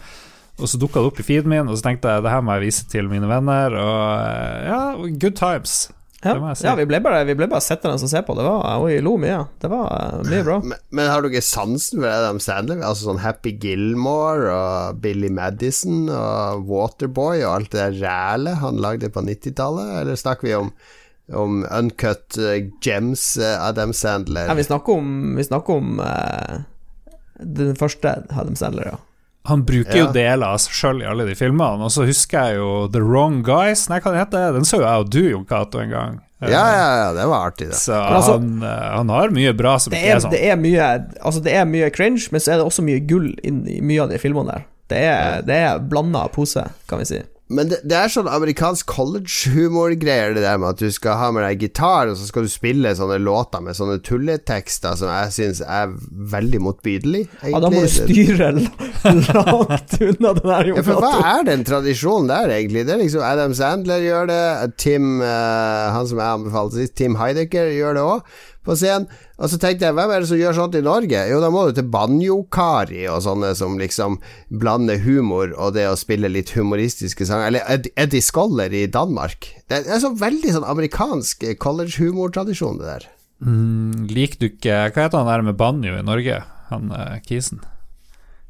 og 0.60 0.70
så 0.70 0.80
dukka 0.82 1.02
det 1.02 1.12
opp 1.12 1.22
i 1.22 1.26
feeden 1.26 1.52
min, 1.52 1.70
og 1.70 1.78
så 1.80 1.90
tenkte 1.90 2.12
jeg 2.12 2.26
det 2.26 2.34
her 2.34 2.44
må 2.44 2.58
jeg 2.58 2.68
vise 2.68 2.90
til 2.92 3.08
mine 3.12 3.30
venner, 3.30 3.78
og 3.80 4.04
eh, 4.26 4.68
ja, 4.70 4.82
good 5.22 5.40
times. 5.40 5.88
Ja, 6.20 6.56
si. 6.56 6.66
ja 6.68 6.74
vi 6.76 6.84
ble 6.84 7.00
bare, 7.00 7.22
vi 7.24 7.36
ble 7.40 7.48
bare 7.48 7.64
sittende 7.64 7.96
og 7.96 8.12
se 8.12 8.22
på. 8.28 8.36
Det 8.36 8.44
var, 8.44 8.66
og 8.76 8.90
vi 8.90 8.98
lo 9.04 9.14
mye. 9.22 9.40
Det 9.62 9.70
var 9.72 9.88
eh, 9.96 10.18
mye 10.28 10.44
bra. 10.44 10.58
Men, 10.68 10.82
men 10.96 11.08
har 11.08 11.24
du 11.24 11.30
ikke 11.30 11.46
sansen 11.46 12.02
for 12.02 12.12
Adam 12.12 12.42
Sandler? 12.44 12.84
Altså 12.84 13.08
sånn 13.08 13.22
Happy 13.24 13.54
Gilmore 13.62 14.52
og 14.52 15.00
Billy 15.04 15.32
Madison 15.32 16.10
og 16.12 16.68
Waterboy 16.68 17.46
og 17.46 17.54
alt 17.54 17.72
det 17.76 17.86
der 17.86 18.00
rælet 18.04 18.60
han 18.64 18.82
lagde 18.84 19.12
på 19.16 19.24
90-tallet? 19.24 19.94
Eller 20.02 20.20
snakker 20.20 20.50
vi 20.50 20.58
om, 20.60 20.74
om 21.40 21.62
uncut 21.64 22.40
eh, 22.42 22.66
gems 22.84 23.32
Adam 23.40 23.96
Sandler? 23.96 24.52
Ja, 24.52 24.60
vi 24.60 24.68
snakker 24.68 25.00
om, 25.00 25.38
vi 25.40 25.48
snakker 25.48 25.80
om 25.80 26.04
uh, 26.04 26.60
den 27.40 27.80
første 27.80 28.18
Adam 28.28 28.60
Sandler, 28.60 28.92
ja. 28.92 29.00
Han 29.50 29.64
bruker 29.68 29.96
Ja. 29.98 30.06
jo 30.06 30.12
deler 30.16 30.46
av 30.54 30.58
seg 30.64 30.74
sjøl 30.80 31.04
i 31.04 31.08
alle 31.10 31.26
de 31.28 31.36
filmene, 31.38 31.84
og 31.86 31.92
så 31.94 32.06
husker 32.08 32.48
jeg 32.50 32.58
jo 32.62 32.72
The 32.94 33.02
Wrong 33.04 33.42
Guys. 33.46 33.88
Nei, 33.90 34.00
hva 34.00 34.14
det 34.14 34.22
heter 34.24 34.54
Den 34.56 34.68
så 34.70 34.80
jo 34.80 34.86
jeg 34.86 35.04
og 35.06 35.10
du, 35.14 35.22
Jon 35.30 35.46
Cato, 35.50 35.80
en 35.84 35.90
gang. 35.94 36.20
Ja, 36.40 36.48
ja, 36.72 36.84
ja, 36.96 37.08
det 37.18 37.26
var 37.28 37.50
artig, 37.52 37.66
det. 37.74 37.76
Så 37.76 37.92
altså- 38.00 38.38
han, 38.40 38.64
eh, 38.64 38.90
han 38.96 39.10
har 39.12 39.30
mye 39.36 39.52
bra 39.60 39.74
som 39.78 39.92
Det 39.92 40.00
ikke 40.00 40.08
er, 40.14 40.16
er 40.16 40.20
sånn. 40.24 40.32
det 40.32 40.44
er 40.48 40.56
mye 40.56 40.86
Altså, 41.26 41.44
det 41.44 41.54
er 41.54 41.66
mye 41.66 41.90
cringe, 41.92 42.30
men 42.32 42.40
så 42.40 42.54
er 42.54 42.58
det 42.62 42.66
også 42.70 42.84
mye 42.86 43.02
gull 43.06 43.34
i 43.44 43.52
mye 43.82 44.02
av 44.06 44.10
de 44.14 44.18
filmene 44.18 44.54
der. 44.54 44.64
Det 44.88 44.98
er, 45.04 45.42
det 45.46 45.56
er 45.56 45.80
blanda 45.80 46.28
pose, 46.32 46.64
kan 46.88 47.00
vi 47.00 47.06
si. 47.06 47.20
Men 47.50 47.70
det, 47.72 47.80
det 47.90 47.96
er 47.98 48.12
sånn 48.14 48.28
amerikansk 48.30 48.92
college-humorgreier, 48.94 50.36
det 50.36 50.44
der 50.44 50.60
med 50.62 50.76
at 50.76 50.82
du 50.84 50.92
skal 50.94 51.18
ha 51.18 51.30
med 51.34 51.42
deg 51.48 51.64
gitar, 51.66 52.12
og 52.12 52.20
så 52.20 52.28
skal 52.28 52.46
du 52.46 52.52
spille 52.52 52.92
sånne 52.94 53.18
låter 53.24 53.64
med 53.66 53.78
sånne 53.78 53.98
tulletekster 54.06 55.00
som 55.00 55.10
jeg 55.10 55.32
syns 55.34 55.62
er 55.66 55.96
veldig 56.36 56.62
motbydelig, 56.68 57.24
egentlig. 57.42 57.56
Ja, 57.56 57.64
da 57.64 57.72
må 57.74 57.82
du 57.82 57.90
styre 57.96 58.52
langt 58.60 59.96
unna 59.98 60.36
den 60.38 60.54
her 60.54 60.70
Ja, 60.70 60.84
for 60.92 61.02
hva 61.02 61.14
er 61.32 61.50
den 61.50 61.66
tradisjonen 61.66 62.30
der, 62.30 62.54
egentlig? 62.54 62.86
Det 62.86 62.94
er 62.94 63.02
liksom 63.02 63.26
Adam 63.26 63.58
Sandler 63.58 64.06
gjør 64.06 64.30
det, 64.30 64.44
Tim 64.78 65.18
eh, 65.26 65.90
Han 65.96 66.06
som 66.12 66.22
jeg 66.22 66.38
anbefalte 66.38 66.84
sist, 66.84 66.98
Tim 67.02 67.18
Heidecker 67.18 67.74
gjør 67.74 67.98
det 67.98 68.06
òg, 68.14 68.38
på 68.70 68.78
scenen. 68.78 69.10
Og 69.40 69.48
så 69.48 69.56
tenkte 69.60 69.88
jeg, 69.88 69.96
hvem 69.96 70.12
er 70.12 70.20
det 70.20 70.28
som 70.28 70.40
gjør 70.40 70.56
sånt 70.58 70.76
i 70.76 70.84
Norge? 70.84 71.22
Jo, 71.32 71.40
da 71.40 71.50
må 71.54 71.64
du 71.68 71.78
til 71.78 71.88
Banjo-Kari 71.94 73.06
og 73.08 73.22
sånne 73.24 73.54
som 73.56 73.78
liksom 73.80 74.18
blander 74.62 75.00
humor 75.06 75.54
og 75.56 75.78
det 75.78 75.86
å 75.88 75.96
spille 76.00 76.32
litt 76.32 76.52
humoristiske 76.58 77.28
sanger. 77.28 77.48
Eller 77.48 77.88
Eddie 77.96 78.26
Scholler 78.26 78.76
i 78.76 78.84
Danmark. 78.92 79.48
Det 79.72 79.86
er 79.86 80.04
så 80.04 80.12
veldig 80.20 80.58
sånn 80.58 80.68
amerikansk 80.68 81.48
eh, 81.48 81.56
college-humortradisjon, 81.56 82.82
det 82.82 82.90
der. 82.90 83.08
Mm, 83.40 84.10
liker 84.12 84.42
du 84.42 84.50
ikke 84.50 84.80
Hva 84.92 85.06
heter 85.06 85.22
han 85.22 85.30
der 85.32 85.46
med 85.48 85.56
banjo 85.56 85.94
i 85.96 86.04
Norge? 86.04 86.42
Han 86.74 86.92
uh, 86.92 87.16
Kisen. 87.24 87.64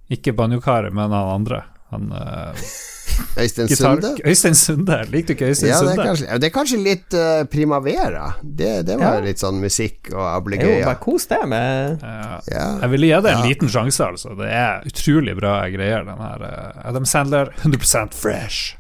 Ikke 0.10 0.34
banjokare, 0.34 0.90
men 0.90 1.14
han 1.14 1.36
andre. 1.36 1.68
Han 1.92 2.12
uh, 2.14 2.54
Øystein 3.42 3.68
gitar... 3.68 3.96
Sunde? 3.98 4.10
Øystein 4.30 4.56
Sunde. 4.56 4.98
Likte 5.12 5.34
du 5.34 5.34
ikke 5.34 5.48
Øystein 5.52 5.70
Ja, 5.72 5.80
det 5.80 5.88
er 5.90 5.96
Sunde? 5.96 6.04
kanskje, 6.08 6.38
det 6.40 6.48
er 6.50 6.54
kanskje 6.56 6.78
litt 6.84 7.16
uh, 7.18 7.44
Primavera. 7.52 8.28
Det, 8.44 8.70
det 8.88 8.98
var 9.02 9.18
Ja. 9.20 9.24
litt 9.26 9.42
sånn 9.42 9.58
musikk 9.60 10.12
og 10.14 10.52
Jo, 10.54 10.70
bare 10.86 11.00
kos 11.02 11.26
deg 11.32 11.48
med 11.52 12.04
Ja. 12.06 12.40
Ja. 12.54 12.68
Jeg 12.86 12.90
ville 12.94 13.10
gi 13.10 13.22
det 13.26 13.34
en 13.34 13.42
Ja. 13.42 13.48
liten 13.50 13.72
sjanse, 13.74 14.06
altså. 14.06 14.36
Det 14.40 14.48
er 14.54 14.86
utrolig 14.88 15.36
bra 15.40 15.56
greier, 15.74 16.06
den 16.08 16.22
her 16.22 16.46
eh, 16.52 16.88
Adam 16.90 17.06
Sandler. 17.06 17.52
100% 17.64 18.14
fresh. 18.14 18.76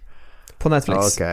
på 0.59 0.69
Netflix. 0.69 1.17
Ok, 1.17 1.23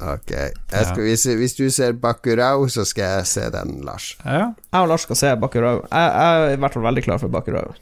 ok. 0.00 0.30
Jeg 0.30 0.86
skal, 0.86 1.02
hvis, 1.02 1.24
hvis 1.24 1.54
du 1.58 1.70
ser 1.70 1.92
Bakurau, 1.92 2.68
så 2.68 2.84
skal 2.86 3.04
jeg 3.18 3.26
se 3.26 3.48
den, 3.50 3.80
Lars. 3.84 4.16
Ja, 4.24 4.52
Jeg 4.72 4.80
og 4.80 4.88
Lars 4.88 5.02
skal 5.06 5.16
se 5.16 5.36
Bakurau. 5.36 5.80
Jeg, 5.90 6.12
jeg 6.18 6.44
er 6.50 6.52
i 6.56 6.60
hvert 6.62 6.72
fall 6.72 6.82
veldig 6.86 7.02
klar 7.04 7.18
for 7.18 7.28
Bakurau. 7.28 7.74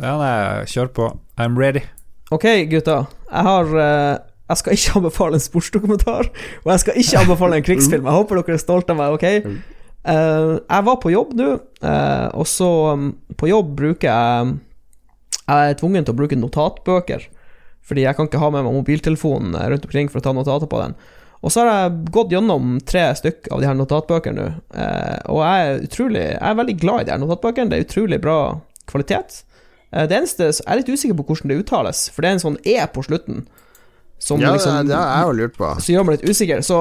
ja 0.00 0.16
nei, 0.18 0.64
kjør 0.66 0.90
på. 0.92 1.10
I'm 1.38 1.56
ready. 1.58 1.80
Ok, 2.34 2.42
gutta. 2.66 3.04
Jeg 3.30 3.46
har 3.46 3.68
uh, 3.70 4.18
Jeg 4.50 4.60
skal 4.60 4.76
ikke 4.76 4.94
anbefale 5.00 5.38
en 5.38 5.44
sportsdokumentar, 5.44 6.28
og 6.64 6.70
jeg 6.72 6.82
skal 6.82 7.00
ikke 7.02 7.22
anbefale 7.22 7.58
en 7.58 7.66
krigsfilm. 7.66 8.06
Jeg 8.08 8.18
håper 8.18 8.40
dere 8.40 8.56
er 8.56 8.62
stolte 8.62 8.94
av 8.94 9.00
meg, 9.00 9.14
ok? 9.14 9.26
Uh, 10.06 10.58
jeg 10.58 10.86
var 10.88 10.98
på 11.02 11.12
jobb 11.14 11.34
nå, 11.38 11.48
uh, 11.82 12.28
og 12.38 12.46
så 12.46 12.68
um, 12.94 13.08
På 13.34 13.48
jobb 13.50 13.72
bruker 13.74 14.06
jeg 14.06 14.52
Jeg 15.40 15.72
er 15.72 15.78
tvungen 15.80 16.06
til 16.06 16.14
å 16.14 16.18
bruke 16.20 16.38
notatbøker, 16.38 17.24
fordi 17.86 18.04
jeg 18.04 18.18
kan 18.18 18.28
ikke 18.30 18.42
ha 18.42 18.50
med 18.54 18.68
meg 18.68 18.76
mobiltelefonen 18.76 19.56
rundt 19.58 19.86
omkring 19.86 20.10
for 20.10 20.22
å 20.22 20.26
ta 20.26 20.34
notater 20.34 20.70
på 20.70 20.82
den. 20.82 20.94
Og 21.42 21.52
så 21.54 21.62
har 21.62 21.72
jeg 21.72 22.12
gått 22.14 22.32
gjennom 22.34 22.78
tre 22.86 23.04
stykk 23.18 23.50
av 23.54 23.62
de 23.62 23.68
her 23.68 23.76
notatbøkene 23.78 24.38
nå, 24.38 24.46
og 25.30 25.42
jeg 25.42 25.66
er 25.66 25.84
utrolig 25.84 26.22
Jeg 26.22 26.46
er 26.48 26.56
veldig 26.58 26.76
glad 26.82 27.02
i 27.02 27.06
de 27.06 27.14
her 27.14 27.20
notatbøkene. 27.22 27.70
Det 27.70 27.78
er 27.78 27.86
utrolig 27.86 28.18
bra 28.22 28.38
kvalitet. 28.90 29.42
Eh, 29.92 30.06
Det 30.06 30.16
eneste 30.16 30.48
Jeg 30.52 30.66
er 30.66 30.76
litt 30.80 30.88
usikker 30.88 31.16
på 31.18 31.24
hvordan 31.30 31.48
det 31.52 31.58
uttales, 31.64 32.10
for 32.10 32.22
det 32.22 32.28
er 32.30 32.32
en 32.38 32.44
sånn 32.46 32.58
E 32.66 32.78
på 32.92 33.04
slutten. 33.06 33.46
Som 34.18 34.40
Ja, 34.40 34.54
liksom 34.54 34.88
det, 34.88 34.96
har 34.96 35.18
jeg 35.20 35.26
jo 35.28 35.36
lurt 35.42 35.56
på. 35.58 35.74
Så 35.80 35.92
gjør 35.92 36.06
meg 36.08 36.18
litt 36.20 36.30
usikker. 36.30 36.62
Så 36.64 36.78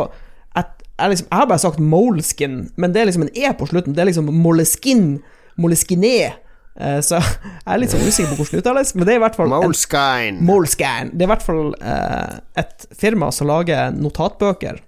jeg, 0.56 0.65
jeg, 0.99 1.10
liksom, 1.11 1.27
jeg 1.30 1.38
har 1.40 1.48
bare 1.52 1.60
sagt 1.60 1.80
moleskin, 1.80 2.72
men 2.77 2.94
det 2.94 3.02
er 3.02 3.06
liksom 3.11 3.23
en 3.27 3.36
E 3.36 3.52
på 3.60 3.68
slutten. 3.68 3.94
Det 3.94 4.02
er 4.02 4.10
liksom 4.11 4.32
moleskin, 4.32 5.22
moleskiné. 5.60 6.34
Eh, 6.80 6.99
så 7.03 7.19
jeg 7.22 7.73
er 7.76 7.77
litt 7.84 7.91
sånn 7.91 8.07
usikker 8.07 8.32
på 8.34 8.40
hvordan 8.41 8.56
det 8.56 8.64
uttales, 8.64 8.95
men 8.95 9.06
det 9.07 9.14
er 9.14 9.19
i 9.19 9.23
hvert 9.26 9.36
fall 9.36 9.48
Moleskine. 9.52 10.41
Moleskine. 10.44 11.11
Det 11.14 11.22
er 11.23 11.27
i 11.30 11.34
hvert 11.36 11.45
fall 11.45 11.76
eh, 11.82 12.40
et 12.64 12.88
firma 12.95 13.30
som 13.36 13.48
lager 13.52 13.91
notatbøker 13.95 14.82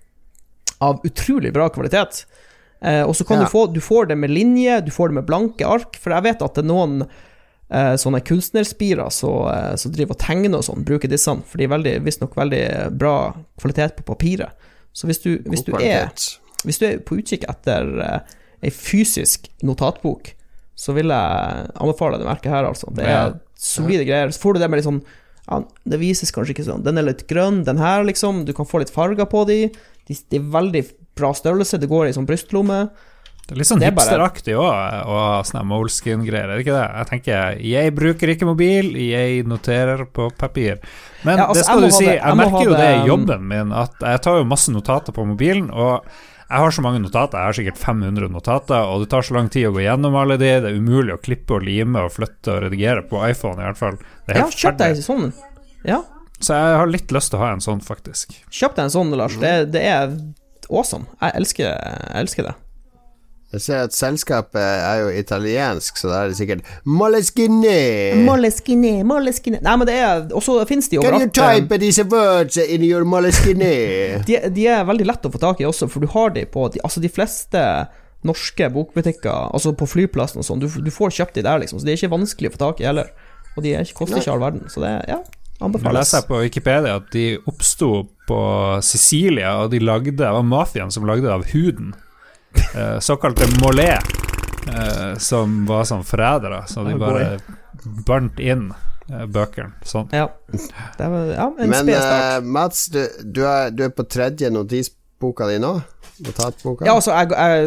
av 0.84 1.00
utrolig 1.08 1.52
bra 1.56 1.70
kvalitet. 1.74 2.26
Og 3.08 3.16
så 3.18 3.26
kan 3.26 3.40
Ja. 3.40 3.46
du 3.48 3.50
få 3.50 3.64
Du 3.74 3.80
får 3.82 4.08
det 4.12 4.16
med 4.22 4.30
linje, 4.30 4.82
du 4.86 4.92
får 4.92 5.08
det 5.10 5.16
med 5.16 5.26
blanke 5.26 5.66
ark, 5.66 5.96
for 5.98 6.14
jeg 6.14 6.22
vet 6.28 6.42
at 6.46 6.54
det 6.54 6.62
er 6.62 6.68
noen 6.70 7.00
sånne 7.68 8.22
kunstnerspirer 8.24 9.10
som 9.12 9.42
så, 9.44 9.76
så 9.76 9.90
driver 9.92 10.16
og 10.16 10.22
tegner 10.24 10.62
og 10.62 10.64
sånn, 10.64 10.86
bruker 10.88 11.12
disse, 11.12 11.34
for 11.50 11.60
de 11.60 11.68
er 11.68 12.04
visstnok 12.06 12.38
veldig 12.40 12.62
bra 12.96 13.34
kvalitet 13.60 13.98
på 13.98 14.06
papiret. 14.08 14.56
Så 14.96 15.10
hvis 15.10 15.20
du, 15.20 15.34
hvis 15.52 15.66
du 15.68 15.74
er 15.76 16.08
hvis 16.66 16.80
du 16.82 16.88
er 16.88 17.00
på 17.06 17.20
utkikk 17.20 17.46
etter 17.50 17.90
uh, 18.02 18.38
ei 18.66 18.72
fysisk 18.74 19.48
notatbok, 19.66 20.34
så 20.78 20.94
vil 20.94 21.14
jeg 21.14 21.70
anbefale 21.78 22.20
det 22.22 22.28
merket 22.28 22.54
her, 22.54 22.68
altså. 22.70 22.90
Det 22.94 23.06
er 23.06 23.14
Ja. 23.14 23.34
solide 23.58 24.06
greier. 24.06 24.30
Så 24.30 24.42
får 24.42 24.54
du 24.54 24.60
det 24.60 24.70
med 24.70 24.78
litt 24.78 24.90
sånn 24.90 25.04
ja, 25.48 25.64
Det 25.88 25.98
vises 26.02 26.32
kanskje 26.32 26.54
ikke 26.54 26.66
sånn. 26.68 26.84
Den 26.84 26.98
er 27.00 27.08
litt 27.08 27.26
grønn, 27.30 27.64
den 27.66 27.78
her, 27.78 28.04
liksom. 28.04 28.46
Du 28.46 28.54
kan 28.54 28.68
få 28.68 28.82
litt 28.82 28.92
farger 28.94 29.26
på 29.26 29.46
de. 29.48 29.72
De, 30.08 30.18
de 30.30 30.38
er 30.38 30.50
veldig 30.54 30.84
bra 31.16 31.32
størrelse. 31.34 31.80
Det 31.80 31.90
går 31.90 32.10
i 32.10 32.14
sånn 32.14 32.28
brystlomme. 32.28 32.90
Det 33.48 33.56
er 33.56 33.60
litt 33.62 33.68
sånn 33.70 33.80
er 33.82 33.94
hipsteraktig 33.94 34.56
òg, 34.60 34.70
å 35.08 35.18
ha 35.24 35.36
sånne 35.48 35.62
moleskin-greier, 35.70 36.50
er 36.52 36.58
det 36.60 36.66
ikke 36.66 36.74
det? 36.76 36.88
Jeg 36.98 37.08
tenker, 37.12 37.60
jeg 37.64 37.94
bruker 37.96 38.32
ikke 38.34 38.48
mobil, 38.50 38.90
jeg 39.00 39.46
noterer 39.48 40.04
på 40.12 40.26
papir. 40.36 40.82
Men 41.24 41.38
Ja, 41.40 41.46
altså, 41.48 41.62
det 41.62 41.66
skal 41.70 41.82
du 41.86 41.92
si, 41.92 42.06
det- 42.06 42.16
jeg, 42.18 42.24
jeg 42.26 42.36
merker 42.42 42.66
jo 42.68 42.74
det 42.76 42.90
i 42.90 42.98
um, 43.00 43.08
jobben 43.08 43.48
min, 43.48 43.72
at 43.72 43.96
jeg 44.04 44.22
tar 44.26 44.42
jo 44.42 44.44
masse 44.52 44.68
notater 44.76 45.16
på 45.16 45.26
mobilen, 45.26 45.70
og 45.72 46.04
jeg 46.50 46.60
har 46.64 46.72
så 46.76 46.82
mange 46.84 47.00
notater, 47.04 47.40
jeg 47.40 47.46
har 47.48 47.58
sikkert 47.62 47.80
500 47.80 48.30
notater, 48.36 48.84
og 48.84 49.00
det 49.06 49.10
tar 49.16 49.22
så 49.24 49.34
lang 49.40 49.48
tid 49.50 49.68
å 49.70 49.74
gå 49.76 49.82
gjennom 49.88 50.16
alle 50.20 50.38
de, 50.38 50.52
det 50.64 50.70
er 50.74 50.78
umulig 50.84 51.16
å 51.16 51.22
klippe 51.24 51.56
og 51.56 51.64
lime 51.64 52.04
og 52.04 52.12
flytte 52.20 52.52
og 52.52 52.62
redigere 52.68 53.08
på 53.08 53.24
iPhone, 53.32 53.60
i 53.64 53.66
hvert 53.68 53.80
fall. 53.80 53.98
Det 54.28 54.36
er 54.36 54.40
Ja, 54.44 54.46
kjøpt 54.52 54.60
kjøp 54.60 54.78
deg 54.84 55.02
sånn. 55.08 55.34
Ja, 55.88 56.04
Så 56.40 56.54
jeg 56.54 56.78
har 56.78 56.86
litt 56.92 57.08
lyst 57.16 57.32
til 57.32 57.40
å 57.40 57.44
ha 57.48 57.54
en 57.56 57.64
sånn, 57.64 57.80
faktisk. 57.82 58.36
kjøp 58.52 58.76
deg 58.76 58.84
en 58.86 58.92
sånn, 58.94 59.16
Lars. 59.18 59.40
Det, 59.40 59.72
det 59.72 59.82
er 59.88 60.12
awesome. 60.70 61.08
Jeg 61.22 61.32
elsker, 61.34 61.64
jeg 61.72 62.22
elsker 62.28 62.44
det. 62.52 62.56
Jeg 63.54 63.62
ser 63.64 63.86
at 63.88 63.94
selskapet 63.96 64.60
er 64.60 64.98
jo 65.06 65.12
italiensk, 65.22 65.96
så 65.96 66.10
da 66.12 66.18
er 66.26 66.34
det 66.34 66.36
sikkert 66.40 66.66
Moleskine. 66.84 67.76
Moleskine, 68.28 69.06
moleskine 69.08 69.62
Nei, 69.64 69.76
men 69.80 69.88
det 69.88 69.96
er 70.04 70.26
Og 70.36 70.44
så 70.44 70.58
finnes 70.68 70.90
de 70.92 71.00
Can 71.00 71.16
you 71.22 71.30
eh, 71.30 71.32
type 71.32 71.80
these 71.80 72.04
words 72.12 72.58
in 72.60 72.84
your 72.84 73.08
moleskine? 73.08 73.70
de, 74.28 74.42
de 74.52 74.68
er 74.68 74.84
veldig 74.90 75.08
lett 75.08 75.30
å 75.30 75.32
få 75.32 75.40
tak 75.40 75.64
i 75.64 75.68
også, 75.70 75.88
for 75.92 76.04
du 76.04 76.12
har 76.12 76.36
de 76.36 76.44
på 76.52 76.68
de, 76.74 76.84
Altså, 76.84 77.00
de 77.04 77.12
fleste 77.14 77.64
norske 78.28 78.68
bokbutikker, 78.74 79.52
altså 79.56 79.72
på 79.78 79.86
flyplassen 79.88 80.42
og 80.42 80.46
sånn, 80.48 80.60
du, 80.60 80.68
du 80.68 80.90
får 80.92 81.14
kjøpt 81.20 81.38
de 81.38 81.44
der, 81.46 81.62
liksom, 81.62 81.80
så 81.80 81.88
de 81.88 81.94
er 81.94 82.00
ikke 82.02 82.12
vanskelig 82.16 82.50
å 82.50 82.56
få 82.56 82.60
tak 82.64 82.82
i 82.82 82.88
heller. 82.90 83.12
Og 83.56 83.64
de 83.64 83.76
er, 83.78 83.86
ikke- 83.86 84.02
koster 84.02 84.20
ikke 84.20 84.34
all 84.34 84.42
verden, 84.42 84.66
så 84.74 84.82
det 84.84 84.90
ja, 85.08 85.20
anbefales. 85.62 85.94
Jeg 85.94 85.98
leser 86.02 86.26
på 86.28 86.42
Wikipedia 86.42 86.98
at 86.98 87.08
de 87.14 87.28
oppsto 87.48 87.92
på 88.28 88.42
Sicilia, 88.84 89.54
og 89.64 89.72
de 89.72 89.80
lagde, 89.80 90.16
det 90.18 90.34
var 90.36 90.44
mafiaen 90.44 90.92
som 90.92 91.08
lagde 91.08 91.30
det 91.30 91.32
av 91.38 91.46
huden. 91.54 91.94
Eh, 92.76 93.00
såkalte 93.00 93.48
molé, 93.62 93.98
eh, 94.68 95.18
som 95.18 95.66
var 95.66 95.86
sånn 95.88 96.04
forrædere, 96.06 96.64
så 96.68 96.84
de 96.88 96.96
bare 97.00 97.40
bandt 98.08 98.40
inn 98.40 98.70
eh, 99.10 99.26
bøkene. 99.26 99.74
Sånn. 99.86 100.10
Ja. 100.16 100.28
Det 100.98 101.10
var 101.14 101.32
ja, 101.34 101.48
en 101.60 101.70
Men 101.70 101.90
eh. 101.90 102.40
Mats, 102.42 102.88
du, 102.94 103.02
du, 103.24 103.44
er, 103.48 103.72
du 103.72 103.86
er 103.88 103.94
på 103.96 104.06
tredje 104.08 104.52
notisboka 105.18 105.48
di 105.48 105.58
nå? 105.60 105.82
Notatboka? 106.20 106.86
Ja, 106.86 106.96
altså, 106.96 107.12
jeg, 107.14 107.30
jeg, 107.30 107.66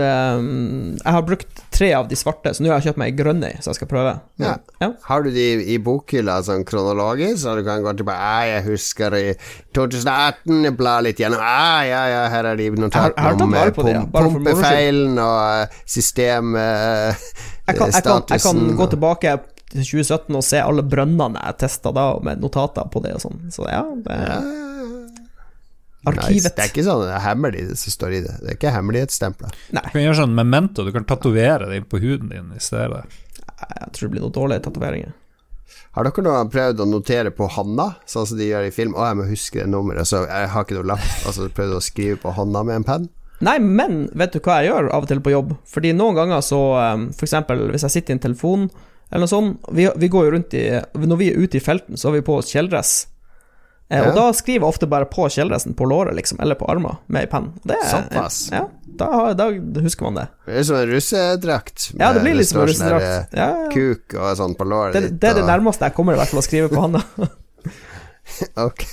ehm, 0.00 0.96
jeg 0.96 1.12
har 1.12 1.22
brukt 1.26 1.60
tre 1.74 1.90
av 1.92 2.08
de 2.08 2.16
svarte, 2.16 2.54
så 2.54 2.62
nå 2.62 2.70
har 2.70 2.80
jeg 2.80 2.88
kjøpt 2.90 3.00
meg 3.02 3.10
ei 3.12 3.16
grønn 3.18 3.42
ei, 3.44 3.52
så 3.60 3.72
jeg 3.72 3.78
skal 3.80 3.88
prøve. 3.90 4.14
Ja. 4.40 4.54
Ja. 4.80 4.88
Har 5.04 5.22
du 5.24 5.30
de 5.34 5.44
i 5.74 5.76
bokhylla 5.78 6.38
sånn 6.46 6.64
kronologisk, 6.64 7.42
så 7.42 7.54
du 7.58 7.64
kan 7.66 7.82
gå 7.84 7.92
tilbake 7.98 8.48
Jeg 8.48 8.64
husker 8.64 9.14
i 9.18 9.34
2018, 9.76 10.70
bla 10.78 10.98
litt 11.04 11.20
gjennom 11.20 11.40
Ja, 11.40 12.04
ja, 12.08 12.22
her 12.32 12.48
er 12.52 12.56
de 12.56 12.70
notatene 12.70 13.44
om 13.44 13.54
eh, 13.54 13.64
ja, 13.66 13.74
pum- 13.76 14.12
pumpefeilen 14.12 15.18
og 15.20 15.74
systemstatusen. 15.84 15.92
system 15.94 16.56
eh, 16.56 17.26
Jeg 17.68 17.78
kan, 17.78 17.92
jeg, 17.92 18.24
jeg 18.32 18.44
kan 18.44 18.76
gå 18.78 18.86
tilbake 18.92 19.36
til 19.74 19.82
2017 19.82 20.36
og 20.38 20.44
se 20.46 20.60
alle 20.62 20.84
brønnene 20.86 21.40
jeg 21.50 21.58
testa 21.64 21.92
da, 21.94 22.12
med 22.22 22.40
notater 22.44 22.86
på 22.92 23.02
det 23.04 23.16
og 23.16 23.24
sånn. 23.24 23.40
Så 23.52 23.66
ja, 23.68 23.82
det, 24.06 24.18
Arkivet. 26.10 26.54
Det 26.56 26.64
er 26.64 26.70
ikke 26.72 26.86
sånn 26.86 27.04
hemmelig, 27.24 27.66
det 27.70 27.76
som 27.80 27.94
står 27.94 28.16
i 28.18 28.22
det. 28.24 28.36
Det 28.42 28.52
er 28.52 28.58
ikke 28.58 28.72
hemmelighetsstempla. 28.74 29.50
Du 29.72 29.80
kan 29.80 30.02
gjøre 30.02 30.20
sånn 30.22 30.36
memento, 30.36 30.84
du 30.86 30.92
kan 30.94 31.06
tatovere 31.08 31.68
det 31.70 31.80
inn 31.80 31.90
på 31.90 32.00
huden 32.02 32.32
din 32.32 32.54
i 32.56 32.62
stedet. 32.62 33.04
Jeg 33.64 33.92
tror 33.94 34.08
det 34.08 34.12
blir 34.14 34.24
noen 34.24 34.36
dårlige 34.38 34.66
tatoveringer. 34.68 35.12
Har 35.94 36.06
dere 36.08 36.24
noen 36.26 36.50
prøvd 36.50 36.80
å 36.82 36.86
notere 36.90 37.30
på 37.34 37.46
hånda, 37.54 37.92
sånn 38.10 38.26
som 38.26 38.38
de 38.38 38.48
gjør 38.48 38.66
i 38.66 38.72
film? 38.74 38.96
Å, 38.98 39.10
jeg 39.10 39.18
må 39.20 39.28
huske 39.28 39.60
det 39.62 39.68
nummeret, 39.70 40.08
så 40.10 40.24
jeg 40.26 40.48
har 40.50 40.66
ikke 40.66 40.78
noe 40.80 40.90
lapp. 40.94 41.04
Altså 41.28 41.46
prøvd 41.54 41.76
å 41.76 41.84
skrive 41.84 42.18
på 42.24 42.32
hånda 42.34 42.64
med 42.66 42.80
en 42.80 42.88
penn? 42.88 43.06
Nei, 43.44 43.58
men 43.58 44.08
vet 44.16 44.34
du 44.34 44.40
hva 44.42 44.60
jeg 44.62 44.70
gjør 44.72 44.90
av 44.94 45.06
og 45.06 45.10
til 45.10 45.22
på 45.22 45.32
jobb? 45.34 45.54
Fordi 45.70 45.92
noen 45.96 46.18
ganger 46.18 46.42
så 46.44 46.60
F.eks. 46.80 47.16
For 47.18 47.28
eksempel 47.28 47.64
hvis 47.72 47.86
jeg 47.86 47.96
sitter 47.96 48.14
i 48.14 48.16
en 48.18 48.24
telefon 48.26 48.68
eller 49.10 49.26
noe 49.26 49.30
sånt 49.30 49.66
Vi, 49.76 49.84
vi 50.00 50.08
går 50.10 50.24
jo 50.26 50.30
rundt 50.34 50.54
i 50.56 50.62
Når 50.96 51.18
vi 51.20 51.26
er 51.30 51.42
ute 51.42 51.58
i 51.58 51.62
felten, 51.62 51.98
så 52.00 52.08
har 52.08 52.16
vi 52.16 52.24
på 52.26 52.38
oss 52.40 52.50
kjeledress. 52.54 52.94
Eh, 53.90 53.98
Ja. 54.00 54.08
Og 54.08 54.14
da 54.16 54.30
skriver 54.32 54.64
jeg 54.64 54.68
ofte 54.74 54.86
bare 54.88 55.04
på 55.06 55.26
kjeledressen 55.28 55.74
på 55.76 55.84
låret, 55.86 56.14
liksom, 56.16 56.40
eller 56.40 56.54
på 56.56 56.66
armen, 56.72 56.96
med 57.06 57.20
ei 57.22 57.26
penn. 57.30 57.50
Såpass? 57.68 58.48
Ja, 58.50 58.62
da, 58.96 59.10
har- 59.12 59.34
da 59.34 59.50
husker 59.84 60.02
man 60.08 60.14
det. 60.14 60.28
Det 60.46 60.56
er 60.56 60.62
som 60.64 60.76
en 60.76 60.88
russedrakt. 60.88 61.90
Ja, 62.00 62.12
det 62.16 62.22
blir 62.24 62.34
litt 62.38 62.48
som 62.48 62.62
en 62.62 62.68
sånn 62.68 62.88
russedrakt. 62.90 63.34
Ja, 63.36 63.48
ja. 63.50 63.66
eh, 63.66 63.72
Kuk 63.74 64.14
og 64.18 64.36
sånn 64.40 64.56
på 64.56 64.64
låret 64.66 64.92
Det, 64.96 65.02
ditt. 65.10 65.20
det 65.20 65.30
er 65.30 65.34
det 65.42 65.44
nærmeste 65.50 65.84
jeg 65.90 65.94
kommer 65.94 66.14
i 66.14 66.16
hvert 66.22 66.28
fall 66.32 66.40
å 66.40 66.46
skrive 66.48 66.68
på 66.72 66.80
handa. 66.80 67.04
Ok. 68.56 68.84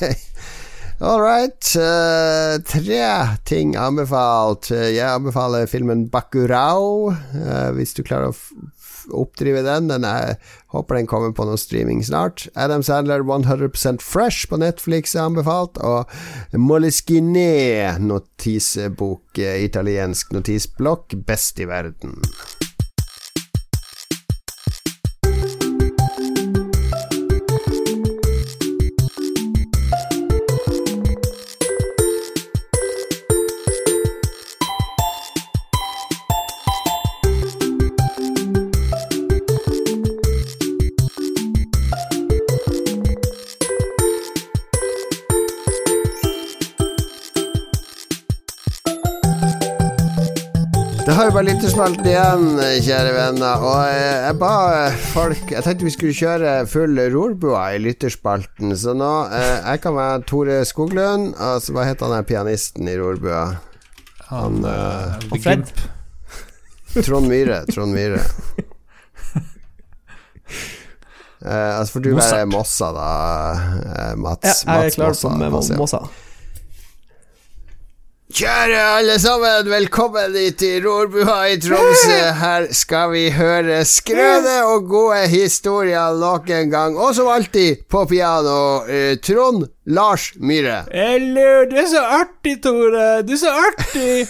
All 1.01 1.21
right. 1.21 1.65
Uh, 1.75 2.59
tre 2.67 2.99
ting 3.47 3.75
anbefalt. 3.79 4.69
Eh, 4.75 4.91
Jeg 4.97 5.07
anbefaler 5.07 5.65
filmen 5.71 6.03
Bakurao, 6.11 7.09
uh, 7.15 7.71
hvis 7.73 7.95
du 7.97 8.03
klarer 8.03 8.29
å 8.29 8.35
oppdrive 9.09 9.63
den. 9.65 9.89
den 9.91 10.05
er, 10.07 10.35
håper 10.73 10.99
den 10.99 11.09
kommer 11.09 11.33
på 11.35 11.45
noe 11.47 11.59
streaming 11.59 12.03
snart. 12.05 12.47
Adam 12.55 12.83
Sandler 12.85 13.25
100% 13.25 14.01
Fresh 14.05 14.49
på 14.51 14.61
Netflix 14.61 15.15
er 15.15 15.27
anbefalt. 15.27 15.81
Og 15.81 16.09
Moleskine, 16.57 17.97
notisebok, 17.99 19.37
eh, 19.39 19.63
italiensk 19.65 20.33
notisblokk, 20.35 21.17
best 21.25 21.59
i 21.59 21.69
verden. 21.69 22.19
Bare 51.29 51.45
lytterspalten 51.45 52.07
igjen, 52.09 52.45
kjære 52.81 53.11
venner. 53.13 53.61
Og 53.61 53.81
jeg 53.93 54.37
ba 54.41 54.53
folk 55.11 55.51
Jeg 55.53 55.61
tenkte 55.65 55.85
vi 55.85 55.93
skulle 55.93 56.15
kjøre 56.17 56.53
full 56.71 56.97
rorbua 57.13 57.67
i 57.75 57.81
lytterspalten, 57.83 58.73
så 58.77 58.95
nå 58.97 59.09
eh, 59.29 59.57
Jeg 59.67 59.83
kan 59.83 59.93
være 59.99 60.23
Tore 60.25 60.55
Skoglund. 60.65 61.35
Altså, 61.37 61.75
hva 61.75 61.85
heter 61.85 62.07
han 62.07 62.15
der 62.17 62.25
pianisten 62.25 62.89
i 62.89 62.95
rorbua? 62.97 63.43
Han 64.31 64.63
han 64.65 64.65
uh, 64.65 65.37
Fred. 65.43 65.69
Trond 67.05 67.29
Myhre. 67.29 67.61
Trond 67.69 67.93
Myhre. 67.93 68.23
uh, 71.45 71.77
altså 71.77 71.93
får 71.93 72.07
du 72.07 72.11
Mozart. 72.15 72.33
være 72.33 72.49
Mossa, 72.55 72.91
da, 72.97 73.07
Mats. 74.17 74.65
Ja, 74.65 74.73
jeg 74.73 74.73
er 74.73 74.83
Mats 74.83 74.95
klar 74.97 75.13
Mossa, 75.13 75.35
med 75.37 75.77
Mossa. 75.77 76.03
Kjære 78.31 78.79
alle 78.79 79.17
sammen, 79.19 79.67
velkommen 79.67 80.31
hit 80.39 80.61
til 80.61 80.85
Rorbua 80.85 81.49
i 81.51 81.57
Tromsø. 81.59 82.19
Her 82.39 82.69
skal 82.71 83.09
vi 83.11 83.25
høre 83.35 83.81
skrøne 83.83 84.63
og 84.69 84.85
gode 84.87 85.27
historier 85.27 86.15
nok 86.19 86.49
en 86.55 86.69
gang. 86.71 86.95
Og 86.95 87.15
som 87.17 87.27
alltid, 87.27 87.75
på 87.91 88.05
piano, 88.07 88.87
eh, 88.87 89.17
Trond 89.19 89.67
Lars 89.85 90.31
Myhre. 90.39 90.85
Eller, 90.91 91.65
du 91.67 91.75
er 91.75 91.87
så 91.91 91.99
artig, 92.21 92.63
Tore! 92.63 93.21
Du 93.27 93.33
er 93.35 93.41
så 93.41 93.51
artig! 93.65 94.27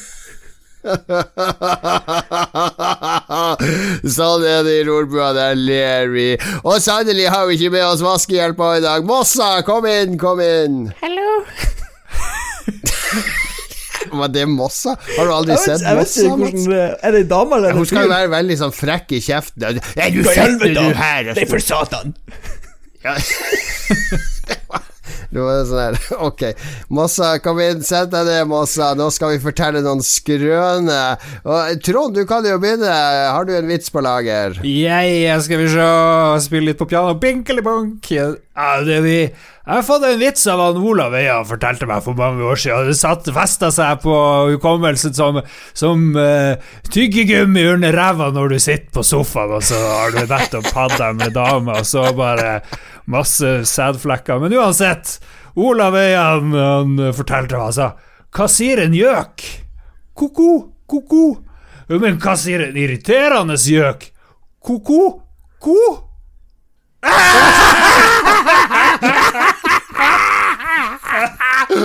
sånn 4.18 4.42
er 4.50 4.66
det 4.66 4.80
i 4.80 4.84
Rorbua, 4.90 5.30
der 5.38 5.54
ler 5.54 6.10
vi. 6.16 6.38
Og 6.64 6.82
sannelig 6.82 7.30
har 7.30 7.46
vi 7.46 7.54
ikke 7.60 7.70
med 7.78 7.86
oss 7.92 8.02
vaskehjelpa 8.02 8.80
i 8.80 8.84
dag. 8.88 9.06
Mossa, 9.06 9.62
kom 9.68 9.86
inn, 9.86 10.18
kom 10.18 10.42
inn. 10.42 10.90
Hello. 11.06 11.46
Var 14.22 14.28
det 14.34 14.46
Mossa? 14.50 14.96
Har 15.18 15.26
du 15.30 15.34
aldri 15.36 15.54
Jeg 15.56 15.60
vet, 15.60 15.66
sett 15.68 15.86
jeg 15.88 15.96
vet 15.98 16.06
Mossa? 16.06 16.22
ikke 16.22 16.38
hvordan 16.38 16.70
det- 16.72 16.98
Er 17.04 17.12
det 17.12 17.22
ei 17.24 17.28
dame 17.36 17.56
eller 17.60 17.72
Hun 17.78 17.86
skal 17.86 18.08
jo 18.08 18.14
være 18.14 18.30
veldig 18.38 18.58
sånn 18.64 18.76
frekk 18.76 19.12
i 19.18 19.22
kjeften. 19.22 19.82
Er 19.96 20.10
du 20.16 20.24
selve 20.24 20.74
du 20.74 20.82
her? 21.02 21.34
Det 21.34 21.44
er 21.46 21.52
for 21.52 21.60
satan! 21.72 22.16
Ja. 23.02 23.16
Det 25.32 25.40
var 25.42 25.62
sånn 25.66 25.80
her 25.80 25.96
Ok, 26.28 26.42
Mossa, 26.94 27.30
kom 27.44 27.58
inn, 27.64 27.80
sett 27.88 28.10
deg 28.12 28.28
ned, 28.28 28.50
Mossa. 28.52 28.92
Nå 29.00 29.08
skal 29.16 29.32
vi 29.34 29.40
fortelle 29.44 29.80
noen 29.82 30.04
skrøner. 30.06 31.22
Og 31.48 31.80
Trond, 31.88 32.14
du 32.18 32.26
kan 32.30 32.46
jo 32.46 32.58
begynne. 32.62 32.92
Har 33.32 33.48
du 33.48 33.54
en 33.56 33.70
vits 33.72 33.90
på 33.94 34.04
lager? 34.04 34.60
Jeg 34.68 35.38
skal 35.48 35.64
vi 35.64 35.70
se 35.72 35.88
Spille 36.46 36.72
litt 36.72 36.80
på 36.82 36.88
piano. 36.92 37.16
Binkelibonk. 37.22 38.12
Ja, 38.52 38.82
det 38.84 38.98
vi 39.06 39.16
Jeg 39.22 39.86
fått 39.88 40.04
en 40.04 40.20
vits 40.20 40.44
av 40.52 40.60
han 40.60 40.80
Olav 40.84 41.14
han 41.16 41.48
fortalte 41.48 41.88
meg 41.88 42.02
for 42.04 42.18
mange 42.18 42.44
år 42.44 42.60
siden. 42.60 42.90
Det 42.90 42.98
satt 43.00 43.30
festa 43.32 43.70
seg 43.72 44.02
på 44.04 44.16
hukommelsen 44.52 45.14
som, 45.16 45.40
som 45.78 46.10
uh, 46.18 46.60
tyggegummi 46.92 47.64
under 47.76 47.96
ræva 47.96 48.32
når 48.36 48.56
du 48.56 48.58
sitter 48.60 48.92
på 48.92 49.06
sofaen, 49.08 49.54
og 49.56 49.64
så 49.64 49.80
har 49.80 50.12
du 50.16 50.26
nettopp 50.26 50.68
hatt 50.76 50.98
deg 51.00 51.16
med 51.22 51.36
dame, 51.38 51.78
og 51.78 51.88
så 51.88 52.10
bare 52.18 52.60
masse 53.12 53.54
sædflekker. 53.72 54.42
Men 54.44 54.58
uansett, 54.60 55.16
Olav 55.56 55.96
Eia 56.00 56.26
han, 56.34 56.52
han 56.58 57.16
fortalte 57.16 57.56
meg, 57.56 57.72
altså 57.72 57.92
Hva 58.36 58.52
sier 58.52 58.84
en 58.84 58.98
gjøk? 58.98 59.48
Ko-ko, 60.18 60.52
ko-ko. 60.90 61.26
Men 61.92 62.20
hva 62.24 62.36
sier 62.40 62.68
en 62.68 62.78
irriterende 62.80 63.56
gjøk? 63.56 64.10
Ko-ko, 64.60 65.04
ko? 65.64 65.82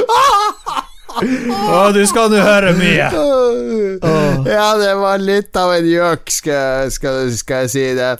Ah! 0.09 0.53
Å, 1.17 1.93
du 1.97 2.03
skal 2.09 2.29
nå 2.33 2.41
høre 2.45 2.73
mye. 2.77 3.09
Ja, 4.47 4.67
det 4.79 4.93
var 5.01 5.23
litt 5.23 5.57
av 5.59 5.73
en 5.75 5.87
gjøk, 5.89 6.29
skal, 6.31 6.91
skal, 6.93 7.31
skal 7.35 7.65
jeg 7.65 7.73
si 7.73 7.87
det. 7.97 8.11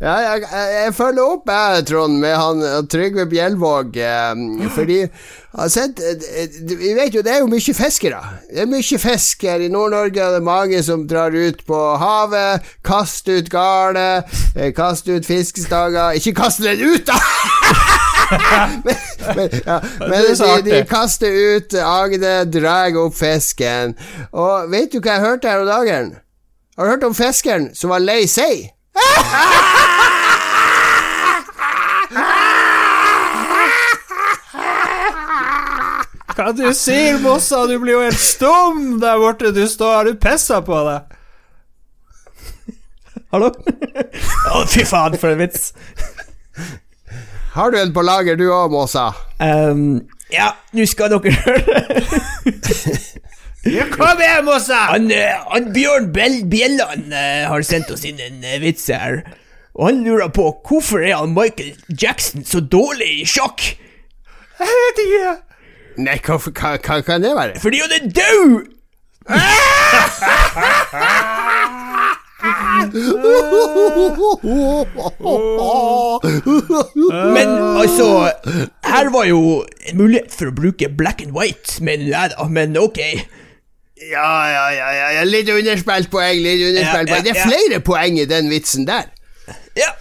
Ja, 0.00 0.14
jeg, 0.22 0.44
jeg, 0.46 0.94
følger 0.96 1.34
opp, 1.36 1.50
jeg, 1.50 1.86
Trond, 1.90 2.20
med 2.22 2.36
han 2.38 2.62
Trygve 2.90 3.26
Bjelvåg, 3.30 3.98
eh, 3.98 4.70
fordi 4.74 5.02
sett, 5.72 6.00
eh, 6.00 6.48
Vi 6.78 6.94
vet 6.94 7.14
jo 7.14 7.22
det 7.24 7.34
er 7.34 7.42
jo 7.42 7.50
mye 7.50 7.74
fiskere. 7.74 8.20
Det 8.50 8.62
er 8.64 8.70
mye 8.70 9.00
fisk 9.00 9.42
her 9.48 9.64
i 9.64 9.68
Nord-Norge. 9.72 10.22
og 10.22 10.32
Det 10.32 10.40
er 10.40 10.46
mange 10.46 10.82
som 10.82 11.06
drar 11.08 11.34
ut 11.34 11.66
på 11.66 11.82
havet, 12.00 12.62
kaster 12.84 13.42
ut 13.42 13.50
garnet, 13.50 14.24
eh, 14.54 14.72
kaster 14.76 15.16
ut 15.16 15.26
fiskestanger 15.26 16.16
Ikke 16.20 16.34
kaste 16.34 16.62
den 16.62 16.94
ut, 16.94 17.06
da! 17.06 17.18
men 18.84 18.96
men, 19.34 19.50
ja, 19.66 19.80
men 20.00 20.12
er 20.12 20.62
de, 20.62 20.70
de 20.70 20.82
kaster 20.88 21.32
ut 21.56 21.74
Agne, 21.80 22.34
drar 22.52 22.96
opp 23.00 23.16
fisken. 23.18 23.96
Og 24.32 24.70
vet 24.70 24.92
du 24.92 25.00
hva 25.00 25.16
jeg 25.16 25.24
hørte 25.24 25.50
her 25.50 25.64
om 25.64 25.70
dagen? 25.70 26.14
Har 26.76 26.84
du 26.84 26.90
hørt 26.90 27.06
om 27.08 27.16
fiskeren 27.16 27.70
som 27.74 27.90
var 27.94 28.04
lei 28.04 28.24
seg? 28.30 28.68
Hva 36.36 36.50
du 36.52 36.66
sier, 36.76 37.16
Mossa? 37.24 37.62
Du 37.64 37.78
blir 37.80 37.96
jo 37.96 38.02
helt 38.04 38.20
stum 38.20 38.98
der 39.00 39.16
borte. 39.22 39.54
Du 39.56 39.64
står 39.68 39.94
Har 39.94 40.10
du 40.10 40.18
pissa 40.20 40.60
på 40.64 40.82
deg? 40.90 41.14
Hallo? 43.32 43.48
Å, 44.52 44.66
fy 44.68 44.84
faen, 44.86 45.16
for 45.18 45.32
en 45.32 45.40
vits. 45.40 45.72
Har 47.56 47.70
du 47.70 47.78
en 47.80 47.92
på 47.96 48.02
lager, 48.04 48.36
du 48.36 48.50
òg, 48.52 48.68
Måsa? 48.68 49.14
Um, 49.40 50.02
ja, 50.28 50.50
nå 50.76 50.84
skal 50.88 51.08
dere 51.14 51.32
høre. 51.32 51.76
Ja, 53.66 53.82
kom 53.90 54.20
igjen, 54.22 54.44
Måsa! 54.46 54.76
Han, 54.92 55.08
eh, 55.10 55.40
han 55.50 55.72
Bjørn 55.74 56.12
Bjelland 56.14 57.10
eh, 57.10 57.48
har 57.50 57.64
sendt 57.66 57.90
oss 57.90 58.04
inn 58.06 58.20
en 58.22 58.44
eh, 58.46 58.60
vits 58.62 58.86
her. 58.94 59.26
Og 59.74 59.88
han 59.88 60.04
lurer 60.06 60.30
på 60.30 60.44
hvorfor 60.68 61.02
er 61.02 61.16
han 61.18 61.34
Michael 61.34 61.74
Jackson 61.90 62.46
så 62.46 62.62
dårlig 62.62 63.24
i 63.24 63.26
sjakk? 63.26 63.66
Jeg 64.60 64.70
vet 64.84 65.02
ikke. 65.08 65.34
Nei, 66.06 66.14
hva, 66.28 66.38
hva, 66.46 66.76
hva 66.78 67.02
kan 67.08 67.26
det 67.26 67.34
være? 67.34 67.58
Fordi 67.64 67.82
han 67.82 67.90
er 67.98 68.06
død! 68.22 68.70
Men 77.32 77.48
altså 77.80 78.32
Her 78.84 79.10
var 79.10 79.24
jo 79.24 79.64
en 79.88 79.96
mulighet 79.96 80.34
for 80.36 80.50
å 80.50 80.54
bruke 80.56 80.88
black 80.98 81.22
and 81.24 81.32
white, 81.36 81.78
men, 81.84 82.04
men 82.52 82.76
ok. 82.76 83.00
Ja, 84.10 84.30
ja, 84.52 84.64
ja, 84.76 84.88
ja. 85.16 85.24
Litt 85.24 85.48
underspilt 85.48 86.10
poeng, 86.12 86.42
litt 86.44 86.60
underspilt 86.68 87.08
poeng. 87.08 87.24
Det 87.24 87.32
er 87.32 87.48
flere 87.48 87.80
poeng 87.84 88.20
i 88.20 88.26
den 88.28 88.50
vitsen 88.52 88.84
der. 88.88 89.08
Ja. 89.78 89.94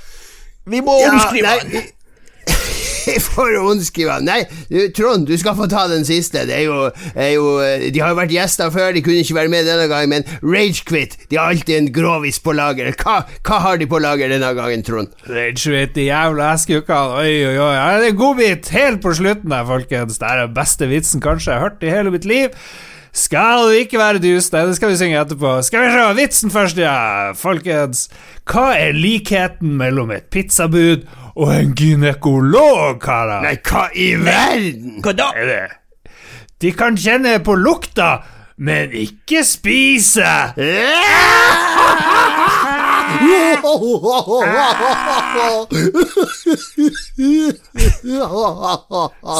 Vi 0.68 0.82
må 0.84 0.98
omskrive 1.08 1.56
den. 1.64 1.88
For 3.36 3.56
å 3.58 3.66
ondskrive 3.72 4.18
Nei, 4.26 4.42
Trond, 4.96 5.28
du 5.28 5.36
skal 5.40 5.58
få 5.58 5.68
ta 5.72 5.86
den 5.92 6.06
siste. 6.08 6.46
Det 6.48 6.56
er 6.56 6.66
jo, 6.68 6.90
er 7.14 7.34
jo 7.36 7.48
De 7.94 8.02
har 8.02 8.14
jo 8.14 8.20
vært 8.20 8.34
gjester 8.36 8.72
før, 8.74 8.94
de 8.96 9.04
kunne 9.06 9.22
ikke 9.24 9.38
være 9.38 9.52
med 9.54 9.70
denne 9.70 9.88
gangen, 9.92 10.14
men 10.16 10.28
Ragequit 10.46 11.18
De 11.32 11.40
har 11.40 11.54
alltid 11.54 11.78
en 11.78 11.92
grovis 11.96 12.40
på 12.44 12.56
lager. 12.58 12.92
Hva, 13.02 13.22
hva 13.46 13.62
har 13.68 13.82
de 13.82 13.90
på 13.90 14.02
lager 14.04 14.32
denne 14.32 14.52
gangen, 14.58 14.86
Trond? 14.86 15.14
Ragequit, 15.30 15.96
de 15.98 16.10
jævla 16.10 16.54
eskeukkene. 16.56 17.22
Oi, 17.22 17.38
oi, 17.52 17.56
oi. 17.60 17.72
Her 17.76 18.00
er 18.00 18.08
det 18.08 18.18
godbit 18.20 18.74
helt 18.76 19.04
på 19.04 19.14
slutten 19.18 19.54
her, 19.56 19.68
folkens. 19.70 20.20
Det 20.22 20.32
er 20.32 20.46
den 20.46 20.58
beste 20.58 20.90
vitsen 20.92 21.24
kanskje 21.24 21.52
jeg 21.54 21.62
har 21.62 21.70
hørt 21.70 21.86
i 21.86 21.94
hele 21.94 22.14
mitt 22.14 22.28
liv. 22.30 22.54
Skal 23.16 23.70
du 23.70 23.78
ikke 23.80 24.00
være 24.00 24.20
dus? 24.20 24.50
Nei, 24.52 24.66
det 24.68 24.76
skal 24.76 24.92
vi 24.92 24.98
synge 25.00 25.20
etterpå. 25.22 25.54
Skal 25.64 25.86
vi 25.86 25.92
se, 25.94 26.04
vitsen 26.18 26.52
først, 26.52 26.80
ja. 26.84 27.32
Folkens, 27.40 28.10
hva 28.52 28.74
er 28.76 28.92
likheten 28.98 29.78
mellom 29.80 30.12
et 30.12 30.28
pizzabud 30.34 31.06
og 31.36 31.54
en 31.56 31.72
gynekolog, 31.80 33.00
karer? 33.04 33.46
Nei, 33.48 33.56
hva 33.64 33.88
i 33.96 34.12
verden? 34.20 35.00
Hva 35.06 35.16
da? 35.16 35.32
Er 35.32 35.52
det? 35.52 36.12
De 36.64 36.76
kan 36.76 37.00
kjenne 37.00 37.38
på 37.44 37.56
lukta, 37.56 38.18
men 38.58 38.92
ikke 38.92 39.44
spise. 39.48 40.36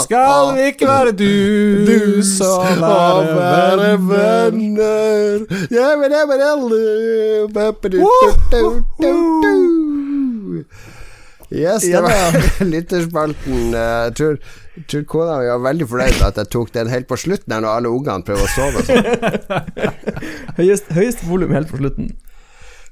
Skal 0.04 0.56
vi 0.56 0.62
ikke 0.72 0.88
være 0.90 1.12
dus 1.20 2.32
og 2.42 2.66
være 3.38 3.92
venner? 4.10 5.46
Ja, 5.72 5.88
men 6.00 6.10
jeg 6.12 6.26
vil, 6.32 6.42
alle. 6.52 6.82
Yes, 11.56 11.82
det 11.86 12.02
var 12.04 12.36
lytterspalten. 12.74 13.74
Eh, 13.74 13.80
Jeg 14.06 14.14
tror, 14.18 14.38
tror 14.90 15.04
kona 15.08 15.36
mi 15.40 15.46
var 15.52 15.62
veldig 15.70 15.88
fornøyd 15.88 16.16
med 16.20 16.28
at 16.28 16.38
jeg 16.42 16.50
tok 16.56 16.72
den 16.74 16.90
helt 16.92 17.08
på 17.08 17.16
slutten 17.22 17.54
her 17.54 17.62
når 17.64 17.78
alle 17.80 17.90
ungene 17.94 18.26
prøver 18.26 18.44
å 18.44 18.54
sove. 18.56 18.80
Sånn. 18.88 19.06
Høyest, 20.60 20.90
høyest 20.98 21.22
volum 21.30 21.54
helt 21.56 21.70
på 21.72 21.78
slutten. 21.80 22.10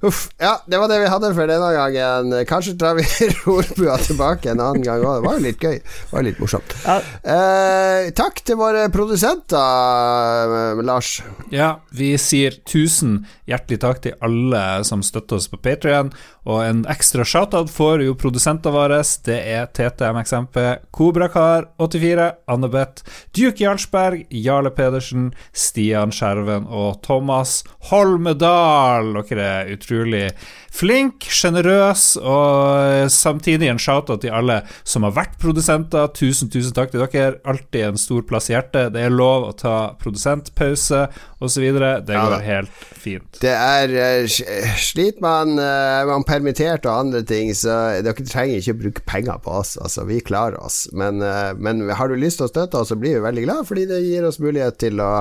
Uff. 0.03 0.27
Ja, 0.41 0.57
det 0.67 0.79
var 0.81 0.89
det 0.91 0.97
vi 0.99 1.07
hadde 1.07 1.29
for 1.35 1.47
denne 1.47 1.69
gangen. 1.71 2.33
Kanskje 2.49 2.75
tar 2.79 2.97
vi 2.97 3.05
Rorbua 3.45 3.95
tilbake 4.03 4.51
en 4.51 4.59
annen 4.59 4.83
gang 4.83 4.99
òg. 4.99 5.21
Det 5.21 5.27
var 5.27 5.37
jo 5.37 5.43
litt 5.45 5.63
gøy. 5.63 5.77
Det 5.79 6.11
var 6.11 6.25
litt 6.27 6.41
morsomt. 6.43 6.75
Ja. 6.83 6.97
Eh, 7.35 8.09
takk 8.17 8.41
til 8.43 8.59
våre 8.59 8.89
produsenter, 8.91 10.55
eh, 10.75 10.83
Lars. 10.83 11.15
Ja, 11.55 11.77
vi 11.95 12.13
sier 12.19 12.59
tusen 12.67 13.21
hjertelig 13.47 13.79
takk 13.85 14.03
til 14.03 14.17
alle 14.23 14.63
som 14.87 15.05
støtter 15.05 15.39
oss 15.39 15.47
på 15.51 15.61
Patrion. 15.63 16.11
Og 16.43 16.59
en 16.65 16.81
ekstra 16.91 17.23
shoutout 17.27 17.71
får 17.71 18.03
jo 18.03 18.15
produsentene 18.19 18.75
våre. 18.75 18.99
Det 19.25 19.37
er 19.53 19.69
TTMXMP, 19.71 20.59
Kobrakar84, 20.95 22.27
Annebeth, 22.51 23.05
Duke 23.35 23.63
Jarlsberg, 23.63 24.25
Jarle 24.29 24.73
Pedersen, 24.75 25.31
Stian 25.55 26.11
Skjerven 26.11 26.67
og 26.67 26.99
Thomas 27.05 27.61
Holmedal. 27.89 29.13
Dere 29.23 29.47
er 29.63 29.73
utrolig 29.77 30.25
flink, 30.73 31.27
sjenerøs, 31.29 32.15
og 32.17 33.11
samtidig 33.13 33.69
en 33.69 33.81
shoutout 33.81 34.23
til 34.23 34.33
alle 34.33 34.61
som 34.81 35.05
har 35.05 35.13
vært 35.15 35.37
produsenter. 35.41 36.09
Tusen, 36.17 36.49
tusen 36.53 36.73
takk 36.75 36.93
til 36.93 37.03
dere. 37.03 37.37
Alltid 37.45 37.91
en 37.91 38.01
stor 38.01 38.23
plass 38.27 38.49
i 38.49 38.55
hjertet. 38.55 38.93
Det 38.95 39.03
er 39.05 39.13
lov 39.13 39.47
å 39.49 39.53
ta 39.57 39.75
produsentpause 40.01 41.05
osv. 41.43 41.67
Det 41.77 42.17
går 42.17 42.35
ja, 42.37 42.41
helt 42.47 42.87
fint. 43.03 43.41
Det 43.43 43.53
er 43.53 43.93
eh, 43.93 44.39
Sliter 44.81 45.21
man, 45.23 45.55
eh, 45.61 46.01
man 46.09 46.25
permittert 46.27 46.87
og 46.89 47.05
andre 47.05 47.23
ting, 47.27 47.53
så 47.57 48.01
dere 48.03 48.25
trenger 48.25 48.59
ikke 48.59 48.75
å 48.75 48.81
bruke 48.81 49.05
penger 49.09 49.45
på 49.45 49.59
oss. 49.61 49.75
Altså, 49.77 50.07
vi 50.09 50.23
klarer 50.25 50.57
oss. 50.63 50.87
Men, 50.97 51.21
eh, 51.21 51.53
men 51.53 51.85
har 51.93 52.09
du 52.09 52.17
lyst 52.17 52.41
til 52.41 52.49
å 52.49 52.53
støtte 52.53 52.81
oss, 52.81 52.89
så 52.93 52.99
blir 52.99 53.19
vi 53.19 53.27
veldig 53.27 53.45
glad, 53.45 53.69
fordi 53.69 53.87
det 53.93 54.03
gir 54.07 54.25
oss 54.27 54.41
mulighet 54.41 54.81
til 54.81 55.01
å 55.03 55.13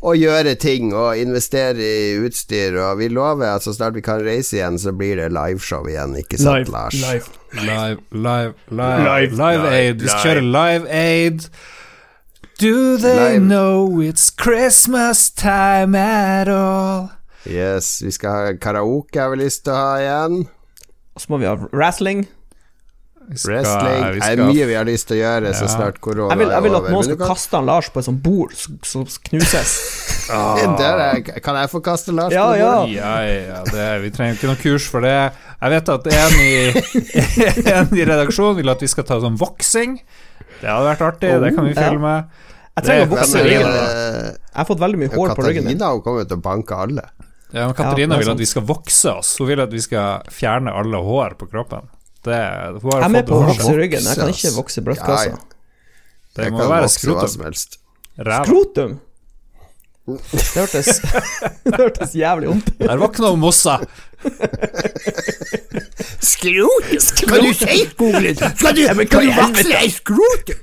å 0.00 0.12
gjøre 0.14 0.52
ting 0.62 0.92
og 0.94 1.18
investere 1.18 1.82
i 1.82 2.12
utstyr, 2.22 2.76
og 2.78 3.00
vi 3.00 3.08
lover 3.10 3.56
at 3.56 3.64
så 3.66 3.72
snart 3.74 3.96
vi 3.98 4.02
kan 4.06 4.20
reise 4.22 4.54
igjen, 4.60 4.78
så 4.78 4.92
blir 4.94 5.16
det 5.18 5.30
liveshow 5.34 5.88
igjen, 5.90 6.14
ikke 6.20 6.38
sant, 6.38 6.68
Live, 6.68 6.74
Lars? 6.74 6.94
live. 7.02 7.34
Live, 7.54 8.00
live, 8.12 8.54
live, 8.70 9.02
Live, 9.08 9.32
live 9.40 9.66
Aid. 9.72 10.02
Vi 10.04 10.08
skal 10.12 10.30
kjøre 10.30 10.46
Live 10.52 10.86
Aid. 10.92 11.48
Do 12.60 12.96
they 12.98 13.38
Live. 13.38 13.42
know 13.42 14.00
it's 14.02 14.30
Christmas 14.30 15.30
time 15.30 15.94
at 15.94 16.48
all? 16.48 17.10
Yes, 17.46 18.02
vi 18.02 18.10
skal 18.12 18.30
ha 18.34 18.52
karaoke, 18.60 19.18
har 19.20 19.30
vi 19.34 19.42
lyst 19.44 19.64
til 19.64 19.72
å 19.72 19.78
ha 19.78 19.92
igjen. 20.02 20.40
Og 21.16 21.22
så 21.22 21.30
må 21.32 21.38
vi 21.42 21.46
ha 21.48 21.54
wrestling. 21.72 22.26
Skal- 23.34 23.52
Wrestling 23.52 24.22
er 24.24 24.40
mye 24.48 24.66
vi 24.70 24.74
har 24.78 24.86
lyst 24.88 25.08
til 25.10 25.18
å 25.18 25.20
gjøre 25.20 25.50
så 25.58 25.66
snart 25.68 25.98
korona 26.00 26.30
Jeg 26.32 26.38
vil, 26.40 26.48
jeg 26.54 26.62
vil 26.64 26.76
at 26.78 26.84
er 26.88 26.94
noen 26.94 27.04
skal 27.04 27.16
kan- 27.20 27.28
kaste 27.34 27.56
han 27.58 27.66
Lars 27.68 27.88
på 27.92 27.98
et 28.00 28.06
sånt 28.06 28.22
bord 28.24 28.54
som 28.56 29.04
knuses. 29.28 29.72
Der 30.78 31.02
er, 31.02 31.20
kan 31.44 31.56
jeg 31.60 31.70
få 31.72 31.80
kaste 31.84 32.12
Lars 32.16 32.32
Ja, 32.32 32.46
på 32.52 32.56
ja. 32.58 32.70
bordet? 32.80 32.94
Ja, 32.96 33.12
ja, 33.24 33.60
det, 33.68 33.86
vi 34.02 34.10
trenger 34.16 34.34
ikke 34.38 34.48
noe 34.50 34.60
kurs 34.62 34.88
for 34.88 35.00
det. 35.04 35.14
Jeg 35.60 35.70
vet 35.74 35.88
at 35.88 36.06
en 36.06 36.40
i, 36.40 36.52
en 37.76 37.94
i 37.96 38.04
redaksjonen 38.08 38.56
vil 38.60 38.72
at 38.72 38.82
vi 38.84 38.90
skal 38.92 39.04
ta 39.08 39.20
sånn 39.20 39.36
voksing. 39.40 39.98
Det 40.60 40.68
hadde 40.68 40.88
vært 40.88 41.04
artig, 41.12 41.32
det 41.44 41.54
kan 41.56 41.68
vi 41.68 41.74
filme. 41.76 42.14
ja. 42.22 42.44
Jeg 42.78 42.84
trenger 42.86 43.08
å 43.08 43.10
vokse 43.10 43.38
er 43.40 43.46
ryggen. 43.48 43.72
Jeg 43.74 44.58
har 44.60 44.66
fått 44.68 44.78
veldig 44.82 44.98
mye 45.00 45.10
hår 45.10 45.32
på 45.34 45.44
ryggen. 45.48 45.64
Katarina 45.66 45.88
kommer 46.04 46.28
til 46.30 46.38
å 46.38 46.42
banke 46.44 46.76
alle. 46.78 47.04
Ja, 47.50 47.64
men 47.66 47.74
Katarina 47.74 48.14
Ja, 48.14 48.20
er 48.20 48.22
vil 48.22 48.30
at 48.36 48.38
vi 48.38 48.46
skal 48.46 48.62
vokse 48.68 49.14
oss. 49.18 49.32
Hun 49.40 49.48
vil 49.48 49.62
at 49.64 49.72
vi 49.72 49.80
skal 49.82 50.22
fjerne 50.30 50.70
alle 50.78 51.00
hår 51.02 51.34
på 51.40 51.48
kroppen. 51.50 51.88
Det, 52.28 52.38
hun 52.82 52.92
har 52.92 53.00
Jeg 53.00 53.08
er 53.08 53.12
med 53.14 53.28
på 53.28 53.34
å 53.36 53.42
vokse 53.48 53.74
ryggen. 53.78 54.08
Jeg 54.08 54.20
kan 54.20 54.32
ikke 54.32 54.52
vokse 54.56 54.82
brystkassa. 54.84 55.28
Ja, 55.28 55.36
ja. 55.36 55.38
Det 56.38 56.44
Jeg 56.48 56.52
må 56.54 56.66
være 56.70 56.88
skrotum. 56.92 57.44
helst. 57.48 57.78
Ræva. 58.18 58.44
Skrotum! 58.44 58.98
Det 60.08 60.40
hørtes, 60.56 60.86
det 61.68 61.74
hørtes 61.76 62.14
jævlig 62.16 62.48
vondt 62.48 62.70
ut. 62.70 62.78
Der 62.80 62.96
våkna 63.00 63.32
hun 63.34 63.40
Mossa. 63.42 63.74
Skrotum? 66.24 67.02
Kan 67.28 67.44
du 67.44 67.50
si 67.52 67.82
skogen? 67.90 68.36
Skal 68.56 68.72
du, 68.78 68.82
kan 69.04 69.26
du 69.26 69.32
vaksle 69.36 69.82
ei 69.82 69.90
skrotum? 69.92 70.60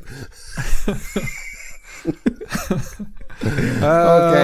Ok, 3.45 4.35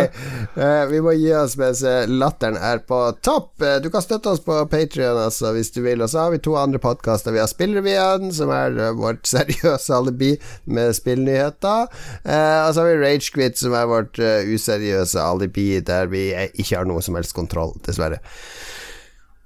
eh, 0.55 0.85
vi 0.91 1.01
må 1.01 1.13
gi 1.17 1.31
oss 1.35 1.55
mens 1.59 1.81
eh, 1.87 2.07
latteren 2.09 2.57
er 2.57 2.81
på 2.87 2.99
topp. 3.25 3.61
Eh, 3.65 3.77
du 3.83 3.89
kan 3.93 4.03
støtte 4.03 4.33
oss 4.33 4.43
på 4.45 4.57
Patrion 4.71 5.19
altså, 5.19 5.53
hvis 5.55 5.71
du 5.75 5.81
vil. 5.85 6.03
Og 6.03 6.11
så 6.11 6.25
har 6.25 6.35
vi 6.35 6.41
to 6.43 6.55
andre 6.59 6.81
podkaster. 6.81 7.33
Vi 7.35 7.41
har 7.41 7.49
Spillrevyen, 7.51 8.29
som 8.35 8.53
er 8.53 8.77
eh, 8.77 8.93
vårt 8.97 9.25
seriøse 9.33 9.95
alibi 9.95 10.33
med 10.65 10.95
spillnyheter. 10.97 11.89
Eh, 12.23 12.59
og 12.65 12.75
så 12.75 12.83
har 12.83 12.91
vi 12.91 12.99
Ragequit, 13.01 13.59
som 13.61 13.77
er 13.77 13.89
vårt 13.89 14.21
eh, 14.21 14.45
useriøse 14.51 15.21
alibi, 15.21 15.69
der 15.85 16.11
vi 16.11 16.29
eh, 16.35 16.51
ikke 16.53 16.81
har 16.81 16.89
noe 16.89 17.03
som 17.05 17.17
helst 17.19 17.35
kontroll, 17.37 17.75
dessverre. 17.87 18.21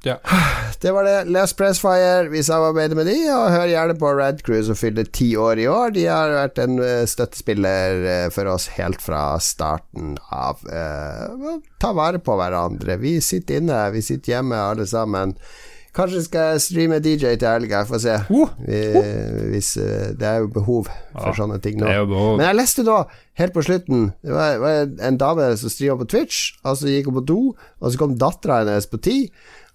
Ja. 0.06 0.20
Det 0.82 0.92
var 0.92 1.04
det. 1.08 1.24
Les 1.34 1.54
Pressfire. 1.58 2.28
Vi 2.30 2.44
samarbeider 2.46 2.98
med 3.00 3.08
de, 3.10 3.16
og 3.34 3.48
hør 3.50 3.70
gjerne 3.72 3.96
på 3.98 4.12
Red 4.14 4.42
Crew, 4.46 4.60
som 4.68 4.78
fyller 4.78 5.08
ti 5.10 5.32
år 5.40 5.58
i 5.64 5.68
år. 5.72 5.94
De 5.96 6.04
har 6.06 6.34
vært 6.36 6.60
en 6.62 6.76
eh, 6.84 7.06
støttespiller 7.10 8.04
eh, 8.12 8.26
for 8.34 8.52
oss 8.52 8.68
helt 8.76 9.02
fra 9.02 9.24
starten 9.42 10.18
av. 10.36 10.62
eh, 10.70 11.56
ta 11.82 11.94
vare 11.98 12.22
på 12.22 12.36
hverandre. 12.38 13.00
Vi 13.02 13.18
sitter 13.24 13.64
inne, 13.64 13.80
vi 13.96 14.04
sitter 14.06 14.36
hjemme 14.36 14.60
alle 14.68 14.86
sammen. 14.90 15.34
Kanskje 15.96 16.26
skal 16.26 16.50
jeg 16.52 16.62
streame 16.66 16.98
DJ 17.00 17.38
til 17.40 17.48
helga, 17.48 17.86
får 17.88 18.02
se. 18.04 18.16
Uh, 18.28 18.50
Vi, 18.68 18.80
hvis 19.54 19.70
eh, 19.80 20.10
Det 20.20 20.28
er 20.28 20.42
jo 20.44 20.50
behov 20.52 20.90
for 20.90 21.30
Ja, 21.30 21.36
sånne 21.38 21.62
ting 21.64 21.80
nå. 21.80 21.88
Men 22.36 22.44
jeg 22.50 22.58
leste 22.60 22.84
da, 22.84 22.98
helt 23.40 23.56
på 23.56 23.64
slutten 23.64 24.10
Det 24.20 24.34
var, 24.36 24.58
var 24.60 24.82
en 25.08 25.20
dame 25.22 25.48
som 25.58 25.72
streama 25.72 26.04
på 26.04 26.10
Twitch, 26.12 26.50
og 26.66 26.76
så 26.82 26.92
gikk 26.92 27.08
hun 27.10 27.22
på 27.22 27.26
do, 27.32 27.40
og 27.80 27.88
så 27.88 28.02
kom 28.02 28.18
dattera 28.20 28.60
hennes 28.66 28.90
på 28.92 29.00
ti. 29.08 29.18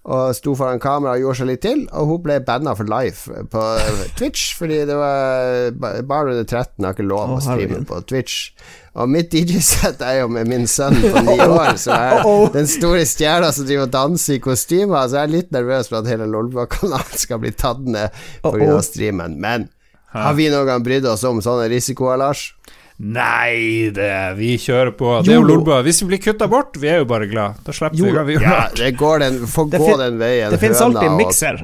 Og 0.01 0.31
sto 0.33 0.55
foran 0.57 0.79
kamera 0.81 1.11
og 1.13 1.21
gjorde 1.21 1.37
seg 1.37 1.47
litt 1.51 1.61
til, 1.61 1.81
og 1.93 2.07
hun 2.09 2.21
ble 2.25 2.39
banna 2.41 2.71
for 2.73 2.87
life 2.89 3.29
på 3.53 3.65
Twitch. 4.17 4.47
Fordi 4.57 4.79
det 4.89 4.95
var 4.97 5.67
ba- 5.77 5.91
barn 6.09 6.31
under 6.31 6.47
13 6.47 6.87
har 6.87 6.95
ikke 6.95 7.05
lov 7.05 7.35
Å, 7.35 7.41
streame 7.45 7.83
på 7.85 7.99
Twitch. 8.09 8.37
Og 8.97 9.07
mitt 9.13 9.29
DJ-sett 9.31 10.01
er 10.03 10.23
jo 10.23 10.31
med 10.33 10.49
min 10.49 10.65
sønn 10.67 10.97
på 11.03 11.21
ni 11.27 11.37
år, 11.45 11.77
som 11.79 11.93
er 11.93 12.25
den 12.57 12.65
store 12.67 13.05
stjerna 13.07 13.51
som 13.53 13.69
driver 13.69 13.85
og 13.85 13.93
danser 13.93 14.39
i 14.39 14.41
kostymer. 14.43 15.05
Så 15.05 15.19
jeg 15.21 15.29
er 15.29 15.35
litt 15.37 15.53
nervøs 15.53 15.91
for 15.93 16.01
at 16.01 16.09
hele 16.09 16.25
Lolbua-kanalen 16.33 17.21
skal 17.21 17.39
bli 17.45 17.53
tatt 17.53 17.85
ned 17.85 18.09
pga. 18.41 18.81
Streamen. 18.89 19.37
Men 19.39 19.69
har 20.17 20.33
vi 20.35 20.49
noen 20.51 20.65
gang 20.67 20.81
brydd 20.83 21.05
oss 21.07 21.21
om 21.29 21.39
sånne 21.45 21.69
risikoer, 21.71 22.17
Lars? 22.19 22.47
Nei, 23.01 23.89
det, 23.95 24.11
vi 24.37 24.51
kjører 24.61 24.91
på. 24.93 25.23
Det 25.25 25.31
er 25.33 25.39
jo. 25.39 25.45
Lolbua. 25.47 25.79
Hvis 25.85 26.01
vi 26.03 26.07
blir 26.11 26.19
kutta 26.21 26.45
bort, 26.51 26.75
vi 26.77 26.87
er 26.91 26.97
jo 27.01 27.05
bare 27.09 27.25
glad. 27.31 27.57
Da 27.65 27.73
slipper 27.73 27.97
vi 27.97 28.11
hva 28.13 28.23
vi 28.27 28.33
gjør. 28.37 28.45
Ja, 28.45 28.67
det 28.77 28.91
går 28.99 29.15
den, 29.23 29.39
får 29.49 29.65
Det 29.71 29.79
gå 29.81 29.95
den 30.03 30.19
veien. 30.21 30.49
Det 30.53 30.59
finnes 30.61 30.81
alltid 30.85 31.07
en 31.09 31.17
mikser. 31.17 31.55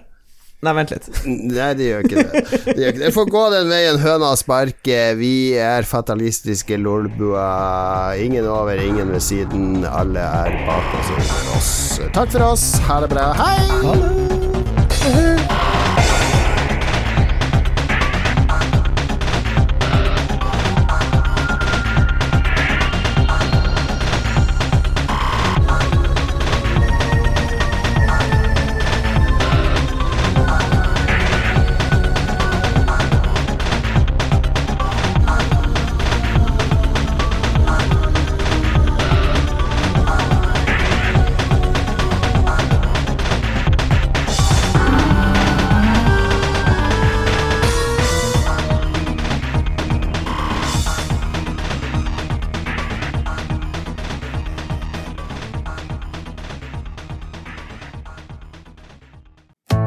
Nei, 0.66 0.72
vent 0.74 0.90
litt. 0.90 1.06
Nei, 1.30 1.68
det 1.78 1.86
gjør 1.92 2.02
ikke 2.08 2.18
det. 2.18 2.42
Det, 2.50 2.82
gjør 2.82 2.90
ikke 2.90 2.98
det. 2.98 3.04
det 3.04 3.12
får 3.14 3.26
gå 3.36 3.44
den 3.54 3.70
veien 3.70 4.02
høna 4.02 4.34
sparker. 4.42 5.14
Vi 5.20 5.54
er 5.62 5.86
fatalistiske 5.86 6.74
lolbua. 6.82 8.18
Ingen 8.18 8.42
over, 8.50 8.74
ingen 8.82 9.14
ved 9.14 9.22
siden. 9.22 9.86
Alle 9.86 10.26
er 10.26 10.58
bak 10.66 10.90
oss 10.98 11.14
og 11.14 11.22
under 11.22 11.54
oss. 11.60 12.02
Takk 12.18 12.34
for 12.34 12.42
oss. 12.50 12.82
Ha 12.90 12.98
det 13.06 13.14
bra. 13.14 13.30
Hei! 13.38 13.62